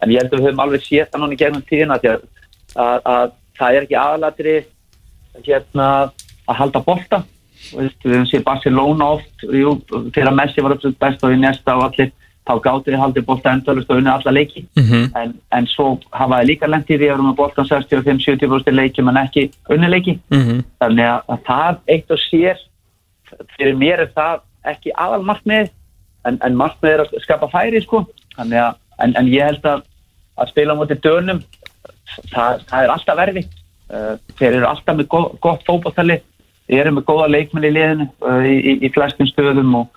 en 0.00 0.14
ég 0.14 0.22
held 0.22 0.32
að 0.32 0.38
við 0.38 0.48
höfum 0.48 0.64
alveg 0.64 1.18
núna 1.20 1.36
í 1.36 1.40
gegnum 1.40 1.66
tíðina 1.68 1.98
því 2.00 2.14
að, 2.14 2.24
að, 2.76 3.10
að 3.14 3.36
það 3.60 3.76
er 3.76 3.86
ekki 3.86 4.00
aðalatri 4.00 4.56
hérna, 5.44 5.90
að 6.48 6.58
halda 6.62 6.82
bolta. 6.86 7.20
Við 7.60 7.90
höfum 8.06 8.28
séð 8.30 8.46
Barcelona 8.46 9.10
oft 9.18 9.44
jú, 9.44 9.76
þegar 10.14 10.36
Messi 10.36 10.64
var 10.64 10.74
uppsett 10.74 10.98
best 11.02 11.24
og 11.26 11.34
í 11.34 11.40
næsta 11.40 11.76
og 11.76 11.90
allir 11.90 12.12
þá 12.50 12.60
gáttu 12.66 12.90
við 12.92 12.98
haldið 13.04 13.26
bolta 13.30 13.52
endalust 13.54 13.90
og 13.90 14.00
unni 14.02 14.10
alla 14.10 14.32
leiki 14.34 14.64
Mhm. 14.76 15.04
en, 15.16 15.34
en 15.52 15.66
svo 15.70 15.92
hafa 16.12 16.40
þið 16.42 16.48
líka 16.50 16.68
lent 16.68 16.90
í 16.90 16.96
því 16.98 17.06
að 17.06 17.12
vera 17.14 17.26
með 17.28 17.36
boltan 17.38 17.68
65-70% 17.70 18.74
leikjum 18.74 19.08
en 19.12 19.20
ekki 19.24 19.46
unni 19.70 19.88
leiki 19.94 20.18
Mhm. 20.30 20.64
þannig 20.82 21.06
að, 21.06 21.20
að 21.28 21.44
það 21.50 21.78
eitt 21.96 22.10
og 22.10 22.18
sér 22.26 22.56
fyrir 23.56 23.76
mér 23.78 24.00
er 24.06 24.10
það 24.16 24.40
ekki 24.74 24.90
aðal 24.98 25.22
markmið 25.24 25.70
en, 26.26 26.38
en 26.42 26.56
markmið 26.58 26.92
er 26.96 27.00
að 27.04 27.14
skapa 27.22 27.48
færi 27.52 27.80
sko 27.84 28.02
að, 28.38 28.74
en, 29.00 29.14
en 29.16 29.26
ég 29.30 29.44
held 29.46 29.64
að 29.64 29.86
að 30.40 30.48
spila 30.52 30.74
móti 30.74 30.96
dönum 31.04 31.42
það, 32.32 32.60
það 32.68 32.82
er 32.84 32.90
alltaf 32.94 33.16
verfi 33.20 33.42
uh, 33.92 34.14
þeir 34.38 34.56
eru 34.58 34.66
alltaf 34.70 34.96
með 34.98 35.08
gott, 35.12 35.34
gott 35.44 35.64
fótballtali 35.68 36.16
þeir 36.70 36.80
eru 36.84 36.92
með 36.96 37.06
góða 37.10 37.28
leikmenn 37.34 37.66
í 37.68 37.72
liðinu 37.74 38.06
uh, 38.24 38.44
í, 38.46 38.56
í, 38.58 38.72
í 38.86 38.92
flestum 38.94 39.28
stöðum 39.30 39.74
og, 39.82 39.88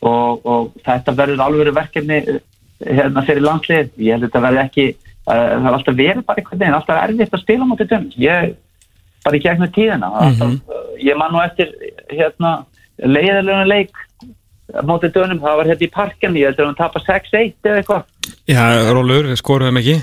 og, 0.00 0.46
og 0.46 0.72
þetta 0.86 1.14
verður 1.18 1.44
alveg 1.44 1.74
verkefni 1.76 2.18
uh, 2.24 2.40
hérna 2.80 3.24
fyrir 3.28 3.46
landslið 3.46 3.94
ég 4.00 4.16
held 4.16 4.24
að 4.24 4.28
þetta 4.28 4.44
verður 4.46 4.64
ekki 4.64 4.86
uh, 4.90 5.30
það 5.30 5.70
er 5.70 5.78
alltaf 5.78 5.98
verið 6.02 6.26
bara 6.26 6.42
einhvern 6.42 6.62
veginn 6.62 6.78
alltaf 6.78 7.02
erfitt 7.04 7.38
að 7.38 7.44
spila 7.44 7.66
á 7.66 7.70
móti 7.70 7.88
dönum 7.90 8.12
ég 8.20 8.54
bara 9.24 9.36
í 9.36 9.42
gegnum 9.44 9.74
tíðina 9.76 10.12
mm 10.12 10.38
alltaf, 10.40 10.60
uh, 10.68 10.86
ég 11.00 11.18
man 11.20 11.34
nú 11.34 11.42
eftir 11.44 11.74
hérna 12.08 12.54
leiðilega 13.00 13.66
leik 13.68 14.06
á 14.70 14.82
móti 14.86 15.10
dönum, 15.10 15.40
það 15.42 15.60
var 15.60 15.70
hérna 15.70 15.86
í 15.86 15.92
parken 15.92 16.38
ég 16.38 16.50
held 16.50 16.60
að 16.62 16.70
hann 16.70 16.78
tapa 16.78 17.02
6-1 17.02 17.54
eða 17.66 17.80
eitthvað. 17.80 18.08
Já, 18.50 18.64
Rólur, 18.94 19.30
þeim 19.66 19.80
ekki 19.80 19.96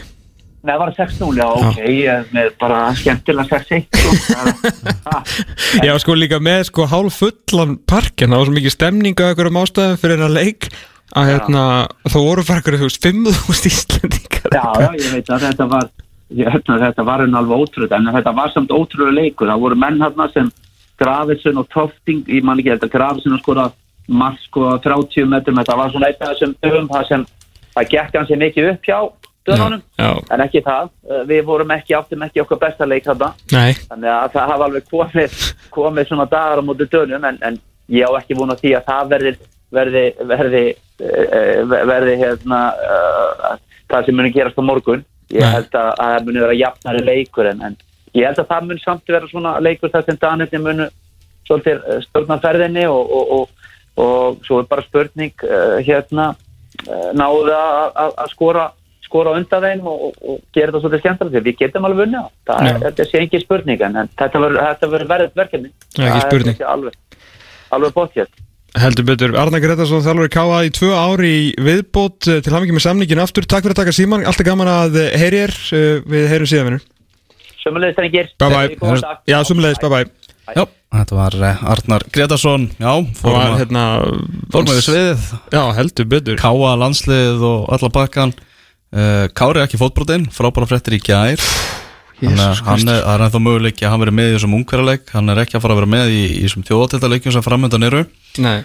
Nei, 0.68 0.74
það 0.74 0.82
var 0.82 0.90
6-0, 0.98 1.28
já, 1.40 1.46
ok, 1.48 1.78
ég 1.96 2.32
með 2.36 2.48
bara 2.60 2.80
skemmtilega 3.00 3.60
6-1 3.64 3.86
sko. 3.96 4.74
Já, 5.88 5.94
sko 6.04 6.16
líka 6.18 6.42
með 6.44 6.66
sko 6.68 6.88
hálf 6.92 7.22
fullan 7.22 7.78
parkin 7.88 8.34
það 8.34 8.42
var 8.42 8.50
svo 8.50 8.56
mikið 8.58 8.74
stemning 8.76 9.22
að 9.22 9.32
einhverjum 9.32 9.60
ástæðum 9.62 10.02
fyrir 10.02 10.18
hennar 10.18 10.34
leik 10.36 10.68
að 11.16 11.32
hérna, 11.32 11.64
þá 12.04 12.18
voru 12.20 12.44
bara 12.50 12.60
einhverju, 12.60 12.82
þú 12.82 12.90
veist, 12.90 13.08
5.000 13.08 13.72
íslendingar. 13.72 14.50
Já, 14.52 14.66
já, 14.84 14.90
ég 15.00 15.16
veit 15.16 15.32
að 15.32 15.46
þetta 15.48 15.70
var 15.72 15.88
ég 16.36 16.58
að 16.60 16.84
þetta 16.84 17.06
var 17.08 17.24
enn 17.24 17.38
alveg 17.40 17.64
ótrúð 17.64 17.94
en 17.96 18.10
þetta 18.18 18.34
var 18.36 18.52
samt 18.52 18.74
ótrúlega 18.76 19.16
leikur. 19.16 19.48
Það 19.48 19.64
voru 19.64 19.78
menn 19.80 20.02
hérna 20.04 20.28
sem 20.34 20.50
Grafisson 21.00 21.62
og 21.62 21.70
Tofting, 21.72 22.26
ég 22.28 22.44
man 22.44 22.60
ekki 22.60 22.74
þetta 22.74 22.92
Grafisson 22.92 23.38
að 23.38 23.44
skora 23.46 23.70
marg 24.08 24.40
sko 24.44 24.74
30 24.84 25.32
metrum 25.32 25.60
þetta 25.62 25.80
var 25.80 25.94
svona 25.94 26.12
einn 26.12 26.22
af 26.22 26.34
þessum 26.34 26.54
dögum 26.64 26.92
það 26.92 27.08
sem 27.12 27.26
það 27.76 27.90
gekk 27.94 28.18
hans 28.18 28.36
mikið 28.44 28.70
upp 28.74 28.88
hjá 28.88 29.00
dönunum, 29.48 29.82
en 29.98 30.44
ekki 30.44 30.62
það. 30.66 30.90
Uh, 31.08 31.22
við 31.30 31.44
vorum 31.48 31.72
ekki, 31.76 31.96
áttum 31.98 32.26
ekki 32.28 32.44
okkar 32.44 32.62
besta 32.66 32.88
leik 32.88 33.08
þarna. 33.08 33.34
Nei, 33.54 33.74
þannig 33.88 34.14
að 34.14 34.34
það 34.36 34.52
hafa 34.54 34.68
alveg 34.68 34.90
komið, 34.92 35.38
komið 35.78 36.10
svona 36.10 36.28
dagar 36.32 36.62
á 36.62 36.68
móti 36.68 36.90
dönum 36.92 37.28
en, 37.30 37.40
en 37.48 37.60
ég 37.94 38.08
á 38.08 38.12
ekki 38.20 38.38
vona 38.38 38.58
því 38.60 38.76
að 38.78 38.90
það 38.92 39.14
verði 39.16 39.38
verði 39.74 40.04
verði, 40.28 40.64
uh, 41.04 41.76
verði 41.90 42.16
hérna 42.22 42.62
uh, 42.80 43.58
það 43.92 44.08
sem 44.08 44.18
muni 44.20 44.34
gerast 44.36 44.60
á 44.60 44.64
morgun. 44.64 45.04
Ég 45.34 45.44
Nei. 45.44 45.52
held 45.58 45.76
að, 45.76 45.92
að 45.92 46.14
það 46.14 46.30
muni 46.30 46.44
vera 46.46 46.58
jafnari 46.62 47.04
leikur 47.04 47.52
en, 47.52 47.64
en 47.68 47.78
ég 48.16 48.28
held 48.30 48.40
að 48.40 48.50
það 48.54 48.70
muni 48.70 48.84
samt 48.84 49.12
vera 49.12 49.28
svona 49.32 49.58
leikur 49.60 49.92
þar 49.92 50.08
sem 50.08 50.20
Danirni 50.22 50.64
muni 50.64 50.90
svolítið 51.48 51.84
uh, 51.84 52.02
stjórna 52.08 52.40
ferðinni 52.44 52.88
og, 52.92 53.12
og, 53.20 53.34
og, 53.38 53.72
og 54.04 54.44
svo 54.48 54.62
er 54.62 54.70
bara 54.72 54.88
spurning 54.88 55.48
uh, 55.48 55.80
hérna 55.84 56.34
náðu 57.18 57.56
að 57.58 58.28
skora 58.30 58.68
skora 59.08 59.36
undan 59.38 59.64
þeim 59.64 59.86
og, 59.88 60.08
og, 60.08 60.18
og 60.22 60.42
gera 60.56 60.72
þetta 60.72 60.84
svolítið 60.84 61.04
skemmtilega 61.04 61.38
því 61.38 61.46
við 61.48 61.62
getum 61.62 61.88
alveg 61.88 62.04
vunnið 62.04 62.26
á. 62.26 62.28
Er, 62.58 62.82
þetta 62.88 63.08
sé 63.08 63.22
ekki 63.24 63.44
spurning 63.44 63.86
en, 63.88 64.02
þetta 64.20 64.44
verður 64.44 64.66
þetta 64.66 64.92
verður 64.94 65.14
verðið 65.14 65.40
verkefni. 65.42 65.72
Það 65.96 66.12
er 66.12 66.28
spurning. 66.28 66.60
alveg, 66.76 67.24
alveg 67.78 67.98
bótt 67.98 68.20
hér. 68.20 68.36
Heldur 68.78 69.08
betur. 69.08 69.34
Arna 69.40 69.62
Gretarsson 69.64 70.04
þjálfur 70.06 70.28
í 70.28 70.34
Káa 70.34 70.60
í 70.68 70.72
tvö 70.76 70.92
ári 70.94 71.32
í 71.32 71.46
viðbót 71.66 72.28
eh, 72.30 72.42
til 72.46 72.54
hafingi 72.54 72.76
með 72.76 72.86
samningin 72.86 73.24
aftur. 73.24 73.48
Takk 73.48 73.66
fyrir 73.66 73.74
að 73.74 73.82
taka 73.82 73.96
síman, 73.96 74.26
alltaf 74.28 74.46
gaman 74.46 74.70
að 74.70 75.00
eh, 75.02 75.16
heyri 75.18 75.40
er 75.48 75.56
við 76.06 76.28
heyrum 76.34 76.50
síðan 76.52 76.70
bye, 78.54 78.76
dag. 79.02 79.24
já, 79.28 79.38
sumleðis, 79.48 79.82
bye 79.82 79.92
bye. 79.92 80.28
Já, 80.56 80.64
þetta 80.96 81.18
var 81.18 81.36
eh, 81.44 81.64
Arnar 81.74 82.06
Gretarsson 82.16 82.70
Já, 82.80 82.92
fórum 83.20 83.36
var 83.36 83.50
að 83.50 83.62
hérna 83.64 83.86
fórum 84.54 84.70
við 84.70 84.84
sviðið. 84.86 85.26
Já, 85.56 85.64
heldur 85.80 86.12
betur. 86.14 86.38
Káa 86.40 86.76
landslið 86.84 87.44
og 87.48 87.66
alla 87.76 87.92
bakkan 87.98 88.36
uh, 88.98 89.26
Kári 89.38 89.64
ekki 89.64 89.80
fótbrotinn 89.82 90.28
Frábæra 90.34 90.70
fréttir 90.70 90.98
í 90.98 91.02
að 92.42 92.64
hann 92.66 92.90
er, 92.90 93.04
er 93.06 93.24
ennþá 93.28 93.42
möguleik 93.46 93.82
að 93.84 93.92
hann 93.94 94.02
verið 94.02 94.16
með 94.18 94.32
í 94.32 94.36
þessum 94.38 94.56
ungverðarleik 94.58 95.12
Hann 95.14 95.30
er 95.34 95.42
ekki 95.44 95.58
að 95.60 95.64
fara 95.66 95.76
að 95.76 95.82
vera 95.84 95.92
með 95.94 96.14
í, 96.16 96.24
í 96.26 96.40
þessum 96.48 96.66
þjóðatildaleikjum 96.66 97.36
sem 97.36 97.46
framöndan 97.46 97.86
eru. 97.86 98.02
Nei, 98.42 98.56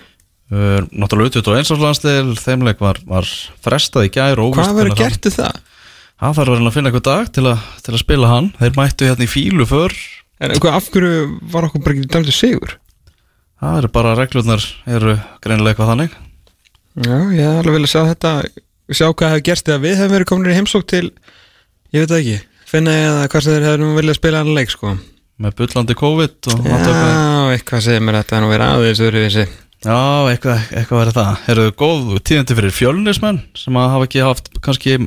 uh, 0.52 0.78
Náttúrulega 0.88 1.42
21. 1.42 1.82
landslið 1.82 2.32
Þeimleik 2.40 2.80
var, 2.80 3.02
var 3.04 3.28
frestað 3.64 4.08
í 4.08 4.12
óvíst 4.48 4.64
hvað 4.64 4.80
verður 4.80 4.96
hvenær 4.96 4.96
hann- 4.96 5.02
gert 5.04 5.22
til 5.26 5.34
það? 5.36 5.60
Það 6.22 6.36
þarf 6.38 6.52
verið 6.54 6.68
að 6.70 6.74
finna 6.76 6.90
eitthvað 6.92 7.06
dag 7.08 7.30
til 7.34 7.42
að, 7.50 7.62
til 7.82 7.92
að 7.92 8.00
spila 8.04 8.28
hann. 8.30 8.48
Þeir 8.60 8.76
mættu 8.78 9.06
hérna 9.08 9.24
í 9.26 9.30
fílu 9.32 9.64
för. 9.66 9.94
En 10.38 10.52
hvað, 10.54 10.76
af 10.78 10.90
hverju 10.94 11.22
var 11.50 11.66
okkur 11.66 11.82
bara 11.82 11.96
ekki 11.96 12.10
dæmdu 12.12 12.34
sigur? 12.36 12.76
Það 13.62 13.78
eru 13.80 13.90
bara 13.94 14.12
reglurnar 14.18 14.66
eru 14.86 15.16
greinilega 15.42 15.74
eitthvað 15.74 15.90
þannig. 15.92 16.14
Já, 17.02 17.16
ég 17.34 17.42
hef 17.42 17.58
alveg 17.62 17.76
vilja 17.76 17.90
sjá 18.98 19.06
hvað 19.10 19.34
hefur 19.34 19.44
gerst 19.48 19.70
eða 19.70 19.82
við 19.84 19.96
hefum 20.00 20.14
verið 20.16 20.30
komin 20.30 20.52
í 20.52 20.58
heimsók 20.58 20.86
til 20.90 21.06
ég 21.92 22.02
veit 22.04 22.12
það 22.12 22.20
ekki, 22.20 22.38
finna 22.72 22.94
eða 22.98 23.26
hvað 23.32 23.44
sem 23.46 23.56
þeir 23.56 23.66
hefur 23.70 23.96
viljað 23.98 24.18
spila 24.20 24.42
hann 24.42 24.54
leik 24.56 24.72
sko. 24.74 24.94
Með 25.42 25.56
bullandi 25.58 25.98
COVID 25.98 26.50
og 26.52 26.58
allt 26.62 26.86
eitthvað 26.86 27.12
Já, 27.12 27.54
eitthvað. 27.56 27.84
segir 27.88 28.04
mér 28.04 28.18
að 28.18 28.24
þetta 28.24 28.36
er 28.38 28.44
nú 28.44 28.50
verið 28.52 28.72
aðeins 28.72 29.02
öðruvísi. 29.06 29.46
Já, 29.82 29.96
eitthvað, 30.30 30.60
eitthvað 30.78 31.00
verið 31.02 31.16
það. 31.18 31.40
Eru 31.52 31.64
góð 31.82 32.12
tíðandi 32.28 32.56
fyrir 32.60 32.76
fjölnismenn 32.76 33.40
sem 33.58 33.78
að 33.80 33.88
hafa 33.96 34.06
ekki 34.06 34.22
haft 34.22 34.52
kannski 34.62 34.98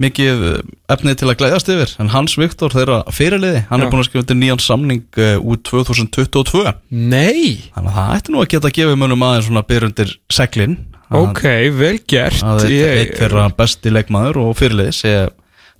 mikið 0.00 0.44
efnið 0.92 1.16
til 1.20 1.28
að 1.28 1.38
glæðast 1.42 1.70
yfir 1.72 1.90
en 2.00 2.10
Hans 2.14 2.36
Viktor, 2.40 2.72
þeirra 2.72 3.00
fyrirliði 3.12 3.64
hann 3.68 3.82
Já. 3.82 3.84
er 3.84 3.92
búin 3.92 4.00
að 4.02 4.06
skrifa 4.08 4.24
undir 4.24 4.38
nýjan 4.40 4.62
samning 4.64 5.02
uh, 5.20 5.34
út 5.44 5.64
2022 5.68 6.62
Nei, 6.88 7.68
þannig 7.74 7.90
að 7.90 7.98
það 7.98 8.14
ætti 8.16 8.32
nú 8.34 8.40
að 8.40 8.48
geta 8.54 8.70
að 8.70 8.76
gefa 8.78 8.96
mönnum 9.00 9.26
aðeins 9.26 9.50
svona 9.50 9.64
byrjundir 9.68 10.14
seglin 10.32 10.78
ok, 11.18 11.42
vel 11.78 11.98
gert. 12.06 12.42
að 12.42 12.64
eitt, 12.64 12.72
ég, 12.74 12.96
eitt 13.00 13.16
þeirra 13.18 13.48
besti 13.58 13.90
leikmaður 13.90 14.38
og 14.44 14.52
fyrirliði 14.58 14.92
sé, 14.94 15.14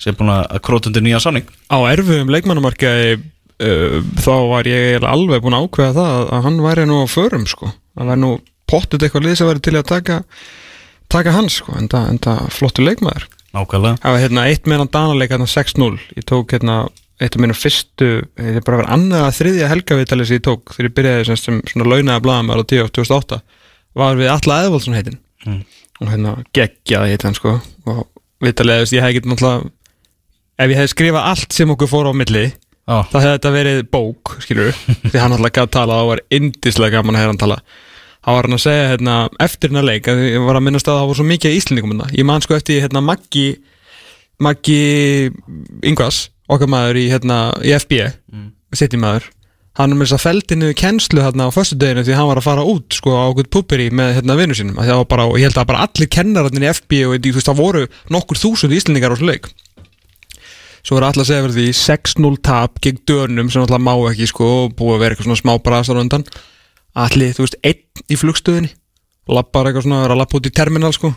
sé 0.00 0.14
búin 0.18 0.32
að 0.34 0.58
króta 0.66 0.90
undir 0.90 1.04
nýjan 1.06 1.22
samning. 1.22 1.46
Á 1.70 1.78
erfiðum 1.92 2.32
leikmannumarkaði 2.34 3.12
uh, 3.20 4.00
þá 4.24 4.32
var 4.50 4.70
ég 4.70 5.04
alveg 5.06 5.42
búin 5.44 5.54
að 5.58 5.66
ákveða 5.68 5.92
það 5.98 6.14
að- 6.16 6.32
að 6.38 6.42
hann 6.48 6.60
væri 6.66 6.86
nú 6.90 7.02
á 7.02 7.06
förum 7.10 7.46
sko. 7.46 7.72
Það 7.98 8.10
væri 8.10 8.20
nú 8.24 8.32
pottet 8.70 9.02
eitthvað 9.02 9.26
lið 9.28 9.36
sem 9.40 9.50
væri 9.50 9.60
til 9.66 9.76
að 9.78 9.86
taka 9.90 10.22
taka 11.10 11.32
hans 11.34 11.56
sko, 11.60 11.74
en 11.78 11.88
það 11.90 12.48
flottu 12.54 12.84
leikmaður. 12.86 13.24
Nákvæmlega. 13.50 13.98
Það 14.02 14.12
var 14.14 14.20
hérna 14.22 14.42
eitt 14.46 14.66
meðan 14.70 14.90
danaleik 14.94 15.32
hérna 15.34 15.46
6-0 15.50 15.96
Ég 16.14 16.22
tók 16.30 16.52
hérna 16.54 16.74
eitt 17.20 17.34
af 17.34 17.40
mínum 17.42 17.56
fyrstu 17.58 18.10
Þetta 18.38 18.60
er 18.60 18.62
bara 18.62 18.76
að 18.76 18.82
vera 18.84 18.92
annað 18.94 19.24
að 19.26 19.34
þriðja 19.40 19.70
helgavitali 19.72 20.26
sem 20.28 20.38
ég 20.38 20.44
tók 20.46 20.70
þegar 20.70 20.86
ég 20.86 20.94
byrjaði 21.00 21.24
sem, 21.26 21.36
sem 21.42 21.58
svona 21.72 21.88
launaði 21.90 22.22
blaðamæður 22.28 22.62
á 22.62 22.70
10 22.70 22.92
2008 23.00 23.40
var 23.96 24.18
við 24.20 24.30
Alla 24.36 24.62
Eðvaldsson 24.66 24.96
heitin 24.98 25.18
Mm. 25.40 25.62
og 26.02 26.08
hérna 26.10 26.32
geggjaði 26.52 27.14
heitin 27.14 27.32
sko. 27.32 27.54
Og 27.88 28.00
vitalið, 28.44 28.90
ég 28.92 29.00
hef 29.00 29.14
ekki 29.14 29.22
náttúrulega 29.24 29.70
ef 30.60 30.68
ég 30.68 30.76
hef 30.76 30.90
skrifað 30.92 31.28
allt 31.30 31.56
sem 31.56 31.70
okkur 31.72 31.88
fór 31.88 32.10
á 32.10 32.12
milli 32.12 32.42
Já, 32.90 32.98
þá 33.08 33.16
hefði 33.16 33.32
þetta 33.38 33.52
verið 33.54 33.80
bók, 33.88 34.34
skilur 34.44 34.76
því 35.10 35.22
hann 35.22 35.32
alltaf 35.36 35.54
gæti 35.56 35.72
tala 35.78 35.96
og 36.02 36.10
var 36.10 36.22
indislega 36.36 36.98
gaman 36.98 37.16
að 37.16 37.22
heyra 37.22 37.32
hann 37.32 37.40
tala. 37.40 37.58
Þá 38.20 38.30
var 38.36 38.48
hann 38.48 38.56
að 38.58 38.62
segja 38.66 38.86
hérna, 38.90 39.16
eftir 39.40 39.70
hérna 39.70 39.84
leik, 39.86 40.08
að 40.12 40.22
ég 40.26 40.44
var 40.44 40.58
að 40.58 40.64
minnast 40.66 40.88
að 40.90 40.98
það 41.00 41.08
var 41.08 41.18
svo 41.20 41.26
mikið 41.30 41.56
íslendingum 41.56 41.94
hérna, 41.94 42.08
ég 42.18 42.28
man 42.28 42.44
sko 42.44 42.56
eftir 42.58 42.82
hérna, 42.84 43.00
Maggi 43.00 43.46
Maggi 44.40 44.80
Ingvas, 45.88 46.26
okkar 46.50 46.68
maður 46.72 47.00
í, 47.00 47.06
hérna, 47.12 47.38
í 47.64 47.72
FB 47.76 48.02
mm. 48.28 48.48
City 48.76 49.00
maður 49.00 49.30
hann 49.78 49.94
með 49.94 50.08
þess 50.08 50.16
að 50.16 50.24
feldinu 50.24 50.68
kennslu 50.78 51.22
hérna 51.22 51.46
á 51.46 51.54
föstudeginu 51.54 52.02
því 52.06 52.16
hann 52.18 52.28
var 52.30 52.40
að 52.40 52.46
fara 52.48 52.66
út 52.66 52.96
sko 52.96 53.14
á 53.14 53.30
okkur 53.30 53.48
puperi 53.54 53.88
með 53.94 54.16
hérna 54.18 54.36
vinnu 54.38 54.56
sínum. 54.58 54.78
Því 54.80 54.90
það 54.90 55.00
var 55.00 55.08
bara, 55.12 55.26
ég 55.38 55.46
held 55.46 55.60
að 55.60 55.68
bara 55.70 55.84
allir 55.86 56.10
kennararnir 56.10 56.66
í 56.66 56.70
FB 56.74 57.00
og 57.06 57.14
þú 57.22 57.34
veist 57.36 57.50
það 57.50 57.60
voru 57.60 57.82
nokkur 58.10 58.40
þúsund 58.40 58.74
íslendingar 58.74 59.14
á 59.14 59.16
þessu 59.16 59.30
leik. 59.30 59.50
Svo 60.80 60.96
er 60.96 61.06
alltaf 61.06 61.26
að 61.26 61.30
segja 61.30 61.44
verið 61.44 61.58
því 61.60 61.72
6-0 61.76 62.36
tap 62.42 62.80
gegn 62.82 63.00
dönum 63.06 63.50
sem 63.52 63.62
alltaf 63.62 63.82
má 63.84 63.92
ekki 64.10 64.30
sko 64.30 64.50
og 64.64 64.74
búið 64.78 64.96
að 64.96 65.02
vera 65.04 65.14
eitthvað 65.14 65.28
svona 65.28 65.42
smá 65.42 65.52
brasar 65.62 66.00
á 66.00 66.02
undan. 66.02 66.26
Allir, 66.98 67.34
þú 67.36 67.46
veist, 67.46 67.58
einn 67.62 68.08
í 68.10 68.18
flugstöðinni 68.18 68.72
lappar 69.30 69.68
eitthvað 69.68 69.86
svona, 69.86 70.02
er 70.06 70.14
að 70.16 70.22
lappa 70.22 70.40
út 70.40 70.48
í 70.48 70.54
terminal 70.56 70.90
sko. 70.96 71.12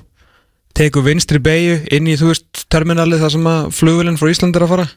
Tekur 0.77 1.07
vinstri 1.07 1.41
beigju 1.41 1.79
inn 1.95 2.11
í, 2.11 2.19
þú 2.19 2.33
veist, 2.33 2.65
terminalið 2.73 3.23
þar 3.23 3.35
sem 3.37 3.49
að 3.49 3.73
flugvillin 3.79 4.19
frá 4.19 4.29
Íslandi 4.33 4.59
er 4.59 4.67
að 4.67 4.73
fara. 4.75 4.87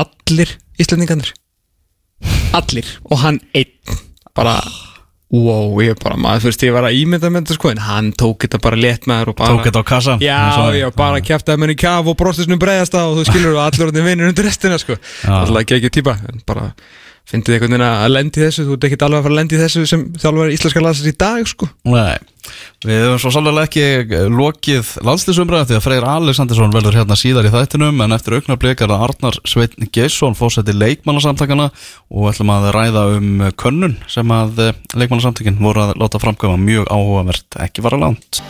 Allir 0.00 0.56
Íslandingarnir 0.80 1.34
Allir 2.54 2.88
og 3.10 3.18
hann 3.24 3.40
einn. 3.54 4.00
Bara 4.34 4.58
Wow, 5.34 5.72
ég 5.82 5.96
bara, 5.98 6.14
maður, 6.20 6.44
þú 6.44 6.46
veist, 6.46 6.62
ég 6.62 6.74
var 6.76 6.84
að 6.86 6.94
ímynda 7.00 7.26
með 7.32 7.42
þetta 7.42 7.54
sko 7.56 7.70
en 7.72 7.80
hann 7.82 8.10
tók 8.14 8.44
þetta 8.44 8.58
bara 8.62 8.76
létt 8.78 9.08
með 9.10 9.16
þér 9.22 9.30
og 9.32 9.36
bara 9.40 9.54
tók 9.56 9.64
þetta 9.66 9.80
á 9.82 9.86
kassan 9.88 10.20
Já, 10.22 10.36
og- 10.62 10.76
já, 10.78 10.84
bara 10.94 11.22
kæftaði 11.26 11.58
mér 11.58 11.72
í 11.74 11.76
kaf 11.80 12.06
og 12.12 12.14
brostisnum 12.20 12.60
bregðast 12.62 12.94
á 12.94 13.02
og 13.02 13.16
þú 13.18 13.24
skilur 13.32 13.56
og 13.56 13.62
allir 13.64 13.88
orðin 13.88 14.06
vinnur 14.06 14.28
undir 14.30 14.46
restina 14.46 14.78
sko. 14.78 14.94
Alltaf 15.26 15.58
ekki 15.64 15.80
ekki 15.80 15.90
típa, 15.96 16.14
en 16.30 16.38
bara 16.46 16.68
fyndið 17.26 17.56
einhvern 17.56 17.74
veginn 17.74 17.86
að 17.88 18.12
lendi 18.14 18.44
þessu, 18.44 18.66
þú 18.68 18.76
ert 18.78 18.86
ekki 18.86 19.00
alveg 19.08 19.18
að 19.18 19.26
fara 19.26 19.34
að 19.34 19.38
lendi 19.40 19.58
þessu 19.64 19.84
sem 19.90 20.04
þjálfur 20.22 20.54
íslenska 20.54 20.84
landsins 20.86 21.10
í 21.10 21.16
dag 21.24 21.50
sko. 21.50 21.68
Nei, 21.90 22.18
við 22.84 23.00
höfum 23.04 23.20
svo 23.22 23.32
sannlega 23.34 23.68
ekki 23.68 23.84
eh, 23.84 24.26
lokið 24.28 24.92
landslýsumræða 25.06 25.68
því 25.70 25.78
að 25.78 25.84
Freyr 25.86 26.06
Alexandersson 26.12 26.74
verður 26.74 26.98
hérna 27.00 27.18
síðar 27.18 27.48
í 27.48 27.52
þættinum 27.54 28.04
en 28.04 28.16
eftir 28.16 28.38
auknar 28.38 28.60
blikar 28.60 28.92
að 28.92 29.06
Arnar 29.08 29.40
Sveitn 29.48 29.90
Gesson 29.94 30.38
fórseti 30.38 30.76
leikmannasamtakana 30.76 31.70
og 32.12 32.30
ætlum 32.32 32.54
að 32.54 32.70
ræða 32.76 33.08
um 33.18 33.44
könnun 33.60 33.98
sem 34.10 34.36
að 34.36 34.64
eh, 34.68 34.80
leikmannasamtakin 34.94 35.60
voru 35.62 35.88
að 35.88 35.98
láta 36.02 36.22
framkvæma 36.22 36.60
mjög 36.60 36.88
áhugavert 36.92 37.62
ekki 37.64 37.84
vara 37.84 38.02
langt 38.06 38.42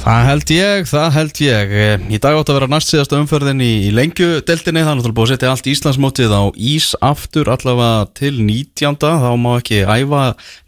Það 0.00 0.22
held 0.24 0.50
ég, 0.54 0.86
það 0.88 1.08
held 1.12 1.38
ég. 1.44 1.72
Í 2.08 2.18
dag 2.24 2.38
átt 2.38 2.48
að 2.48 2.56
vera 2.56 2.68
næst 2.72 2.88
síðasta 2.88 3.18
umferðin 3.20 3.60
í, 3.60 3.68
í 3.84 3.90
lengjudeldinni, 3.92 4.80
það 4.80 4.88
er 4.94 4.96
náttúrulega 4.96 5.16
búið 5.18 5.26
að 5.26 5.34
setja 5.34 5.50
allt 5.52 5.68
Íslandsmótið 5.68 6.32
á 6.32 6.42
ís 6.56 6.86
aftur 7.04 7.50
allavega 7.52 8.06
til 8.16 8.32
19. 8.40 8.96
þá 8.96 9.28
má 9.36 9.50
ekki 9.58 9.82
æfa, 9.84 10.22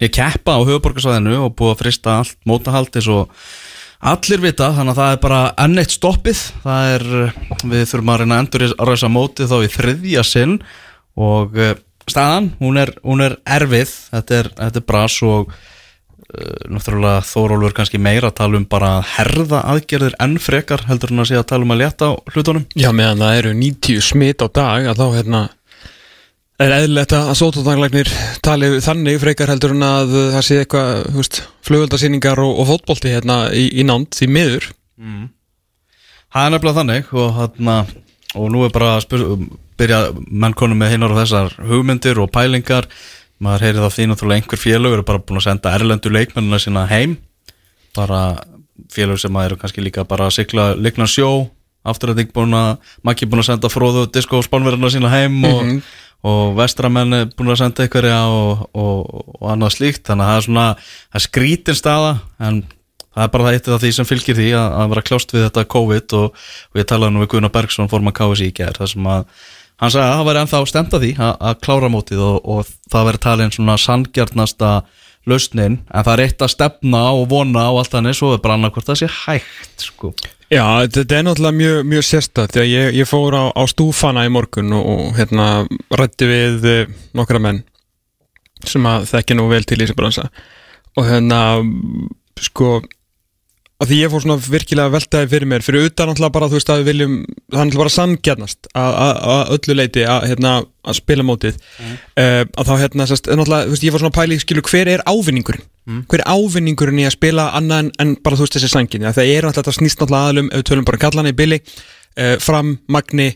ég 0.04 0.12
keppa 0.18 0.58
á 0.60 0.66
höfuborgarsvæðinu 0.68 1.38
og 1.46 1.56
búið 1.56 1.72
að 1.72 1.80
frista 1.80 2.18
allt 2.20 2.36
mótahald 2.44 3.00
eins 3.00 3.08
og 3.08 3.32
allir 4.12 4.44
vita, 4.44 4.68
þannig 4.76 4.92
að 4.92 5.00
það 5.00 5.16
er 5.16 5.24
bara 5.24 5.40
enn 5.64 5.80
eitt 5.80 5.96
stoppið, 5.96 6.44
það 6.66 6.92
er 6.92 7.08
við 7.72 7.88
þurfum 7.88 8.12
að 8.12 8.22
reyna 8.22 8.36
að 8.36 8.44
endur 8.44 8.68
að 8.68 8.88
ræsa 8.90 9.12
mótið 9.16 9.52
þá 9.54 9.58
í 9.62 9.74
þriðja 9.78 10.28
sinn. 10.28 10.56
Og 11.16 11.56
eh, 11.56 11.76
staðan, 12.04 12.52
hún 12.60 12.84
er, 12.84 12.92
hún 13.00 13.24
er 13.24 13.40
erfið, 13.48 13.96
þetta 14.12 14.42
er, 14.42 14.56
þetta 14.60 14.82
er 14.84 14.90
bras 14.92 15.22
og 15.24 15.56
náttúrulega 16.72 17.22
Þórólfur 17.28 17.74
kannski 17.76 18.00
meira 18.00 18.30
að 18.30 18.38
tala 18.40 18.60
um 18.60 18.68
bara 18.68 18.92
að 18.98 19.08
herða 19.16 19.62
aðgerðir 19.74 20.14
enn 20.22 20.38
frekar 20.40 20.84
heldur 20.88 21.12
hann 21.12 21.24
að 21.24 21.32
sé 21.32 21.40
að 21.40 21.48
tala 21.52 21.66
um 21.66 21.74
að 21.74 21.82
létta 21.82 22.08
á 22.08 22.12
hlutunum. 22.32 22.68
Já, 22.78 22.88
meðan 22.96 23.24
það 23.24 23.40
eru 23.40 23.52
90 23.58 24.06
smit 24.06 24.44
á 24.44 24.48
dag 24.48 24.88
að 24.92 25.02
þá 25.02 25.06
hérna 25.18 25.42
er 26.62 26.74
eðlilegt 26.76 27.14
að 27.16 27.32
sótótanglæknir 27.40 28.10
tali 28.44 28.70
þannig 28.84 29.20
frekar 29.22 29.52
heldur 29.52 29.74
en 29.74 29.86
að 29.86 30.12
það 30.36 30.46
sé 30.46 30.58
eitthvað, 30.62 31.32
flugöldasýningar 31.66 32.42
og, 32.42 32.52
og 32.62 32.68
fótbolti 32.70 33.12
hérna 33.12 33.38
í, 33.56 33.66
í 33.80 33.86
nánd 33.88 34.12
því 34.16 34.28
miður. 34.30 34.68
Það 36.32 36.46
er 36.46 36.54
nefnilega 36.54 36.78
þannig 36.78 37.10
og, 37.12 37.32
hana, 37.36 37.76
og 38.38 38.52
nú 38.54 38.62
er 38.64 38.72
bara 38.74 38.94
að 38.98 39.48
byrja 39.80 40.04
mennkonum 40.28 40.78
með 40.80 40.94
hinnar 40.94 41.14
og 41.14 41.20
þessar 41.22 41.58
hugmyndir 41.68 42.20
og 42.22 42.30
pælingar 42.32 42.88
maður 43.42 43.66
heyrið 43.66 43.86
af 43.86 43.96
því 43.96 44.06
náttúrulega 44.10 44.42
einhver 44.42 44.60
félög 44.60 44.96
eru 44.96 45.06
bara 45.06 45.22
búin 45.22 45.40
að 45.40 45.48
senda 45.48 45.72
erlendu 45.76 46.12
leikmennina 46.12 46.60
sína 46.62 46.84
heim. 46.90 47.16
Bara 47.96 48.22
félög 48.92 49.20
sem 49.20 49.40
eru 49.42 49.58
kannski 49.60 49.84
líka 49.84 50.06
bara 50.08 50.28
að 50.28 50.38
sigla 50.38 50.72
leikna 50.78 51.08
sjó 51.10 51.48
aftur 51.82 52.12
að 52.12 52.22
þing 52.22 52.32
búin 52.36 52.54
að 52.54 52.94
makki 53.06 53.26
búin 53.26 53.42
að 53.42 53.50
senda 53.50 53.70
fróðu 53.72 54.06
disko 54.14 54.38
og 54.38 54.46
spánverðina 54.46 54.92
sína 54.94 55.10
heim 55.12 55.40
og, 55.48 55.72
og 56.22 56.54
vestramenn 56.58 57.18
er 57.18 57.32
búin 57.34 57.50
að 57.54 57.64
senda 57.64 57.86
einhverja 57.86 58.20
og, 58.30 58.68
og, 58.78 59.24
og 59.40 59.50
annað 59.54 59.76
slíkt. 59.78 60.06
Þannig 60.06 60.28
að 60.28 60.32
það 60.32 60.38
er 60.38 60.46
svona 60.46 60.68
það 60.78 61.18
er 61.20 61.26
skrítin 61.26 61.78
staða 61.78 62.14
en 62.38 62.62
það 63.12 63.24
er 63.24 63.32
bara 63.34 63.48
það 63.48 63.56
eitt 63.58 63.72
af 63.72 63.82
því 63.82 63.90
sem 63.96 64.08
fylgir 64.08 64.38
því 64.38 64.52
að, 64.56 64.68
að 64.78 64.92
vera 64.94 65.06
kljást 65.08 65.34
við 65.34 65.48
þetta 65.48 65.66
COVID 65.74 66.16
og, 66.20 66.44
og 66.72 66.80
ég 66.80 66.88
talaði 66.88 67.16
nú 67.16 67.24
við 67.24 67.32
Gunnar 67.34 67.54
Bergson 67.54 67.90
forman 67.92 68.16
KSI 68.16 68.48
í 68.48 68.54
gær 68.56 68.78
þar 68.78 68.92
sem 68.94 69.10
að 69.16 69.26
hann 69.82 69.92
sagði 69.92 70.08
að 70.08 70.16
það 70.16 70.26
væri 70.28 70.42
ennþá 70.42 70.64
stemt 70.70 70.96
að 70.96 71.04
því 71.04 71.12
að, 71.26 71.54
klára 71.64 71.88
mótið 71.92 72.20
og, 72.22 72.36
og 72.54 72.68
það 72.92 73.08
væri 73.08 73.22
talin 73.26 73.54
svona 73.54 73.78
sangjarnasta 73.82 74.74
lausnin 75.30 75.80
en 75.82 76.04
það 76.06 76.12
er 76.14 76.22
eitt 76.26 76.44
að 76.44 76.52
stefna 76.54 77.02
og 77.16 77.26
vona 77.30 77.66
og 77.70 77.82
allt 77.82 77.96
þannig 77.96 78.16
svo 78.18 78.32
er 78.34 78.40
bara 78.42 78.56
annað 78.58 78.76
hvort 78.76 78.88
það 78.90 79.00
sé 79.02 79.10
hægt 79.22 79.84
sko. 79.86 80.12
Já, 80.52 80.64
þetta 80.92 81.18
er 81.18 81.26
náttúrulega 81.26 81.58
mjög, 81.58 81.76
mjög 81.88 82.06
sérstætt 82.06 82.58
ég, 82.60 82.96
ég 82.98 83.08
fór 83.08 83.36
á, 83.38 83.44
á 83.54 83.62
stúfana 83.70 84.26
í 84.28 84.32
morgun 84.32 84.74
og, 84.76 84.88
og 84.92 85.04
hérna 85.16 85.46
rætti 85.98 86.28
við 86.28 86.66
eh, 86.68 86.96
nokkra 87.16 87.40
menn 87.42 87.62
sem 88.66 88.84
að 88.86 89.08
þekki 89.10 89.38
nú 89.38 89.48
vel 89.50 89.64
til 89.66 89.80
í 89.80 89.84
þessi 89.86 89.98
bransa 89.98 90.26
og 90.98 91.08
hérna 91.08 91.40
sko 92.42 92.82
að 93.82 93.90
því 93.90 93.98
ég 93.98 94.12
fór 94.12 94.22
svona 94.22 94.36
virkilega 94.40 94.88
að 94.88 94.94
veltaði 94.96 95.28
fyrir 95.32 95.48
mér. 95.50 95.64
Fyrir 95.66 95.88
utan 95.88 96.10
náttúrulega 96.10 96.34
bara 96.36 96.48
þú 96.50 96.58
veist 96.58 96.70
að 96.72 96.82
við 96.82 96.88
viljum 96.90 97.16
það 97.24 97.58
er 97.58 97.66
náttúrulega 97.66 97.82
bara 97.82 97.94
sanngjarnast 97.96 98.70
að, 98.78 99.42
öllu 99.56 99.76
leiti 99.78 100.04
að, 100.06 100.26
hérna, 100.30 100.52
að 100.86 100.98
spila 100.98 101.26
mótið. 101.26 101.58
Mm. 101.82 101.98
að 102.62 102.70
þá 102.70 102.72
hérna 102.84 103.08
sest, 103.10 103.30
þú 103.32 103.74
veist 103.74 103.86
ég 103.86 103.94
fór 103.94 104.04
svona 104.04 104.12
að 104.14 104.18
pæli 104.20 104.40
skilu 104.42 104.64
hver 104.70 104.92
er 104.94 105.04
ávinningurinn? 105.08 105.66
Hver 106.10 106.22
er 106.22 106.30
ávinningurinn 106.30 107.02
í 107.02 107.06
að 107.08 107.16
spila 107.16 107.50
annað 107.58 107.84
en, 107.84 107.92
en 108.04 108.16
bara 108.22 108.38
þú 108.38 108.46
veist 108.46 108.58
þessi 108.58 108.72
sangin 108.72 109.08
það 109.08 109.22
er 109.26 109.48
náttúrulega 109.48 109.58
þetta 109.60 109.78
snýst 109.78 110.02
náttúrulega 110.02 110.32
aðlum 110.32 110.50
ef 110.52 110.62
við 110.62 110.68
tölum 110.70 110.88
bara 110.88 111.00
um 111.00 111.04
kallana 111.06 111.32
í 111.32 111.38
billi 111.42 111.62
uh, 111.62 112.36
fram, 112.42 112.76
magni, 112.92 113.30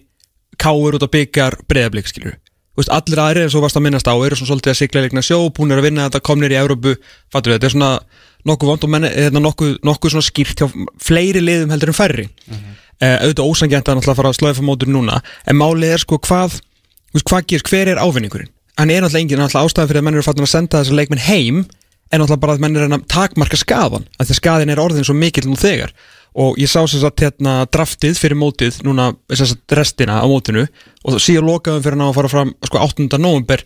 káur 0.63 0.99
út 0.99 1.07
á 1.07 1.11
byggjar 1.11 1.59
breyðablík 1.67 2.13
skilur 2.13 2.39
veist, 2.77 2.93
allir 2.93 3.23
aðrir 3.23 3.47
eins 3.47 3.57
og 3.57 3.65
varst 3.65 3.79
að 3.79 3.87
minnast 3.87 4.09
á 4.09 4.15
eru 4.15 4.37
svona 4.37 4.53
svolítið 4.53 4.73
að 4.73 4.79
sigla 4.81 5.05
leikna 5.05 5.25
sjó, 5.25 5.39
búinir 5.55 5.81
að 5.81 5.89
vinna 5.89 6.07
þetta, 6.09 6.23
komnir 6.29 6.53
í 6.53 6.59
Európu, 6.61 6.97
fattur 7.33 7.55
við, 7.55 7.59
þetta 7.59 7.69
er 7.71 7.75
svona 7.77 7.91
nokkuð 8.47 8.73
vond 8.73 8.87
og 8.87 8.93
menn, 8.93 9.09
hérna, 9.11 9.43
nokkuð, 9.43 9.77
nokkuð 9.87 10.15
svona 10.15 10.27
skýrt 10.27 10.63
hjá 10.63 10.69
fleiri 11.03 11.43
liðum 11.43 11.73
heldur 11.75 11.93
en 11.93 11.99
færri 11.99 12.27
mm 12.27 12.55
-hmm. 12.55 12.75
uh, 13.03 13.17
auðvitað 13.25 13.49
ósangjant 13.51 13.89
að 13.89 13.97
náttúrulega 13.99 14.21
fara 14.21 14.33
að 14.33 14.39
slöfa 14.41 14.63
mótur 14.63 14.89
núna, 14.89 15.21
en 15.47 15.57
málið 15.57 15.95
er 15.95 16.05
sko 16.05 16.19
hvað 16.19 16.61
hvað 17.25 17.47
gerst, 17.47 17.69
hver 17.69 17.89
er 17.89 17.99
ávinningurinn 17.99 18.53
hann 18.77 18.91
er 18.91 19.03
náttúrulega 19.03 19.25
engin, 19.25 19.39
náttúrulega 19.39 19.67
ástæði 19.67 19.89
fyrir 19.89 20.01
að 20.01 20.05
menn 20.05 20.15
eru 20.15 20.27
fattur 20.27 20.47
að 20.47 20.55
senda 20.55 20.81
þessar 20.83 20.99
leikmenn 21.01 21.27
heim 21.27 21.65
en 22.13 22.21
náttúrulega 22.21 22.43
bara 22.43 22.55
að 22.55 22.63
menn 22.63 22.77
eru 22.77 22.95
að 22.95 23.07
takmarka 23.09 23.57
skadan 23.57 24.05
að 24.19 24.27
því 24.27 24.35
að 24.35 24.41
skadin 24.41 24.71
er 24.71 24.83
orðin 24.83 25.07
svo 25.07 25.17
mikill 25.17 25.49
nú 25.49 25.57
þegar 25.57 25.95
og 26.37 26.59
ég 26.61 26.69
sá 26.69 26.85
sem 26.85 27.01
sagt 27.01 27.23
hérna 27.25 27.65
draftið 27.73 28.19
fyrir 28.21 28.39
mótið 28.39 28.83
núna 28.85 29.15
sem 29.33 29.49
sagt 29.49 29.73
restina 29.79 30.21
á 30.21 30.27
mótinu 30.29 30.67
og 31.05 31.17
síðan 31.23 31.49
lokaðum 31.49 31.85
fyrir 31.87 32.05
að 32.05 32.17
fara 32.19 32.33
fram 32.33 32.53
sko 32.69 32.83
8. 32.85 33.09
november 33.17 33.65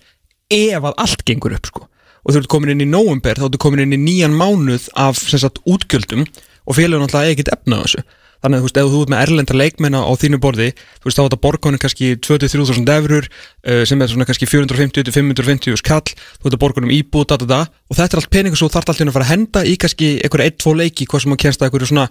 ef 0.51 0.79
að 0.79 0.95
allt 1.05 1.25
gengur 1.27 1.57
upp 1.57 1.71
sko 1.71 1.89
og 2.25 2.33
þú 2.33 2.43
ert 2.43 2.53
komin 2.53 2.75
inn 2.75 2.85
í 2.85 2.89
november 2.91 3.41
þá 3.41 3.49
ertu 3.49 3.61
komin 3.63 3.85
inn 3.87 3.97
í 3.97 4.01
nýjan 4.01 4.37
mánuð 4.37 4.89
af 4.99 5.21
sagt 5.21 5.63
útgjöldum. 5.65 6.27
Og 6.69 6.77
félagur 6.77 7.03
náttúrulega 7.03 7.35
ekkert 7.35 7.55
efna 7.57 7.81
þessu. 7.83 8.03
Þannig 8.41 8.57
að 8.57 8.61
þú 8.63 8.67
veist, 8.67 8.79
ef 8.81 8.91
þú 8.91 9.01
ert 9.03 9.11
með 9.13 9.23
erlenda 9.27 9.57
leikmenna 9.57 10.01
á 10.01 10.13
þínu 10.17 10.39
borði, 10.41 10.69
þú 10.73 11.09
veist, 11.09 11.19
þá 11.19 11.21
er 11.21 11.27
þetta 11.27 11.39
borgunum 11.45 11.81
kannski 11.83 12.07
23.000 12.25 12.95
eurur 12.95 13.29
uh, 13.29 13.83
sem 13.89 14.01
er 14.01 14.13
svona 14.13 14.27
kannski 14.29 14.49
450-550 14.49 15.81
skall 15.81 16.01
þú 16.09 16.49
ert 16.49 16.57
að 16.57 16.63
borgunum 16.63 16.95
íbúð, 16.95 17.27
da, 17.29 17.41
da, 17.43 17.49
da. 17.51 17.61
Og 17.93 17.99
þetta 17.99 18.17
er 18.17 18.23
allt 18.23 18.33
peningur 18.33 18.61
svo 18.61 18.71
þarf 18.73 18.95
alltaf 18.95 19.11
að 19.11 19.17
fara 19.19 19.29
að 19.29 19.33
henda 19.35 19.65
í 19.69 19.77
kannski 19.81 20.11
einhverja 20.25 20.55
1-2 20.55 20.77
leiki, 20.81 21.09
hvað 21.11 21.27
sem 21.27 21.37
að 21.37 21.43
kennst 21.45 21.61
að 21.61 21.69
einhverju 21.69 21.91
svona 21.93 22.09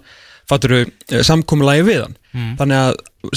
fatturu 0.49 0.84
uh, 0.86 1.20
samkomulagi 1.26 1.89
við 1.89 2.03
hann. 2.05 2.18
Mm. 2.30 2.49
þannig 2.60 2.78
að 2.78 2.91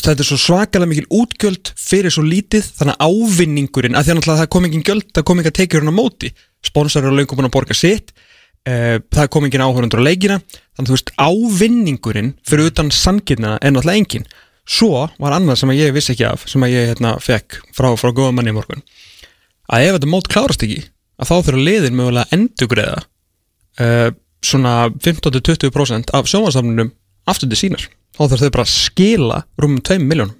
þetta 0.04 0.20
er 0.20 0.28
svo 0.28 0.36
svakalega 0.36 0.90
mikil 0.90 1.06
útgjöld 1.16 1.70
fyrir 1.80 2.12
svo 2.12 2.26
lítið. 2.28 2.66
Þannig 2.76 2.98
að 3.00 3.14
ávinningurinn, 3.16 3.96
að 3.96 4.10
því 4.10 4.18
að 4.20 4.42
það 4.42 4.48
kom 4.52 4.68
ekki 4.68 4.82
gjöld 4.84 5.08
það 5.16 5.28
kom 5.30 5.40
ekki 5.40 6.34
að 6.62 6.70
sponsor 6.70 7.04
eru 7.04 7.18
löngum 7.18 7.42
að 7.44 7.54
borga 7.54 7.76
sitt. 7.76 8.14
Uh, 8.62 9.02
það 9.10 9.30
kom 9.34 9.48
engin 9.48 9.64
áhörundur 9.64 10.02
á 10.02 10.08
leikina. 10.08 10.38
Þannig 10.76 10.92
þú 10.92 10.96
veist 10.96 11.12
ávinningurinn 11.18 12.32
fyrir 12.46 12.70
utan 12.70 12.92
sangirna 12.94 13.58
er 13.60 13.74
náttúrulega 13.74 14.02
engin 14.04 14.28
svo 14.68 15.08
var 15.18 15.34
annað 15.36 15.62
sem 15.62 15.72
að 15.72 15.80
ég 15.80 15.94
vissi 15.96 16.12
ekki 16.14 16.26
af 16.28 16.44
sem 16.50 16.62
að 16.62 16.74
ég 16.76 16.90
hérna 16.92 17.16
fekk 17.22 17.58
frá, 17.74 17.90
frá 17.98 18.12
góða 18.14 18.34
manni 18.36 18.52
í 18.52 18.56
morgun. 18.56 18.84
Að 19.72 19.86
ef 19.86 19.96
þetta 19.96 20.10
mót 20.12 20.30
klárast 20.30 20.62
ekki 20.64 20.84
að 21.18 21.30
þá 21.30 21.34
þurfa 21.48 21.64
liðin 21.66 21.98
mögulega 21.98 22.26
að 22.26 22.36
endugreiða 22.38 23.00
uh, 23.02 24.12
svona 24.42 24.76
15-20% 25.02 26.14
af 26.14 26.30
sjónvarsafnunum 26.30 26.92
aftur 27.30 27.50
til 27.50 27.58
sínar. 27.58 27.88
Þá 28.12 28.22
þarf 28.24 28.44
þau 28.44 28.54
bara 28.54 28.66
að 28.66 28.72
skila 28.76 29.42
rúmum 29.60 29.82
2 29.82 29.98
miljónum 30.02 30.38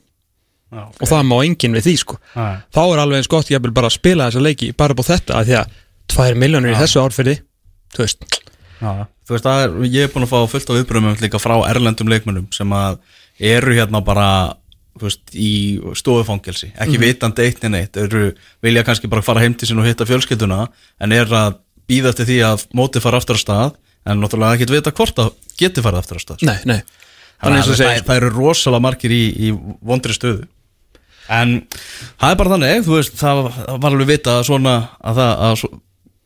Já, 0.73 0.87
og 0.89 1.05
það 1.05 1.27
má 1.29 1.35
enginn 1.45 1.75
við 1.77 1.85
því 1.85 1.93
sko. 2.01 2.15
Nei. 2.33 2.61
þá 2.73 2.83
er 2.83 3.01
alveg 3.03 3.21
eins 3.21 3.29
gott 3.29 3.51
ég 3.53 3.61
vil 3.61 3.75
bara 3.77 3.91
spila 3.93 4.31
þessa 4.31 4.41
leiki 4.41 4.71
bara 4.77 4.97
búið 4.97 5.11
þetta 5.11 5.35
að 5.37 5.51
því 5.51 5.57
að 5.59 5.75
2 6.13 6.35
miljónur 6.39 6.73
í 6.75 6.79
þessu 6.79 7.01
árferði 7.03 7.39
þú 7.95 8.05
veist. 8.05 8.25
Þú 8.83 9.37
veist, 9.37 9.45
það 9.47 9.61
er, 9.65 9.75
ég 9.93 10.07
er 10.09 10.13
búin 10.13 10.27
að 10.27 10.33
fá 10.33 10.39
fullt 10.51 10.71
á 10.73 10.77
viðbröðum 10.79 11.21
líka 11.23 11.39
frá 11.43 11.55
erlendum 11.71 12.09
leikmönnum 12.11 12.49
sem 12.55 12.73
að 12.75 12.99
eru 13.39 13.77
hérna 13.77 14.01
bara 14.05 14.27
veist, 15.01 15.23
í 15.33 15.79
stofufangelsi. 15.97 16.73
Ekki 16.77 16.99
Mhm. 16.99 17.05
vitandi 17.07 17.47
eitt 17.47 17.65
en 17.65 17.75
eitt 17.79 17.97
eru, 17.97 18.33
vilja 18.63 18.83
kannski 18.85 19.09
bara 19.09 19.23
fara 19.23 19.41
heim 19.41 19.55
til 19.55 19.69
sín 19.69 19.79
og 19.81 19.87
hitta 19.87 20.05
fjölskylduna 20.05 20.67
en 21.01 21.13
er 21.13 21.27
að 21.27 21.57
býða 21.89 22.11
eftir 22.13 22.27
því 22.27 22.39
að 22.49 22.67
mótið 22.75 23.03
fara 23.03 23.17
aftur 23.19 23.39
á 23.39 23.41
stað 23.45 23.75
en 24.07 24.21
náttúrulega 24.21 24.59
ekki 24.59 24.71
vita 24.71 24.91
hvort 24.93 25.15
það 25.15 25.31
geti 25.59 25.81
farið 25.85 25.99
aftur 26.03 26.19
á 26.19 26.23
stað 26.23 26.43
nei, 26.43 26.59
nei. 26.65 26.83
Þannig 27.43 27.43
Þannig 27.43 27.57
eins 27.59 27.67
að 27.67 27.73
og 27.73 27.79
það, 27.79 27.89
segir, 27.95 28.05
það 28.07 28.17
eru 28.17 28.31
rosalega 28.37 28.83
margir 28.83 29.11
í, 29.11 29.23
í 29.35 29.49
vondri 29.83 30.15
stöðu. 30.15 30.45
En 31.29 31.55
það 32.21 32.31
er 32.31 32.37
bara 32.39 32.51
þannig, 32.53 32.85
þú 32.87 32.93
veist, 32.99 33.17
það 33.19 33.41
var 33.83 33.91
alveg 33.91 34.07
vita 34.13 34.35
að 34.39 34.47
svona 34.47 34.75
að 35.03 35.19
það, 35.19 35.33
að 35.49 35.65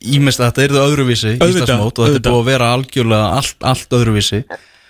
ímest 0.05 0.41
að 0.41 0.49
þetta 0.51 0.65
er 0.65 0.75
það 0.77 0.89
öðruvísi 0.91 1.35
Íslandsmót 1.37 2.01
og 2.01 2.09
þetta 2.11 2.19
er 2.21 2.33
búið 2.33 2.41
að 2.41 2.49
vera 2.51 2.73
algjörlega 2.77 3.29
allt, 3.39 3.57
allt 3.65 3.97
öðruvísi. 3.97 4.43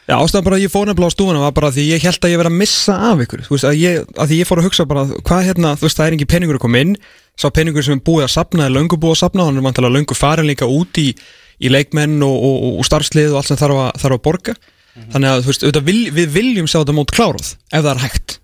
Já, 0.06 0.14
ástæðan 0.20 0.46
bara 0.46 0.58
að 0.58 0.62
ég 0.62 0.70
fór 0.70 0.86
nefnilega 0.86 1.10
á 1.10 1.16
stúfuna 1.16 1.42
var 1.42 1.54
bara 1.56 1.72
því 1.74 1.84
ég 1.88 2.04
held 2.06 2.26
að 2.26 2.30
ég 2.30 2.38
verið 2.38 2.52
að 2.52 2.58
missa 2.60 2.94
af 3.08 3.22
ykkur. 3.24 3.40
Þú 3.42 3.54
veist, 3.56 3.66
að, 3.66 3.78
ég, 3.80 4.04
að 4.14 4.28
því 4.30 4.36
ég 4.38 4.46
fór 4.46 4.60
að 4.60 4.68
hugsa 4.68 4.86
bara 4.86 5.02
hvað 5.26 5.46
hérna, 5.48 5.72
þú 5.74 5.86
veist, 5.88 5.98
það 5.98 6.06
er 6.06 6.16
engin 6.16 6.30
peningur 6.30 6.58
að 6.60 6.62
koma 6.62 6.82
inn. 6.84 6.92
Sá 7.34 7.46
peningur 7.50 7.86
sem 7.86 7.98
er 7.98 8.04
búið 8.06 8.26
að 8.28 8.32
sapna 8.36 8.68
er 8.68 8.74
löngu 8.76 8.98
búið 9.02 9.16
að 9.16 9.20
sapna 9.24 9.48
hann 9.48 9.58
er 9.58 9.66
vantilega 9.66 9.96
löngu 9.96 10.14
farin 10.14 10.46
líka 10.46 10.68
út 10.70 11.00
í, 11.02 11.08
í 11.58 11.72
leikmenn 11.74 12.22
og, 12.22 12.36
og, 12.38 12.56
og, 12.68 12.78
og 12.78 12.86
starfslið 12.86 13.34
og 13.34 13.40
allt 13.40 13.50
sem 13.50 13.58
þarf 13.58 13.82
að, 13.82 13.90
þarf 14.04 14.18
að 14.20 14.24
borga. 14.28 14.54
Þannig 15.10 15.32
að 15.32 15.42
þú 15.42 15.50
veist, 15.50 15.66
vil, 15.90 16.00
við 16.20 16.30
viljum 16.38 16.70
sjá 16.70 16.78
þetta 16.78 16.94
mót 16.96 17.16
klárað 17.16 17.50
ef 17.50 17.80
það 17.82 17.90
er 17.96 18.04
hægt. 18.06 18.38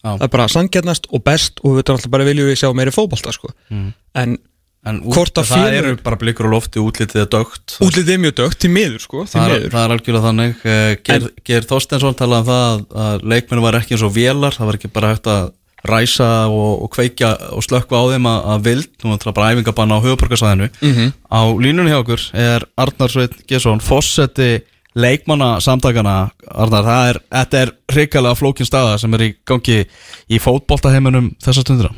Já. 0.00 0.14
það 0.14 0.22
er 0.24 0.30
bara 0.32 0.46
sangjernast 0.48 1.10
og 1.12 1.24
best 1.26 1.58
og 1.60 1.74
við 1.76 1.90
alltaf 1.92 2.12
bara 2.12 2.24
viljum 2.24 2.46
við 2.48 2.62
sjá 2.62 2.70
meiri 2.72 2.94
fótbolta 2.94 3.34
sko. 3.36 3.50
en 3.68 3.90
En 4.16 4.38
Að 4.80 5.00
það 5.12 5.44
félög- 5.44 5.78
eru 5.78 5.96
bara 6.02 6.16
blikur 6.16 6.46
á 6.48 6.50
lofti 6.54 6.80
útlitið 6.80 7.20
er 7.20 7.26
dögt 7.34 7.74
útlitið 7.84 8.14
er 8.14 8.20
mjög 8.22 8.34
dögt, 8.40 8.58
til 8.62 8.70
miður 8.72 9.02
sko, 9.04 9.24
til 9.28 9.34
það, 9.40 9.50
er, 9.58 9.66
það 9.74 9.84
er 9.84 9.94
algjörlega 9.96 10.24
þannig. 10.30 10.54
Eh, 10.64 10.96
Ger, 11.04 11.26
Ger 11.44 11.66
Þorstensson 11.68 12.16
talaði 12.16 12.40
um 12.40 12.48
það 12.48 12.86
að, 13.04 13.26
leikmennu 13.34 13.62
var 13.66 13.76
ekki 13.80 13.94
eins 13.98 14.06
og 14.08 14.14
vélar 14.16 14.56
það 14.56 14.70
var 14.70 14.78
ekki 14.80 14.92
bara 14.96 15.10
hægt 15.12 15.28
að 15.28 15.50
ræsa 15.90 16.30
og, 16.48 16.82
og 16.84 16.90
kveikja 16.92 17.30
og 17.56 17.62
slökkva 17.64 18.00
á 18.00 18.04
þeim 18.12 18.26
að, 18.32 18.40
að 18.54 18.64
vild. 18.70 18.88
Nú 19.04 19.12
er 19.14 19.22
það 19.22 19.36
bara 19.36 19.52
æfingabanna 19.54 19.96
á 20.00 20.04
höfuborgarsæðinu 20.04 20.70
Mhm. 20.80 21.12
á 21.28 21.40
línunni 21.60 21.92
hjá 21.92 22.00
okkur 22.00 22.24
er 22.36 22.66
Arnar 22.76 23.08
Sveit 23.12 23.36
Gesson 23.48 23.80
fósetti 23.80 24.62
leikmanna 24.96 25.60
samtakana 25.60 26.30
Arnar, 26.50 26.84
það 26.84 27.08
er, 27.12 27.20
þetta 27.32 27.60
er 27.62 27.72
hrikalega 27.92 28.36
flókin 28.36 28.66
staða 28.68 28.98
sem 28.98 29.12
er 29.14 29.20
í 29.28 29.34
gangi 29.46 29.84
í 30.28 30.40
fótboltaheiminum 30.40 31.34
þessa 31.40 31.62
stundina 31.64 31.92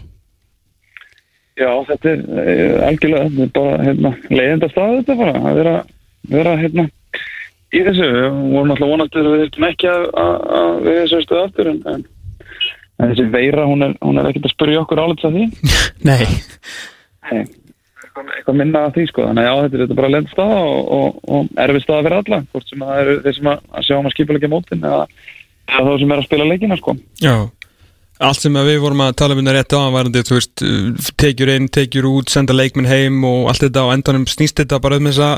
Já, 1.60 1.68
þetta 1.88 2.08
er 2.12 2.20
uh, 2.24 2.76
algjörlega 2.86 3.28
þetta 3.28 3.44
er 3.44 3.54
bara 3.58 3.86
hérna, 3.86 4.12
leiðenda 4.32 4.68
stað 4.72 4.94
þetta 5.00 5.16
bara 5.18 5.34
að 5.36 5.58
vera, 5.60 5.74
vera 6.32 6.54
hérna, 6.60 6.86
í 7.72 7.82
þessu. 7.88 8.08
Og 8.28 8.38
vorum 8.54 8.74
alltaf 8.74 8.92
vonandi 8.92 9.20
að 9.20 9.28
við 9.28 9.42
þurfum 9.44 9.68
ekki 9.68 9.90
að, 9.92 10.06
að, 10.22 10.36
að 10.58 10.78
við 10.86 11.00
þessu 11.00 11.22
stöðu 11.26 11.42
aftur 11.46 11.72
en, 11.72 11.80
en, 11.92 12.04
en 12.96 13.12
þessi 13.12 13.26
veira 13.34 13.66
hún 13.68 13.88
er, 13.88 13.96
hún 14.00 14.20
er 14.20 14.30
ekkert 14.30 14.48
að 14.48 14.54
spyrja 14.56 14.84
okkur 14.84 15.02
álits 15.04 15.28
að 15.28 15.38
því. 15.38 15.44
Nei, 16.08 16.24
Nei, 17.28 17.42
eitthvað, 17.42 18.32
eitthvað 18.38 18.60
minna 18.62 18.84
að 18.86 18.96
því 18.96 19.06
sko. 19.12 19.28
Þannig 19.28 19.44
að 19.44 19.48
já, 19.50 19.62
þetta 19.66 19.78
er, 19.78 19.84
þetta 19.84 20.00
bara 20.00 20.12
leiðenda 20.14 20.34
stað 20.34 20.56
og, 20.62 20.92
og, 20.98 21.22
og 21.36 21.64
erfið 21.66 21.86
stað 21.86 22.00
að 22.00 22.08
vera 22.08 22.22
alla 22.24 22.42
hvort 22.46 22.72
sem 22.72 22.86
það 22.86 23.02
eru 23.04 23.18
þeir 23.26 23.38
sem 23.38 23.52
að, 23.52 23.64
að 23.72 23.88
sjá 23.88 23.96
um 23.98 24.08
að 24.08 24.16
skipulegja 24.16 24.52
mótin 24.52 24.88
eða, 24.88 25.02
eða 25.68 25.84
þá 25.88 25.92
sem 26.04 26.14
er 26.16 26.22
að 26.22 26.30
spila 26.30 26.48
leikina 26.48 26.80
sko. 26.80 26.96
Já, 27.22 27.34
allt 28.22 28.40
sem 28.42 28.56
við 28.56 28.80
vorum 28.82 29.02
að 29.04 29.14
tala 29.20 29.36
um 29.36 29.42
þetta 29.42 29.54
rétt 29.56 29.76
á 29.76 29.82
varandi, 29.94 30.24
þú 30.26 30.38
veist, 30.38 30.64
tekjur 31.20 31.52
inn, 31.52 31.68
tekjur 31.72 32.08
út, 32.10 32.32
senda 32.32 32.56
leikminn 32.56 32.90
heim 32.90 33.22
og 33.28 33.50
allt 33.50 33.64
þetta 33.66 33.86
á 33.86 33.94
endanum 33.94 34.26
snýst 34.30 34.62
þetta 34.62 34.80
bara 34.82 34.98
um 35.00 35.08
þessa 35.10 35.30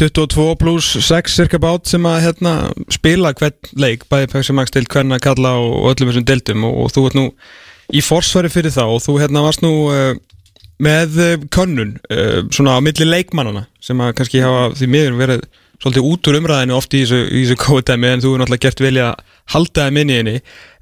22 0.00 0.54
pluss 0.56 0.94
6 1.06 1.34
cirka 1.36 1.58
bát 1.60 1.88
sem 1.88 2.06
að 2.08 2.22
hérna, 2.24 2.54
spila 2.92 3.34
hvern 3.36 3.72
leik, 3.76 4.06
bæði 4.08 4.54
Max 4.56 4.72
til 4.72 4.86
hvern 4.88 5.12
að 5.12 5.24
kalla 5.26 5.56
og, 5.60 5.72
og 5.82 5.90
öllum 5.92 6.12
þessum 6.12 6.26
deildum 6.28 6.66
og, 6.68 6.76
og 6.84 6.92
þú 6.94 7.06
ert 7.08 7.18
nú 7.18 7.26
í 7.90 8.02
forsvari 8.04 8.50
fyrir 8.52 8.72
það 8.74 8.94
og 8.94 9.02
þú 9.04 9.16
hérna 9.20 9.44
varst 9.44 9.64
nú 9.64 9.72
uh, 9.90 10.12
með 10.80 11.18
uh, 11.20 11.34
könnun 11.52 11.96
uh, 12.08 12.38
svona 12.48 12.78
á 12.78 12.84
milli 12.84 13.08
leikmannana 13.08 13.66
sem 13.82 14.00
að 14.00 14.14
kannski 14.20 14.44
hafa 14.44 14.70
því 14.78 14.90
miður 14.94 15.18
verið 15.20 15.44
svolítið 15.80 16.08
út 16.12 16.30
úr 16.30 16.38
umræðinu 16.40 16.76
oft 16.76 16.94
í 16.94 17.02
þessu, 17.02 17.20
í 17.26 17.44
þessu 17.44 17.60
kóðdæmi 17.60 18.10
en 18.10 18.24
þú 18.24 18.34
er 18.34 18.42
náttúrulega 18.42 18.66
gert 18.66 18.82
vilja 18.84 19.10
að 19.10 19.28
halda 19.54 19.88
þeim 19.88 20.02
inn 20.02 20.12
í 20.12 20.20
henni. 20.20 20.36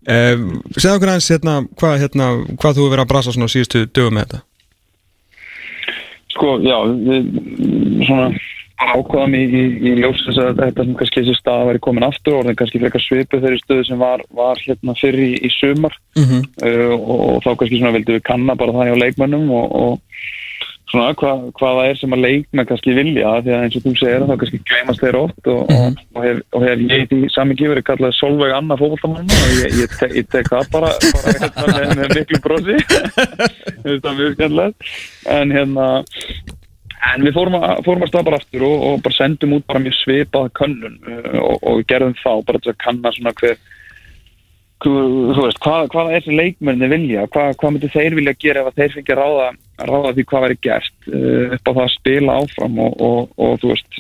Uh, 0.09 0.61
segðu 0.77 0.95
okkur 0.97 1.13
aðeins 1.13 1.33
hérna, 1.35 1.57
hvað, 1.81 1.97
hérna, 2.05 2.29
hvað 2.57 2.77
þú 2.77 2.85
hefur 2.85 2.95
verið 2.95 3.05
að 3.05 3.11
brasa 3.13 3.35
svona 3.35 3.51
síðustu 3.53 3.85
dögum 3.91 4.17
með 4.17 4.29
þetta? 4.29 4.45
Sko, 6.37 6.55
já, 6.63 6.77
við 7.09 7.33
svona 8.07 8.31
ákvaðum 8.79 9.35
í, 9.35 9.41
í, 9.43 9.63
í 9.91 9.93
ljós 9.99 10.21
þess 10.23 10.39
að 10.39 10.61
þetta 10.61 10.85
sem 10.85 10.97
kannski 11.01 11.21
þessi 11.21 11.35
stað 11.41 11.65
væri 11.67 11.81
komin 11.83 12.07
aftur 12.07 12.37
og 12.39 12.45
það 12.47 12.59
kannski 12.61 12.81
frekar 12.85 13.03
svipu 13.03 13.41
þeirri 13.43 13.59
stöðu 13.65 13.87
sem 13.89 13.99
var, 14.01 14.23
var 14.39 14.61
hérna 14.63 14.95
fyrir 15.01 15.25
í, 15.25 15.33
í 15.43 15.51
sumar. 15.57 15.97
Mm 16.19 16.29
-hmm. 16.29 16.45
uh, 16.63 16.95
og, 16.95 17.25
og 17.27 17.41
þá 17.43 17.51
kannski 17.51 17.81
svona 17.81 17.97
vildum 17.97 18.19
við 18.21 18.29
kanna 18.29 18.57
bara 18.61 18.77
það 18.77 18.91
hjá 18.93 19.01
leikmönnum 19.03 19.51
og, 19.51 19.75
og 19.83 20.29
svona 20.89 21.15
hva, 21.21 21.33
hvað 21.59 21.79
það 21.79 21.89
er 21.89 21.99
sem 22.01 22.15
að 22.17 22.23
leikmenn 22.25 22.69
kannski 22.69 22.95
vilja 22.97 23.33
því 23.45 23.55
að 23.55 23.65
eins 23.65 23.79
og 23.79 23.87
þú 23.87 23.95
segir 24.01 24.27
þá 24.29 24.35
kannski 24.43 24.61
gleymast 24.71 25.03
þeir 25.05 25.19
oft 25.21 25.51
og, 25.53 25.73
og, 25.75 25.99
og, 26.15 26.21
hef, 26.25 26.45
og 26.57 26.67
hef 26.67 26.85
ég 26.85 27.03
í 27.05 27.09
því 27.11 27.33
samingi 27.35 27.73
verið 27.73 27.89
kallað 27.91 28.15
Solveig 28.19 28.55
Anna 28.57 28.79
fókváltamann 28.81 29.35
og 29.39 29.57
ég, 29.59 29.81
ég, 29.83 29.99
te, 30.01 30.11
ég 30.17 30.31
tek 30.33 30.49
það 30.53 30.71
bara, 30.77 30.95
bara 31.59 31.75
með, 31.75 31.97
með 32.01 32.17
miklu 32.21 32.43
brosi. 32.45 32.79
Þetta 33.85 33.99
er 33.99 34.17
mjög 34.23 34.39
skemmtilegt. 34.39 34.95
En 35.39 35.53
hérna 35.55 35.91
En 37.09 37.23
við 37.23 37.37
fórum 37.37 37.57
að, 37.61 37.81
fórum 37.87 38.05
að 38.05 38.11
staða 38.11 38.27
bara 38.27 38.39
aftur 38.41 38.65
og, 38.67 38.81
og 38.89 39.03
bara 39.05 39.17
sendum 39.17 39.55
út 39.57 39.67
bara 39.71 39.83
mjög 39.83 39.97
svipað 40.01 40.49
könnun 40.59 40.97
uh, 41.07 41.37
og, 41.45 41.57
og 41.71 41.83
gerðum 41.91 42.17
þá 42.19 42.31
bara 42.49 42.63
til 42.63 42.73
að 42.73 42.81
kanna 42.83 43.13
svona 43.15 43.35
hver, 43.39 43.55
hver 44.83 45.07
þú 45.37 45.45
veist, 45.45 45.61
hvað, 45.63 45.87
hvað 45.95 46.13
er 46.17 46.27
sem 46.27 46.39
leikmenni 46.39 46.91
vilja, 46.91 47.29
hvað, 47.35 47.55
hvað 47.61 47.75
myndi 47.75 47.93
þeir 47.95 48.19
vilja 48.19 48.35
gera 48.43 48.65
ef 48.65 48.71
að 48.73 48.83
þeir 48.83 48.97
fengi 48.97 49.15
að 49.15 49.21
ráða, 49.23 49.49
ráða 49.79 50.13
því 50.17 50.27
hvað 50.29 50.45
væri 50.45 50.59
gert 50.67 51.09
uh, 51.13 51.55
upp 51.57 51.71
á 51.71 51.71
það 51.71 51.83
að 51.85 51.95
spila 51.95 52.37
áfram 52.43 52.79
og, 52.85 53.01
og, 53.09 53.33
og 53.39 53.57
þú 53.63 53.73
veist, 53.73 53.99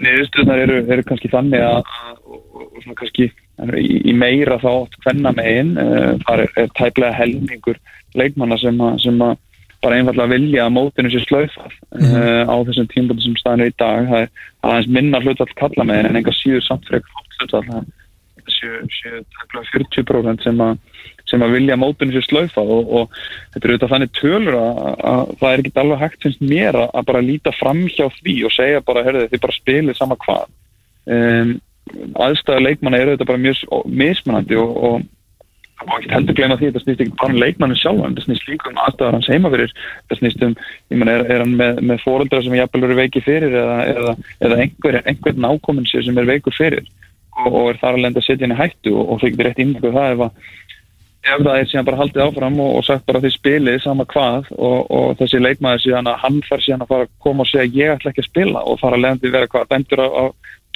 niðurstuðnar 0.00 0.64
eru, 0.64 0.80
eru 0.94 1.06
kannski 1.08 1.30
þannig 1.32 1.64
að, 1.66 1.94
og, 2.24 2.40
og 2.56 2.82
svona 2.84 2.98
kannski 3.00 3.28
í, 3.28 3.84
í 4.10 4.16
meira 4.16 4.60
þá 4.62 4.72
hvenna 5.04 5.34
megin, 5.36 5.76
uh, 5.80 6.16
það 6.26 6.44
er, 6.44 6.52
er 6.64 6.74
tæplega 6.78 7.18
helmingur 7.18 7.80
leikmanna 8.18 8.58
sem 8.60 8.82
að, 8.82 8.98
sem 9.04 9.22
að 9.24 9.38
bara 9.80 9.96
einfallega 9.96 10.34
vilja 10.34 10.66
að 10.66 10.74
mótinu 10.76 11.10
sér 11.12 11.22
slaufað 11.24 11.72
mm 11.72 12.04
-hmm. 12.04 12.20
uh, 12.20 12.42
á 12.52 12.56
þessum 12.68 12.90
tímbúti 12.92 13.24
sem 13.24 13.38
staðinu 13.40 13.70
í 13.70 13.78
dag 13.80 14.10
það 14.10 14.26
er 14.26 14.30
aðeins 14.60 14.90
minna 14.96 15.20
hlutall 15.24 15.54
kalla 15.56 15.86
með 15.88 16.08
en 16.08 16.20
enga 16.20 16.34
síður 16.36 16.66
samt 16.66 16.88
fyrir 16.88 17.02
hlutall 17.40 17.64
það 17.70 17.88
séu 18.60 19.20
takla 19.38 19.64
40% 19.72 20.44
sem 20.44 20.60
að 20.60 20.78
sem 21.30 21.44
að 21.46 21.54
vilja 21.56 21.78
mótinu 21.80 22.14
sér 22.16 22.26
slaufað 22.26 22.72
og, 22.76 22.92
og 22.98 23.20
þetta 23.54 23.62
er 23.62 23.72
auðvitað 23.72 23.94
þannig 23.94 24.12
tölur 24.18 24.58
að, 24.60 24.82
að 25.12 25.32
það 25.40 25.52
er 25.52 25.62
ekki 25.62 25.72
alveg 25.84 26.02
hægt 26.04 26.26
finnst 26.26 26.44
mér 26.52 26.80
að, 26.82 26.88
að 26.98 27.08
bara 27.12 27.24
líta 27.26 27.54
fram 27.56 27.84
hjá 27.86 28.04
því 28.18 28.36
og 28.48 28.56
segja 28.56 28.84
bara, 28.86 29.06
herðu 29.06 29.28
þið 29.30 29.44
bara 29.46 29.58
spilið 29.58 30.00
sama 30.00 30.18
hvað. 30.26 30.52
Um, 31.10 31.56
aðstæða 32.26 32.66
leikmanna 32.66 33.00
eru 33.00 33.16
þetta 33.16 33.30
bara 33.30 33.42
mjög 33.46 33.64
mismunandi 33.88 34.58
og, 34.60 34.76
og 34.90 35.08
og 35.86 35.96
ekki 35.96 36.12
heldur 36.12 36.36
gleyma 36.36 36.56
því 36.60 36.66
að 36.66 36.72
þetta 36.74 36.82
snýst 36.84 37.02
ekki 37.04 37.18
bara 37.20 37.32
um 37.32 37.40
leikmannin 37.40 37.78
sjálf 37.80 38.00
þetta 38.02 38.24
snýst 38.26 38.48
líka 38.50 38.70
um 38.70 38.80
aðstæðar 38.84 39.16
hans 39.16 39.28
heima 39.32 39.52
fyrir. 39.54 39.74
Þetta 40.02 40.18
snýst 40.18 40.42
um, 40.44 40.56
ég 40.92 41.00
menn, 41.00 41.12
er, 41.12 41.24
er 41.24 41.44
hann 41.44 41.54
með, 41.56 41.80
með 41.90 42.02
fóreldra 42.04 42.40
sem 42.44 42.56
jafnvel 42.58 42.86
eru 42.88 42.98
veiki 42.98 43.22
fyrir 43.24 43.56
eða, 43.62 43.76
eða, 43.92 44.14
eða 44.46 44.58
einhver, 44.64 44.98
einhver 45.08 45.40
nákominn 45.46 45.88
sér 45.88 46.04
sem 46.04 46.20
er 46.20 46.28
veikur 46.28 46.56
fyrir? 46.56 46.88
Og, 47.40 47.48
og 47.48 47.70
er 47.70 47.80
þar 47.80 48.00
lenda 48.02 48.20
að 48.20 48.26
setja 48.28 48.44
henni 48.44 48.58
hættu 48.58 48.92
og, 48.92 49.14
og 49.14 49.22
þau 49.22 49.28
getur 49.30 49.48
rétt 49.48 49.62
innmjög 49.64 49.96
það 49.96 50.16
ef, 50.16 50.24
að, 50.26 50.50
ef 51.20 51.42
það 51.44 51.58
er 51.58 51.66
síðan 51.68 51.86
bara 51.88 52.00
haldið 52.00 52.22
áfram 52.24 52.60
og, 52.64 52.76
og 52.78 52.84
sagt 52.86 53.04
bara 53.08 53.20
því 53.20 53.30
spilið 53.34 53.82
sama 53.84 54.06
hvað 54.08 54.48
og 54.56 55.18
þessi 55.20 55.40
leikmaður 55.42 55.82
síðan 55.84 56.08
að 56.08 56.22
hann 56.22 56.38
fær 56.46 56.64
síðan 56.64 56.84
að 56.86 56.92
fara 56.94 57.06
að 57.08 57.18
koma 57.26 57.44
og 57.44 57.50
segja 57.50 57.72
ég 57.76 57.96
ætla 57.96 58.12
ekki 58.12 58.24
að 58.24 58.30
spila 58.30 58.62
og 58.64 58.80
fara 58.80 58.96
að 58.96 59.08
að 59.10 59.34
vera 59.34 59.50
hvað 59.52 59.68
dæmtur 59.74 60.00
á, 60.00 60.08
á, 60.08 60.24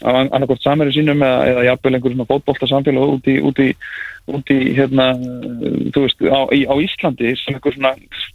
á 0.04 0.10
annarkort 0.20 0.64
samverju 0.64 0.98
sínum 0.98 1.24
eða, 1.24 1.40
eða 1.48 1.64
jafnvel 1.70 1.94
einhver 1.96 2.14
svona 2.14 2.28
fótbolta 2.28 2.68
samfélag 2.68 3.14
út 3.16 3.30
í, 3.32 3.38
út 3.40 3.62
í, 3.64 3.68
út 4.36 4.52
í 4.52 4.58
hérna, 4.76 5.06
þú 5.94 6.04
veist, 6.04 6.24
á, 6.28 6.40
í, 6.52 6.60
á 6.68 6.74
Íslandi 6.84 7.32
sem 7.40 7.56
einhver 7.56 7.76
svona, 7.78 7.94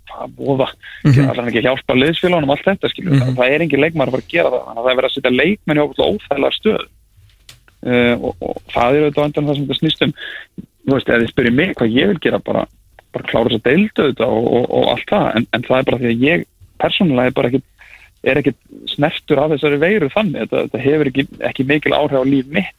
hvað 0.10 0.34
bóða 0.40 0.70
mm 0.72 1.12
-hmm. 1.12 1.30
allan 1.30 1.52
ekki 1.52 1.66
hjálpa 1.68 2.00
liðsfélagunum 2.00 2.56
allt 2.56 2.66
þetta 2.66 2.90
skilur, 2.90 3.14
mm 3.14 3.22
-hmm. 3.22 3.38
það 3.38 3.54
er 3.54 3.62
engin 3.62 3.84
leikmar 3.86 4.08
að 4.08 4.18
fara 4.18 4.26
að 4.26 4.34
gera 4.34 4.50
það 4.50 4.66
þannig 4.66 4.80
að 4.80 4.86
það 4.86 4.92
er 4.92 5.00
verið 5.00 5.10
að 5.10 5.16
setja 5.16 5.40
leikmenn 5.42 5.78
í 5.78 5.84
óþægilega 5.86 6.58
stöð 6.58 6.86
uh, 7.86 8.16
og, 8.18 8.34
og 8.42 8.56
það 8.74 8.96
er 8.96 9.04
auðvitað 9.04 9.26
andan 9.26 9.48
það 9.48 9.56
sem 9.56 9.68
þetta 9.68 9.80
snýst 9.80 10.06
um 10.08 10.14
þú 10.90 11.00
veist, 11.00 11.10
ef 11.10 11.24
þið 11.24 11.34
spyrir 11.34 11.58
mig 11.58 11.74
hvað 11.80 11.96
ég 11.96 12.14
vil 12.14 12.22
gera 12.24 12.40
bara, 12.44 12.64
bara 13.16 13.28
klára 13.30 13.50
þess 13.50 13.60
að 13.62 13.68
deildu 13.70 14.08
þetta 14.10 14.30
og, 14.30 14.48
og, 14.60 14.70
og 14.80 14.88
allt 14.94 15.12
það, 15.12 15.28
en, 15.36 15.50
en 15.56 15.68
það 15.68 15.78
er 15.82 15.90
bara 15.90 16.02
því 16.02 16.10
að 16.12 16.26
ég 16.28 16.48
persónulega 16.80 17.32
er 17.32 17.38
bara 17.40 17.52
ekki 17.52 17.66
er 18.30 18.40
ekki 18.42 18.54
snertur 18.92 19.40
af 19.40 19.54
þessari 19.54 19.80
veiru 19.80 20.10
þannig, 20.12 20.42
þetta, 20.44 20.64
þetta 20.66 20.84
hefur 20.84 21.12
ekki, 21.12 21.26
ekki 21.50 21.66
mikil 21.70 21.96
áhrif 21.96 22.20
á 22.20 22.26
líf 22.28 22.50
mitt 22.52 22.76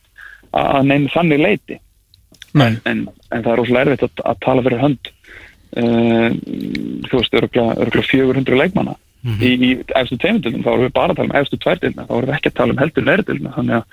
að 0.50 0.90
neina 0.90 1.12
þannig 1.14 1.40
leiti 1.40 1.78
en, 2.58 2.80
en, 2.84 3.04
en 3.30 3.44
það 3.44 3.52
er 3.52 3.62
óslega 3.62 3.84
erfitt 3.86 4.04
að, 4.06 4.22
að 4.26 4.40
tala 4.44 4.64
fyrir 4.66 4.82
hönd. 4.82 5.10
Uh, 5.70 6.32
þú 7.06 7.20
veist, 7.20 7.36
öruglega 7.38 8.02
400 8.10 8.58
leikmanna 8.58 8.96
mm 9.22 9.34
-hmm. 9.34 9.42
í, 9.42 9.50
í 9.68 9.70
efstu 10.00 10.16
teimundunum, 10.16 10.64
þá 10.64 10.70
erum 10.72 10.86
við 10.86 10.96
bara 10.96 11.12
að 11.12 11.16
tala 11.16 11.28
um 11.28 11.38
efstu 11.40 11.56
tværdilna, 11.60 12.06
þá 12.08 12.14
erum 12.16 12.30
við 12.30 12.36
ekki 12.38 12.50
að 12.50 12.58
tala 12.60 12.72
um 12.72 12.82
heldur 12.82 13.04
nerdilna, 13.04 13.54
þannig 13.56 13.76
að 13.76 13.84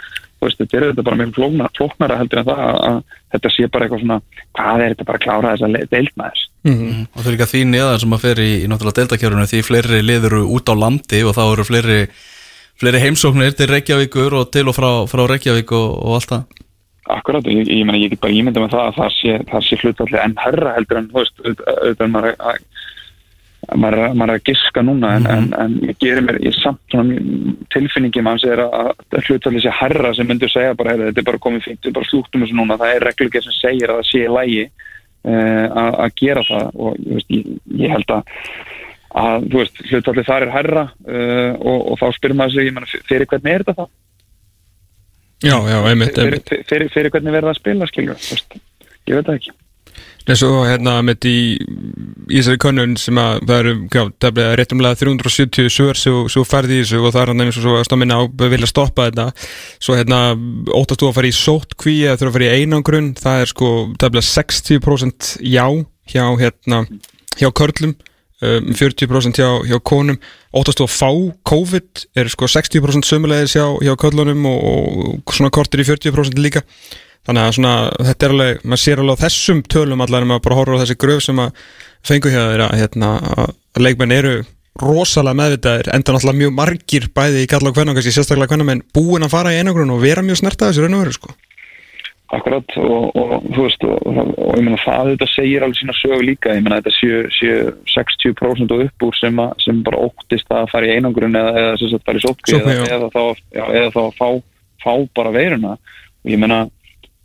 veist, 0.41 0.59
þetta 0.61 0.77
er 0.77 0.85
þetta 0.91 1.03
bara 1.07 1.19
mjög 1.21 1.33
flóknara, 1.37 1.73
flóknara 1.77 2.17
heldur 2.19 2.39
en 2.41 2.47
það 2.47 2.59
að, 2.67 2.77
að 2.87 2.97
þetta 3.33 3.49
sé 3.53 3.67
bara 3.73 3.85
eitthvað 3.85 4.03
svona 4.03 4.19
hvað 4.57 4.83
er 4.83 4.93
þetta 4.93 5.07
bara 5.07 5.17
að 5.17 5.25
klára 5.25 5.53
þess 5.53 5.65
að 5.65 5.71
deilna 5.93 6.29
þess 6.29 6.41
mm 6.67 6.75
-hmm. 6.77 7.01
og 7.13 7.19
það 7.21 7.27
er 7.27 7.33
ekki 7.37 7.47
að 7.47 7.53
því 7.53 7.61
neðan 7.71 8.01
sem 8.03 8.13
að 8.13 8.23
fer 8.25 8.37
í, 8.43 8.51
í 8.63 8.67
náttúrulega 8.67 8.99
deildakjörunum 9.01 9.51
því 9.51 9.59
fleiri 9.65 9.99
liður 10.05 10.33
út 10.43 10.67
á 10.69 10.75
landi 10.77 11.19
og 11.23 11.33
þá 11.37 11.43
eru 11.47 11.63
fleiri, 11.67 11.99
fleiri 12.77 13.03
heimsóknir 13.05 13.53
til 13.57 13.69
Reykjavíkur 13.71 14.31
og 14.37 14.51
til 14.53 14.67
og 14.67 14.75
frá, 14.77 14.91
frá 15.09 15.21
Reykjavík 15.25 15.71
og, 15.71 15.87
og 16.05 16.13
allt 16.19 16.31
það 16.35 16.43
Akkurát, 17.07 17.45
ég, 17.47 17.63
ég, 17.71 17.87
ég, 17.87 17.95
ég 18.03 18.09
get 18.11 18.19
bara 18.19 18.35
ímynda 18.35 18.59
með 18.59 18.73
það 18.75 18.83
að 18.83 18.95
það 18.99 19.11
sé, 19.15 19.31
sé 19.63 19.75
maður 23.75 23.77
að 23.77 23.79
maður 23.81 23.97
er, 23.97 24.15
maður 24.19 24.33
er 24.33 24.39
að 24.39 24.47
giska 24.47 24.83
núna 24.85 25.11
en, 25.17 25.25
mm 25.27 25.33
en, 25.37 25.47
en 25.63 25.75
ég 25.89 25.99
gerir 25.99 26.23
mér, 26.23 26.39
er 26.39 26.55
samt 26.55 26.95
tilfinningi 27.73 28.23
maður 28.23 28.43
segir 28.43 28.63
að, 28.63 28.91
að 29.11 29.27
hlutalið 29.27 29.65
sé 29.65 29.73
herra 29.79 30.13
sem 30.15 30.29
myndur 30.29 30.51
segja 30.51 30.77
bara 30.77 30.93
hey, 30.93 31.03
þetta 31.09 31.23
er 31.23 31.27
bara 31.31 31.43
komið 31.43 31.67
fint, 31.67 31.79
þetta 31.81 31.91
er 31.91 31.97
bara 31.97 32.09
slúttum 32.11 32.45
þessu 32.45 32.57
núna. 32.57 32.79
Það 32.81 32.95
er 32.95 33.05
reglugir 33.09 33.45
sem 33.45 33.57
segir 33.57 33.93
að 33.93 34.01
það 34.01 34.09
sé 34.11 34.23
lægi 34.37 34.63
uh, 34.63 35.93
að 36.05 36.15
gera 36.21 36.45
það. 36.47 36.71
Og 36.77 36.97
veist, 37.11 37.29
ég, 37.35 37.53
ég 37.83 37.95
held 37.95 38.17
að 38.17 38.33
að 39.17 39.47
þú 39.47 39.61
veist, 39.61 39.79
hlutalið 39.89 40.27
þar 40.27 40.45
er 40.45 40.51
herra 40.53 40.87
uh, 40.91 41.53
og, 41.57 41.77
og 41.91 42.01
þá 42.01 42.07
spyrir 42.17 42.37
maður 42.37 42.57
sig 42.57 42.73
mena, 42.75 42.89
fyrir 43.07 43.29
hvernig 43.31 43.53
er 43.53 43.63
þetta 43.65 43.77
það? 43.83 43.93
Já, 45.37 45.55
já, 45.69 45.77
einmitt, 45.85 46.17
einmitt. 46.17 46.49
Fyrir, 46.49 46.65
fyrir, 46.69 46.91
fyrir 46.93 47.13
hvernig 47.13 47.35
verða 47.37 47.53
að 47.53 47.59
spila, 47.61 47.87
skilur 47.89 48.27
ég 49.07 49.15
veit 49.15 49.27
það 49.27 49.39
ekki 49.39 49.55
eins 50.27 50.43
og 50.43 50.57
hérna 50.67 50.97
með 51.07 51.27
í 51.29 51.37
Ísari 52.37 52.59
könnun 52.59 52.97
sem 52.99 53.17
að 53.21 53.45
það 53.47 53.59
eru 53.61 53.75
er 54.43 54.57
réttumlega 54.59 54.99
370 54.99 55.71
svör 55.71 55.99
svo 56.27 56.43
færði 56.47 56.81
í 56.81 56.81
þessu 56.83 56.99
og 57.01 57.13
það 57.15 57.21
er 57.21 57.31
hann 57.31 57.45
eins 57.45 57.59
og 57.59 57.65
svo 57.65 57.83
stofminna 57.87 58.19
á 58.19 58.23
að 58.27 58.51
vilja 58.51 58.71
stoppa 58.71 59.07
þetta. 59.07 59.27
Svo 59.79 59.95
hérna 59.95 60.19
óttast 60.75 61.03
þú 61.03 61.11
að 61.11 61.19
fara 61.19 61.31
í 61.31 61.37
sótkví 61.37 61.95
eða 62.03 62.19
þurfa 62.19 62.33
að 62.33 62.37
fara 62.37 62.49
í 62.49 62.59
einangrun? 62.65 63.13
Það 63.17 63.45
er 63.45 63.53
sko 63.53 63.71
er 64.09 64.27
60% 64.33 65.31
já 65.47 65.65
hjá 66.07 66.25
hérna 66.41 66.83
hjá 67.37 67.49
körlum 67.55 67.95
um, 68.41 68.69
40% 68.75 69.39
hjá, 69.39 69.49
hjá 69.67 69.79
konum. 69.79 70.19
Óttast 70.55 70.81
þú 70.81 70.87
að 70.87 70.95
fá 70.95 71.09
COVID? 71.51 72.05
Er 72.19 72.31
sko 72.31 72.49
60% 72.51 73.07
sömulegis 73.07 73.57
hjá, 73.57 73.65
hjá 73.83 73.95
körlunum 73.99 74.47
og, 74.49 75.03
og 75.23 75.35
svona 75.35 75.53
kortir 75.53 75.83
í 75.83 75.87
40% 75.87 76.41
líka 76.41 76.63
þannig 77.27 77.43
að 77.43 77.55
svona, 77.57 77.73
þetta 78.09 78.27
er 78.27 78.35
alveg, 78.35 78.61
maður 78.63 78.83
sér 78.83 79.01
alveg 79.03 79.17
á 79.19 79.23
þessum 79.25 79.63
tölum 79.67 80.03
allar 80.05 80.23
en 80.23 80.31
maður 80.31 80.45
bara 80.47 80.59
horfður 80.61 80.79
á 80.79 80.81
þessi 80.83 80.99
gröf 81.03 81.25
sem 81.25 81.41
að 81.43 81.65
fengu 82.07 82.31
hjá 82.31 82.43
þeirra 82.43 82.69
hérna, 82.79 83.09
að 83.35 83.83
leikmenn 83.83 84.15
eru 84.15 84.37
rosalega 84.77 85.37
meðvitaðir 85.37 85.89
enda 85.93 86.13
náttúrulega 86.13 86.41
mjög 86.43 86.55
margir 86.57 87.09
bæði 87.17 87.43
í 87.43 87.49
kalla 87.49 87.71
og 87.71 87.77
hvernig, 87.77 87.97
kannski 87.97 88.13
sérstaklega 88.15 88.53
hvernig 88.53 88.69
menn 88.69 88.85
búin 88.95 89.25
að 89.25 89.33
fara 89.33 89.53
í 89.53 89.59
einagrun 89.59 89.93
og 89.95 90.01
vera 90.03 90.23
mjög 90.25 90.41
snertað 90.41 90.71
þessu 90.71 90.85
raun 90.85 90.97
og 90.97 91.03
veru 91.03 91.15
sko. 91.17 91.35
Akkurat 92.37 92.73
og, 92.83 93.05
og 93.15 93.45
þú 93.55 93.65
veist 93.65 93.83
og, 93.87 94.01
og, 94.03 94.17
og 94.35 94.57
ég 94.59 94.65
menna 94.65 94.79
það 94.83 95.13
þetta 95.13 95.27
segir 95.31 95.63
alveg 95.63 95.79
sína 95.79 95.95
sögu 95.95 96.25
líka, 96.27 96.55
ég 96.57 96.65
menna 96.65 96.81
þetta 96.81 96.93
séu, 96.97 97.21
séu 97.31 97.69
60% 97.93 98.73
og 98.75 98.83
upp 98.83 99.05
úr 99.07 99.15
sem, 99.17 99.39
að, 99.39 99.53
sem 99.63 99.79
bara 99.85 100.01
óttist 100.09 100.51
að 100.51 100.67
fara 100.73 100.89
í 100.89 100.97
einagrun 100.97 101.39
eða, 101.39 101.53
eða 101.61 101.77
eða, 102.91 103.07
eða, 103.07 103.69
eða 103.79 103.93
þá 103.95 104.01
fá, 104.19 104.27
fá 104.83 104.91
bara 105.15 105.31
veiruna 105.33 105.77
og 105.77 106.33
ég 106.33 106.41
menna 106.41 106.65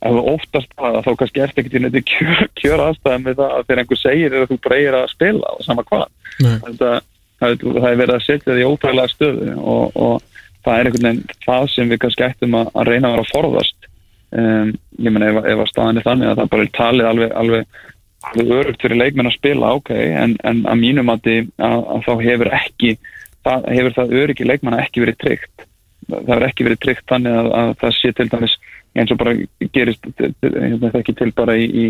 ef 0.03 0.16
þú 0.16 0.22
óttast 0.32 0.74
það 0.78 0.98
þá 1.07 1.11
kannski 1.20 1.42
ert 1.44 1.61
ekkert 1.61 1.76
í 1.78 1.82
neitt 1.82 2.11
kjör, 2.11 2.42
kjör 2.59 2.82
aðstæðum 2.86 3.24
með 3.26 3.38
það 3.38 3.55
að 3.57 3.64
þegar 3.68 3.82
einhver 3.82 4.00
segir 4.00 4.36
að 4.38 4.50
þú 4.50 4.59
breyir 4.66 4.98
að 4.98 5.09
spila 5.12 5.55
og 5.55 5.64
sama 5.66 5.86
hvað. 5.88 6.05
Það, 6.42 6.98
það, 7.42 7.57
það 7.62 7.88
er 7.90 8.00
verið 8.03 8.14
að 8.16 8.26
setja 8.26 8.57
því 8.57 8.66
ótrúlega 8.68 9.12
stöðu 9.12 9.55
og, 9.61 9.96
og 10.07 10.42
það 10.64 10.74
er 10.74 10.90
einhvern 10.90 11.09
veginn 11.09 11.40
það 11.46 11.70
sem 11.74 11.92
við 11.92 12.03
kannski 12.03 12.26
ættum 12.26 12.59
að, 12.59 12.74
að 12.74 12.90
reyna 12.90 13.09
að 13.09 13.16
vera 13.16 13.26
að 13.26 13.32
forðast. 13.36 13.88
Um, 14.32 14.68
ég 14.96 15.12
menna 15.12 15.28
ef, 15.28 15.40
ef 15.53 15.62
að 15.62 15.72
staðin 15.72 16.00
er 16.00 16.07
þannig 16.07 16.30
að 16.30 16.38
það 16.40 16.53
bara 16.55 16.66
er 16.66 16.76
talið 16.78 17.09
alveg, 17.11 17.32
alveg, 17.36 17.80
alveg 18.30 18.53
örugt 18.57 18.84
fyrir 18.84 19.00
leikmenn 19.03 19.28
að 19.28 19.36
spila 19.36 19.74
ok, 19.76 19.90
en, 19.92 20.38
en 20.48 20.62
að 20.72 20.78
mínum 20.80 21.12
að, 21.12 21.28
að, 21.61 21.82
að 21.96 22.07
þá 22.07 22.12
hefur 22.22 22.53
ekki 22.57 22.94
það, 23.44 23.66
hefur 23.76 23.96
það 23.98 24.14
öryggi 24.22 24.48
leikmenn 24.48 24.78
ekki 24.80 25.05
verið 25.05 25.18
tryggt. 25.20 25.66
Það 26.09 26.30
hefur 26.30 26.46
ekki 26.48 26.66
verið 26.66 26.80
tryggt 26.86 27.12
þannig 27.12 27.53
að 27.61 27.74
það 27.82 27.98
sé 27.98 28.14
til 28.16 28.28
dæmis 28.32 28.57
eins 28.99 29.12
og 29.12 29.20
bara 29.20 29.36
gerist 29.72 30.05
hérna, 30.20 30.90
ekki 30.99 31.14
til 31.16 31.30
bara 31.36 31.57
í, 31.57 31.68
í, 31.68 31.84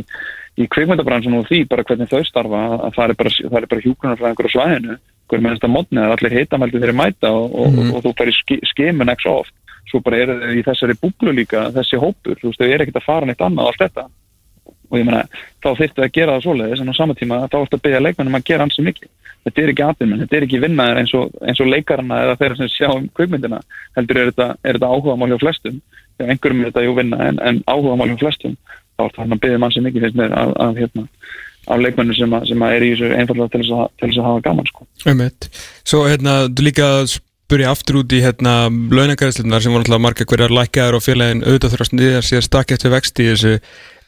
í 0.62 0.68
kveikmyndabransun 0.70 1.40
og 1.40 1.48
því 1.48 1.64
bara 1.70 1.84
hvernig 1.88 2.10
þau 2.10 2.22
starfa 2.28 2.62
að 2.76 2.94
það 2.98 3.14
er 3.14 3.18
bara, 3.22 3.66
bara 3.72 3.84
hjúgrunarfræðingur 3.86 4.50
á 4.50 4.54
svæðinu 4.54 4.98
hvernig 5.32 5.48
með 5.48 5.58
þetta 5.58 5.72
mótni 5.72 6.02
að 6.02 6.14
allir 6.16 6.36
hitamældi 6.38 6.80
þeirri 6.82 6.96
mæta 6.98 7.32
og, 7.32 7.52
og, 7.52 7.68
mm 7.72 7.92
og, 7.92 7.94
og 7.98 8.04
þú 8.06 8.14
fær 8.18 8.32
í 8.32 8.58
skemun 8.70 9.12
ekki 9.12 9.26
svo 9.26 9.36
oft. 9.42 9.54
Svo 9.90 10.00
bara 10.04 10.20
er 10.22 10.32
þau 10.32 10.52
í 10.56 10.64
þessari 10.66 10.98
búblu 11.00 11.32
líka 11.36 11.70
þessi 11.74 12.00
hópur, 12.00 12.38
þú 12.40 12.50
veist, 12.50 12.60
þau 12.60 12.68
er 12.68 12.84
ekkert 12.84 13.00
að 13.00 13.08
fara 13.08 13.28
neitt 13.28 13.42
annað 13.44 13.66
á 13.66 13.68
allt 13.70 13.82
þetta. 13.82 14.04
Og 14.92 15.00
ég 15.00 15.08
menna, 15.08 15.22
þá 15.64 15.68
þurftu 15.70 16.04
að 16.04 16.14
gera 16.18 16.36
það 16.36 16.46
svoleiðis 16.46 16.82
en 16.84 16.92
á 16.92 16.94
sama 16.96 17.16
tíma 17.16 17.40
þá 17.48 17.58
ertu 17.62 17.78
að 17.78 17.84
byggja 17.86 18.02
leikmennum 18.04 18.38
að 18.38 18.46
gera 18.50 18.66
hansi 18.66 18.84
mikið. 18.84 19.10
Þetta 19.42 19.62
er 19.62 19.70
ekki 19.72 19.84
aðbyrjum, 19.86 20.18
þetta 20.22 20.36
er 20.36 20.44
ekki 20.46 20.60
vinnaðir 20.62 21.00
eins 21.00 21.14
og, 21.18 21.32
eins 21.42 21.62
og 21.64 21.70
leikarna 21.72 22.18
eða 22.26 22.36
þeirra 22.38 22.58
sem 22.60 22.68
sjá 22.70 22.90
um 22.92 23.08
kveikmyndina 23.16 23.58
heldur 23.96 24.20
er 24.20 24.28
þetta, 24.30 24.48
er 24.62 24.78
þetta 24.78 24.90
áhuga 24.92 25.16
mál 25.18 25.32
hjá 25.32 25.40
flestum 25.40 25.80
einhverjum 26.20 26.62
er 26.62 26.70
þetta 26.70 26.84
jú 26.86 26.94
vinna 26.98 27.18
en, 27.28 27.40
en 27.42 27.62
áhuga 27.70 27.98
málum 28.00 28.20
flestum 28.20 28.56
þá 28.96 29.04
er 29.06 29.16
það 29.16 29.34
að 29.34 29.42
byggja 29.44 29.62
mann 29.62 29.74
sem 29.74 29.88
ekki 29.88 30.04
finnst 30.04 30.18
með 30.18 30.36
af, 30.38 30.54
af, 30.66 30.78
hérna, 30.78 31.04
af 31.72 31.82
leikmennu 31.82 32.16
sem, 32.18 32.38
sem 32.48 32.64
er 32.68 32.86
í 32.86 32.92
þessu 32.92 33.12
einfallega 33.16 33.52
til 33.52 33.62
þess 33.62 33.76
að, 33.78 33.92
til 33.98 34.10
þess 34.10 34.22
að 34.22 34.28
hafa 34.30 34.44
gaman 34.48 34.70
sko. 34.70 34.88
Svo 35.88 36.02
hérna, 36.08 36.36
þú 36.50 36.66
líka 36.68 36.90
spurja 37.52 37.72
aftur 37.72 38.02
út 38.02 38.12
í 38.16 38.22
hérna 38.24 38.52
launagaræslunar 38.68 39.64
sem 39.64 39.74
voru 39.74 39.82
náttúrulega 39.84 40.06
marga 40.06 40.28
hverjar 40.28 40.54
lækjaður 40.56 40.98
og 40.98 41.04
félagin 41.04 41.42
auðvitað 41.44 41.80
að 41.80 41.90
sniðja 41.90 42.22
sér 42.28 42.46
stakk 42.46 42.76
eftir 42.76 42.94
vext 42.94 43.20
í 43.20 43.28
þessu. 43.32 43.58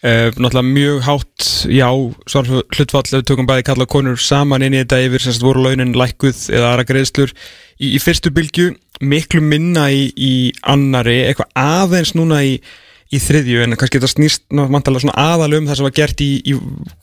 Eh, 0.04 0.30
náttúrulega 0.36 0.68
mjög 0.68 1.02
hátt 1.06 1.50
já, 1.72 1.88
svo 2.28 2.44
hlutfall 2.44 3.04
ef 3.04 3.18
við 3.18 3.26
tökum 3.30 3.48
bæði 3.48 3.66
kalla 3.68 3.88
konur 3.88 4.20
saman 4.20 4.64
inn 4.64 4.76
í 4.76 4.82
þetta 4.82 5.02
yfir 5.06 5.24
sem 5.24 5.44
voru 5.44 5.64
launin 5.64 5.96
lækuð 5.96 6.46
eða 6.52 6.72
aðra 6.72 6.88
greiðslur. 6.88 7.32
Í, 7.80 7.94
í 7.96 8.00
fyrstu 8.00 8.32
bylgu 8.32 8.70
miklu 9.02 9.42
minna 9.42 9.88
í, 9.90 10.08
í 10.14 10.32
annari, 10.70 11.22
eitthvað 11.28 11.50
aðeins 11.58 12.14
núna 12.14 12.42
í, 12.46 12.58
í 13.14 13.20
þriðju 13.22 13.64
en 13.64 13.78
kannski 13.78 13.98
þetta 13.98 14.12
snýst 14.12 14.44
náttúrulega 14.54 15.14
aðal 15.18 15.58
um 15.58 15.66
það 15.68 15.80
sem 15.80 15.88
var 15.88 15.96
gert 15.96 16.22
í, 16.24 16.30
í 16.44 16.54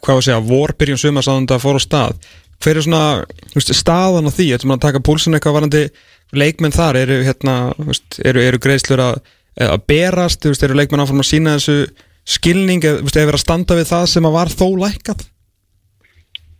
hvað 0.03 0.21
að 0.21 0.23
segja, 0.27 0.45
vorbyrjum 0.51 1.01
sumarsáðan 1.01 1.49
það 1.51 1.65
fór 1.65 1.79
á 1.79 1.81
stað. 1.83 2.31
Hver 2.61 2.77
er 2.77 2.85
svona 2.85 3.03
veist, 3.55 3.73
staðan 3.75 4.29
á 4.29 4.31
því, 4.31 4.47
þetta 4.53 4.67
er 4.67 4.75
að 4.75 4.85
taka 4.85 5.03
púlsun 5.03 5.37
eitthvað 5.37 5.57
varandi 5.57 5.83
leikmenn 6.37 6.75
þar, 6.75 7.01
eru, 7.01 7.19
hérna, 7.25 7.57
veist, 7.81 8.21
eru, 8.23 8.43
eru 8.45 8.61
greiðslur 8.61 9.03
að, 9.03 9.19
að 9.65 9.83
berast, 9.89 10.47
veist, 10.47 10.63
eru 10.63 10.77
leikmenn 10.77 11.03
áfram 11.03 11.23
að 11.23 11.31
sína 11.33 11.57
þessu 11.57 12.07
skilning, 12.37 12.85
eða 12.85 13.01
verið 13.01 13.39
að 13.39 13.43
standa 13.43 13.75
við 13.79 13.89
það 13.89 14.07
sem 14.13 14.27
að 14.29 14.37
var 14.37 14.53
þó 14.53 14.67
lækat 14.77 15.25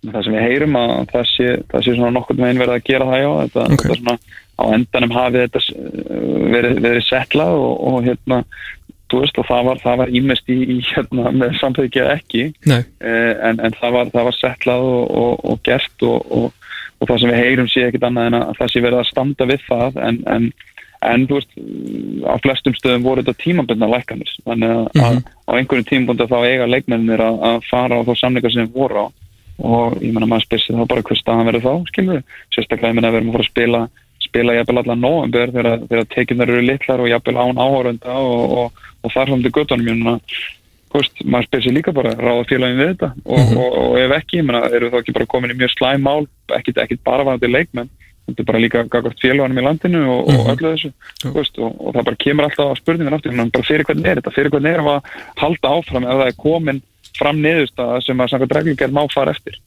Það 0.02 0.24
sem 0.26 0.34
við 0.34 0.46
heyrum 0.48 0.78
að 0.80 0.94
það 1.12 1.26
sé, 1.30 1.50
það 1.72 1.84
sé 1.86 1.96
svona 1.96 2.14
nokkur 2.16 2.40
með 2.40 2.52
einn 2.52 2.62
verið 2.64 2.78
að 2.78 2.86
gera 2.90 3.10
það 3.12 3.20
já, 3.22 3.32
þetta, 3.42 3.66
okay. 3.66 3.82
þetta 3.82 3.98
svona 4.00 4.16
á 4.62 4.64
endanum 4.76 5.12
hafi 5.16 5.42
þetta 5.44 5.60
verið, 6.56 6.80
verið 6.86 7.04
setlað 7.06 7.58
og, 7.58 7.74
og 7.92 8.08
hérna 8.08 8.40
veist 9.12 9.40
og 9.42 9.48
það 9.50 9.66
var, 9.68 9.80
það 9.84 9.98
var 10.02 10.14
ímest 10.16 10.50
í, 10.52 10.58
í 10.72 10.78
hérna 10.88 11.32
með 11.36 11.58
samþykja 11.60 12.08
ekki. 12.16 12.44
Eh, 12.72 13.34
en, 13.50 13.60
en 13.60 13.78
það 13.78 13.96
var, 13.98 14.12
það 14.14 14.28
var 14.30 14.38
setlað 14.38 14.88
og, 14.88 15.02
og, 15.22 15.46
og 15.52 15.64
gert 15.68 16.06
og 17.02 17.08
það 17.10 17.22
sem 17.22 17.32
við 17.32 17.42
heyrum 17.42 17.72
sé 17.72 17.88
ekkit 17.88 18.06
annað 18.08 18.30
en 18.30 18.38
að 18.42 18.52
það 18.60 18.74
sé 18.74 18.84
verið 18.86 19.02
að 19.02 19.10
standa 19.10 19.48
við 19.50 19.64
það 19.68 19.98
en, 20.08 20.20
en, 20.36 20.48
en 21.10 21.24
þú 21.30 21.40
veist 21.40 21.56
á 22.30 22.36
flestum 22.44 22.76
stöðum 22.78 23.08
voru 23.08 23.24
þetta 23.24 23.42
tímabundna 23.42 23.90
lækanir 23.90 24.34
þannig 24.46 24.76
að, 24.76 24.84
mm 24.94 25.02
-hmm. 25.02 25.24
á 25.50 25.52
einhverjum 25.58 25.90
tímabundu 25.90 26.28
þá 26.30 26.38
eiga 26.46 26.70
leikmennir 26.70 27.24
að, 27.26 27.66
fara 27.70 28.02
á 28.02 28.06
þá 28.06 28.14
samleika 28.20 28.54
sem 28.54 28.70
voru 28.74 29.08
á 29.08 29.08
og 29.62 29.98
ég 30.02 30.14
menna 30.14 30.30
maður 30.30 30.48
spyrst 30.48 30.72
þá 30.72 30.86
bara 30.90 31.04
hvers 31.08 31.22
staðan 31.24 31.50
verður 31.50 31.68
þá, 31.68 31.92
skilur 31.92 32.18
við 32.18 32.40
sérstaklega 32.56 32.92
ég 32.92 32.98
menna 33.00 33.12
við 33.12 33.22
erum 33.22 33.32
að 33.32 33.38
fara 33.38 33.46
að 33.48 33.52
spila 33.52 33.84
spila 34.22 34.56
jafnvel 34.56 34.82
allan 34.82 35.04
november 35.04 35.52
þegar, 35.52 35.86
þegar 35.90 36.10
tekinar 36.14 36.52
eru 36.54 36.66
litlar 36.66 37.04
og 37.04 37.10
jafnvel 37.12 37.38
án 37.42 37.62
áhórunda 37.62 38.18
og, 38.22 38.58
og, 38.62 38.84
og 39.02 39.14
þar 39.14 39.32
fram 39.32 39.46
til 39.46 39.54
guttunum 39.58 39.90
ég 39.90 39.98
meina, 39.98 40.14
þú 40.92 41.02
veist, 41.02 41.24
maður 41.26 41.48
spyr 41.50 41.66
sér 41.66 41.76
líka 41.78 41.96
bara 41.96 42.14
ráða 42.20 42.46
félagin 42.52 42.80
við 42.80 42.94
þetta? 42.94 43.10
Og, 43.26 43.56
og, 43.56 43.80
og 43.82 43.98
ef 44.02 44.14
ekki, 44.20 44.40
ég 44.42 44.48
meina, 44.48 44.62
eru 44.70 44.92
þá 44.94 45.02
ekki 45.02 45.18
bara 45.18 45.32
komin 45.34 45.56
í 45.56 45.58
mjög 45.60 45.74
slæm 45.76 46.06
mál, 46.06 46.30
ekkit, 46.60 46.80
ekkit 46.86 47.04
bara 47.08 47.28
varandi 47.28 47.52
leikmenn 47.52 47.92
þetta 48.30 48.44
er 48.44 48.48
bara 48.52 48.62
líka 48.62 48.84
gagvart 48.92 49.20
félagunum 49.20 49.60
í 49.60 49.66
landinu 49.66 50.02
og, 50.14 50.30
og 50.30 50.52
öllu 50.54 50.76
þessu 50.76 50.92
veist, 51.36 51.58
og, 51.58 51.74
og 51.82 51.96
það 51.96 52.08
bara 52.12 52.22
kemur 52.22 52.48
alltaf 52.48 52.72
á 52.72 52.80
spurningan 52.80 53.18
aftur, 53.18 53.36
bara 53.42 53.68
fyrir 53.68 53.88
hvernig 53.88 54.12
er 54.12 54.22
þetta? 54.22 54.34
Fyrir 54.36 54.54
hvernig 54.54 54.76
er 54.78 54.84
að 54.86 55.10
halda 55.42 55.74
áfram 55.76 56.06
ef 56.06 56.22
það 56.22 56.30
er 56.30 56.38
komin 56.46 56.82
fram 57.18 57.42
niðurstaða 57.44 58.00
sem 58.06 58.24
að 58.24 58.34
samkvæmt 58.34 58.58
reglugjörn 58.60 58.96
má 58.96 59.04
fara 59.14 59.36
eftir. 59.36 59.60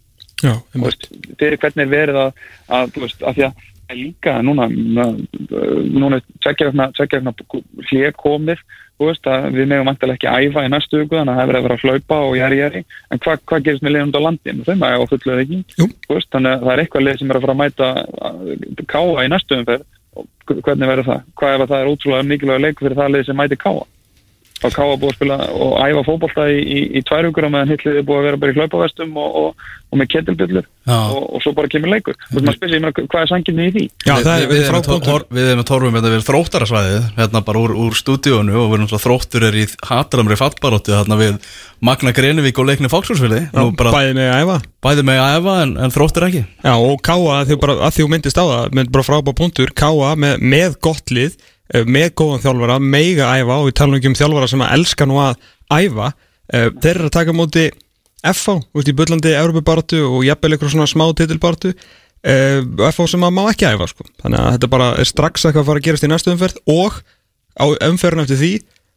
Já, 0.42 0.56
veist, 0.76 1.08
fyrir 1.40 1.60
hvernig 1.62 1.86
er 1.86 1.92
verið 1.92 2.20
að, 2.20 2.42
að, 2.68 2.90
þú 2.94 3.06
veist, 3.06 3.22
að 3.22 3.38
því 3.38 3.46
að 3.48 3.62
er 3.84 3.98
líka 4.00 4.38
núna 4.40 4.64
núna 4.68 6.20
vegna 6.40 7.34
hlið 7.90 8.14
komið 8.16 8.62
veist 9.02 9.26
að 9.28 9.48
við 9.56 9.68
meðum 9.70 9.88
vantilega 9.90 10.16
ekki 10.16 10.50
æfa 10.50 10.64
í 10.64 10.70
næstu 10.70 11.00
viku 11.00 11.18
þannig 11.18 11.32
að 11.32 11.38
það 11.38 11.42
er 11.42 11.50
verið 11.50 11.58
að 11.60 11.66
vera 11.66 11.76
að 11.76 11.84
hlaupa 11.84 12.18
og 12.28 12.36
jæri 12.38 12.60
jæri 12.60 12.82
en 12.84 13.22
hvað 13.24 13.42
hva 13.50 13.58
gerist 13.66 13.84
með 13.84 13.94
liðum 13.94 14.14
á 14.14 14.20
landinu? 14.26 14.66
Þau 14.66 14.76
maður 14.80 15.02
á 15.04 15.10
fullu 15.10 15.34
eða 15.34 15.44
ekki? 15.44 15.58
Veist, 16.12 16.30
þannig 16.34 16.52
að 16.52 16.64
það 16.64 16.72
er 16.74 16.82
eitthvað 16.84 17.06
lið 17.06 17.18
sem 17.20 17.32
er 17.32 17.38
að 17.38 17.44
fara 17.44 17.56
að 17.56 17.62
mæta 17.62 17.90
að 18.28 18.84
káa 18.94 19.24
í 19.24 19.32
næstu 19.32 19.58
umferð. 19.58 19.84
Hvernig 20.44 20.90
verður 20.92 21.08
það? 21.08 21.20
Hvað 21.40 21.54
ef 21.56 21.64
að 21.64 21.70
það 21.72 21.82
er 21.82 21.90
ótrúlega 21.90 22.28
mikilvæg 22.30 22.62
leikur 22.62 22.86
fyrir 22.86 23.00
það 23.00 23.12
lið 23.14 23.26
sem 23.28 23.38
mæti 23.40 23.60
káa? 23.60 23.84
Að 24.64 24.70
káa 24.76 24.94
búið 24.97 25.10
að 25.10 25.16
spila 25.18 25.36
og 25.60 25.72
æfa 25.82 26.02
fótbolta 26.06 26.44
í, 26.48 26.60
í, 26.62 26.78
í 26.97 27.01
tvær 27.05 27.26
hugur 27.26 27.44
og 27.48 27.52
meðan 27.52 27.72
hitliði 27.74 27.98
er 28.01 28.05
búið 28.06 28.20
að 28.20 28.26
vera 28.28 28.39
bara 28.40 28.52
í 28.52 28.56
hlaupavestum 28.60 29.16
og, 29.20 29.35
og, 29.40 29.48
og 29.90 29.98
með 30.01 30.09
ketilbyllur 30.14 30.64
Já. 30.86 30.94
og, 31.10 31.24
og 31.35 31.43
svo 31.44 31.52
bara 31.56 31.68
kemur 31.72 31.90
leikur. 31.93 32.16
Sig, 32.31 32.39
ég 32.70 32.81
meina, 32.81 32.93
hvað 32.94 33.20
er 33.24 33.31
sanginni 33.32 33.66
í 33.66 33.72
því? 33.74 33.85
Já, 34.06 34.14
það 34.14 34.31
við, 34.31 34.44
er 34.44 34.48
við, 34.55 34.62
erum 34.68 34.82
tor- 35.05 35.26
við 35.35 35.48
erum 35.51 35.60
með 35.60 35.68
torfum 35.68 35.98
hérna 35.98 36.12
við 36.14 36.24
þróttarasvæðið 36.31 37.05
hérna 37.18 37.43
bara 37.51 37.62
úr, 37.64 37.72
úr 37.85 37.98
stúdíónu 37.98 38.55
og 38.62 38.68
við 38.70 38.76
erum 38.78 38.90
svo 38.94 39.01
þróttur 39.05 39.43
er 39.51 39.55
í 39.59 39.66
hatramri 39.90 40.36
fattbaróttu 40.40 40.94
hérna 40.97 41.16
við 41.20 41.32
Magna 41.85 42.14
Grenivík 42.16 42.56
og 42.62 42.68
leikni 42.70 42.89
Fóksfjölsfili 42.89 43.43
Bæði 43.52 44.14
með 44.16 44.31
að 44.31 44.40
æfa. 44.44 44.56
Bæði 44.85 45.02
með 45.10 45.18
að 45.24 45.36
efa 45.40 45.55
en, 45.64 45.72
en 45.85 45.93
þróttur 45.93 46.26
ekki. 46.31 46.44
Já, 46.64 46.72
og 46.78 46.97
Káa, 47.05 47.40
að 47.43 47.47
því, 47.51 47.56
bara, 47.60 47.74
að 47.85 47.93
því 47.98 48.01
þú 48.05 48.09
myndist 48.14 48.40
á 48.40 48.44
það 48.48 48.64
eh, 51.73 51.85
með 51.86 52.12
góðan 52.20 52.45
þjálfara 52.45 52.78
meiga 52.82 53.31
æfa 53.39 53.59
og 53.61 53.69
við 53.69 53.78
talum 53.81 53.99
ekki 53.99 54.12
um 54.12 54.19
þjálfara 54.19 54.51
sem 54.51 54.65
að 54.65 54.77
elska 54.78 55.09
nú 55.09 55.20
að 55.23 55.35
æfa 55.73 56.12
eh, 56.53 56.69
þeir 56.70 56.95
eru 56.95 57.09
að 57.09 57.16
taka 57.19 57.36
móti 57.36 57.70
FH, 58.24 58.57
út 58.73 58.89
í 58.89 58.95
Bullandi, 58.97 59.35
Európa-baratu 59.36 60.01
og 60.09 60.24
jafnvel 60.24 60.55
eitthvað 60.55 60.73
svona 60.73 60.89
smá 60.89 61.05
titilbaratu 61.12 61.74
uh, 62.24 62.61
FH 62.89 63.09
sem 63.12 63.27
að 63.27 63.35
má 63.36 63.43
ekki 63.51 63.69
æfa 63.69 63.86
sko. 63.91 64.07
þannig 64.23 64.41
að 64.41 64.55
þetta 64.55 64.70
bara 64.73 64.86
er 65.01 65.09
strax 65.11 65.45
eitthvað 65.45 65.61
að 65.61 65.69
fara 65.69 65.82
að 65.82 65.86
gerast 65.89 66.07
í 66.07 66.09
næstu 66.09 66.32
umferð 66.32 66.57
og 66.73 66.93
á 67.61 67.65
umferðin 67.91 68.24
eftir 68.24 68.41
því 68.41 68.53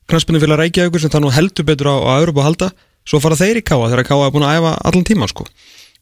knastbunni 0.07 0.39
fyrir 0.39 0.56
að 0.56 0.61
reykja 0.64 0.88
ykkur 0.88 1.03
sem 1.03 1.11
það 1.11 1.26
nú 1.26 1.34
heldur 1.35 1.68
betur 1.68 1.91
á, 1.91 1.95
á 2.07 2.11
Európa 2.22 2.39
að 2.39 2.48
halda 2.48 2.69
svo 3.07 3.19
fara 3.23 3.39
þeir 3.39 3.60
í 3.60 3.65
Káa 3.68 3.89
þegar 3.91 4.07
Káa 4.07 4.23
er 4.27 4.34
búin 4.35 4.48
að 4.48 4.61
æfa 4.61 4.72
allan 4.88 5.07
tíma 5.07 5.27
sko. 5.27 5.44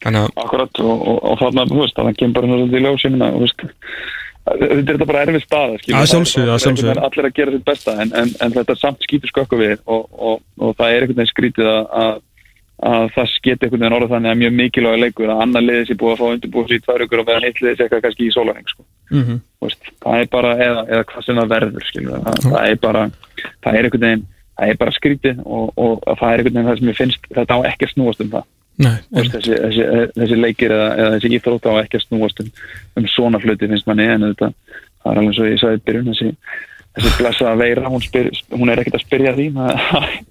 Akkurat 0.05 0.81
og, 0.83 0.95
og, 1.01 1.17
og 1.25 1.39
þetta 4.45 4.93
er 4.93 5.01
bara 5.09 5.23
erfið 5.25 5.43
staða 5.45 5.79
er 6.91 7.01
allir 7.07 7.27
að 7.29 7.35
gera 7.39 7.55
sitt 7.55 7.65
besta 7.65 7.95
en, 8.03 8.13
en, 8.13 8.31
en 8.45 8.53
þetta 8.53 8.77
samt 8.77 9.05
skýtur 9.05 9.31
skökku 9.31 9.59
við 9.59 9.75
og, 9.85 10.05
og, 10.13 10.43
og 10.61 10.75
það 10.77 10.91
er 10.93 11.05
einhvern 11.05 11.21
veginn 11.21 11.31
skrítið 11.31 11.69
að, 11.71 11.81
að, 12.01 12.19
að 12.91 13.07
það 13.15 13.33
geti 13.47 13.65
einhvern 13.65 13.85
veginn 13.85 13.97
orðað 13.97 14.13
þannig 14.13 14.33
að 14.33 14.39
mjög 14.43 14.55
mikilvæg 14.59 15.01
leikur 15.01 15.33
að 15.33 15.41
annar 15.47 15.65
liðið 15.65 15.89
sé 15.89 15.97
búið 16.01 16.13
að 16.13 16.21
fá 16.21 16.27
undirbúið 16.35 16.69
sér 16.69 16.77
í 16.77 16.85
tvær 16.85 17.05
ykkur 17.07 17.23
og 17.23 17.27
meðan 17.31 17.47
hitt 17.49 17.61
liðið 17.63 17.75
sé 17.79 17.87
eitthvað 17.87 18.05
kannski 18.05 18.27
í 18.27 18.35
sólarheng 18.35 18.71
sko. 18.71 18.87
mm 19.09 19.41
veist, 19.65 19.91
það 20.05 20.21
er 20.21 20.27
bara, 20.29 20.55
eða, 20.61 20.81
eða 20.93 21.05
hvað 21.09 21.25
sem 21.25 21.39
það 21.41 21.53
verður 21.55 21.85
það, 21.95 22.41
það 22.45 22.65
er 22.69 22.81
bara 22.85 23.05
það 23.63 23.71
er 23.71 23.87
einhvern 23.87 24.05
veginn, 24.05 24.25
það 24.59 24.69
er 24.69 24.77
bara 24.83 24.93
skrítið 24.93 25.39
og, 25.45 25.71
og 25.73 26.03
það 26.05 26.27
er 26.27 26.43
einhvern 26.43 26.59
veginn 26.59 26.69
það 26.69 26.77
sem 26.81 26.91
ég 26.91 26.99
finnst 26.99 27.31
þetta 27.33 27.57
á 27.57 27.59
ekki 27.71 27.87
að 27.87 27.93
snúast 27.95 28.21
um 28.21 28.29
það 28.35 28.45
Nei, 28.81 28.95
þessi, 29.15 29.55
þessi, 29.55 29.89
þessi 30.17 30.37
leikir 30.39 30.73
eða, 30.75 30.87
eða 30.99 31.11
þessi 31.15 31.33
íþrótt 31.37 31.67
á 31.71 31.79
ekki 31.79 31.99
að 31.99 32.07
snúast 32.09 32.41
um, 32.43 32.49
um 32.99 33.09
svona 33.13 33.39
hluti 33.39 33.69
finnst 33.71 33.87
manni 33.87 34.07
en 34.11 34.25
þetta 34.31 34.51
það 35.05 35.11
er 35.11 35.21
alveg 35.21 35.35
svo 35.37 35.49
ég 35.49 35.61
sagði 35.61 35.77
í 35.77 35.83
byrjun 35.85 36.09
þessi, 36.09 36.31
þessi 36.95 37.11
blessaða 37.19 37.53
veira, 37.61 37.91
hún, 37.93 38.03
spyr, 38.03 38.29
hún 38.55 38.71
er 38.73 38.81
ekkert 38.81 38.97
að 38.97 39.03
spyrja 39.05 39.33
því 39.37 39.45
það, 39.55 39.79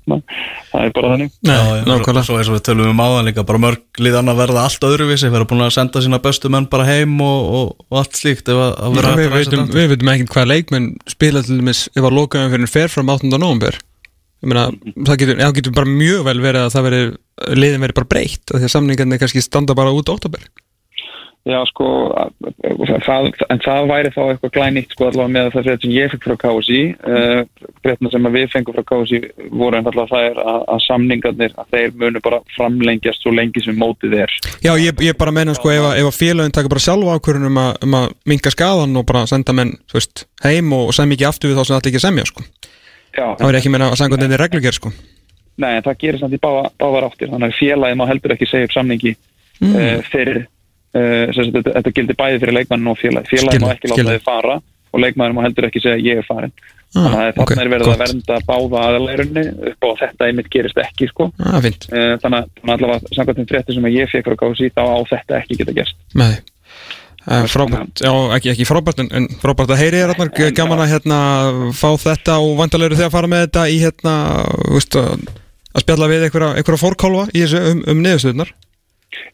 það 0.72 0.82
er 0.82 0.92
bara 0.98 1.12
þannig. 1.14 1.32
Nei, 1.46 1.54
Já, 1.54 1.62
já, 1.62 1.86
nákvæmlega. 1.88 2.26
Svo 2.28 2.38
eins 2.40 2.50
og 2.50 2.58
við 2.58 2.66
tölum 2.68 2.90
um 2.90 3.02
áðan 3.04 3.30
líka 3.30 3.46
bara 3.46 3.62
mörg 3.64 4.02
liðan 4.02 4.32
að 4.34 4.42
verða 4.42 4.66
allt 4.66 4.88
öðruvísi 4.90 5.32
vera 5.32 5.48
búin 5.48 5.64
að 5.64 5.74
senda 5.78 6.04
sína 6.04 6.20
bestu 6.24 6.52
menn 6.52 6.68
bara 6.72 6.88
heim 6.90 7.16
og, 7.24 7.48
og, 7.60 7.72
og 7.88 8.02
allt 8.02 8.20
slíkt 8.20 8.52
að, 8.52 8.62
að 8.74 9.00
vera 9.00 9.16
við, 9.20 9.32
veitum, 9.38 9.64
ræsa 9.64 9.78
við 9.78 9.90
veitum 9.94 10.14
ekkert 10.16 10.36
hvað 10.36 10.52
leikmenn 10.52 10.92
spila 11.14 11.44
til 11.46 11.60
dæmis 11.62 11.86
ef 11.94 12.02
að 12.02 12.16
lokaðum 12.18 12.56
fyrir 12.56 12.74
fer 12.76 12.96
fram 12.96 13.12
8. 13.14 13.30
november 13.38 13.78
meina, 14.50 14.66
það 15.08 15.20
getur, 15.22 15.40
það 15.44 15.56
getur 15.60 15.76
bara 15.80 15.94
mjög 16.02 16.24
vel 16.28 16.38
verið 16.44 16.66
að 16.66 16.74
það 16.76 16.86
veri, 16.90 17.02
liðin 17.62 17.86
veri 17.86 17.98
bara 18.00 18.12
breytt 18.14 18.52
því 18.54 18.62
að 18.68 18.74
samningarnir 18.76 19.22
kannski 19.24 19.42
standa 19.44 19.74
bara 19.78 19.94
út 19.96 20.12
óttabér 20.14 20.46
Já, 21.44 21.58
sko, 21.68 21.86
það, 23.04 23.26
en 23.52 23.58
það 23.60 23.88
væri 23.90 24.10
þá 24.14 24.20
eitthvað 24.32 24.52
glænýtt 24.54 24.94
sko 24.94 25.10
allavega 25.10 25.32
með 25.34 25.48
það 25.52 25.66
sem 25.82 25.92
ég 25.92 26.12
fekk 26.14 26.24
frá 26.30 26.36
KSI 26.40 26.78
uh, 27.04 27.40
breytna 27.84 28.12
sem 28.14 28.28
við 28.32 28.46
fengum 28.54 28.76
frá 28.78 28.84
KSI 28.88 29.20
voru 29.52 29.76
einfallega 29.76 30.08
það 30.14 30.24
er 30.30 30.40
að, 30.40 30.62
að 30.72 30.80
samningarnir 30.86 31.52
að 31.60 31.68
þeir 31.76 31.92
munu 32.00 32.22
bara 32.24 32.38
framlengjast 32.56 33.26
svo 33.26 33.34
lengi 33.36 33.60
sem 33.60 33.76
mótið 33.76 34.16
er. 34.24 34.32
Já, 34.64 34.72
ég, 34.80 34.96
ég 35.04 35.18
bara 35.20 35.34
meina 35.36 35.52
sko 35.58 35.68
ef, 35.74 35.84
að- 35.90 36.00
ef 36.00 36.08
að 36.08 36.16
félagin 36.22 36.56
taka 36.56 36.72
bara 36.72 36.86
sjálfa 36.86 37.18
ákvörðun 37.20 37.50
um, 37.52 37.60
að- 37.66 37.76
um 37.90 37.98
að 38.00 38.08
minka 38.32 38.54
skadan 38.56 38.96
og 38.96 39.04
bara 39.12 39.26
senda 39.28 39.52
menn, 39.60 39.76
veist, 39.92 40.24
heim 40.48 40.72
og 40.80 40.94
semja 40.96 41.18
ekki 41.20 41.28
aftur 41.28 41.52
við 41.52 41.60
þá 41.60 41.66
sem 41.68 41.76
það 41.76 41.90
ekki 41.92 42.04
semja, 42.08 42.24
sko 42.32 42.46
Það 43.14 43.44
verður 43.46 43.60
ekki 43.60 43.72
meina 43.74 43.90
að 43.90 44.00
sanga 44.00 44.20
þetta 44.20 44.40
reglugjör, 44.42 44.78
sko. 44.78 44.92
Nei, 45.62 45.70
en 45.76 45.84
það 45.86 45.98
gerir 46.02 46.20
samt 46.22 46.34
í 46.34 46.42
báða, 46.42 46.66
báðar 46.82 47.08
áttir. 47.08 47.30
Þannig 47.30 47.52
að 47.52 47.58
félagið 47.60 47.98
má 48.00 48.04
heldur 48.10 48.34
ekki 48.34 48.50
segja 48.50 48.68
upp 48.68 48.74
samningi 48.74 49.12
mm. 49.14 49.74
uh, 49.74 49.98
fyrir 50.10 50.40
uh, 50.42 51.26
þetta, 51.36 51.74
þetta 51.76 51.92
gildir 51.98 52.18
bæði 52.18 52.40
fyrir 52.42 52.58
leikmannin 52.58 52.90
og 52.90 52.98
félagið. 52.98 53.30
Skilji, 53.30 53.60
má 53.62 53.68
ekki 53.74 53.92
láta 53.92 54.08
þið 54.10 54.24
fara 54.26 54.56
og 54.94 55.02
leikmannin 55.02 55.36
má 55.36 55.44
heldur 55.46 55.68
ekki 55.68 55.82
segja 55.82 56.02
ég 56.02 56.22
er 56.22 56.26
farin 56.26 56.54
þannig 56.94 57.18
að 57.18 57.28
ok, 57.42 57.50
þarna 57.50 57.62
er 57.64 57.70
verið 57.72 57.88
gott. 57.88 57.94
að 57.94 58.02
vernda 58.04 58.36
báða 58.46 58.82
aðalærunni 58.88 59.44
upp 59.70 59.86
á 59.86 59.90
þetta 60.02 60.28
einmitt 60.28 60.50
gerist 60.52 60.80
ekki 60.82 61.08
sko. 61.10 61.28
ah, 61.42 61.58
uh, 61.58 62.14
þannig 62.22 62.38
að 62.38 62.50
þannig 62.60 62.74
allavega 62.76 63.14
samkvæmt 63.16 63.40
þeim 63.40 63.48
frétti 63.50 63.76
sem 63.76 63.88
ég 63.90 64.12
fekk 64.12 64.30
frá 64.30 64.36
KSI 64.42 64.70
þá 64.76 64.82
á 64.86 64.98
þetta 65.10 65.40
ekki 65.40 65.58
geta 65.60 65.74
gerst. 65.74 65.98
Uh, 66.14 66.36
frábært, 67.24 68.02
já, 68.04 68.12
ekki, 68.36 68.52
ekki 68.52 68.66
frábært 68.68 69.00
en, 69.04 69.08
en 69.16 69.28
frábært 69.40 69.72
að 69.72 69.80
heyri 69.80 70.02
þér 70.02 70.12
Arnar, 70.14 70.32
gaman 70.56 70.82
að 70.84 70.92
hérna 70.92 71.20
fá 71.76 71.88
þetta 72.02 72.36
og 72.42 72.58
vandalegru 72.58 72.98
þegar 72.98 73.10
að 73.10 73.16
fara 73.16 73.32
með 73.32 73.46
þetta 73.46 73.64
í 73.70 73.78
hérna, 73.80 74.16
veist, 74.74 74.98
að, 75.00 75.24
spjalla 75.84 76.10
við 76.12 76.28
einhverja, 76.28 76.78
fórkálfa 76.82 77.26
í 77.32 77.44
þessu 77.46 77.64
um, 77.72 77.82
um 77.94 78.04
niðurstöðunar 78.04 78.52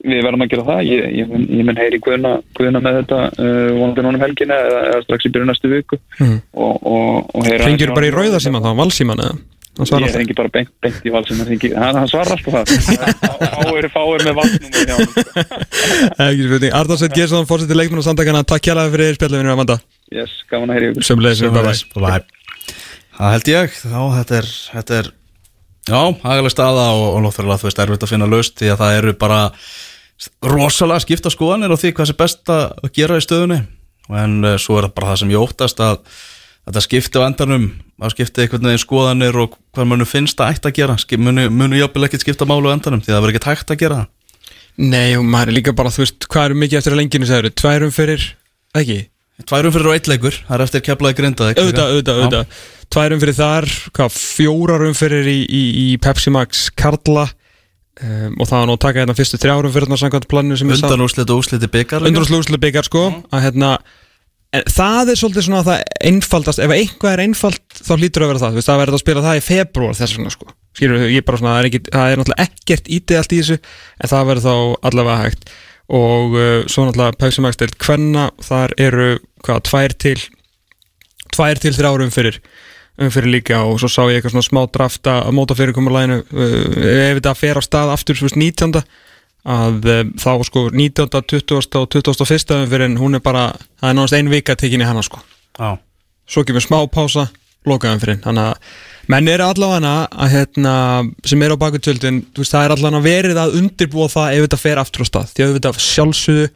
Við 0.00 0.22
verðum 0.24 0.44
að 0.44 0.50
gera 0.52 0.64
það, 0.66 0.80
ég, 0.88 1.06
ég, 1.18 1.32
ég 1.58 1.66
mun 1.68 1.78
heyri 1.80 2.00
guðuna, 2.04 2.32
guðuna 2.56 2.82
með 2.84 2.98
þetta 3.00 3.20
uh, 3.30 3.68
vonandi 3.76 4.04
núna 4.04 4.18
um 4.18 4.24
helgina 4.24 4.58
eða, 4.64 4.82
eða 4.90 5.00
strax 5.04 5.28
í 5.28 5.32
byrjun 5.34 5.50
næstu 5.52 5.70
viku. 5.72 5.98
Mhm. 6.18 6.36
og, 6.56 6.74
og, 6.88 7.30
og 7.36 7.48
heyra 7.48 7.68
Ringir 7.68 7.94
bara 7.96 8.08
í 8.08 8.14
rauðarsíman 8.14 8.64
þá, 8.64 8.70
valsíman 8.80 9.24
eða? 9.24 9.38
Hann 9.80 9.88
svarar 9.88 10.10
Ég 10.10 10.16
rengi 10.18 10.34
bara 10.36 10.50
beint, 10.52 10.72
beint 10.84 11.06
í 11.08 11.12
valsinn 11.14 11.40
hann, 11.40 11.96
hann 11.96 12.10
svarar 12.10 12.36
alltaf 12.36 12.52
það. 12.52 12.64
Fáir, 13.54 13.86
fáir 13.94 14.26
með 14.26 14.34
valsnúmer 14.36 14.82
hjá 14.90 14.96
hann 14.98 16.26
Ekki 16.26 16.44
spurning, 16.44 16.74
Arnar 16.76 17.00
Sveit 17.00 17.16
Geirsson, 17.16 17.48
fórsettir 17.48 17.78
leikmenn 17.80 18.02
og 18.02 18.04
samtakana, 18.04 18.44
takk 18.44 18.66
kjærlega 18.68 18.92
fyrir 18.92 19.16
spjallinu 19.16 19.54
Amanda, 19.54 19.78
Yes, 20.10 20.32
gaman 20.50 20.72
að 20.72 20.80
heyri 20.80 20.88
ykkur. 20.90 21.04
Það 23.20 23.34
held 23.36 23.48
ég, 23.52 23.74
þá 23.78 24.00
þetta 24.16 24.36
er, 24.40 24.46
þetta 24.72 24.96
er 24.96 25.10
já, 25.90 26.00
hagalega 26.24 26.52
staða 26.54 26.86
og, 26.96 27.06
og 27.14 27.22
náttúrulega 27.26 27.60
þú 27.60 27.68
veist 27.68 27.82
erfitt 27.84 28.06
að 28.06 28.12
finna 28.14 28.28
löst 28.30 28.56
því 28.58 28.72
að 28.72 28.80
það 28.80 28.96
eru 28.98 29.14
bara 29.20 29.40
rosalega 30.50 31.04
skipta 31.04 31.32
skoðanir 31.32 31.70
á 31.72 31.80
því 31.80 31.92
hvað 31.94 32.10
sé 32.10 32.16
best 32.18 32.52
að 32.52 32.90
gera 32.96 33.20
í 33.20 33.24
stöðunni. 33.24 33.60
En 34.10 34.40
uh, 34.42 34.56
svo 34.58 34.80
er 34.80 34.88
það 34.88 34.96
bara 34.98 35.12
það 35.12 35.20
sem 35.22 35.34
ég 35.34 35.44
óttast 35.44 35.84
að 35.84 36.00
þetta 36.68 36.82
skipti 36.84 37.20
á 37.20 37.26
endanum 37.26 37.66
að 38.00 38.14
skipti 38.14 38.44
einhvern 38.44 38.68
veginn 38.70 38.82
skoðanir 38.82 39.38
og 39.42 39.56
hvað 39.74 39.90
munu 39.90 40.06
finnst 40.08 40.40
að 40.40 40.54
ætti 40.54 40.70
að 40.70 40.76
gera. 40.80 40.96
Skip, 41.00 41.22
munu, 41.22 41.46
munu 41.52 41.78
jafnvel 41.80 42.08
ekkert 42.08 42.24
skipta 42.24 42.48
málu 42.48 42.72
á 42.72 42.74
endanum 42.76 43.02
því 43.04 43.12
að 43.12 43.16
það 43.16 43.24
verður 43.24 43.34
ekkert 43.34 43.50
hægt 43.50 43.72
að 43.74 43.80
gera 43.84 44.00
það. 44.00 44.10
Nei, 44.80 45.16
og 45.18 45.24
maður 45.28 45.50
er 45.52 45.58
líka 45.58 45.74
bara, 45.76 45.92
þú 45.92 46.04
veist, 46.04 46.28
hvað 46.30 46.50
eru 46.50 46.60
mikið 46.62 46.78
eftir 46.80 46.94
að 46.94 47.00
lenginu 47.02 47.28
segir, 47.28 47.50
tværum 47.60 47.90
fyrir, 47.92 48.28
ekki? 48.80 49.00
Tværum 49.48 49.74
fyrir 49.74 49.90
og 49.90 49.96
eitt 49.96 50.08
leikur, 50.08 50.38
það 50.46 50.56
er 50.56 50.64
eftir 50.64 50.84
keflaði 50.86 51.18
grindaði 51.18 51.56
auðvitað, 51.56 51.90
auðvitað, 51.90 52.20
auðvitað. 52.20 52.62
Tværum 52.94 53.20
fyrir 53.22 53.36
þar, 53.36 53.68
hvað, 53.98 54.16
fjórarum 54.36 54.96
fyrir 54.96 55.28
í, 55.28 55.36
í, 55.44 55.62
í 55.82 55.86
Pepsi 56.00 56.32
Max 56.32 56.68
Karla 56.76 57.26
um, 58.00 58.36
og 58.38 58.48
það 58.48 58.56
var 58.56 58.68
nú 58.68 58.76
að 58.76 58.82
taka 58.84 59.02
hérna 59.02 59.16
fyrstu 59.18 59.40
þrjárum 59.40 59.74
fyrir 59.74 59.88
þarna 59.88 60.00
samkvæmt 60.02 60.28
planinu 60.30 60.58
sem 60.60 60.72
Undan 60.74 61.04
úrslit 61.04 61.32
og 61.32 61.42
úrsliti 61.42 61.70
byggar 61.72 62.06
undanúslugslega 62.08 62.62
byggar 62.64 62.88
sko 62.88 63.06
að 63.30 63.44
hérna 63.46 63.72
en 64.56 64.66
það 64.66 65.12
er 65.12 65.18
svolítið 65.20 65.46
svona 65.46 65.62
það 65.66 65.82
einfaldast 66.10 66.62
ef 66.62 66.72
eitthvað 66.74 67.12
er 67.12 67.22
einfalt 67.24 67.80
þá 67.80 67.92
hlýtur 67.96 68.24
að 68.24 68.32
vera 68.32 68.42
það. 68.42 68.54
Þú 68.54 68.60
veist 68.60 68.70
það 68.70 68.80
verður 68.82 68.96
að 68.96 69.02
spila 69.04 69.24
það 69.26 69.40
í 69.40 69.44
februar 69.46 69.98
þess 69.98 70.16
vegna 70.16 70.32
sko. 70.34 70.54
Skilur 70.78 71.04
ég 71.10 71.26
bara 71.26 71.40
svona 71.40 71.52
það 71.54 71.60
er, 71.60 71.68
ekki, 71.70 71.82
það 71.86 72.12
er 72.14 72.20
náttúrulega 72.20 72.46
ekkert 72.46 72.90
ídealt 72.96 73.34
í 73.34 73.40
þessu 73.40 73.58
en 73.60 74.12
það 74.12 74.30
verður 74.30 74.46
þá 74.46 74.54
allavega 74.90 75.24
hægt. 75.24 75.52
Og 75.90 76.34
uh, 76.38 76.48
svo 76.70 76.86
náttúrulega 76.86 77.54
deilt 77.62 77.78
Kvenna 77.82 78.26
þar 78.46 78.74
eru 78.78 79.08
hvað, 79.44 79.62
tvær 79.70 79.96
til 80.06 80.18
tvær 81.30 81.62
til 81.62 81.74
þrjár 81.76 82.04
umfyrir 82.06 82.40
umfyrir 83.00 83.30
líka. 83.32 83.62
Og 83.66 83.78
svo 83.80 83.90
sá 83.90 84.02
ég 84.10 84.18
eitthvað 84.18 84.34
svona 84.34 84.48
smá 84.48 84.62
drafta 84.74 85.20
að 85.28 85.36
móta 85.38 85.56
fyrirkomulæginu 85.58 86.20
uh, 86.26 86.82
ef 87.06 87.20
þetta 87.20 87.36
fer 87.38 87.58
á 87.58 87.62
stað 87.62 87.94
aftur 87.94 88.18
svo 88.18 88.26
veist 88.26 88.40
19. 88.40 88.82
að 89.48 89.86
uh, 89.88 90.00
þá 90.20 90.32
sko 90.44 90.66
19. 90.68 91.08
20. 91.08 91.78
og 91.80 91.88
21. 91.94 92.56
umfyrir 92.60 92.96
hún 93.00 93.16
er 93.16 93.24
bara, 93.24 93.50
það 93.80 93.92
er 93.92 93.96
náttúrulega 93.96 94.20
ein 94.20 94.32
vika 94.34 94.56
tekin 94.58 94.84
í 94.84 94.88
hana 94.88 95.04
sko 95.04 95.20
Já, 95.56 95.78
svo 96.28 96.44
kemur 96.44 96.64
smá 96.64 96.78
pása, 96.92 97.28
lokaðum 97.68 98.02
fyrir 98.02 98.20
þannig 98.24 98.50
að 98.50 98.74
menn 99.10 99.30
eru 99.32 99.46
allavega 99.48 99.94
að 100.12 100.34
hérna, 100.34 100.74
sem 101.26 101.42
eru 101.42 101.56
á 101.56 101.62
bakutöldin 101.62 102.20
veist, 102.36 102.52
það 102.52 102.66
er 102.66 102.74
allavega 102.76 103.06
verið 103.06 103.40
að 103.40 103.56
undirbúa 103.60 104.10
það 104.12 104.36
ef 104.36 104.46
þetta 104.46 104.60
fer 104.60 104.82
aftur 104.82 105.04
á 105.04 105.10
stað, 105.10 105.32
því 105.34 105.46
að 105.46 105.56
þetta 105.56 105.74
sjálfsögðu 105.86 106.46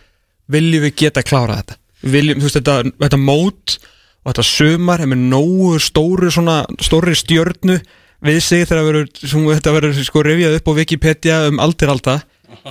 viljum 0.55 0.85
við 0.85 0.95
geta 1.01 1.25
klára 1.25 1.59
þetta 1.63 1.81
viljum, 2.15 2.41
þú 2.41 2.49
veist, 2.51 2.61
þetta, 2.61 2.95
þetta 3.07 3.21
mót 3.25 3.79
og 4.25 4.33
þetta 4.33 4.97
er 5.01 5.09
með 5.09 5.27
nógu 5.33 5.79
stóru 5.81 6.31
svona, 6.33 6.63
stóri 6.85 7.17
stjörnu 7.17 7.81
við 8.25 8.41
sig 8.45 8.69
þegar 8.69 8.87
verður, 8.89 9.11
þetta 9.57 9.75
verður 9.75 10.07
sko 10.07 10.23
rifjað 10.25 10.57
upp 10.59 10.71
á 10.71 10.77
Wikipedia 10.79 11.41
um 11.49 11.61
aldir 11.65 11.93
alda 11.93 12.21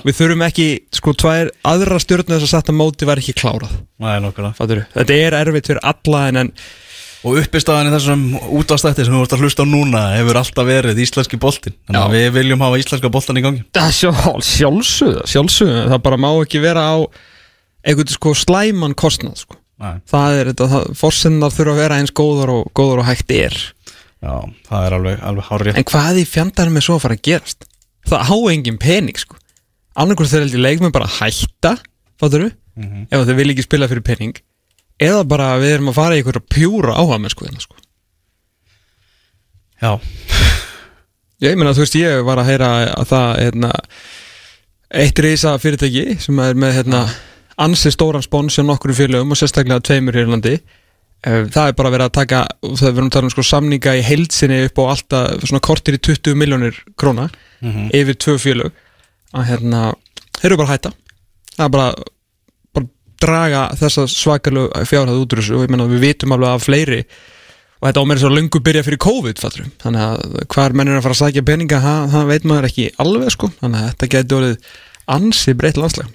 við 0.04 0.18
þurfum 0.20 0.46
ekki, 0.48 0.68
sko, 0.94 1.16
tvær 1.24 1.52
aðra 1.74 2.00
stjörnu 2.04 2.36
þess 2.38 2.48
að 2.48 2.54
setja 2.54 2.78
móti 2.78 3.10
var 3.10 3.22
ekki 3.22 3.36
klárað 3.38 3.76
Fatturðu? 4.58 4.88
Þetta 4.96 5.20
er 5.20 5.38
erfitt 5.42 5.70
fyrir 5.72 5.84
alla 5.94 6.24
en, 6.30 6.42
en 6.46 6.56
Og 7.24 7.38
uppistæðan 7.40 7.88
í 7.88 7.92
þessum 7.94 8.24
útastætti 8.60 9.06
sem 9.08 9.14
þú 9.16 9.22
vorst 9.22 9.36
að 9.38 9.44
hlusta 9.46 9.64
á 9.64 9.68
núna 9.68 10.00
hefur 10.18 10.42
alltaf 10.42 10.66
verið 10.68 10.98
íslenski 11.06 11.38
boltin 11.40 11.76
Þannig 11.88 12.02
að 12.02 12.16
við 12.18 12.26
viljum 12.36 12.66
hafa 12.66 12.80
íslenska 12.82 13.12
boltan 13.14 13.40
í 13.40 13.44
gangi 13.46 13.62
Það 13.78 13.94
sjálf, 13.96 14.42
sjálfsögða, 14.50 15.24
sjálfsögða, 15.32 15.86
það 15.94 16.02
bara 16.10 16.20
má 16.20 16.28
ekki 16.34 16.60
vera 16.66 16.84
á 16.84 16.96
einhvern 17.84 18.14
sko 18.14 18.34
slæman 18.38 18.96
kostnað 18.98 19.44
sko. 19.44 19.60
Nei. 19.84 20.00
Það 20.10 20.40
er 20.40 20.50
þetta, 20.52 20.68
það, 20.72 20.90
forsennar 21.00 21.54
þurfa 21.54 21.74
að 21.74 21.82
vera 21.82 22.00
eins 22.00 22.14
góðar 22.16 22.52
og, 22.54 22.68
góðar 22.78 23.04
og 23.04 23.08
hægt 23.10 23.34
er. 23.36 23.56
Já, 24.24 24.36
það 24.70 24.88
er 24.88 24.98
alveg, 24.98 25.24
alveg 25.28 25.48
hárið 25.50 25.80
En 25.80 25.88
hvað 25.90 26.20
í 26.22 26.28
fjandarnum 26.30 26.80
er 26.80 26.86
svo 26.86 26.96
að 26.96 27.04
fara 27.04 27.18
að 27.18 27.26
gerast? 27.28 27.66
Það 28.08 28.30
á 28.32 28.38
engin 28.54 28.80
pening 28.80 29.20
sko. 29.20 29.40
Annarkur 30.00 30.26
þeir 30.30 30.46
heldur 30.48 30.64
leikmenn 30.64 30.94
bara 30.96 31.10
hætta, 31.20 31.76
fattur 32.22 32.48
þú? 32.48 32.52
Ef 33.14 33.26
þeir 33.28 33.38
vil 33.38 33.52
ekki 33.54 33.66
spila 33.68 33.88
fyrir 33.92 34.02
pening. 34.06 34.34
Eða 35.04 35.24
bara 35.30 35.52
við 35.62 35.76
erum 35.78 35.92
að 35.92 35.98
fara 36.00 36.16
í 36.18 36.22
einhverja 36.24 36.46
pjúra 36.50 36.96
sko. 37.34 37.46
Hérna, 37.46 37.62
sko. 37.62 37.76
Já, 39.84 40.00
Ég 41.44 41.58
meina, 41.60 41.74
þú 41.76 41.84
veist, 41.84 41.96
ég 42.00 42.22
var 42.24 42.40
að 42.40 42.48
heyra 42.54 42.68
að 42.94 43.08
það, 43.10 43.32
hérna, 43.42 43.72
eitt 45.04 45.20
reysa 45.20 45.58
fyrirtæki 45.60 46.04
sem 46.24 46.38
er 46.40 46.54
með, 46.56 46.78
hérna, 46.78 47.02
ansi 47.60 47.92
stóran 47.92 48.24
spons 48.24 48.56
hjá 48.56 48.64
nokkru 48.64 48.96
félögum 48.96 49.34
og 49.36 49.40
sérstaklega 49.42 49.84
tveimur 49.84 50.16
í 50.16 50.22
Írlandi. 50.24 50.54
Eh, 51.24 51.44
Það 51.52 51.68
er 51.68 51.76
bara 51.80 51.92
verið 51.92 52.06
að 52.08 52.16
taka, 52.20 52.40
það 52.64 52.88
er 52.88 52.96
verið 52.96 53.10
að 53.10 53.16
tala 53.18 53.28
um 53.30 53.34
sko 53.36 53.46
samninga 53.50 53.98
í 54.00 54.06
heilsinni 54.08 54.62
upp 54.70 54.80
á 54.80 54.84
alltaf 54.94 55.44
svona 55.50 55.62
kortir 55.68 55.98
í 55.98 56.02
20 56.04 56.40
miljónir 56.40 56.80
króna 57.00 57.28
yfir 57.96 58.16
tvö 58.24 58.38
félög. 58.40 58.72
Að 59.34 59.48
hérna, 59.50 59.84
þeir 60.40 60.50
eru 60.52 60.60
bara 60.62 60.70
að 60.70 60.74
hætta. 60.76 60.92
Það 61.54 61.66
er 61.66 61.76
bara, 61.76 62.08
bara 62.78 62.90
draga 63.26 63.68
þessa 63.82 64.08
svakalegu 64.12 64.88
fjárhæð 64.90 65.22
út 65.24 65.36
úr 65.36 65.44
þessu 65.44 65.58
og 65.58 65.66
ég 65.66 65.74
meina, 65.74 65.90
við 65.90 66.04
vitum 66.08 66.36
alveg 66.36 66.54
af 66.54 66.68
fleiri 66.68 67.04
og 67.84 67.88
þetta 67.90 68.04
á 68.04 68.10
mér 68.10 68.22
svo 68.22 68.32
löngu 68.32 68.64
byrja 68.64 68.84
fyrir 68.86 69.02
COVID 69.04 69.40
fattur. 69.44 69.70
þannig 69.84 70.04
að 70.08 70.36
hvar 70.54 70.76
menn 70.78 70.92
er 70.92 71.02
að 71.02 71.06
fara 71.08 71.18
að 71.18 71.22
sækja 71.26 71.46
peninga 71.48 71.82
það, 71.84 72.04
það 72.14 72.30
veit 72.32 72.46
maður 72.48 72.68
ekki 72.70 72.90
alveg 73.04 73.34
sko. 73.36 73.50
Þannig 73.60 73.80
að 73.82 73.90
þetta 73.90 74.12
getur 74.14 74.38
orðið 74.40 74.70
ansi 75.14 75.56
breytt 75.60 75.80
landslega 75.82 76.12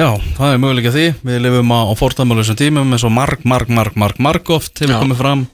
já, 0.00 0.08
það 0.36 0.54
er 0.54 0.60
möguleika 0.60 0.92
því. 0.94 1.06
Við 1.26 1.42
lifum 1.44 1.74
á, 1.74 1.80
á 1.86 1.94
fórtamálusum 1.98 2.58
tímum 2.58 2.94
eins 2.94 3.04
og 3.06 3.14
marg, 3.14 3.44
marg, 3.48 3.70
marg, 3.72 3.96
marg, 4.00 4.20
marg 4.22 4.52
oft 4.54 4.80
hefur 4.80 5.02
komið 5.02 5.20
fram 5.20 5.44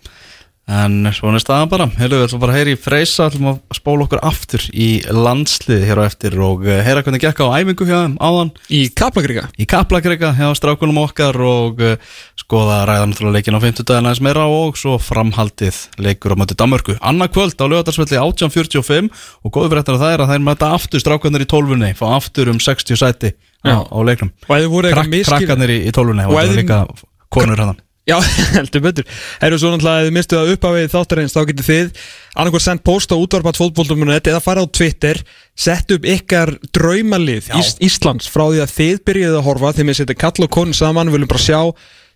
En 0.66 1.06
svona 1.14 1.38
er 1.38 1.42
staðan 1.44 1.70
bara 1.70 1.84
Heyrðu, 1.94 2.16
við 2.18 2.24
ætlum 2.26 2.40
bara 2.42 2.54
að 2.56 2.58
heyra 2.58 2.72
í 2.74 2.78
Freysa 2.82 3.28
ætlum 3.28 3.52
að 3.52 3.76
spóla 3.78 4.02
okkur 4.08 4.20
aftur 4.26 4.64
í 4.74 4.88
landslið 5.14 5.84
hér 5.86 6.00
á 6.02 6.08
eftir 6.08 6.34
og 6.42 6.64
eh, 6.66 6.80
heyra 6.82 7.04
hvernig 7.06 7.22
gekk 7.22 7.44
á 7.46 7.54
æfingu 7.54 7.86
hjá 7.86 7.94
þeim 8.00 8.16
áðan 8.18 8.50
í 8.74 8.80
Kaplagriga 8.98 9.44
í 9.62 9.68
Kaplakrika 9.70 10.32
hjá 10.34 10.48
strákunum 10.58 10.98
okkar 11.04 11.38
og 11.38 11.84
uh, 11.86 11.94
skoða 12.42 12.80
ræða 12.90 13.06
náttúrulega 13.12 13.36
leikin 13.38 13.58
á 13.58 13.62
50 13.62 13.86
dagina 13.92 14.10
eins 14.10 14.22
meira 14.26 14.48
og 14.50 14.74
svo 14.82 14.98
framhaldið 14.98 15.78
leikur 16.02 16.34
á 16.34 16.36
mötu 16.42 16.58
Danmörku. 16.58 16.98
Anna 16.98 17.30
kvöld 17.30 17.54
á 17.62 17.66
lögadarsvelli 17.70 18.18
1845 18.18 19.14
og 19.46 19.54
góðu 19.54 19.70
fyrir 19.70 19.84
þetta 19.84 20.02
það 20.02 20.16
er 20.16 20.26
að 20.26 20.30
það 20.32 20.40
er 20.40 20.46
mæta 20.50 20.74
aftur 20.74 21.06
strákunir 21.06 21.46
í 21.46 21.50
tólfunni, 21.54 21.94
fá 21.94 22.08
aftur 22.18 22.50
um 22.50 22.58
60 22.58 22.98
sæti 23.06 23.36
á, 23.62 23.86
á 23.86 23.98
leiknum. 24.02 24.34
Krak, 24.98 25.14
krakkarnir 25.30 25.78
í, 25.78 25.82
í 25.86 25.94
tólfunni 25.94 26.26
og 26.26 26.40
ef 26.42 26.50
er 26.50 26.58
líka 26.64 26.84
konur 27.30 27.68
hann. 27.68 27.85
Já, 28.06 28.20
heldur 28.54 28.84
betur 28.84 29.06
Erum 29.42 29.58
svo 29.58 29.72
náttúrulega, 29.72 30.04
ef 30.04 30.06
þið 30.06 30.14
mistu 30.14 30.38
það 30.38 30.52
upp 30.54 30.66
á 30.66 30.70
við 30.76 30.88
þáttarins 30.92 31.34
þá 31.34 31.40
getur 31.48 31.66
þið 31.66 32.02
annarkvæð 32.36 32.64
sendt 32.66 32.84
post 32.86 33.10
á 33.10 33.16
útvarpat.fótboltum.net 33.18 34.30
eða 34.30 34.42
fara 34.44 34.62
á 34.62 34.66
Twitter 34.70 35.20
sett 35.56 35.90
upp 35.90 36.06
ykkar 36.06 36.54
draumalið. 36.76 37.50
Ís 37.58 37.74
Íslands 37.82 38.30
frá 38.30 38.44
því 38.46 38.62
að 38.62 38.74
þið 38.76 39.04
byrjuðu 39.08 39.40
að 39.40 39.46
horfa 39.48 39.72
þegar 39.74 39.90
við 39.90 40.00
setjum 40.00 40.20
kall 40.22 40.46
og 40.46 40.52
konu 40.54 40.76
saman 40.76 41.10
við 41.10 41.16
viljum 41.16 41.32
bara 41.32 41.46
sjá 41.46 41.60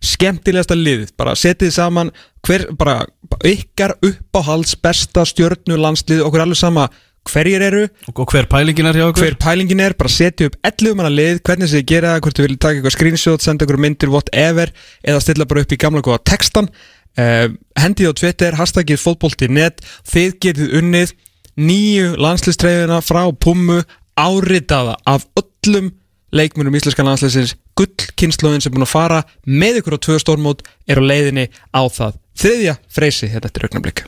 skemmtilegasta 0.00 0.76
liðið 0.78 1.12
bara 1.18 1.34
setið 1.36 1.72
saman 1.74 2.10
hver, 2.46 2.68
bara, 2.78 3.02
ykkar 3.44 3.96
uppáhalds 3.98 4.78
besta 4.80 5.26
stjörnu 5.28 5.76
landslið 5.76 6.22
okkur 6.24 6.46
alveg 6.46 6.60
sama 6.60 6.86
hverjir 7.28 7.62
eru 7.66 7.82
Og, 8.08 8.22
hver 8.32 8.48
pælingin 8.50 8.88
er 8.88 8.98
hjá 8.98 9.06
okkur? 9.08 9.24
hver 9.24 9.36
pælingin 9.40 9.82
er, 9.84 9.96
bara 9.98 10.12
setja 10.12 10.48
upp 10.50 10.56
11 10.64 10.96
manna 10.98 11.10
lið, 11.12 11.42
hvernig 11.46 11.70
þið 11.72 11.84
gera 11.90 12.14
það, 12.14 12.22
hvort 12.24 12.38
þið 12.38 12.46
viljið 12.46 12.62
taka 12.64 12.78
eitthvað 12.78 12.96
screenshot, 12.96 13.44
senda 13.44 13.66
eitthvað 13.66 13.84
myndir, 13.84 14.12
whatever 14.14 14.72
eða 15.04 15.22
stilla 15.24 15.48
bara 15.50 15.64
upp 15.64 15.74
í 15.76 15.80
gamla 15.80 16.04
góða 16.06 16.22
textan 16.32 16.70
uh, 17.18 17.46
hendið 17.80 18.12
á 18.12 18.18
Twitter 18.20 18.58
hashtagið 18.58 19.02
fótbolti.net 19.04 19.84
þið 20.08 20.36
getið 20.46 20.76
unnið 20.80 21.14
nýju 21.60 22.14
landslistræðina 22.20 23.00
frá 23.04 23.24
Pummu 23.36 23.82
áritaða 24.20 24.96
af 25.08 25.26
öllum 25.38 25.92
leikmennum 26.32 26.76
íslenska 26.78 27.04
landsliðsins. 27.06 27.56
Gullkynnslóðin 27.78 28.62
sem 28.62 28.70
er 28.70 28.76
búin 28.76 28.86
að 28.86 28.92
fara 28.92 29.22
með 29.48 29.80
ykkur 29.80 29.98
á 29.98 30.04
tvö 30.06 30.20
stórmót 30.22 30.62
er 30.86 31.00
á 31.00 31.04
leiðinni 31.04 31.48
á 31.72 31.82
það. 31.88 32.20
Þriðja 32.40 32.78
freysi 32.92 33.32
hérna 33.32 33.50
eftir 33.50 33.68
augnablik 33.68 34.06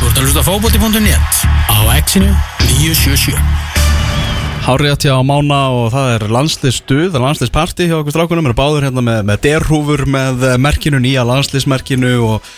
Þú 0.00 0.08
ert 0.08 0.16
að 0.16 0.24
hlusta 0.24 0.40
á 0.40 0.48
fótbolti.net 0.48 1.40
á 1.68 1.76
Exinu 1.92 2.30
977 2.64 3.36
Hárið 4.64 5.04
hjá 5.04 5.12
Mána 5.28 5.58
og 5.76 5.90
það 5.92 6.12
er 6.14 6.24
landsliðstuð, 6.32 7.18
landsliðsparti 7.20 7.88
hjá 7.90 7.98
okkur 7.98 8.14
strákunum, 8.14 8.48
eru 8.48 8.56
báður 8.56 8.86
hérna 8.88 9.04
með, 9.04 9.20
með 9.28 9.42
derhúfur 9.44 10.06
með 10.08 10.46
eh, 10.48 10.56
merkinu, 10.56 11.02
nýja 11.04 11.26
landsliðsmerkinu 11.28 12.14
og 12.24 12.48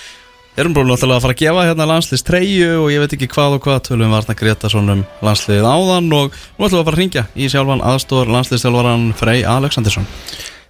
erum 0.54 0.76
náttúrulega 0.76 1.18
að 1.18 1.26
fara 1.26 1.34
að 1.34 1.42
gefa 1.42 1.66
hérna 1.66 1.90
landsliðstreyju 1.90 2.72
og 2.78 2.88
ég 2.94 3.02
veit 3.02 3.18
ekki 3.18 3.32
hvað 3.34 3.58
og 3.58 3.66
hvað. 3.66 3.84
Tölum 3.90 4.06
við 4.06 4.14
varna 4.14 4.38
Gretarsson 4.38 4.94
um 4.94 5.04
landsliðið 5.26 5.66
áðan 5.66 6.10
og 6.14 6.34
nú 6.36 6.66
ætlum 6.66 6.76
við 6.76 6.80
að 6.80 6.86
fara 6.86 6.94
að 6.94 7.00
ringja 7.02 7.28
í 7.34 7.50
sjálfan 7.50 7.86
aðstór 7.90 8.34
landsliðstjálfaran 8.36 9.08
Frey 9.18 9.42
Alexandersson. 9.42 10.06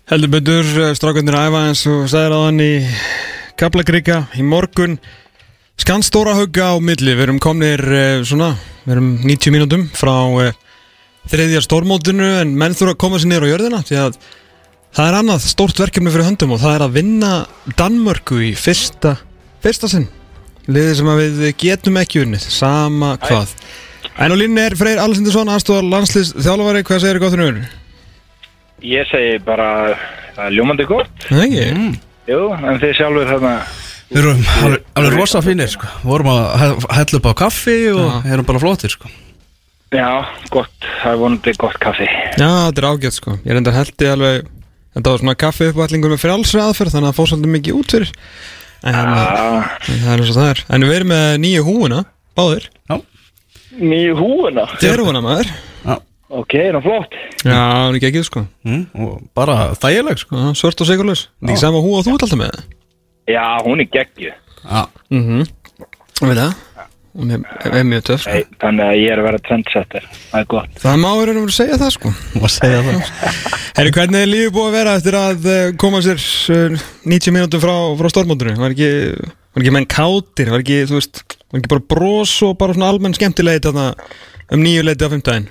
Heldur 0.09 0.39
betur, 0.39 0.77
strákundir 0.97 1.37
að 1.37 1.51
æfa 1.51 1.67
eins 1.69 1.85
og 1.91 2.07
sagðir 2.09 2.37
á 2.37 2.41
hann 2.47 2.65
í 2.65 2.73
Kaplagríka 3.61 4.23
í 4.41 4.47
morgun 4.47 4.97
Skann 5.81 6.05
stóra 6.05 6.35
hugga 6.37 6.73
á 6.73 6.75
milli, 6.85 7.15
við 7.17 7.25
erum 7.27 7.41
komnir 7.43 7.81
eh, 7.81 8.21
svona, 8.29 8.53
við 8.85 8.95
erum 8.97 9.09
90 9.25 9.55
mínútum 9.55 9.87
frá 9.97 10.15
eh, 10.45 10.55
þriðja 11.33 11.63
stórmótinu 11.65 12.29
en 12.43 12.55
menn 12.59 12.77
þurfa 12.77 12.95
að 12.95 13.01
koma 13.03 13.21
sér 13.23 13.33
niður 13.33 13.47
á 13.49 13.53
jörðina 13.53 13.81
því 13.89 13.99
að 14.03 14.19
það 14.93 15.09
er 15.09 15.19
annað 15.19 15.47
stórt 15.49 15.83
verkefni 15.83 16.13
fyrir 16.13 16.29
höndum 16.29 16.55
og 16.55 16.63
það 16.63 16.77
er 16.77 16.87
að 16.87 16.97
vinna 16.99 17.33
Danmörku 17.79 18.43
í 18.45 18.53
fyrsta, 18.59 19.17
fyrsta 19.65 19.91
sinn. 19.91 20.09
Liðið 20.69 20.97
sem 21.01 21.11
að 21.11 21.23
við 21.25 21.47
getum 21.59 21.99
ekki 21.99 22.23
unnið, 22.23 22.45
sama 22.55 23.17
hvað. 23.25 23.57
En 24.23 24.35
á 24.35 24.37
línni 24.39 24.63
er 24.63 24.77
Freyr 24.79 25.01
Alessindursson, 25.03 25.51
aðstofar 25.51 25.89
landslýs 25.89 26.35
þjálfari, 26.37 26.85
hvað 26.87 27.03
segir 27.03 27.19
þið 27.19 27.25
gott 27.25 27.39
fyrir 27.39 27.63
Ég 28.83 29.07
segi 29.11 29.39
bara 29.47 29.69
er 30.37 30.55
ljómandi 30.55 30.87
gott. 30.87 31.27
Jú, 32.29 32.43
en 32.55 32.79
þið 32.83 32.95
sjálfur 32.99 33.31
þarna 33.31 33.57
Við 34.13 34.21
erum 34.23 34.41
alveg, 34.67 34.83
alveg 34.99 35.15
rosa 35.17 35.41
fínir 35.45 35.71
sko, 35.73 35.89
vorum 36.05 36.29
að 36.33 36.43
he- 36.61 36.95
hella 36.99 37.19
upp 37.19 37.29
á 37.29 37.35
kaffi 37.43 37.77
og 37.93 38.03
Já. 38.03 38.33
erum 38.35 38.49
bara 38.49 38.61
flottir 38.61 38.93
sko. 38.93 39.09
Já, 39.93 40.09
gott, 40.53 40.73
það 41.03 41.13
er 41.13 41.21
vonandi 41.21 41.55
gott 41.61 41.79
kaffi. 41.81 42.09
Já, 42.37 42.51
þetta 42.69 42.83
er 42.83 42.89
ágætt 42.91 43.17
sko. 43.17 43.39
Ég 43.45 43.57
reyndar 43.57 43.77
heldi 43.77 44.11
alveg 44.13 44.51
Þetta 44.93 45.09
var 45.09 45.21
svona 45.23 45.35
kaffi 45.41 45.71
uppallingur 45.73 46.13
með 46.13 46.21
frjálsri 46.21 46.61
aðferð 46.61 46.93
Þannig 46.93 47.09
að 47.09 47.13
það 47.13 47.17
fór 47.17 47.29
svolítið 47.31 47.53
mikið 47.55 47.77
út 47.79 47.93
fyrir. 47.95 48.11
En 48.83 48.95
ah, 49.09 49.71
en 49.89 50.01
það 50.03 50.13
er 50.13 50.21
eins 50.21 50.33
og 50.33 50.37
það 50.37 50.51
er. 50.51 50.63
En 50.69 50.85
við 50.85 50.97
erum 50.99 51.13
með 51.15 51.29
nýju 51.41 51.63
húuna 51.65 52.01
Báðir. 52.37 52.67
Nýju 53.73 54.17
húuna 54.19 54.67
húuna 54.77 55.23
maður. 55.25 55.53
Ok, 56.33 56.55
ná 56.73 56.79
flott. 56.81 57.13
Já, 57.45 57.53
hann 57.53 57.93
er 57.93 57.99
ekki 57.99 58.09
ekki 58.09 58.23
sko. 58.25 58.43
Mm, 58.65 58.85
og 59.05 59.19
bara 59.37 59.75
þægileg 59.77 60.21
sko. 60.23 60.39
Já, 60.41 60.55
Svört 60.57 60.81
og 60.81 60.89
sigurlaus 60.89 61.27
Það 61.29 61.49
er 61.49 61.53
ekki 61.53 61.61
sama 61.61 61.83
húa 61.85 62.01
þú 62.05 62.15
ert 62.15 62.25
alltaf 62.25 62.41
með 62.41 62.63
Já, 63.31 63.47
hún 63.65 63.83
er 63.85 63.91
geggju 63.93 64.33
Já. 64.33 64.87
Mhm 65.11 65.47
Við 66.23 66.39
það 66.39 66.53
hún 67.13 67.33
er, 67.35 67.43
er 67.69 67.83
mjög 67.85 68.05
töf 68.09 68.23
sko. 68.25 68.39
Þannig 68.63 68.87
að 68.87 68.99
ég 69.03 69.11
er 69.13 69.21
að 69.21 69.27
vera 69.27 69.41
trendsetter 69.45 70.07
Það 70.31 70.39
er 70.41 70.49
gott 70.55 70.79
Það 70.81 71.01
má 71.03 71.09
vera 71.19 71.35
að 71.43 71.53
segja 71.57 71.79
það 71.83 71.93
sko 71.97 72.13
Má 72.41 72.47
segja 72.53 72.81
það 72.87 73.03
Herri, 73.77 73.93
hvernig 73.97 74.23
er 74.25 74.31
lífið 74.31 74.55
búið 74.57 74.69
að 74.69 74.77
vera 74.77 74.97
eftir 74.99 75.17
að 75.19 75.47
eh, 75.53 75.63
koma 75.81 76.01
sér 76.05 76.25
eh, 76.57 76.83
90 77.09 77.37
mínútur 77.37 77.63
frá, 77.63 77.73
frá 78.01 78.09
stormóndunum? 78.13 78.59
Var 78.61 78.75
ekki, 78.75 78.91
var 79.57 79.65
ekki 79.65 79.75
menn 79.77 79.89
kátir? 79.89 80.51
Var 80.53 80.65
ekki, 80.65 80.83
þú 80.91 80.99
veist, 80.99 81.23
var 81.49 81.61
ekki 81.63 81.73
bara 81.73 81.87
bros 81.95 82.35
og 82.45 82.59
bara 82.61 82.77
svona 82.77 82.91
almenn 82.93 83.17
skemmtilegi 83.17 83.65
þarna 83.65 83.87
um 84.53 84.61
nýju 84.61 84.85
leiti 84.85 85.09
á 85.09 85.13
fimmtæðin? 85.13 85.49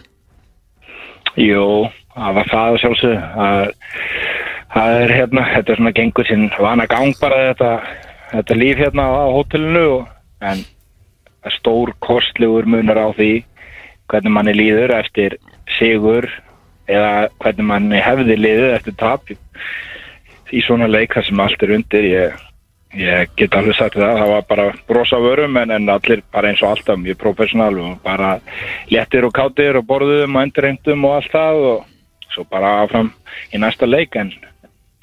Jú, 1.42 1.66
það 2.14 2.38
var 2.38 2.52
það 2.52 2.68
að 2.76 2.80
sjálfsög 2.84 3.18
það, 3.36 3.66
það 4.72 4.98
er 5.04 5.16
hérna 5.20 5.46
þetta 5.54 5.74
er 5.74 5.82
svona 5.82 5.96
gengur 5.96 6.30
sinn 6.30 6.50
vana 6.60 6.88
gang 6.90 7.16
bara 7.22 7.40
þetta, 7.52 7.72
þetta 8.32 8.60
líf 8.60 8.82
hérna 8.82 9.08
á 9.08 9.24
hótelinu 9.36 9.86
og, 9.98 10.06
en 10.42 10.64
stór 11.58 11.94
kostlegur 12.04 12.68
munar 12.70 13.00
á 13.02 13.10
því 13.18 13.32
hvernig 14.12 14.36
manni 14.36 14.54
líður 14.56 14.94
eftir 14.98 15.38
sigur 15.78 16.28
eða 16.92 17.30
hvernig 17.42 17.68
manni 17.68 18.04
hefði 18.04 18.38
líður 18.38 18.78
eftir 18.78 18.96
tap 19.00 19.32
í 19.32 20.64
svona 20.66 20.90
leika 20.92 21.24
sem 21.24 21.40
allt 21.40 21.62
er 21.64 21.72
undir. 21.78 22.08
Ég, 22.12 22.34
ég 23.00 23.32
get 23.40 23.56
alveg 23.56 23.78
sagt 23.78 23.96
það 23.96 24.18
það 24.20 24.34
var 24.34 24.48
bara 24.50 24.66
brosa 24.90 25.20
vörum 25.24 25.56
en, 25.62 25.72
en 25.72 25.90
allir 25.94 26.24
bara 26.34 26.52
eins 26.52 26.64
og 26.64 26.74
alltaf 26.74 27.00
mjög 27.00 27.22
professional 27.22 27.78
og 27.80 28.02
bara 28.04 28.34
léttir 28.92 29.28
og 29.28 29.34
kátir 29.38 29.80
og 29.80 29.88
borðum 29.88 30.36
og 30.36 30.44
endurreymdum 30.44 31.08
og 31.08 31.20
allt 31.20 31.32
það 31.32 31.66
og 31.70 31.86
svo 32.36 32.46
bara 32.52 32.82
áfram 32.84 33.14
í 33.56 33.62
næsta 33.64 33.88
leik 33.88 34.16
en, 34.20 34.34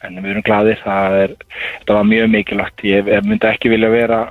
en 0.07 0.21
við 0.23 0.33
erum 0.33 0.47
gladir 0.47 0.81
það 0.85 1.19
er, 1.23 1.35
þetta 1.81 1.99
var 1.99 2.09
mjög 2.13 2.31
mikilvægt. 2.35 2.85
Ég, 2.87 3.11
ég 3.11 3.27
myndi 3.27 3.51
ekki 3.51 3.73
vilja 3.73 3.91
vera 3.93 4.23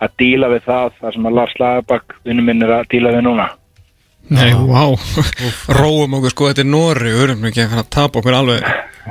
að 0.00 0.14
díla 0.20 0.50
við 0.54 0.68
það 0.68 0.94
það 1.00 1.16
sem 1.16 1.28
að 1.28 1.36
Lars 1.38 1.56
Lagerbakk 1.60 2.14
vinnum 2.26 2.48
minn 2.48 2.64
er 2.66 2.76
að 2.78 2.88
díla 2.94 3.12
við 3.14 3.26
núna. 3.28 3.50
Nei, 4.30 4.52
vá, 4.54 4.84
róum 5.74 6.16
okkur 6.20 6.32
sko, 6.32 6.48
þetta 6.50 6.62
er 6.62 6.70
Nóri, 6.70 7.10
við 7.10 7.22
erum 7.24 7.46
ekki 7.48 7.64
að 7.66 7.86
tapa 7.90 8.20
okkur 8.20 8.36
alveg. 8.36 8.66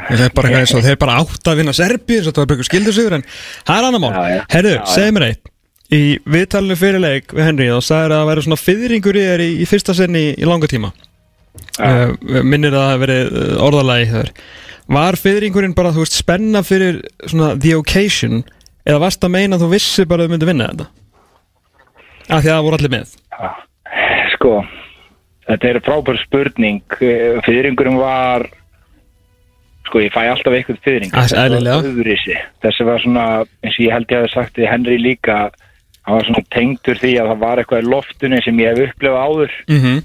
Það 0.09 0.21
er 0.23 0.33
bara 0.37 0.49
eitthvað 0.49 0.61
eins 0.61 0.75
og 0.77 0.85
þeir 0.85 0.99
bara 1.01 1.15
átt 1.19 1.49
að 1.49 1.59
vinna 1.59 1.73
Serbíu, 1.75 2.21
þetta 2.23 2.39
var 2.39 2.47
bara 2.47 2.55
eitthvað 2.55 2.69
skildur 2.69 2.95
sigur 2.95 3.15
en 3.17 3.25
það 3.67 3.73
er 3.75 3.87
annar 3.89 4.03
mál. 4.03 4.11
Herru, 4.53 4.75
segð 4.87 5.15
mér 5.17 5.27
eitt. 5.27 5.51
Í 5.89 6.01
viðtalinu 6.29 6.77
fyrir 6.77 7.01
leik 7.01 7.33
við 7.33 7.47
Henry 7.47 7.67
þá 7.73 7.81
sagðir 7.81 8.13
að 8.13 8.19
það 8.19 8.27
væri 8.29 8.45
svona 8.45 8.61
fyrringur 8.61 9.17
í 9.17 9.25
þér 9.25 9.43
í, 9.43 9.49
í 9.57 9.67
fyrsta 9.67 9.95
sinni 9.97 10.21
í, 10.27 10.33
í 10.37 10.47
langa 10.47 10.69
tíma. 10.69 10.91
Uh, 11.81 12.13
minnir 12.45 12.75
að 12.75 12.79
það 12.79 12.91
hafi 12.91 13.01
verið 13.03 13.31
uh, 13.33 13.53
orðalagi 13.65 14.09
þar 14.13 14.29
Var 14.89 15.17
fyrringurinn 15.21 15.75
bara, 15.77 15.91
þú 15.93 16.01
veist, 16.03 16.17
spenna 16.17 16.63
fyrir 16.65 17.01
svona 17.29 17.53
the 17.61 17.75
occasion 17.77 18.43
eða 18.87 19.03
varst 19.03 19.23
að 19.25 19.35
meina 19.35 19.57
að 19.57 19.65
þú 19.67 19.69
vissi 19.75 20.05
bara 20.09 20.23
að 20.23 20.29
þú 20.29 20.33
myndi 20.33 20.49
vinna 20.49 20.69
þetta? 20.71 20.87
Af 22.29 22.41
því 22.43 22.49
að 22.49 22.55
það 22.55 22.63
voru 22.67 22.79
allir 22.79 22.93
með 22.95 23.17
Sko, 24.33 24.53
þetta 25.49 25.69
er 25.69 25.79
frábær 25.83 26.17
spurning. 26.23 26.81
Eh, 27.03 27.39
Fyrringurinn 27.45 27.97
var, 27.99 28.45
sko, 29.89 29.99
ég 30.05 30.13
fæ 30.13 30.21
alltaf 30.29 30.55
eitthvað 30.55 30.77
fyrring. 30.85 31.11
Ah, 31.13 31.27
eðlilega. 31.27 31.81
Öðruvísi. 31.89 32.37
Þessi 32.63 32.85
var 32.87 33.03
svona, 33.03 33.25
eins 33.65 33.75
og 33.75 33.83
ég 33.83 33.91
held 33.97 34.13
ég 34.13 34.21
hafi 34.23 34.31
sagt 34.33 34.61
við 34.61 34.69
Henry 34.71 34.97
líka, 35.01 35.39
hann 36.07 36.15
var 36.15 36.29
svona 36.29 36.45
tengdur 36.55 37.01
því 37.01 37.11
að 37.19 37.33
það 37.33 37.43
var 37.43 37.61
eitthvað 37.61 37.83
í 37.83 37.89
loftunni 37.93 38.41
sem 38.45 38.61
ég 38.63 38.71
hef 38.71 38.93
upplefað 38.93 39.27
áður. 39.27 39.51
mm 39.67 39.81
-hmm. 39.83 39.99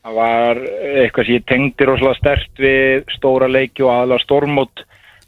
Það 0.00 0.14
var 0.16 0.60
eitthvað 1.02 1.26
sem 1.26 1.36
ég 1.36 1.48
tengdi 1.48 1.86
rosalega 1.88 2.16
stert 2.16 2.62
við 2.62 3.10
stóra 3.12 3.48
leiki 3.50 3.84
og 3.84 3.92
aðalega 3.92 4.24
stormót 4.24 4.84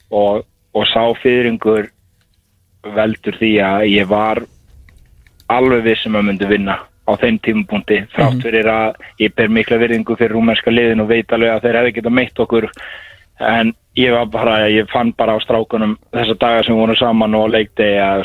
og, 0.09 0.47
og 0.73 0.87
sá 0.89 1.03
fyrringur 1.21 1.91
veldur 2.97 3.37
því 3.39 3.53
að 3.63 3.85
ég 3.93 4.09
var 4.09 4.41
alveg 5.53 5.85
vissum 5.85 6.17
að 6.17 6.27
myndi 6.31 6.49
vinna 6.49 6.79
á 7.05 7.13
þeim 7.21 7.39
tímapunkti 7.45 7.99
þrátt 8.15 8.45
fyrir 8.47 8.71
að 8.71 9.05
ég 9.21 9.35
ber 9.37 9.53
mikla 9.53 9.79
virðingu 9.83 10.17
fyrir 10.17 10.37
rúmenska 10.37 10.73
liðin 10.73 11.03
og 11.05 11.11
veit 11.11 11.35
alveg 11.35 11.53
að 11.53 11.67
þeir 11.67 11.79
hefði 11.81 11.95
getað 11.99 12.17
meitt 12.19 12.43
okkur. 12.45 12.69
En 13.43 13.75
ég 13.99 14.15
var 14.15 14.31
bara, 14.33 14.57
ég 14.71 14.89
fann 14.93 15.13
bara 15.19 15.37
á 15.37 15.39
strákunum 15.45 15.99
þessa 16.15 16.39
daga 16.39 16.65
sem 16.65 16.77
við 16.77 16.85
vorum 16.85 17.01
saman 17.01 17.37
og 17.37 17.53
leikdegi 17.53 18.01
að 18.01 18.25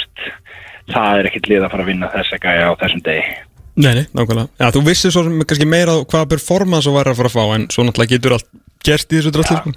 það 0.94 1.20
er 1.20 1.30
ekkit 1.32 1.52
lið 1.52 1.66
að 1.66 1.72
fara 1.74 1.88
að 1.88 1.92
vinna 1.92 2.14
þessa 2.16 2.42
gæja 2.46 2.72
á 2.72 2.80
þessum 2.80 3.04
degi 3.04 3.47
Nei, 3.78 3.94
nei, 3.94 4.06
nákvæmlega. 4.18 4.50
Já, 4.58 4.72
þú 4.74 4.82
vissir 4.88 5.14
svo 5.14 5.24
sem 5.28 5.42
kannski 5.46 5.68
meira 5.70 6.00
hvaða 6.02 6.32
performance 6.32 6.90
þú 6.90 6.96
væri 6.96 7.12
að 7.14 7.20
fara 7.20 7.30
að 7.30 7.36
fá 7.38 7.56
en 7.56 7.68
svo 7.74 7.86
náttúrulega 7.86 8.16
getur 8.16 8.36
allt 8.38 8.48
gerst 8.88 9.14
í 9.14 9.20
þessu 9.20 9.34
drasli 9.36 9.58
sko. 9.60 9.74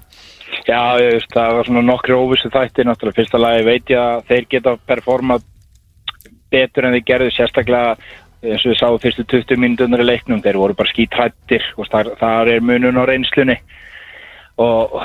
Já, 0.65 0.81
ég 1.01 1.15
veist, 1.17 1.35
það 1.35 1.57
var 1.57 1.69
svona 1.69 1.83
nokkri 1.85 2.17
óvissu 2.17 2.51
þættir 2.53 2.89
náttúrulega 2.89 3.19
fyrsta 3.19 3.41
lagi 3.41 3.67
veit 3.67 3.93
ég 3.93 4.01
að 4.01 4.25
þeir 4.31 4.47
geta 4.55 4.75
performað 4.89 5.45
betur 6.51 6.87
en 6.87 6.97
þeir 6.97 7.07
gerðu 7.11 7.35
sérstaklega 7.35 7.93
eins 8.41 8.65
og 8.65 8.73
við 8.73 8.79
sáum 8.81 9.01
fyrstu 9.03 9.27
20 9.29 9.61
mínutunar 9.61 10.01
í 10.01 10.07
leiknum 10.09 10.41
þeir 10.45 10.59
voru 10.61 10.77
bara 10.79 10.91
skítrættir 10.91 11.67
og 11.77 11.91
þar, 11.93 12.15
þar 12.21 12.53
er 12.55 12.65
munun 12.65 13.01
á 13.01 13.05
reynslunni 13.05 13.59
og 14.61 14.97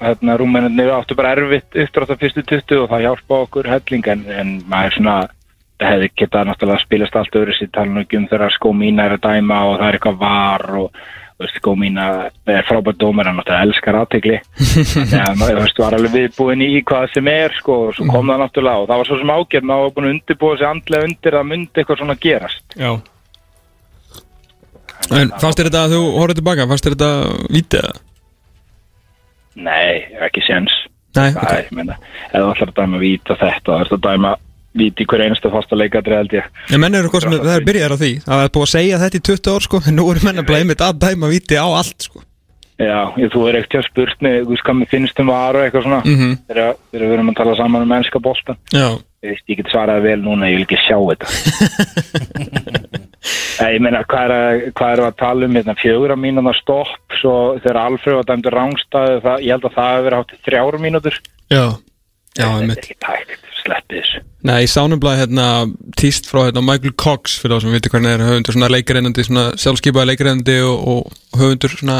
hérna 0.00 0.36
rúmennir 0.40 0.92
áttu 0.92 1.16
bara 1.16 1.34
erfitt 1.36 1.76
uppdrátt 1.76 2.12
á 2.16 2.20
fyrstu 2.20 2.44
20 2.44 2.82
og 2.84 2.88
það 2.92 3.04
hjálpa 3.06 3.42
okkur 3.44 3.68
helling 3.68 4.08
en, 4.12 4.24
en 4.32 4.56
maður 4.68 4.96
svona 4.96 5.16
hefði 5.80 6.10
getað 6.22 6.50
náttúrulega 6.50 6.84
spilast 6.84 7.16
allt 7.16 7.40
öðru 7.40 7.56
sér 7.56 7.70
tala 7.72 7.94
nú 7.94 8.04
ekki 8.04 8.18
um 8.20 8.28
þegar 8.30 8.54
skómína 8.56 9.06
er 9.08 9.16
að 9.16 9.24
dæma 9.26 9.60
og 9.68 9.78
það 9.78 9.88
er 9.88 9.98
eitthvað 9.98 10.18
var 10.20 10.66
og 10.80 10.88
þú 11.40 11.46
veist, 11.46 11.60
skómína 11.60 12.06
er 12.52 12.66
frábært 12.68 12.98
dómar 13.00 13.30
hann 13.30 13.38
náttúrulega 13.40 13.68
elskar 13.68 13.96
aðtegli 14.00 14.40
veist, 14.60 15.80
var 15.80 15.96
alveg 15.96 16.12
viðbúin 16.16 16.64
í 16.66 16.82
hvað 16.84 17.14
sem 17.14 17.30
er 17.32 17.56
sko 17.56 17.78
og 17.86 17.94
svo 17.96 18.08
kom 18.10 18.28
það 18.28 18.42
náttúrulega 18.44 18.82
og 18.82 18.90
það 18.90 19.00
var 19.00 19.10
svo 19.10 19.18
sem 19.22 19.32
ágætt 19.36 19.70
maður 19.70 19.86
var 19.86 19.96
búin 19.96 20.10
að 20.10 20.14
undirbúa 20.16 20.58
sig 20.60 20.68
andlega 20.68 21.08
undir 21.08 21.38
að 21.40 21.48
myndi 21.54 21.80
eitthvað 21.80 22.02
svona 22.02 22.18
gerast. 22.20 22.76
Já. 22.76 22.92
En 25.10 25.32
fannst 25.40 25.58
þér 25.58 25.70
þetta 25.70 25.82
að 25.86 25.96
þú 25.96 26.02
horfður 26.18 26.38
tilbaka, 26.42 26.68
fannst 26.70 26.86
þér 26.86 26.96
þetta 26.98 27.10
vítið 27.56 27.80
eða? 27.80 27.96
Nei, 29.60 29.94
ekki 30.28 30.44
séns. 30.44 30.76
Nei, 31.16 31.32
Það 31.34 31.56
ég 31.56 31.72
meina, 31.74 31.96
ef 32.28 32.36
þú 32.36 32.50
ætlar 32.52 32.70
að 32.70 32.76
dæma 32.76 33.00
víta 33.00 33.34
þetta 33.40 33.72
það 33.72 33.80
er 33.82 33.94
að 33.96 34.04
dæma 34.04 34.36
víti 34.76 35.06
hver 35.08 35.24
einasta 35.26 35.50
fasta 35.52 35.78
leikadri 35.78 36.14
held 36.14 36.34
ég. 36.36 36.48
En 36.70 36.82
menn 36.82 36.94
eru 36.94 37.10
hvað 37.10 37.26
sem 37.26 37.36
það 37.36 37.54
er 37.56 37.68
byrjar 37.68 37.94
á 37.94 37.96
því. 38.00 38.12
Það 38.26 38.42
er 38.44 38.52
búið 38.54 38.66
að 38.66 38.74
segja 38.74 39.00
þetta 39.02 39.20
í 39.20 39.26
20 39.30 39.54
ár 39.54 39.66
sko 39.66 39.82
En 39.86 39.96
nú 39.98 40.08
eru 40.12 40.26
menn 40.26 40.42
að 40.42 40.50
blæmið 40.50 40.84
að 40.86 41.00
dæma 41.04 41.32
viti 41.32 41.58
á 41.58 41.66
allt 41.66 42.08
sko. 42.08 42.24
Já, 42.80 43.12
ég, 43.20 43.28
þú 43.28 43.42
er 43.50 43.58
ekkert 43.58 43.90
spurt 43.90 44.22
mig, 44.24 44.38
þú 44.46 44.54
veist 44.54 44.64
hvað 44.64 44.76
mér 44.78 44.88
finnst 44.88 45.18
um 45.20 45.28
var 45.28 45.56
og 45.58 45.66
eitthvað 45.66 45.84
svona. 45.84 46.00
Mhm. 46.06 46.30
þegar 46.48 46.70
þegar 46.88 47.04
við 47.04 47.14
erum 47.16 47.30
að 47.30 47.36
tala 47.36 47.58
saman 47.58 47.84
um 47.84 47.90
mennska 47.92 48.18
Já, 48.72 48.88
ég 49.20 49.28
veist, 49.34 49.46
ég 49.52 49.56
get 49.58 49.68
svaraði 49.68 50.06
vel 50.06 50.22
núna, 50.24 50.48
ég 50.48 50.56
vil 50.56 50.64
ekki 50.64 50.80
sjá 50.80 50.96
þetta. 51.10 51.26
Nei, 53.60 53.74
ég 53.74 53.82
meina, 53.84 54.00
hvað 54.08 54.24
er, 54.24 54.32
að, 54.32 54.72
hvað 54.78 54.90
er 54.94 55.00
að 55.04 55.18
tala 55.20 55.44
um 55.44 55.52
hérna, 55.58 55.74
fjögur 55.76 56.14
að 56.14 56.22
mínúna 56.22 56.54
stopp 56.56 57.04
svo 57.20 57.34
þegar 57.60 57.82
Alfred 57.82 58.16
var 58.16 58.24
dæmdur 58.30 58.56
rángstæði 58.56 59.20
það, 59.26 59.44
ég 59.44 59.52
held 59.52 59.66
að 59.68 59.76
það 59.76 59.92
hefur 59.92 60.06
verið 60.06 60.18
hátt 60.22 60.32
í 60.32 60.40
þrjára 60.48 60.78
mínútur. 60.80 61.14
Já, 61.52 61.64
já, 62.40 62.48
sleppið 63.64 64.02
þessu 64.02 64.22
Nei, 64.40 64.62
ég 64.64 64.70
sánum 64.72 65.00
bara 65.02 65.18
hérna 65.20 65.46
tíst 66.00 66.28
frá 66.30 66.46
hérna 66.46 66.62
Michael 66.64 66.94
Cox 66.96 67.34
fyrir 67.42 67.58
þá 67.58 67.64
sem 67.66 67.74
viti 67.76 67.90
hvernig 67.92 68.14
er 68.14 68.22
höfundur 68.24 68.56
svona 68.56 68.70
leikareinandi, 68.72 69.24
svona 69.26 69.42
sjálfskipaði 69.60 70.08
leikareinandi 70.08 70.54
og, 70.64 70.86
og 70.88 71.40
höfundur 71.42 71.74
svona 71.74 71.98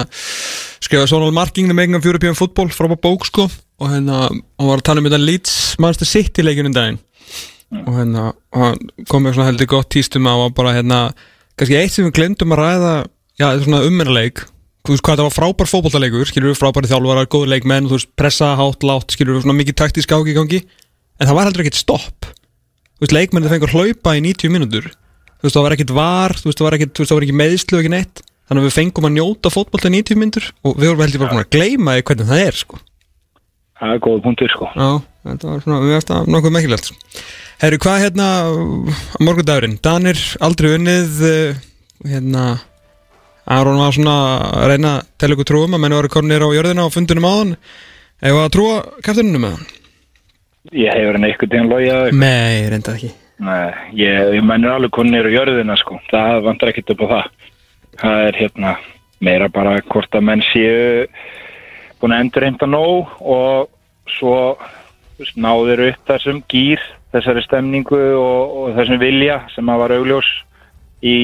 skrifaði 0.81 1.11
svona 1.13 1.35
marking 1.37 1.69
making 1.77 1.99
of 1.99 2.09
European 2.09 2.39
football 2.39 2.73
frá 2.73 2.89
bók 2.97 3.29
sko. 3.29 3.45
Og 3.81 3.93
hérna, 3.93 4.23
hann 4.31 4.71
var 4.71 4.81
að 4.81 4.87
tala 4.89 5.03
um 5.03 5.09
þetta 5.11 5.21
Leeds 5.21 5.59
Manchester 5.85 6.09
City 6.09 6.45
leikinu 6.45 6.73
daginn. 6.73 6.97
Og 7.85 7.93
hérna, 7.99 8.31
hann 8.57 8.81
kom 9.11 9.27
með 9.27 9.37
svona 9.37 9.51
heldur 9.51 9.69
gott 9.77 9.93
tístum 9.93 10.29
á 10.33 10.35
að 10.35 10.57
bara 10.57 10.75
hérna 10.79 11.03
kannski 11.61 11.77
eitt 11.77 11.93
sem 11.93 12.09
við 12.09 12.17
glemdum 12.17 12.57
að 12.57 12.63
ræða 12.65 12.95
já, 13.37 13.51
er 13.51 13.63
svona 13.67 13.85
ummennaleg 13.85 14.41
þú 14.81 14.95
veist 14.95 15.05
hvað 15.05 15.19
þetta 15.19 15.27
var 15.27 15.35
frábær 15.37 15.69
fótballtaleikur 15.69 16.29
skilur 16.29 16.55
við 16.55 16.61
frábæri 16.61 16.89
þjálfarar, 16.89 17.29
góður 17.29 17.53
leikmenn 17.53 17.89
þú 17.89 17.99
veist 17.99 18.11
pressa, 18.17 18.55
hátt, 18.57 18.87
látt, 18.87 19.13
skilur 19.13 19.37
við 19.37 19.45
svona 19.45 19.59
mikið 19.59 19.77
taktísk 19.77 20.15
áki 20.17 20.33
í 20.33 20.37
gangi 20.39 20.61
en 21.21 21.29
það 21.29 21.37
var 21.37 21.49
heldur 21.49 21.65
ekkert 21.65 21.79
stopp. 21.79 22.29
Þú 22.97 23.05
veist, 23.05 23.15
leikmennið 23.17 23.55
fengur 23.55 23.75
hlaupa 23.75 24.17
í 24.17 24.25
90 24.25 24.53
mínútur. 24.53 24.91
Þú 25.41 25.47
veist, 25.47 25.57
það 25.57 25.67
var 25.67 25.77
ekkert 25.77 25.95
var 25.97 26.37
þú 26.37 26.51
veist, 26.51 26.61
það 26.61 26.69
var 26.69 26.77
ekkert, 26.79 27.03
veist, 27.03 27.15
ekki 27.17 27.39
meðslu 27.41 27.77
og 27.77 27.83
ekki 27.85 27.93
neitt. 27.95 28.23
Þannig 28.51 28.65
að 28.65 28.67
við 28.67 28.77
fengum 28.77 29.07
að 29.07 29.15
njóta 29.15 29.53
fótbolta 29.55 29.91
í 29.91 29.95
90 29.95 30.19
mínútur 30.19 30.49
og 30.67 30.75
við 30.75 30.91
vorum 30.91 31.05
heldur 31.05 31.23
bara 31.23 31.37
búin 31.37 31.45
að 31.45 31.53
gleyma 31.55 31.95
því 31.97 32.07
hvernig 32.09 32.31
það 32.33 32.43
er, 32.49 32.59
sko. 32.59 32.81
Það 33.81 33.93
er 33.95 34.03
góð 34.05 34.19
punktur, 34.25 34.53
sko. 34.53 34.71
Já, 34.75 34.89
þetta 35.29 35.53
var 35.53 35.63
svona, 35.65 35.79
við 35.85 35.99
eftir 36.01 36.17
að 36.19 36.33
nokkuð 36.35 36.57
mekilegt 36.57 36.91
Herru, 37.61 37.77
hvað 37.77 38.03
hérna 38.07 38.27
á 38.41 38.49
morgundagurinn? 39.21 39.79
Danir 39.85 40.21
aldrei 40.41 40.71
unnið 40.79 41.19
eh, 41.29 41.59
hérna 42.09 42.45
Aron 43.51 43.81
var 43.81 43.93
svona 43.93 44.15
að 44.47 44.71
reyna 44.71 44.93
að 44.97 45.11
tella 45.21 45.37
ykkur 45.37 45.49
trúum 45.51 45.77
að 45.77 45.83
menn 45.83 45.97
var 45.97 46.09
konir 46.13 46.45
á 46.45 46.49
jörðina 46.55 46.87
á 46.87 46.95
fundunum 46.95 47.27
áðan. 47.27 47.53
Eða 48.23 48.45
að 48.47 48.53
trúa 48.55 48.77
kæftuninu 49.05 49.41
með 49.43 49.57
hann? 49.57 49.69
Ég 50.69 50.93
hefur 50.93 51.17
hann 51.17 51.25
eitthvað 51.25 51.53
tíðan 51.55 51.71
logið 51.73 52.17
Nei, 52.21 52.69
reynda 52.69 52.93
ekki. 52.93 53.11
Nei, 53.41 53.71
ég, 53.97 54.35
ég 54.37 54.45
mennur 54.45 54.75
alveg 54.75 54.93
konir 54.93 55.25
á 55.25 55.33
jörðina 55.33 55.77
sko, 55.81 55.97
það 56.11 56.43
vantar 56.45 56.73
ekkert 56.73 56.93
upp 56.93 57.05
á 57.09 57.13
það. 57.13 57.31
Það 58.01 58.25
er 58.27 58.39
hérna 58.43 58.75
meira 59.25 59.49
bara 59.53 59.79
hvort 59.89 60.17
að 60.17 60.27
menn 60.29 60.45
séu 60.51 61.07
búin 62.01 62.13
að 62.17 62.27
endur 62.27 62.45
reynda 62.45 62.69
nóg 62.69 63.17
og 63.21 63.71
svo 64.19 64.37
náður 65.41 65.87
upp 65.89 66.13
þessum 66.13 66.43
gýr, 66.49 66.85
þessari 67.13 67.45
stemningu 67.45 68.01
og, 68.21 68.55
og 68.61 68.77
þessum 68.77 69.01
vilja 69.01 69.41
sem 69.55 69.73
að 69.73 69.83
var 69.83 69.97
augljós 69.97 70.31
í, 71.01 71.17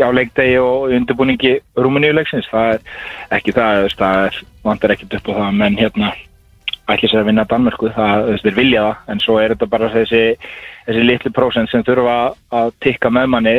á 0.00 0.08
leikdegi 0.12 0.60
og 0.60 0.92
undirbúningi 0.96 1.56
Rúmeníuleiksins, 1.80 2.48
það 2.52 2.76
er 2.76 3.36
ekki 3.38 3.56
það, 3.56 3.88
það 3.96 4.22
er, 4.28 4.40
vantar 4.64 4.94
ekkert 4.96 5.18
upp 5.20 5.32
á 5.32 5.34
það, 5.40 5.50
menn 5.60 5.80
hérna 5.80 6.12
ætli 6.90 7.10
sér 7.10 7.22
að 7.22 7.30
vinna 7.30 7.46
Danmörku, 7.48 7.90
það, 7.94 8.24
þú 8.24 8.32
veist, 8.34 8.46
þeir 8.46 8.58
vilja 8.58 8.82
það, 8.86 9.12
en 9.12 9.22
svo 9.24 9.36
er 9.40 9.54
þetta 9.54 9.70
bara 9.72 9.92
þessi, 9.92 10.24
þessi 10.88 11.04
litli 11.04 11.32
prósent 11.34 11.72
sem 11.72 11.84
þurfa 11.86 12.16
að 12.60 12.74
tikka 12.84 13.12
með 13.14 13.30
manni 13.34 13.54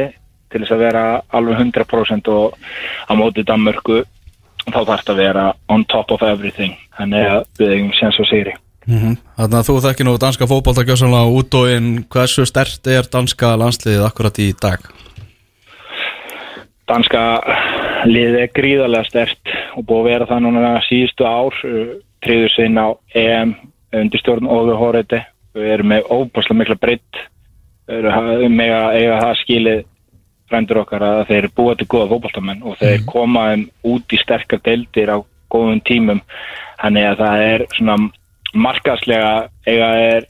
til 0.54 0.62
þess 0.62 0.76
að 0.76 0.84
vera 0.86 1.06
alveg 1.36 1.64
100% 1.64 2.30
og 2.34 2.60
á 3.10 3.14
móti 3.18 3.46
Danmörku, 3.48 4.04
þá 4.66 4.78
þarf 4.78 4.92
þetta 4.92 5.16
að 5.16 5.24
vera 5.24 5.48
on 5.74 5.88
top 5.90 6.14
of 6.16 6.26
everything, 6.26 6.78
þannig 7.00 7.32
að 7.32 7.42
við 7.62 7.74
eigum 7.78 7.96
séns 7.98 8.22
og 8.22 8.30
sigri. 8.30 8.54
Þannig 8.86 9.58
að 9.58 9.66
þú 9.66 9.80
þekki 9.82 10.06
nú 10.06 10.12
danska 10.22 10.46
fótbolta 10.46 10.84
gjössanlega 10.86 11.32
út 11.34 11.56
og 11.58 11.72
inn 11.74 11.88
Hversu 12.06 12.46
stert 12.46 12.86
er 12.86 13.08
danska 13.10 13.56
landsliðið 13.58 14.06
akkurat 14.06 14.38
í 14.44 14.52
dag? 14.62 14.86
danska 16.90 17.22
liðið 18.06 18.42
er 18.44 18.52
gríðarlega 18.54 19.10
stert 19.10 19.54
og 19.76 19.86
búið 19.88 20.02
að 20.02 20.10
vera 20.10 20.28
það 20.30 20.44
núna 20.46 20.74
síðustu 20.86 21.26
ár 21.26 21.58
triður 22.26 22.54
sinn 22.56 22.78
á 22.82 22.88
EM 23.16 23.56
undir 23.96 24.22
stjórn 24.22 24.50
Óður 24.50 24.80
Hóreiti 24.82 25.22
við 25.56 25.72
erum 25.78 25.92
með 25.94 26.10
óbúslega 26.12 26.60
mikla 26.60 26.80
breytt 26.80 27.22
með 27.86 28.72
að 28.76 28.98
eiga 28.98 29.20
það 29.22 29.38
skilið 29.44 29.84
frændur 30.50 30.82
okkar 30.84 31.06
að 31.06 31.24
þeir 31.30 31.38
eru 31.40 31.52
búið 31.58 31.80
til 31.80 31.88
góða 31.94 32.10
fótballtamenn 32.12 32.66
og 32.66 32.78
þeir 32.82 33.06
koma 33.10 33.46
um 33.56 33.66
út 33.94 34.14
í 34.14 34.20
sterkar 34.22 34.62
deildir 34.66 35.12
á 35.14 35.18
góðum 35.54 35.82
tímum. 35.86 36.22
Þannig 36.82 37.08
að 37.10 37.22
það 37.24 37.44
er 37.46 37.66
svona 37.74 37.98
markaslega 38.66 39.32
eiga 39.66 39.90
er 40.02 40.28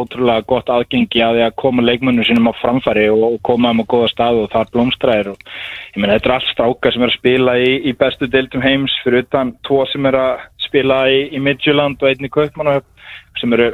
ótrúlega 0.00 0.46
gott 0.50 0.70
aðgengi 0.72 1.22
að 1.24 1.38
því 1.38 1.44
að 1.46 1.56
koma 1.62 1.84
leikmönnum 1.84 2.26
sinum 2.28 2.50
á 2.50 2.54
framfæri 2.60 3.06
og, 3.12 3.38
koma 3.46 3.72
um 3.74 3.82
á 3.82 3.90
góða 3.92 4.10
stað 4.12 4.40
og 4.42 4.50
þar 4.54 4.72
blómstræðir 4.74 5.30
og 5.34 5.46
ég 5.94 6.00
meina 6.00 6.16
þetta 6.16 6.30
er 6.30 6.34
allt 6.36 6.50
strákar 6.50 6.94
sem 6.94 7.06
er 7.06 7.12
að 7.12 7.18
spila 7.18 7.56
í, 7.60 7.70
í 7.88 7.94
bestu 8.00 8.30
deildum 8.30 8.64
heims 8.64 8.96
fyrir 9.04 9.24
utan 9.26 9.54
tvo 9.66 9.84
sem 9.92 10.10
er 10.10 10.18
að 10.20 10.44
spila 10.66 11.04
í, 11.12 11.22
í 11.36 11.42
Midtjylland 11.42 12.02
og 12.02 12.10
einni 12.10 12.32
Kaupmannahöfn 12.32 13.40
sem 13.40 13.56
eru 13.56 13.70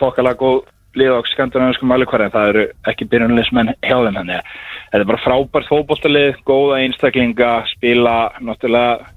þokkalega 0.00 0.40
góð 0.40 0.58
lið 0.98 1.14
á 1.14 1.20
skandinaviskum 1.30 1.90
mælikværi 1.92 2.26
en 2.26 2.34
það 2.34 2.50
eru 2.52 2.64
ekki 2.90 3.06
byrjunleismenn 3.12 3.74
hjá 3.84 3.96
þeim 3.96 4.18
þannig 4.18 4.40
að 4.40 4.50
þetta 4.88 5.00
er 5.02 5.08
bara 5.10 5.22
frábært 5.22 5.68
fótbolltalið, 5.68 6.42
góða 6.48 6.80
einstaklinga, 6.82 7.52
spila 7.74 8.16
náttúrulega 8.40 9.14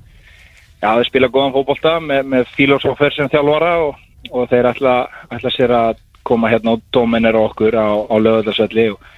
já 0.82 0.90
þeir 0.98 1.10
spila 1.10 1.32
góðan 1.32 1.56
fótbollta 1.56 1.98
með, 2.04 2.24
með 2.34 2.54
filosófer 2.58 3.16
sem 3.16 3.30
þjálfara 3.32 3.74
og, 3.86 4.00
og 4.32 4.50
þeir 4.52 4.72
ætla, 4.74 4.96
ætla 5.32 5.54
sér 5.54 5.76
að 5.78 6.02
koma 6.32 6.52
hérna 6.52 6.78
og 6.78 6.86
dominera 6.96 7.44
okkur 7.50 7.78
á, 7.78 7.90
á 8.08 8.16
löðarsvelli 8.24 8.88
og, 8.94 9.12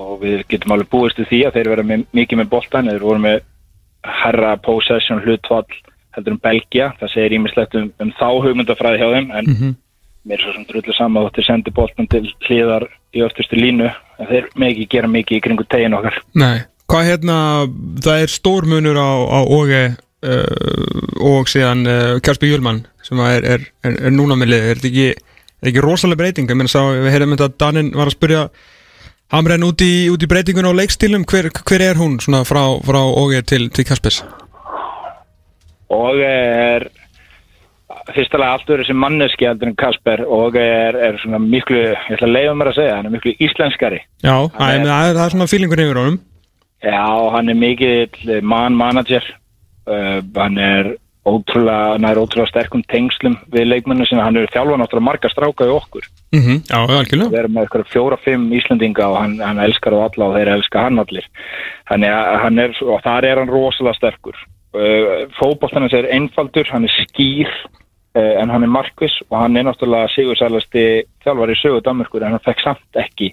og 0.00 0.16
við 0.24 0.42
getum 0.50 0.74
alveg 0.74 0.90
búist 0.90 1.20
til 1.20 1.28
því 1.28 1.44
að 1.46 1.60
þeir 1.60 1.72
vera 1.74 1.86
með, 1.92 2.08
mikið 2.16 2.42
með 2.42 2.50
boltan, 2.56 2.90
þeir 2.90 3.06
voru 3.06 3.24
með 3.28 3.40
herra 4.24 4.56
possession 4.64 5.22
hlutfall 5.22 5.68
heldur 6.16 6.34
um 6.34 6.42
Belgia, 6.42 6.90
það 6.98 7.12
segir 7.14 7.36
ímislegt 7.36 7.76
um, 7.78 7.92
um 8.02 8.10
þá 8.18 8.28
hugmyndafræði 8.46 9.00
hjá 9.00 9.08
þeim 9.14 9.30
en 9.38 9.76
mér 10.26 10.36
er 10.36 10.44
svo 10.44 10.54
sem 10.56 10.66
drullu 10.68 10.96
saman 10.96 11.28
að 11.28 11.38
þeir 11.38 11.48
sendi 11.48 11.72
boltan 11.74 12.08
til 12.10 12.24
hlýðar 12.46 12.86
í 13.16 13.22
öftustu 13.24 13.58
línu 13.58 13.88
en 13.88 14.28
þeir 14.28 14.50
ekki 14.68 14.88
gera 14.92 15.10
mikið 15.10 15.38
í 15.38 15.42
kringu 15.44 15.66
tegin 15.70 15.96
okkar. 15.96 16.18
Nei, 16.38 16.66
hvað 16.90 17.08
hérna, 17.08 17.38
það 18.04 18.24
er 18.26 18.34
stór 18.34 18.68
munur 18.68 19.00
á, 19.00 19.10
á 19.16 19.40
OG 19.46 19.72
uh, 19.78 19.94
og 21.30 21.50
síðan 21.50 21.86
uh, 21.88 22.18
Kjarsby 22.20 22.50
Júlmann 22.50 22.84
sem 23.06 23.20
er, 23.24 23.46
er, 23.56 23.66
er, 23.86 23.96
er 24.08 24.14
núna 24.14 24.36
með 24.38 24.54
lið, 24.54 24.66
er 24.66 24.80
þetta 24.80 24.90
ekki, 24.90 25.29
ekki 25.64 25.84
rosalega 25.84 26.22
breyting, 26.22 26.50
ég 26.50 26.58
meina 26.58 26.72
sá, 26.72 26.82
við 26.96 27.12
heyrðum 27.14 27.36
þetta 27.36 27.48
að 27.50 27.56
Danin 27.60 27.90
var 27.96 28.10
að 28.10 28.16
spyrja 28.16 28.44
Hamren 29.30 29.62
út 29.62 29.82
í, 29.86 29.92
út 30.10 30.22
í 30.24 30.30
breytingun 30.30 30.66
á 30.66 30.74
leikstílum, 30.74 31.26
hver, 31.28 31.52
hver 31.54 31.84
er 31.86 32.00
hún 32.00 32.18
svona 32.22 32.42
frá, 32.48 32.64
frá 32.82 33.02
OG 33.04 33.42
til, 33.46 33.68
til 33.70 33.86
Kjarspys? 33.86 34.24
og 35.90 36.22
er 36.22 36.86
fyrstulega 38.14 38.56
allt 38.56 38.70
verið 38.70 38.90
sem 38.90 38.98
manneski 38.98 39.46
heldur 39.48 39.70
en 39.70 39.78
Kasper. 39.78 40.22
Og 40.26 40.56
er, 40.58 40.96
er 40.96 41.18
svona 41.22 41.40
miklu, 41.42 41.82
ég 41.90 42.16
ætla 42.16 42.28
að 42.28 42.34
leiða 42.36 42.56
mér 42.58 42.72
að 42.72 42.78
segja, 42.78 42.96
hann 42.96 43.10
er 43.10 43.14
miklu 43.16 43.34
íslenskari. 43.46 44.00
Já, 44.24 44.34
er, 44.46 44.50
það 44.56 45.10
er, 45.10 45.14
það 45.18 45.24
er 45.24 45.34
svona 45.34 45.50
fílingur 45.50 45.84
yfir 45.84 46.00
honum. 46.02 46.18
Já, 46.80 47.04
hann 47.34 47.52
er 47.52 47.60
mikill 47.60 48.40
man 48.46 48.78
manager 48.78 49.26
uh, 49.90 50.20
hann 50.38 50.56
er 50.64 50.94
ótrúlega, 51.28 51.96
er 52.10 52.20
ótrúlega 52.20 52.48
sterkum 52.48 52.82
tengslum 52.88 53.36
við 53.52 53.66
leikmennu 53.68 54.06
sem 54.08 54.20
hann 54.20 54.38
er 54.40 54.48
þjálfan 54.54 54.84
áttur 54.84 55.00
að 55.00 55.06
marga 55.08 55.30
stráka 55.32 55.66
í 55.68 55.74
okkur. 55.74 56.06
Mm 56.32 56.40
-hmm. 56.44 56.62
Já, 56.70 56.78
algjörlega. 56.80 57.30
Við 57.30 57.40
erum 57.40 57.52
með 57.56 57.66
eitthvað 57.66 57.90
fjóra-fimm 57.94 58.52
Íslandinga 58.52 59.08
og 59.08 59.18
hann, 59.20 59.40
hann 59.40 59.58
elskar 59.58 59.92
það 59.92 60.06
alla 60.06 60.28
og 60.28 60.36
þeir 60.36 60.52
elskar 60.54 60.86
hann 60.86 60.98
allir. 60.98 61.26
Þannig 61.90 62.10
að 62.10 62.40
hann 62.44 62.58
er, 62.58 62.70
og 62.82 63.02
þar 63.02 63.24
er 63.24 63.38
hann 63.38 63.52
rosalega 63.52 63.98
sterkur. 63.98 64.36
Uh, 64.70 65.26
fótboltanins 65.34 65.92
er 65.92 66.06
einfaldur, 66.14 66.66
hann 66.70 66.84
er 66.86 66.94
skýr 66.94 67.50
uh, 68.16 68.42
en 68.42 68.50
hann 68.50 68.62
er 68.62 68.70
markvis 68.70 69.16
og 69.28 69.38
hann 69.40 69.56
er 69.56 69.66
náttúrulega 69.66 70.10
sigursælasti 70.14 70.84
þjálfar 71.24 71.52
í 71.52 71.58
sögu 71.60 71.82
Danmarkur 71.84 72.24
en 72.24 72.36
hann 72.36 72.44
fekk 72.44 72.62
samt 72.64 73.00
ekki 73.02 73.32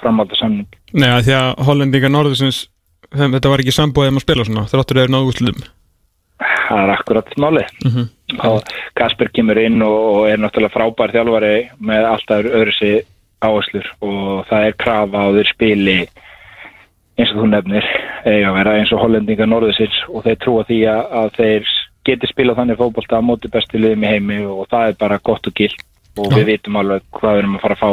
framhalda 0.00 0.38
samning 0.38 0.68
Nei, 0.92 1.08
því 1.24 1.36
að 1.38 1.64
hollendinga 1.68 2.12
norðusins 2.12 2.66
þetta 3.12 3.52
var 3.52 3.62
ekki 3.62 3.74
sambúið 3.74 4.12
um 4.12 4.20
að 4.20 4.26
spila 4.26 4.46
svona 4.48 4.68
þráttur 4.70 5.02
eða 5.02 5.14
náðu 5.14 5.32
úrslutum 5.32 5.66
það 6.38 6.82
er 6.82 6.92
akkurat 6.94 7.36
máli 7.40 7.64
mm 7.84 7.90
-hmm. 7.90 8.06
og 8.48 8.62
Kasper 8.94 9.28
kemur 9.32 9.58
inn 9.58 9.82
og, 9.82 10.28
er 10.28 10.38
náttúrulega 10.38 10.76
frábær 10.76 11.14
þjálfari 11.14 11.70
með 11.80 12.04
alltaf 12.04 12.44
öðru 12.44 12.72
sig 12.78 13.06
áherslur 13.40 13.86
og 14.00 14.46
það 14.48 14.66
er 14.66 14.72
krafa 14.72 15.18
á 15.18 15.28
þeir 15.36 15.48
spili 15.54 15.98
eins 17.18 17.32
og 17.32 17.40
þú 17.40 17.46
nefnir 17.48 17.84
eiga 18.24 18.48
að 18.50 18.56
vera 18.58 18.76
eins 18.78 18.92
og 18.92 19.00
hollendinga 19.00 19.46
norðusins 19.46 19.98
og 20.08 20.24
þeir 20.24 20.38
trúa 20.38 20.64
því 20.64 20.80
að, 20.84 21.02
að 21.20 21.28
þeir 21.36 21.64
geti 22.04 22.26
spilað 22.26 22.56
þannig 22.56 22.78
fótbolta 22.78 23.18
á 23.18 23.28
móti 23.28 23.48
bestu 23.48 23.78
liðum 23.78 24.04
í 24.04 24.12
heimi 24.12 24.38
og 24.46 24.66
það 24.70 24.88
er 24.88 24.96
bara 25.00 25.18
gott 25.22 25.46
og 25.46 25.54
gilt 25.54 25.80
og 26.16 26.32
við 26.32 26.46
vitum 26.50 26.76
alveg 26.80 27.02
hvað 27.16 27.34
við 27.34 27.42
erum 27.42 27.56
að 27.56 27.64
fara 27.64 27.76
að 27.76 27.82
fá 27.82 27.90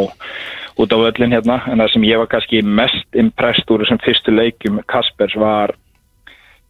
út 0.83 0.93
á 0.93 0.97
öllin 0.97 1.35
hérna. 1.35 1.59
En 1.69 1.81
það 1.81 1.91
sem 1.93 2.05
ég 2.07 2.21
var 2.21 2.29
kannski 2.31 2.61
mest 2.65 3.19
impressed 3.19 3.73
úr 3.73 3.83
þessum 3.83 4.01
fyrstu 4.03 4.33
leikjum 4.33 4.79
Kaspers 4.89 5.35
var 5.39 5.75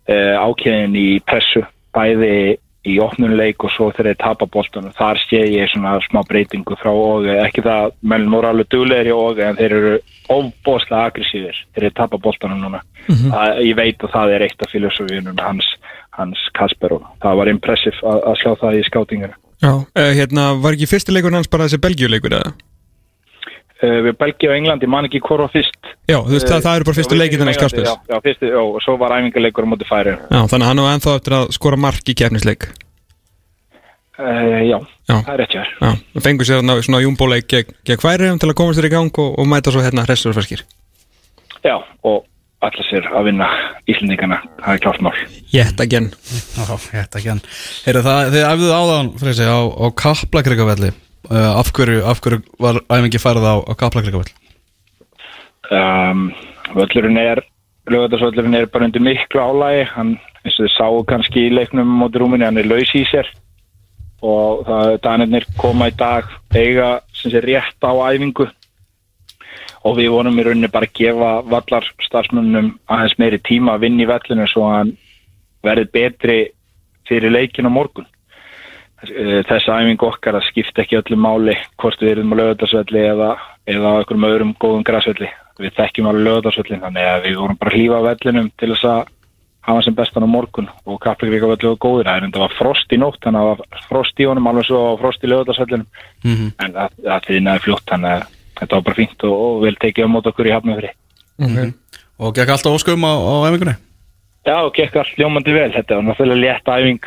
ákveðin 0.09 0.95
í 0.99 1.07
pressu 1.25 1.63
bæði 1.95 2.57
í 2.83 2.97
opnuleik 2.99 3.63
og 3.63 3.71
svo 3.71 3.85
þegar 3.93 4.09
þeir 4.11 4.17
tapa 4.19 4.45
boltan 4.51 4.89
þar 4.97 5.19
sé 5.23 5.39
ég 5.47 5.69
svona 5.71 5.93
smá 6.03 6.19
breytingu 6.27 6.75
frá 6.75 6.91
og 6.91 7.29
ekki 7.31 7.63
það, 7.63 7.93
menn 8.01 8.25
voru 8.31 8.49
alveg 8.49 8.67
duglegir 8.73 9.07
í 9.07 9.13
og 9.15 9.39
en 9.39 9.55
þeir 9.55 9.75
eru 9.77 9.93
ofbóðslega 10.33 11.05
aggressífir 11.07 11.61
þegar 11.71 11.85
þeir 11.87 11.95
tapa 12.01 12.17
boltanum 12.17 12.59
núna 12.65 12.81
Mhm. 13.03 13.31
það, 13.31 13.57
ég 13.67 13.75
veit 13.75 14.03
að 14.03 14.11
það 14.13 14.33
er 14.33 14.41
eitt 14.45 14.61
af 14.63 14.71
filosofíunum 14.71 15.39
hans, 15.43 15.65
hans 16.15 16.39
Kasper 16.55 16.93
og 16.95 17.07
það 17.23 17.39
var 17.39 17.49
impressiv 17.51 17.97
að, 18.03 18.35
sjá 18.39 18.51
það 18.61 18.77
í 18.79 18.83
skátingina 18.87 19.33
Já, 19.63 19.73
uh, 19.79 20.11
hérna, 20.15 20.61
var 20.63 20.75
ekki 20.75 20.87
fyrsti 20.87 21.11
leikur 21.15 21.31
hans 21.35 21.47
bara 21.51 21.67
þessi 21.67 21.79
Belgíuleikur 21.83 22.35
eða? 22.35 22.53
Uh, 23.83 23.97
við 24.07 24.15
Belgia 24.19 24.51
og 24.51 24.55
Englandi 24.57 24.89
man 24.89 25.07
ekki 25.09 25.21
hvort 25.23 25.43
var 25.45 25.51
fyrst. 25.53 25.91
Já, 26.09 26.17
þú 26.17 26.33
veist, 26.33 26.47
það, 26.49 26.63
það 26.65 26.79
eru 26.79 26.87
bara 26.89 26.97
fyrstu 26.99 27.19
leikir 27.19 27.41
þennan 27.41 27.53
Englandi, 27.53 27.83
Kjarspys 27.83 27.89
já, 27.91 27.95
já, 28.13 28.17
fyrstu, 28.27 28.49
já, 28.53 28.61
og 28.63 28.79
svo 28.85 28.95
var 29.01 29.15
æfingarleikur 29.17 29.67
á 29.67 29.71
móti 29.73 29.87
færi 29.89 30.15
Já, 30.17 30.41
þannig 30.51 30.65
að 30.65 30.69
hann 30.71 30.83
á 30.83 30.85
ennþá 30.93 31.15
eftir 31.19 31.37
að 31.39 31.45
skora 31.57 31.79
mark 31.85 32.11
í 32.11 32.17
kefnisleik 32.23 32.67
uh, 34.19 34.61
já, 34.63 34.77
Já. 35.09 35.15
það 35.15 35.33
er 35.35 35.41
rétt 35.43 35.55
hjá 35.55 35.61
þér. 35.61 35.71
Já, 35.79 35.91
það 36.17 36.27
fengur 36.27 36.49
sér 36.49 36.61
þarna 36.61 36.77
svona 36.89 37.03
júmbóleik 37.03 37.49
gegn, 37.53 37.79
gegn 37.87 38.03
færiðum 38.03 38.39
til 38.43 38.51
að 38.51 38.59
komast 38.61 38.79
þér 38.81 38.89
í 38.89 38.93
gang 38.97 39.23
og, 39.25 39.29
og 39.39 39.49
mæta 39.51 39.73
svo 39.73 39.83
hérna 39.85 40.07
hressur 40.07 40.33
og 40.33 40.39
ferskir 40.39 40.65
Já, 41.63 41.77
og 42.03 42.25
allar 42.63 42.87
sér 42.87 43.07
að 43.11 43.27
vinna 43.27 43.47
Íslendingana, 43.91 44.39
það 44.63 44.75
er 44.77 44.83
klárt 44.83 45.01
mál. 45.03 45.15
Yet 45.51 45.81
again. 45.83 46.11
Ekki 46.63 47.29
hann 47.29 47.41
Heyrðu 47.83 48.03
það, 48.07 48.35
á, 51.29 51.31
á 51.31 51.35
uh, 51.35 51.59
af, 51.59 51.71
hverju, 51.71 52.03
af 52.03 52.21
hverju 52.21 52.41
var 52.59 52.81
æfingi 52.89 53.21
færið 53.21 53.45
á, 53.47 53.55
á 53.63 53.73
Kaplakrikavelli? 53.79 54.33
Um, 55.71 56.31
völlurinn 56.75 57.17
er, 57.17 57.43
lögatarsvöllurinn 57.87 58.55
er 58.59 58.67
bara 58.71 58.89
undir 58.89 59.03
miklu 59.03 59.39
álægi, 59.39 59.85
hann, 59.95 60.17
eins 60.43 60.59
og 60.59 60.67
þið 60.67 60.75
sáu 60.77 61.03
kannski 61.07 61.47
í 61.47 61.53
leiknum 61.53 61.87
móti 62.01 62.19
rúminni, 62.19 62.45
hann 62.45 62.59
er 62.59 62.67
laus 62.67 62.91
í 62.95 63.05
sér 63.07 63.29
og 64.23 64.63
það, 64.67 64.97
danirnir 65.03 65.47
koma 65.59 65.89
í 65.91 65.95
dag 65.99 66.27
eiga 66.55 67.01
sem 67.15 67.31
sé 67.31 67.41
rétt 67.43 67.83
á 67.83 67.91
æfingu 67.91 68.47
og 69.83 69.97
við 69.97 70.13
vonum 70.13 70.39
í 70.39 70.45
rauninni 70.47 70.71
bara 70.71 70.87
að 70.87 70.95
gefa 70.99 71.31
vallar 71.51 71.87
starfsmönnum 72.05 72.69
aðeins 72.87 73.17
meiri 73.19 73.39
tíma 73.43 73.75
að 73.75 73.83
vinna 73.87 74.05
í 74.05 74.07
vellinu 74.07 74.47
svo 74.47 74.67
að 74.69 74.77
hann 74.77 74.93
verði 75.63 75.89
betri 75.91 76.37
fyrir 77.07 77.33
leikin 77.33 77.67
á 77.67 77.71
morgun. 77.71 78.07
Eh, 79.03 79.41
Þessa 79.47 79.79
æfingu 79.81 80.07
okkar 80.07 80.37
að 80.39 80.47
skipta 80.47 80.83
ekki 80.83 80.99
öllu 81.01 81.17
máli 81.19 81.55
hvort 81.81 81.99
við 81.99 82.13
erum 82.13 82.31
á 82.31 82.39
lögadarsvelli 82.39 83.01
eða, 83.09 83.31
eða 83.67 83.89
á 83.91 83.97
einhverjum 83.99 84.29
öðrum 84.29 84.53
góðum 84.61 84.85
græsvelli. 84.87 85.29
Við 85.59 85.75
þekkjum 85.77 86.07
alveg 86.09 86.27
lögadarsvellin 86.27 86.83
þannig 86.85 87.09
að 87.09 87.27
við 87.27 87.35
vorum 87.41 87.59
bara 87.59 87.75
hlýfa 87.75 87.99
á 87.99 88.07
vellinum 88.07 88.49
til 88.57 88.71
þess 88.71 88.87
að 88.89 89.11
hafa 89.63 89.83
sem 89.83 89.95
bestan 89.95 90.25
á 90.27 90.29
morgun 90.29 90.69
og 90.85 91.03
velli 91.03 91.39
var 91.39 91.77
góður. 91.83 92.07
Það 92.07 92.15
er 92.15 92.27
enda 92.27 92.39
var 92.39 92.55
frost 92.57 92.95
í 92.95 92.99
nótt 92.99 93.19
þannig 93.23 93.39
að 93.43 93.49
það 93.51 93.59
var 93.59 93.85
frost 93.91 94.19
í 94.19 94.27
honum 94.27 94.49
alveg 94.51 94.67
svo 94.67 94.81
var 94.87 94.99
frost 95.03 95.23
í 95.23 95.31
lögadarsvellinum 95.31 95.87
Mm 96.23 96.35
-hmm. 96.35 96.51
en 96.63 96.73
það, 96.73 97.23
þýðnaði 97.27 97.59
fljótt 97.59 97.87
þannig 97.91 98.11
að 98.15 98.27
þetta 98.59 98.75
var 98.75 98.83
bara 98.83 98.95
fínt 98.95 99.23
og, 99.27 99.33
og 99.45 99.63
vel 99.63 99.75
tekið 99.75 100.05
á 100.07 100.13
mót 100.13 100.27
okkur 100.27 100.47
í 100.47 100.53
hafnafri. 100.55 100.91
okay. 101.43 101.73
Og 102.19 102.35
gekk 102.35 102.49
alltaf 102.53 102.71
óskum 102.77 103.03
á, 103.03 103.11
á 103.11 103.33
æfingunni? 103.49 103.75
Já, 104.43 104.57
og 104.59 104.73
gekk 104.75 104.95
allt 104.99 105.19
ljómandi 105.19 105.53
vel. 105.55 105.71
Þetta 105.71 105.95
var 105.95 106.03
náttúrulega 106.03 106.41
létt 106.43 106.67
æfing. 106.67 107.05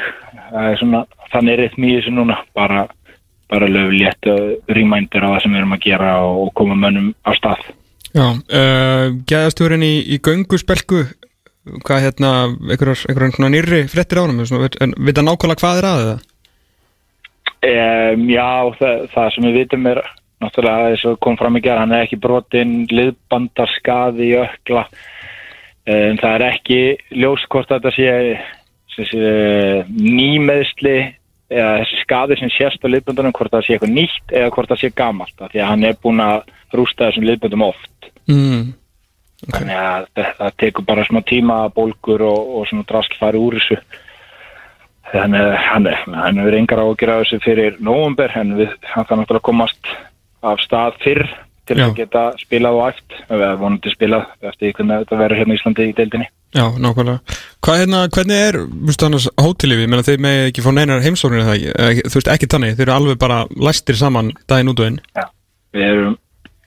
Það 0.50 0.68
er 0.70 0.78
svona, 0.80 1.00
þannig 1.32 1.54
er 1.54 1.62
rytmi 1.64 1.90
í 1.90 1.98
þessu 1.98 2.14
núna. 2.16 2.38
Bara, 2.56 2.86
bara 3.52 3.70
löf 3.70 3.92
létt 3.94 4.30
rýmændir 4.68 5.26
á 5.26 5.34
það 5.34 5.42
sem 5.44 5.54
við 5.54 5.62
erum 5.62 5.76
að 5.76 5.84
gera 5.86 6.14
og 6.26 6.52
koma 6.58 6.78
mönnum 6.78 7.12
á 7.26 7.30
stað. 7.38 7.66
Já, 8.16 8.26
uh, 8.32 9.06
gæðastjórinn 9.28 9.84
í, 9.84 9.94
í 10.14 10.20
gönguspelku 10.24 11.04
hvað 11.84 12.04
hérna, 12.04 12.30
svona 12.86 13.50
nýrri 13.50 13.82
frettir 13.90 14.22
ánum, 14.22 14.44
vita 15.02 15.24
nákvæmlega 15.24 15.62
hvað 15.62 15.80
er 15.80 15.88
að 15.88 16.02
það? 16.04 16.24
Um, 17.66 18.28
já, 18.30 18.50
það, 18.78 19.02
það 19.14 19.32
sem 19.34 19.46
við 19.48 19.58
vitum 19.58 19.88
er 19.90 20.00
náttúrulega 20.44 20.90
þess 20.92 21.08
að 21.10 21.18
kom 21.24 21.38
fram 21.40 21.58
í 21.58 21.62
gerð, 21.64 21.82
hann 21.82 21.94
er 21.96 22.04
ekki 22.04 22.20
brotinn 22.22 22.74
liðbandarskaði 22.92 24.30
ökla 24.44 24.84
um, 24.86 26.18
það 26.20 26.30
er 26.30 26.44
ekki 26.50 26.80
ljóskort 27.16 27.72
að 27.72 27.88
þetta 27.88 27.94
sé, 27.96 29.08
sé 29.10 29.32
nýmeðsli 29.96 30.96
eða 31.52 31.76
þessi 31.80 32.00
skaði 32.02 32.38
sem 32.40 32.50
sést 32.54 32.82
á 32.82 32.88
liðbandunum 32.90 33.34
hvort 33.36 33.52
það 33.54 33.66
sé 33.66 33.76
eitthvað 33.76 33.94
nýtt 33.94 34.34
eða 34.34 34.54
hvort 34.54 34.72
það 34.72 34.80
sé 34.82 34.90
gamalt 34.98 35.44
því 35.44 35.60
að 35.62 35.70
hann 35.70 35.86
er 35.86 36.00
búin 36.02 36.24
að 36.24 36.50
rústa 36.74 37.06
þessum 37.06 37.26
liðbandum 37.28 37.64
oft 37.68 38.10
mm. 38.26 38.64
okay. 39.46 39.52
þannig 39.60 39.78
að 39.82 40.08
það, 40.16 40.50
tekur 40.64 40.88
bara 40.88 41.06
smá 41.06 41.20
tíma 41.28 41.60
bólgur 41.76 42.26
og, 42.26 42.50
og 42.58 42.66
svona 42.70 42.88
drask 42.90 43.14
fari 43.20 43.40
úr 43.40 43.58
þessu 43.60 43.78
þannig 45.12 45.46
að 45.46 45.56
hann, 45.68 45.88
hann 46.18 46.42
er 46.42 46.58
engar 46.58 46.82
á 46.82 46.86
að 46.86 46.98
gera 47.02 47.18
þessu 47.22 47.42
fyrir 47.44 47.78
nógumber 47.78 48.34
en 48.40 48.56
við, 48.58 48.74
hann 48.90 49.06
kann 49.06 49.22
náttúrulega 49.22 49.46
komast 49.46 49.92
af 50.46 50.62
stað 50.64 50.98
fyrr 51.04 51.28
til 51.66 51.78
Já. 51.78 51.86
að 51.86 51.96
geta 51.98 52.24
spilað 52.38 52.78
og 52.78 52.88
æft 52.90 53.14
við 53.28 53.44
erum 53.46 53.62
vonandi 53.62 53.92
spilað 53.94 54.26
eftir 54.50 54.74
hvernig 54.74 55.04
þetta 55.04 55.20
verður 55.22 55.40
hérna 55.40 55.54
í 55.54 55.60
Íslandi 55.60 55.86
í 55.86 55.94
deildinni 55.94 56.28
Já, 56.56 56.66
nákvæmlega. 56.80 57.36
Hvað 57.64 57.80
hérna, 57.82 57.98
hvernig 58.16 58.38
er, 58.48 58.56
viðstu 58.88 59.06
annars, 59.08 59.26
hótelífi? 59.40 59.84
Ég 59.84 59.90
meina, 59.92 60.04
þeir 60.06 60.22
með 60.24 60.38
ekki 60.46 60.64
fá 60.64 60.70
neinar 60.72 61.02
heimsóknir 61.04 61.42
eða 61.44 61.56
ekki, 61.90 62.04
þú 62.06 62.20
veist, 62.20 62.30
ekki 62.32 62.48
þannig, 62.54 62.76
þeir 62.78 62.86
eru 62.86 62.94
alveg 62.94 63.18
bara 63.20 63.40
læstir 63.68 63.98
saman 64.00 64.32
daginn 64.48 64.72
út 64.72 64.80
og 64.80 64.88
inn. 64.90 64.98
við 65.76 65.84
erum 65.90 66.16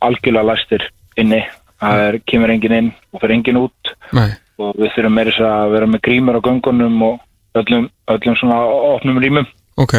algjörlega 0.06 0.52
læstir 0.52 0.86
inni 1.18 1.42
það 1.82 2.06
er, 2.06 2.20
kemur 2.30 2.54
engin 2.54 2.78
inn 2.78 2.92
og 3.14 3.24
fyrir 3.24 3.36
engin 3.40 3.62
út 3.64 3.94
Nei. 4.14 4.30
og 4.62 4.78
við 4.78 4.94
þurfum 4.96 5.16
meira 5.18 5.34
þess 5.34 5.48
að 5.50 5.74
vera 5.74 5.90
með 5.90 6.04
grímur 6.06 6.38
á 6.38 6.46
göngunum 6.46 7.02
og 7.08 7.20
öllum, 7.60 7.90
öllum 8.14 8.38
svona 8.40 8.60
opnum 8.94 9.18
rýmum 9.24 9.48
Ok, 9.80 9.96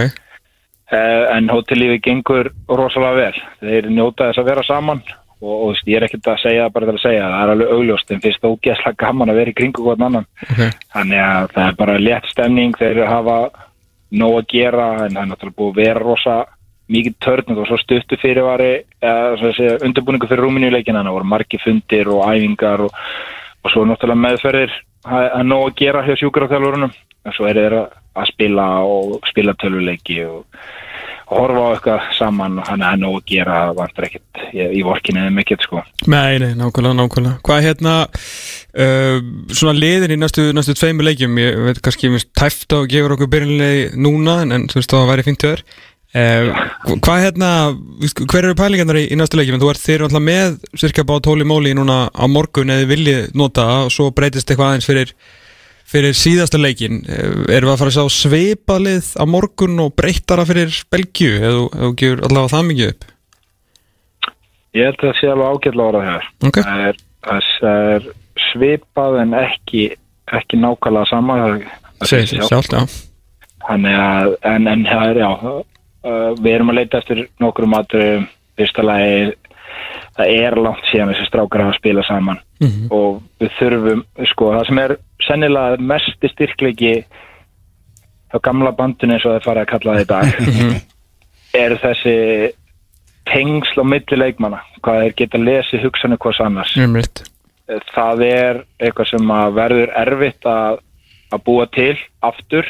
Eh, 0.90 1.36
en 1.36 1.46
hótellífi 1.46 2.00
gengur 2.02 2.48
rosalega 2.66 3.14
vel 3.14 3.36
þeir 3.62 3.84
njóta 3.94 4.26
þess 4.26 4.40
að 4.42 4.48
vera 4.48 4.62
saman 4.66 5.02
og, 5.40 5.54
og 5.54 5.66
veist, 5.72 5.88
ég 5.88 5.98
er 5.98 6.06
ekkert 6.06 6.30
að 6.32 6.42
segja 6.44 6.66
það 6.66 6.76
bara 6.76 6.88
til 6.88 6.94
að 6.96 7.02
segja 7.04 7.24
það. 7.24 7.40
Er 7.40 7.52
alveg 7.54 7.74
augljóst 7.76 8.14
en 8.14 8.22
fyrst 8.24 8.46
ógeðslega 8.46 9.00
gaman 9.00 9.32
að 9.32 9.40
vera 9.40 9.52
í 9.52 9.56
kringu 9.60 9.84
hvort 9.86 10.06
annan. 10.06 10.28
Ok. 10.46 10.62
þannig 10.94 11.24
að 11.24 11.50
það 11.56 11.66
er 11.66 11.76
bara 11.82 11.98
létt 12.00 12.30
stemning 12.30 12.78
þeir 12.78 13.02
hafa 13.08 13.36
nóg 14.10 14.38
að 14.40 14.48
gera 14.54 14.88
en 15.04 15.14
það 15.14 15.22
er 15.22 15.30
náttúrulega 15.30 15.60
búið 15.60 15.70
að 15.70 15.82
vera 15.84 16.04
rosa 16.04 16.38
mikið 16.90 17.18
törn 17.22 17.54
og 17.54 17.68
svo 17.68 17.76
stuttu 17.78 18.16
fyrirvari 18.18 18.70
eða 18.98 19.76
undirbúningu 19.86 20.26
fyrir 20.26 20.42
rúminjuleikina 20.42 21.04
það 21.04 21.14
voru 21.14 21.28
margi 21.30 21.60
fundir 21.62 22.10
og 22.10 22.24
æfingar 22.26 22.82
og, 22.88 22.96
og 23.62 23.70
svo 23.70 23.84
náttúrulega 23.86 24.24
meðferðir 24.24 24.74
það 25.06 25.28
er 25.28 25.46
nóg 25.46 25.68
að 25.68 25.76
gera 25.78 26.02
hjá 26.08 26.16
sjúkaraþjálfurunum 26.18 26.90
en 26.90 27.36
svo 27.36 27.46
er 27.46 27.60
þeir 27.60 27.76
að 27.78 28.00
að 28.16 28.30
spila 28.32 28.66
og 28.86 29.18
spila 29.30 29.54
töluleiki 29.58 30.20
og, 30.26 30.44
og 30.44 30.89
horfa 31.30 31.62
á 31.62 31.68
eitthvað 31.74 32.06
saman 32.18 32.58
og 32.60 32.68
hann 32.68 32.82
er 32.84 32.96
nóg 33.00 33.18
að 33.20 33.26
gera 33.30 33.58
það 33.64 33.76
vantar 33.78 34.06
ekkert 34.08 34.40
í, 34.50 34.82
vorkinu 34.86 35.22
eða 35.22 35.34
mikill 35.34 35.60
sko 35.62 35.82
Nei, 36.10 36.40
nei, 36.42 36.50
nákvæmlega, 36.58 36.96
nákvæmlega. 36.98 37.36
Hvað 37.46 37.60
er 37.60 37.66
hérna, 37.68 37.94
uh, 38.84 39.20
svona 39.54 39.76
liðin 39.76 40.16
í 40.16 40.18
næstu, 40.20 40.48
næstu 40.56 40.74
tveimur 40.78 41.06
leikjum, 41.06 41.38
ég 41.42 41.60
veit 41.68 41.82
kannski 41.84 42.10
tæft 42.36 42.74
á 42.74 42.82
að 42.82 42.90
gefa 42.94 43.14
okkur 43.14 43.30
byrjunlegi 43.30 43.86
núna, 44.00 44.40
en, 44.44 44.56
en 44.56 44.66
þú 44.70 44.80
veist, 44.80 44.94
það 44.94 45.12
væri 45.12 45.26
fint 45.28 45.46
þér. 45.46 45.64
Uh, 46.10 46.48
hvað 46.96 47.12
er 47.14 47.26
hérna, 47.28 47.50
hver 48.24 48.40
eru 48.42 48.56
pælingarnar 48.58 48.98
í, 48.98 49.04
í 49.14 49.18
næstu 49.18 49.38
leikjum? 49.38 49.60
Þú 49.62 49.70
ert 49.70 49.84
þeir 49.84 50.06
alltaf 50.08 50.24
með 50.26 50.56
cirka 50.82 51.06
bá 51.06 51.14
tóli 51.22 51.46
móli 51.46 51.76
núna 51.78 52.08
á 52.10 52.24
morgun 52.26 52.74
eða 52.74 52.88
viljið 52.90 53.28
nota 53.38 53.68
og 53.84 53.94
svo 53.94 54.08
breytist 54.10 54.50
eitthvað 54.50 54.72
aðeins 54.72 54.90
fyrir, 54.90 55.14
fyrir 55.90 56.14
síðasta 56.16 56.60
leikin. 56.60 57.00
Uh, 57.06 57.44
erum 57.50 57.70
við 57.70 57.74
að 57.74 57.80
fara 57.82 57.92
að 57.92 57.96
sjá 57.98 58.18
sveipaðlið 58.20 59.08
á 59.18 59.24
morgun 59.26 59.80
og 59.84 59.94
breyttara 59.98 60.44
fyrir 60.48 60.74
Belgíu, 60.92 61.32
eða 61.40 61.54
þú- 61.58 61.94
gefur 62.00 62.22
allavega 62.28 62.52
það 62.54 62.68
mikið 62.70 62.92
upp? 62.94 63.04
Ég 64.78 64.86
held 64.86 65.00
að 65.00 65.08
það 65.08 65.16
sé 65.18 65.30
alveg 65.32 65.50
ágætlega 65.50 65.88
orðað 65.90 66.08
hér 66.10 66.26
Ok. 66.46 66.58
það, 66.62 66.82
er, 66.88 67.00
það 67.26 67.48
er 67.96 68.04
svipað 68.50 69.16
en 69.24 69.32
ekki, 69.40 69.84
ekki 70.38 70.60
nákvæmlega 70.62 71.10
sama 71.10 71.38
Segir 72.06 72.26
sig 72.30 72.44
sjálft, 72.46 72.72
já. 72.72 72.84
Þannig 73.66 73.96
að, 74.00 74.36
en, 74.48 74.68
en 74.70 74.84
það 74.88 75.10
er, 75.10 75.18
já, 75.20 75.30
við 76.40 76.54
erum 76.54 76.70
að 76.72 76.78
leita 76.78 77.00
eftir 77.02 77.18
nokkrum 77.42 77.74
aðrum, 77.76 78.22
fyrsta 78.56 78.84
lagi, 78.86 79.34
það 80.20 80.34
er 80.44 80.56
langt 80.60 80.84
síðan 80.92 81.10
þessi 81.14 81.26
strákar 81.30 81.64
hafa 81.64 81.74
að 81.74 81.80
spila 81.80 82.04
saman 82.06 82.38
Mhm. 82.60 82.86
og 82.92 83.22
við 83.40 83.50
þurfum, 83.58 84.00
sko, 84.28 84.50
það 84.52 84.66
sem 84.68 84.78
er 84.82 84.96
sennilega 85.24 85.76
mesti 85.80 86.28
styrkleiki 86.28 86.94
á 88.30 88.36
gamla 88.44 88.72
bandinu 88.76 89.14
eins 89.16 89.24
og 89.26 89.32
það 89.38 89.44
fara 89.48 89.62
að 89.64 89.70
kalla 89.72 89.94
það 89.94 90.02
í 90.04 90.08
dag, 90.10 90.84
er 91.64 91.74
þessi 91.82 92.16
tengsl 93.30 93.80
á 93.80 93.84
milli 93.86 94.16
leikmanna, 94.18 94.60
hvað 94.84 95.02
þeir 95.04 95.14
geta 95.22 95.38
lesið 95.40 95.84
hugsanir 95.86 96.18
hvers 96.22 96.40
annars 96.44 96.74
Umriðt. 96.76 97.24
það 97.94 98.22
er 98.26 98.60
eitthvað 98.82 99.10
sem 99.12 99.32
verður 99.56 99.92
erfitt 100.02 100.46
að, 100.50 100.80
að 101.32 101.44
búa 101.46 101.66
til 101.72 101.96
aftur 102.26 102.66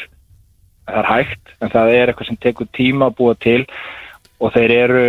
það 0.85 0.99
er 1.01 1.09
hægt, 1.11 1.53
en 1.61 1.69
það 1.73 1.93
er 1.97 2.11
eitthvað 2.11 2.27
sem 2.31 2.39
tekur 2.47 2.67
tíma 2.77 3.09
að 3.11 3.15
búa 3.21 3.35
til 3.41 3.65
og 4.41 4.53
þeir 4.55 4.71
eru 4.77 5.05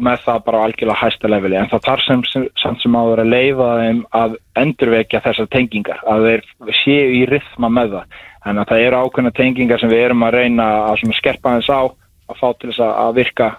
með 0.00 0.24
það 0.24 0.42
bara 0.46 0.60
á 0.60 0.64
algjörlega 0.66 1.00
hæsta 1.00 1.30
leveli, 1.30 1.58
en 1.60 1.70
það 1.70 1.86
þarf 1.86 2.04
sem, 2.06 2.24
sem, 2.32 2.44
samt 2.60 2.82
sem 2.82 2.96
áður 2.96 3.22
að 3.24 3.32
leifa 3.34 3.70
þeim 3.80 4.02
að 4.20 4.36
endurvekja 4.62 5.22
þessar 5.26 5.48
tengingar, 5.52 6.02
að 6.08 6.26
þeir 6.28 6.74
séu 6.82 7.08
í 7.20 7.24
rithma 7.30 7.70
með 7.72 7.96
það, 7.96 8.20
en 8.50 8.62
að 8.62 8.70
það 8.72 8.84
eru 8.86 9.00
ákveðna 9.04 9.34
tengingar 9.36 9.82
sem 9.82 9.92
við 9.92 10.04
erum 10.06 10.26
að 10.26 10.36
reyna 10.38 10.68
að 10.90 11.04
skerpa 11.18 11.56
þess 11.58 11.74
á, 11.74 11.82
að 12.30 12.40
fá 12.40 12.48
til 12.52 12.70
þess 12.70 12.84
að, 12.86 12.94
að 13.04 13.18
virka 13.20 13.50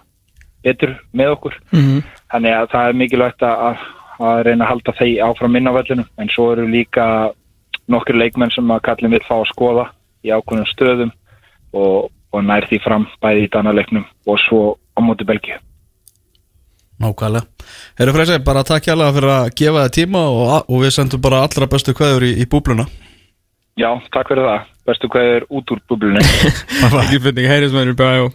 betur 0.64 0.96
með 1.14 1.34
okkur. 1.36 1.58
Mhm. 1.72 2.04
þannig 2.32 2.56
að 2.56 2.70
það 2.72 2.88
er 2.88 3.00
mikilvægt 3.02 3.44
að, 3.44 3.82
að, 4.20 4.44
reyna 4.46 4.66
að 4.66 4.70
halda 4.70 4.98
þeir 5.00 5.24
áfram 5.26 5.56
inn 5.56 5.68
á 5.68 5.78
vellinu. 5.78 6.06
En 6.18 6.30
svo 6.30 6.52
eru 6.54 6.68
líka 6.70 7.06
nokkur 7.92 8.16
leikmenn 8.16 8.54
sem 8.54 8.72
að 8.72 8.86
kallin 8.88 9.12
vil 9.12 9.24
fá 9.28 9.36
að 9.42 9.50
skoða 9.52 9.90
í 10.24 10.32
ákveðnum 10.32 10.70
stöðum 10.70 11.12
og, 11.74 12.12
og 12.32 12.46
nær 12.46 12.68
því 12.70 12.80
fram 12.86 13.10
bæði 13.24 13.48
í 13.48 13.52
danaleiknum 13.52 14.06
og 14.28 14.40
svo 14.46 14.62
á 14.96 15.00
móti 15.04 15.28
Belgíu 15.28 15.60
Nákvæmlega. 17.02 17.70
Herru 18.00 18.14
Freysi, 18.16 18.40
bara 18.46 18.64
takk 18.68 18.88
hjá 18.88 18.96
fyrir 18.98 19.32
að 19.34 19.54
gefa 19.58 19.86
þið 19.86 19.96
tíma 19.98 20.26
og, 20.30 20.52
og 20.70 20.84
við 20.84 20.94
sendum 20.98 21.24
bara 21.24 21.44
allra 21.46 21.70
bestu 21.72 21.96
kveður 21.98 22.28
í, 22.30 22.34
í 22.44 22.48
búbluna. 22.50 22.86
Já, 23.80 23.90
takk 24.14 24.32
fyrir 24.32 24.48
það. 24.48 24.68
Bestu 24.90 25.10
hverður 25.14 25.48
út 25.50 25.74
úr 25.74 25.82
bublunni. 25.90 26.24
Ekki 27.04 27.22
finning, 27.24 27.50
heyris 27.50 27.74
með 27.74 27.92
þér, 27.92 27.98
bæjó. 28.02 28.30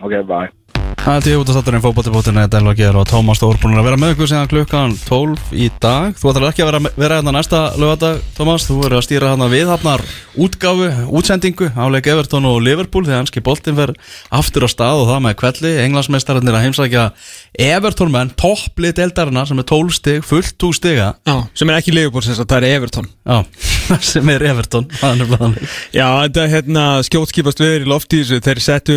ok, 0.00 0.14
bye. 0.28 0.48
Það 0.98 1.16
er 1.16 1.24
tíu 1.24 1.38
út 1.40 1.50
af 1.50 1.56
státturinn 1.56 1.82
fótballtibóttinni 1.84 2.42
Delva 2.50 2.72
Geir 2.76 2.96
og 2.98 3.06
Tómas 3.08 3.40
Þór 3.40 3.58
búin 3.62 3.78
að 3.78 3.86
vera 3.88 3.98
með 4.00 4.12
ykkur 4.14 4.30
síðan 4.30 4.50
klukkan 4.50 4.94
12 5.06 5.52
í 5.56 5.68
dag. 5.82 6.16
Þú 6.18 6.30
ætlar 6.32 6.46
ekki 6.50 6.64
að 6.64 6.70
vera, 6.70 6.92
vera 6.96 7.18
hérna 7.20 7.34
næsta 7.36 7.60
lögadag 7.80 8.20
Tómas, 8.36 8.66
þú 8.68 8.80
verður 8.82 8.98
að 9.00 9.06
stýra 9.06 9.30
hérna 9.32 9.48
viðhafnar 9.52 10.04
útgáfu, 10.40 10.88
útsendingu 11.20 11.70
áleik 11.74 12.10
Everton 12.10 12.48
og 12.48 12.60
Liverpool 12.64 13.06
þegar 13.06 13.22
hanski 13.22 13.42
boltin 13.44 13.78
fer 13.78 13.94
aftur 14.34 14.66
á 14.66 14.68
stað 14.70 15.02
og 15.02 15.08
það 15.10 15.22
með 15.26 15.36
kvelli 15.40 15.72
Englandsmeistararnir 15.86 16.58
að 16.58 16.66
heimsækja 16.66 17.06
Everton 17.60 18.12
menn, 18.14 18.30
topplið 18.38 18.94
deildarinnar 19.00 19.48
sem 19.50 19.58
er 19.60 19.66
12 19.66 19.96
stig, 19.96 20.22
fullt 20.24 20.66
úr 20.68 20.76
stiga. 20.76 21.08
Já, 21.26 21.34
sem 21.58 21.70
er 21.72 21.80
ekki 21.80 21.94
Liverpool, 21.94 22.22
sem 22.24 22.38
það 22.38 22.56
er 22.60 22.76
Everton. 22.76 23.10
Já, 23.26 23.40
sem 24.12 24.30
er 24.32 24.44
Everton 24.52 24.86
er. 24.86 25.58
Já, 25.96 26.06
þetta 26.06 26.44
er 26.44 26.52
hérna 26.54 26.84
skjótskipast 27.06 27.60
við 27.60 27.80
í 27.80 27.90
lofti 27.90 28.22
þeir 28.30 28.62
settu, 28.62 28.96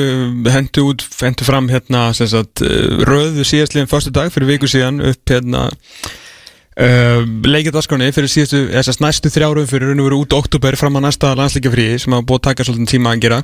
hendu 0.54 0.86
út, 0.92 1.08
hendu 1.20 1.48
fram 1.48 1.72
hérna, 1.74 1.83
sem 2.18 2.30
sagt, 2.30 2.62
eh, 2.62 3.00
röðu 3.08 3.46
síðastliðin 3.48 3.90
fyrstu 3.92 4.14
dag 4.14 4.32
fyrir 4.34 4.54
viku 4.54 4.70
síðan 4.70 5.02
upp 5.10 5.30
hérna 5.30 5.66
uh, 5.70 7.24
leikjadarskránni 7.48 8.12
fyrir 8.16 8.32
síðastu, 8.32 8.62
þessast 8.74 9.04
næstu 9.04 9.32
þrjárum 9.34 9.68
fyrir 9.70 9.92
raun 9.92 10.04
og 10.04 10.10
veru 10.10 10.22
út 10.24 10.38
oktober 10.38 10.78
fram 10.80 11.00
að 11.00 11.08
næsta 11.08 11.34
landsleika 11.38 11.74
frí 11.74 11.90
sem 12.02 12.16
hafa 12.16 12.28
búið 12.30 12.42
að 12.42 12.48
taka 12.50 12.68
svolítið 12.68 12.94
tíma 12.96 13.14
að 13.14 13.26
gera. 13.26 13.42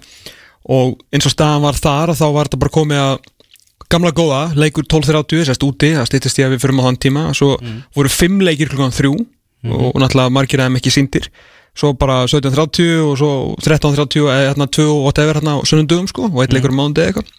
Og 0.70 0.98
eins 1.14 1.28
og 1.28 1.34
staðan 1.34 1.66
var 1.66 1.80
þar 1.80 2.16
þá 2.18 2.26
var 2.36 2.50
þetta 2.50 2.62
bara 2.64 2.76
komið 2.76 3.04
að 3.04 3.20
gamla 3.90 4.12
góða, 4.14 4.42
leikur 4.60 4.86
12.30 4.86 5.48
sérst 5.48 5.64
úti, 5.66 5.94
það 5.98 6.10
stýttist 6.10 6.42
ég 6.42 6.50
að 6.50 6.56
við 6.56 6.66
fyrir 6.66 6.82
á 6.82 6.86
þann 6.88 7.00
tíma. 7.06 7.30
Svo 7.38 7.56
voru 7.96 8.12
fimm 8.14 8.44
leikir 8.46 8.70
klukkan 8.70 8.94
þrjú 8.94 9.16
og, 9.18 9.88
og 9.94 9.98
náttúrulega 10.04 10.36
margir 10.36 10.62
aðeim 10.62 10.78
ekki 10.80 10.94
síndir 10.94 11.32
svo 11.80 11.94
bara 11.98 12.24
17.30 12.28 13.04
og 13.06 13.14
svo 13.20 13.32
13.30 13.64 14.26
eða 14.26 14.48
hérna 14.50 14.68
2 14.68 14.86
og 14.90 15.04
whatever 15.06 15.40
hérna 15.40 15.60
á 15.60 15.64
sunnundugum 15.68 16.10
sko 16.10 16.28
og 16.28 16.42
eitt 16.44 16.56
leikur 16.56 16.74
um 16.74 16.82
mánuði 16.82 17.06
eða 17.06 17.12
eitthvað 17.14 17.32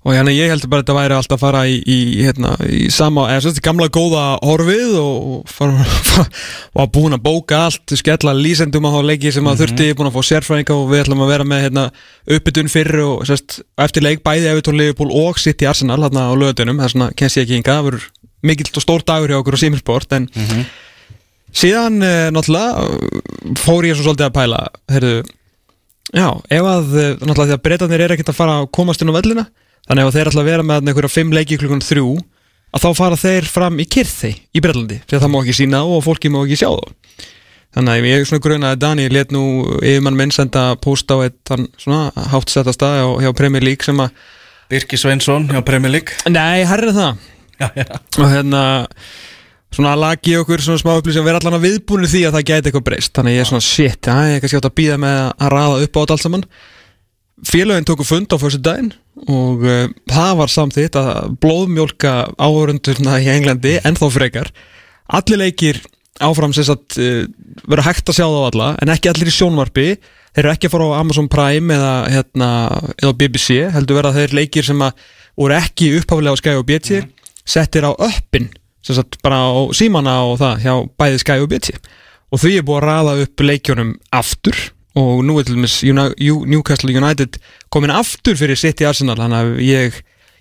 og 0.00 0.14
hérna 0.16 0.32
ég 0.32 0.48
heldur 0.48 0.70
bara 0.72 0.80
að 0.80 0.86
þetta 0.86 0.96
væri 0.96 1.16
alltaf 1.18 1.36
að 1.36 1.42
fara 1.42 1.62
í, 1.68 1.74
í, 1.84 1.98
hérna, 2.24 2.54
í 2.64 2.86
sama, 2.92 3.26
eða 3.28 3.42
svo 3.44 3.50
þetta 3.52 3.64
gamla 3.66 3.88
góða 3.92 4.22
horfið 4.48 4.94
og, 4.96 5.50
var 6.78 6.88
búin 6.94 7.16
að 7.18 7.24
bóka 7.26 7.58
allt, 7.66 7.96
skella 8.00 8.32
lýsendum 8.36 8.88
á 8.88 8.96
leiki 9.04 9.32
sem 9.34 9.50
að 9.50 9.66
þurfti, 9.66 9.90
búin 9.98 10.08
að 10.08 10.16
fá 10.16 10.30
sérfræðinga 10.30 10.78
og 10.78 10.88
við 10.88 11.04
ætlum 11.04 11.24
að 11.26 11.32
vera 11.34 11.48
með 11.52 11.64
hérna, 11.66 11.84
uppbytun 12.38 12.72
fyrir 12.72 13.04
og 13.04 13.28
sérst, 13.28 13.60
eftir 13.76 14.06
leik 14.06 14.24
bæði 14.24 14.48
Evertón 14.54 14.80
Liverpool 14.80 15.12
og 15.12 15.42
City 15.42 15.68
Arsenal 15.68 16.00
hérna 16.06 16.30
á 16.30 16.32
lögutunum, 16.32 16.80
það 16.80 16.88
er 16.88 16.96
svona, 16.96 17.12
kennst 17.20 17.36
ég 17.36 17.44
ekki 17.44 17.60
ynga, 17.60 17.76
það 17.76 17.90
verður 17.90 18.08
mikill 18.48 18.72
og 18.72 18.86
stór 18.86 19.04
dagur 19.04 19.34
hjá 19.34 19.40
okkur 19.42 19.60
á 19.60 19.62
Simirsport 19.62 20.16
en 20.16 20.30
síðan 21.52 22.00
eh, 22.06 22.28
náttúrulega 22.32 23.56
fór 23.60 23.84
ég 23.84 23.98
svo 23.98 24.08
svolítið 24.08 24.30
að 24.30 24.36
pæla 24.36 24.60
heyrðu, 24.94 25.16
já, 26.16 26.28
ef 26.56 26.68
að 26.72 26.94
eh, 26.96 27.10
náttúrulega 27.20 27.50
því 27.50 27.58
að 27.58 27.64
breytanir 27.66 28.04
er 28.06 28.14
ekkert 28.14 28.32
að 28.32 28.38
fara 28.38 28.62
að 28.62 28.70
komast 28.78 29.04
inn 29.04 29.12
á 29.12 29.18
vellina 29.18 29.50
þannig 29.88 30.06
að 30.06 30.16
þeir 30.16 30.30
ætla 30.30 30.44
að 30.44 30.50
vera 30.50 30.66
með 30.66 30.90
einhverja 30.90 31.12
fimm 31.14 31.34
leiki 31.34 31.58
klukkan 31.60 31.84
þrjú 31.84 32.08
að 32.70 32.84
þá 32.84 32.90
fara 33.00 33.18
þeir 33.18 33.48
fram 33.50 33.80
í 33.82 33.86
kyrþi 33.90 34.32
í 34.54 34.62
Breitlandi 34.62 35.00
því 35.04 35.16
að 35.16 35.24
það 35.24 35.32
má 35.32 35.38
ekki 35.42 35.56
sína 35.58 35.82
og 35.86 36.02
fólki 36.06 36.30
má 36.32 36.42
ekki 36.44 36.60
sjá 36.60 36.68
þá. 36.70 36.92
Þannig 37.70 37.92
að 37.92 38.06
ég 38.08 38.20
er 38.20 38.26
svona 38.26 38.42
grun 38.42 38.66
að 38.66 38.78
Dani 38.82 39.08
let 39.14 39.32
nú 39.34 39.42
yfirmann 39.78 40.16
minn 40.18 40.32
senda 40.34 40.72
post 40.82 41.10
á 41.14 41.22
eitt 41.22 41.52
svona 41.78 42.10
hátt 42.32 42.50
setta 42.50 42.74
stað 42.74 42.96
hjá, 42.98 43.08
hjá 43.26 43.34
Premier 43.38 43.62
League 43.62 43.86
sem 43.86 44.00
að 44.02 44.10
Birki 44.70 44.98
Sveinsson 44.98 45.46
hjá 45.50 45.60
Premier 45.66 45.92
League. 45.94 46.16
Nei, 46.30 46.66
herri 46.66 46.94
það. 46.94 47.28
Já, 47.60 47.68
já. 47.78 47.86
Og 48.18 48.26
hérna 48.30 48.62
svona 49.70 49.94
lagi 49.98 50.34
okkur 50.40 50.62
svona 50.64 50.82
smá 50.82 50.96
upplýsing 50.96 51.22
að 51.22 51.30
vera 51.30 51.40
allan 51.42 51.58
að 51.60 51.66
viðbúinu 51.68 52.10
því 52.10 52.24
að 52.26 52.36
það 52.36 52.46
gæti 52.50 52.70
eitthvað 52.70 52.86
breyst. 52.86 53.12
Þannig 53.14 53.32
að 53.32 53.38
ég 53.38 53.44
er 53.44 53.50
svona 53.50 53.66
shit, 53.66 54.00
já, 54.10 54.14
ég 54.26 54.38
er 54.38 54.42
kannski 54.42 54.60
átt 54.60 54.70
að 54.70 54.76
býða 54.80 54.98
með 55.04 55.18
að 55.30 55.52
raða 55.54 55.80
upp 55.86 55.98
á 55.98 56.00
allt 56.02 56.24
saman 56.24 56.46
félögin 57.46 57.86
tóku 57.88 58.04
fund 58.06 58.32
á 58.32 58.36
fyrstu 58.40 58.60
daginn 58.64 58.92
og 59.28 59.64
uh, 59.64 59.86
það 60.10 60.32
var 60.40 60.52
samþitt 60.52 60.98
að 60.98 61.32
blóðmjólka 61.42 62.14
áhörundurna 62.40 63.18
í 63.20 63.30
Englandi 63.32 63.78
ennþá 63.84 64.10
frekar. 64.14 64.52
Allir 65.10 65.42
leikir 65.44 65.80
áfram 66.20 66.54
sem 66.56 66.66
sagt 66.68 66.98
uh, 67.00 67.24
vera 67.68 67.86
hægt 67.86 68.10
að 68.10 68.20
sjá 68.20 68.26
þá 68.26 68.40
alla 68.50 68.72
en 68.82 68.92
ekki 68.94 69.12
allir 69.12 69.30
í 69.30 69.36
sjónvarpi. 69.36 69.88
Þeir 70.30 70.44
eru 70.44 70.52
ekki 70.54 70.68
að 70.68 70.74
fara 70.76 70.90
á 70.94 71.00
Amazon 71.00 71.28
Prime 71.30 71.74
eða, 71.74 71.94
hérna, 72.14 72.50
eða 73.00 73.16
BBC 73.18 73.64
heldur 73.74 73.98
vera 73.98 74.14
þeir 74.14 74.36
leikir 74.38 74.66
sem 74.66 74.84
að 74.86 75.08
voru 75.40 75.56
ekki 75.56 75.94
upphafilega 75.98 76.36
á 76.36 76.40
Sky 76.40 76.56
og 76.58 76.66
BT 76.68 77.00
settir 77.48 77.86
á 77.88 77.92
öppin 77.96 78.50
sem 78.84 78.96
sagt 78.96 79.18
bara 79.24 79.40
á 79.50 79.58
símana 79.76 80.20
og 80.28 80.38
það 80.40 80.62
hjá 80.64 80.74
bæði 81.00 81.22
Sky 81.24 81.40
og 81.42 81.50
BT 81.50 81.74
og 82.30 82.42
því 82.42 82.52
er 82.58 82.66
búið 82.66 82.78
að 82.78 82.86
raða 82.86 83.16
upp 83.24 83.44
leikjunum 83.44 83.90
aftur 84.14 84.60
og 84.98 85.24
nú 85.26 85.38
er 85.38 85.46
til 85.46 85.58
dæmis 85.58 85.80
Newcastle 86.50 86.94
United 86.94 87.38
komin 87.70 87.92
aftur 87.94 88.38
fyrir 88.38 88.58
City 88.58 88.86
Arsenal 88.88 89.18
þannig 89.20 89.38
að 89.38 89.60
ég, 89.66 90.00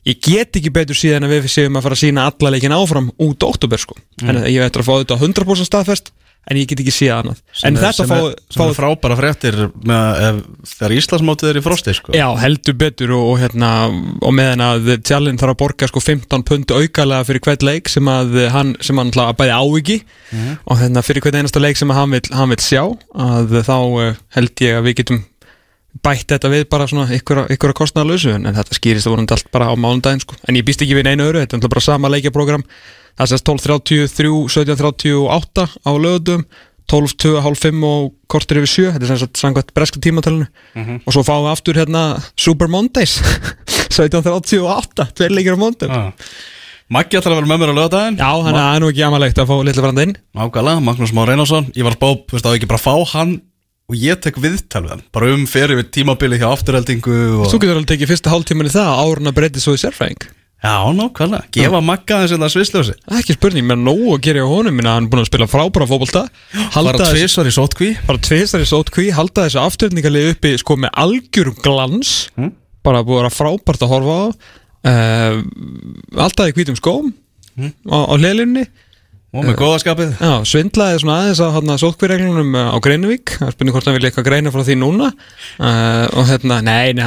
ég 0.09 0.21
get 0.25 0.57
ekki 0.57 0.73
betur 0.73 0.97
síðan 0.97 1.27
að 1.27 1.35
við 1.35 1.51
séum 1.53 1.77
að 1.77 1.85
fara 1.85 1.99
að 1.99 2.03
sína 2.05 2.25
alla 2.31 2.53
leikin 2.55 2.75
áfram 2.75 3.11
út 3.21 3.45
oktober 3.45 3.81
sko. 3.81 3.97
En 4.25 4.41
ég 4.49 4.63
veit 4.63 4.79
að 4.79 4.87
fá 4.87 4.93
þetta 4.97 5.19
á 5.19 5.21
100% 5.21 5.69
staðfest 5.69 6.13
en 6.49 6.57
ég 6.57 6.69
get 6.69 6.81
ekki 6.81 6.93
síðan 6.93 7.29
annað 7.29 7.41
en 7.67 7.75
er, 7.77 7.81
þetta 7.83 7.95
sem, 7.97 8.09
fá, 8.09 8.17
er, 8.25 8.35
sem 8.55 8.63
er 8.63 8.77
frábæra 8.77 9.17
fréttir 9.19 9.57
með, 9.85 10.21
ef, 10.25 10.39
þegar 10.71 10.95
Íslandsmótið 10.97 11.51
er 11.51 11.59
í 11.59 11.63
frosti 11.65 11.95
sko. 11.97 12.13
Já, 12.17 12.25
heldur 12.41 12.77
betur 12.79 13.13
og, 13.17 13.25
og, 13.33 13.39
hérna, 13.43 13.71
og 14.25 14.35
meðan 14.35 14.65
að 14.65 14.91
Tjallinn 15.05 15.39
þarf 15.41 15.55
að 15.55 15.59
borga 15.61 15.89
sko 15.91 16.03
15 16.03 16.45
pund 16.49 16.73
aukalega 16.73 17.27
fyrir 17.27 17.43
hvert 17.45 17.65
leik 17.65 17.91
sem 17.91 18.09
að 18.11 18.39
hann, 18.55 18.75
sem 18.85 19.01
hann 19.01 19.13
bæði 19.13 19.53
á 19.53 19.63
ekki 19.81 19.99
og 20.65 20.79
hérna, 20.81 21.05
fyrir 21.05 21.25
hvert 21.25 21.39
einasta 21.39 21.61
leik 21.61 21.79
sem 21.79 21.91
að 21.93 22.01
hann 22.01 22.15
vil, 22.17 22.23
hann 22.33 22.53
vil 22.55 22.61
sjá 22.63 22.83
að 23.29 23.59
þá 23.67 23.75
uh, 23.77 24.23
held 24.37 24.65
ég 24.65 24.79
að 24.79 24.89
við 24.89 25.01
getum 25.03 25.25
bætt 26.05 26.29
þetta 26.31 26.51
við 26.51 26.67
bara 26.69 26.85
svona 26.89 27.09
ykkur, 27.17 27.43
að 27.49 27.75
kostnaðalösu 27.77 28.35
en 28.35 28.47
þetta 28.53 28.77
skýrist 28.77 29.07
það 29.07 29.15
voruð 29.15 29.33
allt 29.35 29.49
bara 29.53 29.69
á 29.69 29.75
mánudaginn 29.75 30.21
sko. 30.23 30.37
en 30.47 30.57
ég 30.59 30.65
býst 30.65 30.83
ekki 30.85 30.95
við 30.97 31.09
neinu 31.09 31.25
öru, 31.31 31.41
þetta 31.43 31.57
er 31.57 31.73
bara 31.73 31.83
sama 31.83 32.11
leikjaprogram 32.13 32.63
það 33.19 33.31
sést 33.33 33.49
12.33, 33.51 34.33
17.38 34.55 35.67
á 35.83 35.91
lögutum 35.99 36.45
12, 36.89 37.15
2, 37.21 37.33
halv 37.45 37.59
5 37.61 37.83
og 37.85 38.05
kortir 38.31 38.61
yfir 38.63 38.71
7 38.71 38.85
þetta 38.95 39.05
er 39.05 39.11
sem 39.11 39.19
sagt 39.21 39.41
samkvæmt 39.41 39.73
breska 39.77 39.99
tímatalinu. 40.01 40.47
Og 41.05 41.13
svo 41.13 41.21
fáum 41.25 41.43
við 41.45 41.51
aftur 41.51 41.77
hérna 41.77 42.03
Super 42.33 42.71
Mondays 42.71 43.19
17.38 43.99 45.11
tveir 45.17 45.35
leikir 45.35 45.57
á 45.57 45.59
Monday 45.59 45.91
ah. 45.91 46.09
Maggi 46.89 47.19
ætlar 47.19 47.35
að 47.35 47.43
vera 47.43 47.49
með 47.51 47.61
mér 47.61 47.69
á 47.69 47.75
lögadaginn 47.77 48.17
Já, 48.17 48.29
að 48.31 48.47
það 48.47 48.63
er 48.63 48.81
nú 48.81 48.89
ekki 48.89 49.05
amalegt 49.05 49.41
að 49.41 49.51
fá 49.51 49.55
litla 49.67 49.83
franda 49.85 50.05
inn. 50.07 50.15
Nákvæmlega, 50.39 50.81
Magnús 50.87 51.13
Már 51.13 51.29
Einarsson 51.35 51.69
Ég 51.77 51.85
var 51.85 51.97
spá, 51.99 52.07
þú 52.17 52.37
veist, 52.37 52.49
að 52.49 52.57
ekki 52.57 52.71
bara 52.71 52.81
fá 52.81 52.95
hann 53.13 53.37
og 53.89 53.97
ég 53.97 54.19
tek 54.21 54.35
viðtal 54.37 54.83
við 54.85 54.91
hann. 54.93 55.05
Bara 55.13 55.31
um 55.33 55.45
fyrir 55.49 55.79
við 55.79 55.87
tímabilið 55.97 56.43
hjá 56.43 56.51
afturheldingu 56.51 57.15
og... 57.39 57.47
Þú 57.49 57.61
getur 57.61 57.77
alveg 57.77 57.89
tekið 57.89 58.11
fyrsta 58.11 58.33
hálftímanni 58.33 58.73
það 58.73 59.01
árun 59.01 59.31
að 59.31 59.37
breyta 59.39 59.63
svo 59.63 59.73
í 59.73 59.81
sérfræðing 59.81 60.27
Já, 60.59 60.73
nákvæmlega, 60.91 61.45
gefa 61.55 61.79
Magga 61.87 62.17
þess 62.23 62.33
að 62.35 62.41
það 62.43 62.51
svisljósi 62.55 62.95
Það 63.05 63.13
er 63.15 63.21
ekki 63.21 63.35
spurning, 63.37 63.67
mér 63.69 63.77
er 63.77 63.83
nógu 63.85 64.09
að 64.11 64.21
gera 64.25 64.41
á 64.43 64.47
honum. 64.51 64.75
Minna 64.75 64.95
hann 64.97 65.05
er 65.07 65.11
búin 65.13 65.21
að 65.23 65.29
spila 65.29 65.47
frábæra 65.47 65.87
fótbolta. 65.87 66.23
Bara 66.75 67.05
tvisvar 67.13 67.47
í 67.47 67.53
sótkví 67.55 67.89
bara 68.09 68.19
tvistar 68.27 68.65
í 68.65 68.67
sótkví, 68.67 69.05
halda 69.15 69.45
þessu 69.47 69.61
afturningalið 69.63 70.33
uppi 70.33 70.51
sko 70.59 70.75
með 70.83 70.91
algjörum 71.05 71.55
glans. 71.63 72.11
Mm. 72.35 72.51
bara 72.83 73.03
búið 73.03 73.17
að 73.17 73.23
vera 73.23 73.35
frábært 73.35 73.81
að 73.87 73.91
horfa 73.93 74.17
á. 74.19 74.25
Uh, 74.89 75.41
alltaf 76.23 76.51
í 76.51 76.55
hvítum 76.55 76.77
skóm 76.79 77.09
Mm. 77.59 77.73
á, 77.91 77.97
á 78.07 78.13
hliðlinni 78.15 78.61
og 79.35 79.43
með 79.43 79.55
góðaskapið 79.59 80.11
Já, 80.23 80.31
svindlaði 80.47 80.99
svona 81.01 81.17
aðeins 81.19 81.41
á 81.43 81.47
hérna 81.57 81.75
sótkvíreglunum 81.81 82.53
á 82.55 82.77
Greinivík, 82.79 83.33
það 83.35 83.47
er 83.49 83.55
spurning 83.57 83.75
hvort 83.75 83.89
hann 83.89 83.97
vil 83.97 84.07
eitthvað 84.07 84.27
greina 84.29 84.53
frá 84.53 84.63
því 84.63 84.77
núna. 84.79 85.09
Uh, 85.59 86.05
og 86.15 86.29
hérna, 86.31 86.61
nei, 86.63 86.93
nei, 86.95 87.03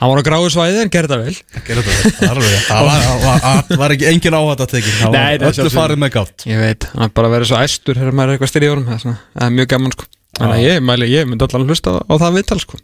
hann 0.00 0.10
var 0.10 0.20
á 0.20 0.24
gráu 0.24 0.48
svæði 0.52 0.80
en 0.84 0.92
gerði 0.92 1.12
það 1.12 1.24
vel. 1.26 1.34
Gerðu 1.66 1.82
þetta 1.96 2.30
vel. 2.40 2.52
Það 2.66 2.86
var, 2.88 3.06
var, 3.24 3.42
það 3.68 3.82
var 3.82 3.94
ekki 3.96 4.08
engin 4.10 4.36
áhætt 4.38 4.62
að 4.64 4.72
tekja 4.74 4.94
Það 4.96 5.14
var 5.14 5.16
nei, 5.16 5.50
öllu 5.50 5.72
farið 5.74 6.00
með 6.00 6.12
gátt. 6.16 6.46
Ég 6.48 6.62
veit, 6.64 6.86
hann 6.94 7.06
er 7.06 7.14
bara 7.18 7.30
að 7.30 7.34
vera 7.36 7.48
svo 7.50 7.60
æstur 7.60 8.00
þegar 8.00 8.16
maður 8.16 8.32
er 8.32 8.38
eitthvað 8.38 8.52
styrir 8.52 8.66
í 8.66 8.72
honum, 8.72 8.88
það 8.90 9.44
er, 9.44 9.54
mjög 9.58 9.72
gaman 9.74 9.96
sko. 9.96 10.08
Þannig 10.40 10.56
að 10.56 10.64
ég, 10.64 10.84
mæli, 10.88 11.10
ég 11.10 11.28
myndi 11.28 11.46
allan 11.46 11.66
hlusta 11.68 11.96
á 12.00 12.14
það 12.14 12.38
viðtal 12.38 12.60
sko. 12.62 12.80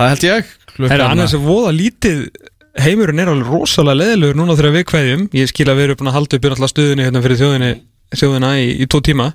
Það 0.00 0.10
held 0.10 0.26
ég. 0.26 0.50
Það 0.80 0.96
er 0.96 1.04
annars 1.06 1.36
að 1.36 1.46
voða 1.46 1.74
lítið 1.76 2.24
heimurinn 2.80 3.20
er 3.20 3.30
alveg 3.30 3.50
rosalega 3.50 3.98
leðilegur 4.00 4.38
núna 4.38 4.56
þegar 4.58 4.74
við 4.78 4.84
kveðjum. 4.90 5.24
Ég 5.36 5.50
skil 5.50 5.68
að 5.68 5.78
við 5.78 5.86
erum 5.88 6.00
búin 6.00 6.10
að 6.10 6.16
halda 6.16 6.38
upp 6.38 6.44
í 6.44 6.50
náttúrulega 6.50 6.72
stuðinu 6.72 7.06
hérna 7.06 7.22
fyrir 7.24 7.40
þjóðinni, 7.40 7.70
þjóðina 8.16 8.50
í, 8.62 8.68
í 8.80 8.88
tvo 8.90 9.00
tíma. 9.04 9.26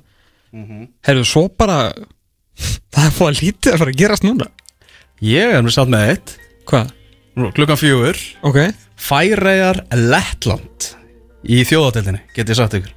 Herðu, 1.05 1.25
svo 1.27 1.45
bara 1.51 1.79
það 2.95 3.03
er 3.05 3.15
fóða 3.15 3.35
lítið 3.41 3.73
að 3.75 3.81
fara 3.83 3.93
að 3.93 3.99
gerast 4.01 4.25
núna 4.25 4.47
Ég 5.23 5.53
er 5.55 5.63
með 5.63 5.75
satt 5.77 5.91
með 5.91 6.09
eitt. 6.11 6.35
Hvað? 6.67 6.89
Nú, 7.39 7.51
Klukkan 7.55 7.79
fjögur. 7.79 8.19
Ok. 8.47 8.57
Færeyjar 8.99 9.81
Lettland 9.95 10.91
Í 11.45 11.59
þjóðadeildinni, 11.67 12.23
get 12.33 12.49
ég 12.49 12.57
sagt 12.57 12.73
ykkur. 12.79 12.93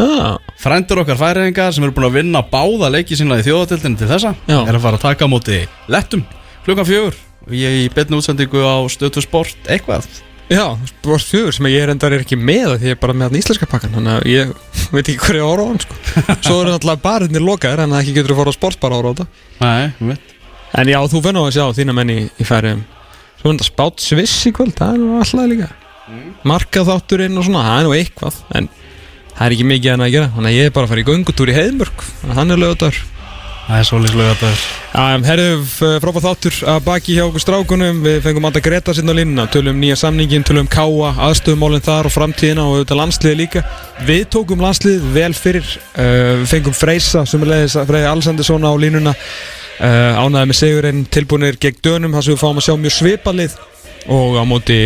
Ah, 0.00 0.38
Frændur 0.56 1.02
okkar 1.02 1.18
færeyingar 1.20 1.74
sem 1.76 1.84
eru 1.84 1.92
búin 1.92 2.06
að 2.08 2.14
vinna 2.16 2.40
báða 2.48 2.88
leiki 2.94 3.18
sína 3.18 3.36
í 3.42 3.44
þjóðadeildinni 3.44 4.00
til 4.00 4.08
þessa 4.08 4.30
Já. 4.48 4.56
Er 4.64 4.78
að 4.78 4.84
fara 4.86 4.96
að 4.96 5.04
taka 5.04 5.28
á 5.28 5.32
móti 5.32 5.58
lettum. 5.92 6.22
Klukkan 6.64 6.88
fjögur. 6.88 7.18
Og 7.44 7.52
ég 7.58 7.82
í 7.82 7.88
betni 7.92 8.16
útsendingu 8.16 8.62
á 8.64 8.80
stötu 8.88 9.20
sport 9.20 9.68
eitthvað. 9.68 10.08
Já, 10.48 10.64
sport 10.88 11.28
fjögur 11.28 11.52
sem 11.58 11.68
ég 11.68 11.84
er 11.84 11.92
endar 11.92 12.16
er 12.16 12.24
ekki 12.24 12.38
með 12.40 12.78
því 12.78 12.88
ég 12.88 12.96
er 12.96 13.02
bara 13.02 13.14
með 13.18 13.28
hann 13.28 13.38
íslenska 13.42 13.68
pakkan 13.68 13.92
Þannig 13.98 14.16
að 14.16 14.26
ég 14.32 14.56
veit 14.94 15.04
ekki 15.12 15.20
hverju 15.26 15.50
ára 15.52 15.66
á 15.66 15.68
hann 15.68 15.82
sko. 15.84 16.00
Svo 16.40 16.58
eru 16.62 16.72
náttúrulega 16.72 17.04
barinnir 17.04 17.44
lokaðir 17.44 17.84
en 17.84 17.98
ekki 18.00 18.16
getur 18.16 18.34
að 18.34 18.40
fara 18.40 18.54
á 18.54 18.58
sportbar 18.58 18.96
ára 18.96 19.12
á 19.12 19.12
þetta. 19.12 19.28
Nei, 19.60 20.12
veit 20.14 20.31
En 20.78 20.88
já, 20.88 20.98
þú 21.04 21.20
fennu 21.26 21.44
að 21.44 21.54
sjá 21.58 21.64
þína 21.76 21.94
menn 21.96 22.12
í, 22.14 22.18
færiðum 22.40 22.84
Svo 23.42 23.50
er 23.50 23.56
þetta 23.56 23.66
spátt 23.66 24.04
sviss 24.04 24.46
í 24.48 24.52
kvöld, 24.54 24.76
það 24.78 24.92
er 24.94 25.00
nú 25.02 25.16
alltaf 25.18 25.48
líka. 25.50 25.68
Markað 26.46 26.92
þátturinn 26.92 27.40
og 27.40 27.46
svona, 27.48 27.64
það 27.66 27.80
er 27.80 27.88
nú 27.88 27.96
eitthvað 27.96 28.38
En 28.58 28.68
það 29.32 29.46
er 29.46 29.56
ekki 29.56 29.66
mikið 29.72 29.94
en 29.94 30.04
að 30.06 30.12
gera. 30.14 30.30
Þannig 30.36 30.52
að 30.52 30.58
ég 30.60 30.68
er 30.68 30.76
bara 30.76 30.88
að 30.88 30.92
fara 30.92 31.02
í 31.02 31.08
göngutúr 31.08 31.52
í 31.52 31.56
Heiðmörk 31.58 32.06
Þannig 32.22 32.54
er 32.56 32.62
lögðar 32.62 33.02
Það 33.62 33.78
er 33.78 33.86
svolítið 33.86 34.22
að 34.26 34.40
það 34.40 34.48
er 34.52 34.62
Já, 34.92 35.22
herðu, 35.24 35.52
frábæð 36.02 36.24
þáttur 36.26 36.56
að 36.68 36.80
baki 36.84 37.14
hjá 37.16 37.22
okkur 37.24 37.42
strákunum. 37.44 38.00
Við 38.04 38.18
fengum 38.26 38.48
Anda 38.48 38.60
Greta 38.60 38.92
sinna 38.92 39.14
á 39.14 39.16
línuna 39.16 39.46
Tölum 39.48 39.78
nýja 39.80 39.96
samningin, 40.02 40.44
tölum 40.44 40.68
káa, 40.68 41.12
aðstöðumálinn 41.28 41.84
þar 41.86 42.10
og 42.10 42.12
framtíðina 42.12 42.66
og 42.66 42.74
auðvitað 42.74 43.00
landsliði 43.00 43.38
líka. 43.38 43.62
Við 44.04 44.26
tókum 44.34 44.60
landslið 44.60 45.06
vel 45.14 45.30
fyrir 45.38 45.64
uh, 45.64 46.42
Við 46.42 46.46
fengum 46.50 46.76
Freysa, 46.76 47.22
sem 47.24 47.46
er 47.46 47.52
leiðis 47.54 47.78
Freyja 47.88 48.12
Alessandesson 48.12 48.66
á 48.68 48.72
línuna 48.76 49.14
uh, 49.82 50.22
Ánæði 50.22 50.50
með 50.50 50.60
sigurinn, 50.60 51.02
tilbúinir 51.12 51.58
gegn 51.62 51.82
dönum 51.84 52.14
þar 52.16 52.28
sem 52.28 52.36
við 52.36 52.44
fáum 52.44 52.62
að 52.62 52.68
sjá 52.68 52.78
mjög 52.78 52.96
svipalið. 52.98 53.58
Og 54.12 54.38
á 54.38 54.44
móti 54.46 54.78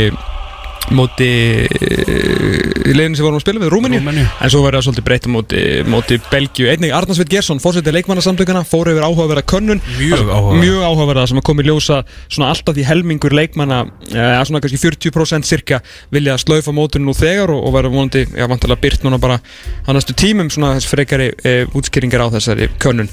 móti 0.94 1.26
í 1.66 2.94
leiðinu 2.94 3.18
sem 3.18 3.24
vorum 3.24 3.38
að 3.38 3.42
spila 3.42 3.62
við 3.62 3.70
Rúmeníu. 3.72 4.00
en 4.00 4.50
svo 4.52 4.60
verður 4.62 4.78
það 4.78 4.84
svolítið 4.86 5.06
breytt 5.08 5.28
móti, 5.32 5.62
móti 5.90 6.18
Belgíu. 6.30 6.68
Einnig 6.70 6.94
Arnarsveit 6.94 7.30
Gersson, 7.30 7.60
fórsetið 7.62 7.96
leikmannasamtökana 7.96 8.62
fór 8.66 8.92
yfir 8.92 9.06
áhugaverða 9.06 9.42
könnun. 9.50 9.82
Mjög 9.98 10.84
áhugaverða. 10.86 11.26
sem 11.26 11.40
að 11.40 11.46
komi 11.48 11.66
ljósa 11.66 12.02
svona 12.28 12.50
alltaf 12.52 12.76
því 12.76 12.86
helmingur 12.86 13.34
leikmanna 13.34 13.86
eða 14.12 14.44
svona 14.46 14.60
kannski 14.62 14.78
40% 14.78 15.48
cirka 15.48 15.80
vilja 16.10 16.36
að 16.36 16.44
slaufa 16.44 16.72
mótinu 16.72 17.10
nú 17.10 17.16
þegar 17.16 17.50
og, 17.50 17.64
og 17.66 17.74
verður 17.74 17.96
vonandi, 17.96 18.26
já 18.36 18.46
vantilega 18.46 18.80
byrt 18.80 19.02
núna 19.02 19.18
bara 19.18 19.40
á 19.42 19.90
næstu 19.90 20.14
tímum 20.14 20.50
svona 20.50 20.78
frekari 20.80 21.32
e, 21.42 21.66
útskýringar 21.74 22.22
á 22.22 22.34
þessari 22.36 22.70
könnun 22.78 23.10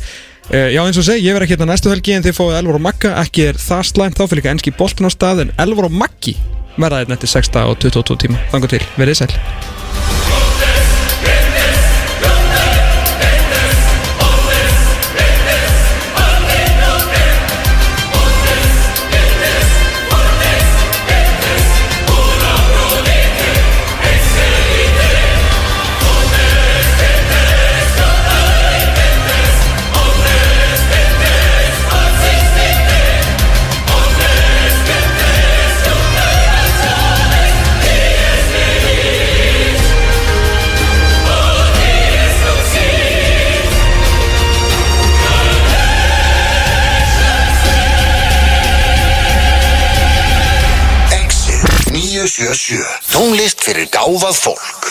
já 0.52 0.82
eins 0.84 1.00
og 1.00 1.06
segi, 1.08 1.24
ég 1.28 1.38
verð 1.38 1.48
ekki 1.48 1.56
hérna 1.56 1.70
næstu 1.72 1.92
helgi 1.94 2.18
en 2.18 2.26
þið 2.26 2.36
fáið 2.40 2.58
Elvar 2.60 2.80
og 2.80 2.84
Magga, 2.84 3.14
ekki 3.24 3.48
er 3.52 3.62
það 3.62 3.86
slæmt 3.92 4.20
þá 4.20 4.26
fyrir 4.26 4.42
líka 4.42 4.56
enski 4.56 4.76
boltin 4.76 5.08
á 5.08 5.12
stað 5.14 5.46
en 5.46 5.56
Elvar 5.64 5.88
og 5.88 5.96
Maggi 6.04 6.36
verða 6.76 7.04
hérna 7.04 7.20
eftir 7.20 7.32
6 7.38 7.54
og 7.64 7.78
22 7.80 8.22
tíma. 8.26 8.44
Þangar 8.52 8.76
til, 8.76 8.84
verið 8.98 9.22
sæl 9.24 9.93
977 52.34 53.14
Tónlist 53.14 53.62
fyrir 53.62 53.90
gáfað 53.94 54.40
fólk 54.42 54.84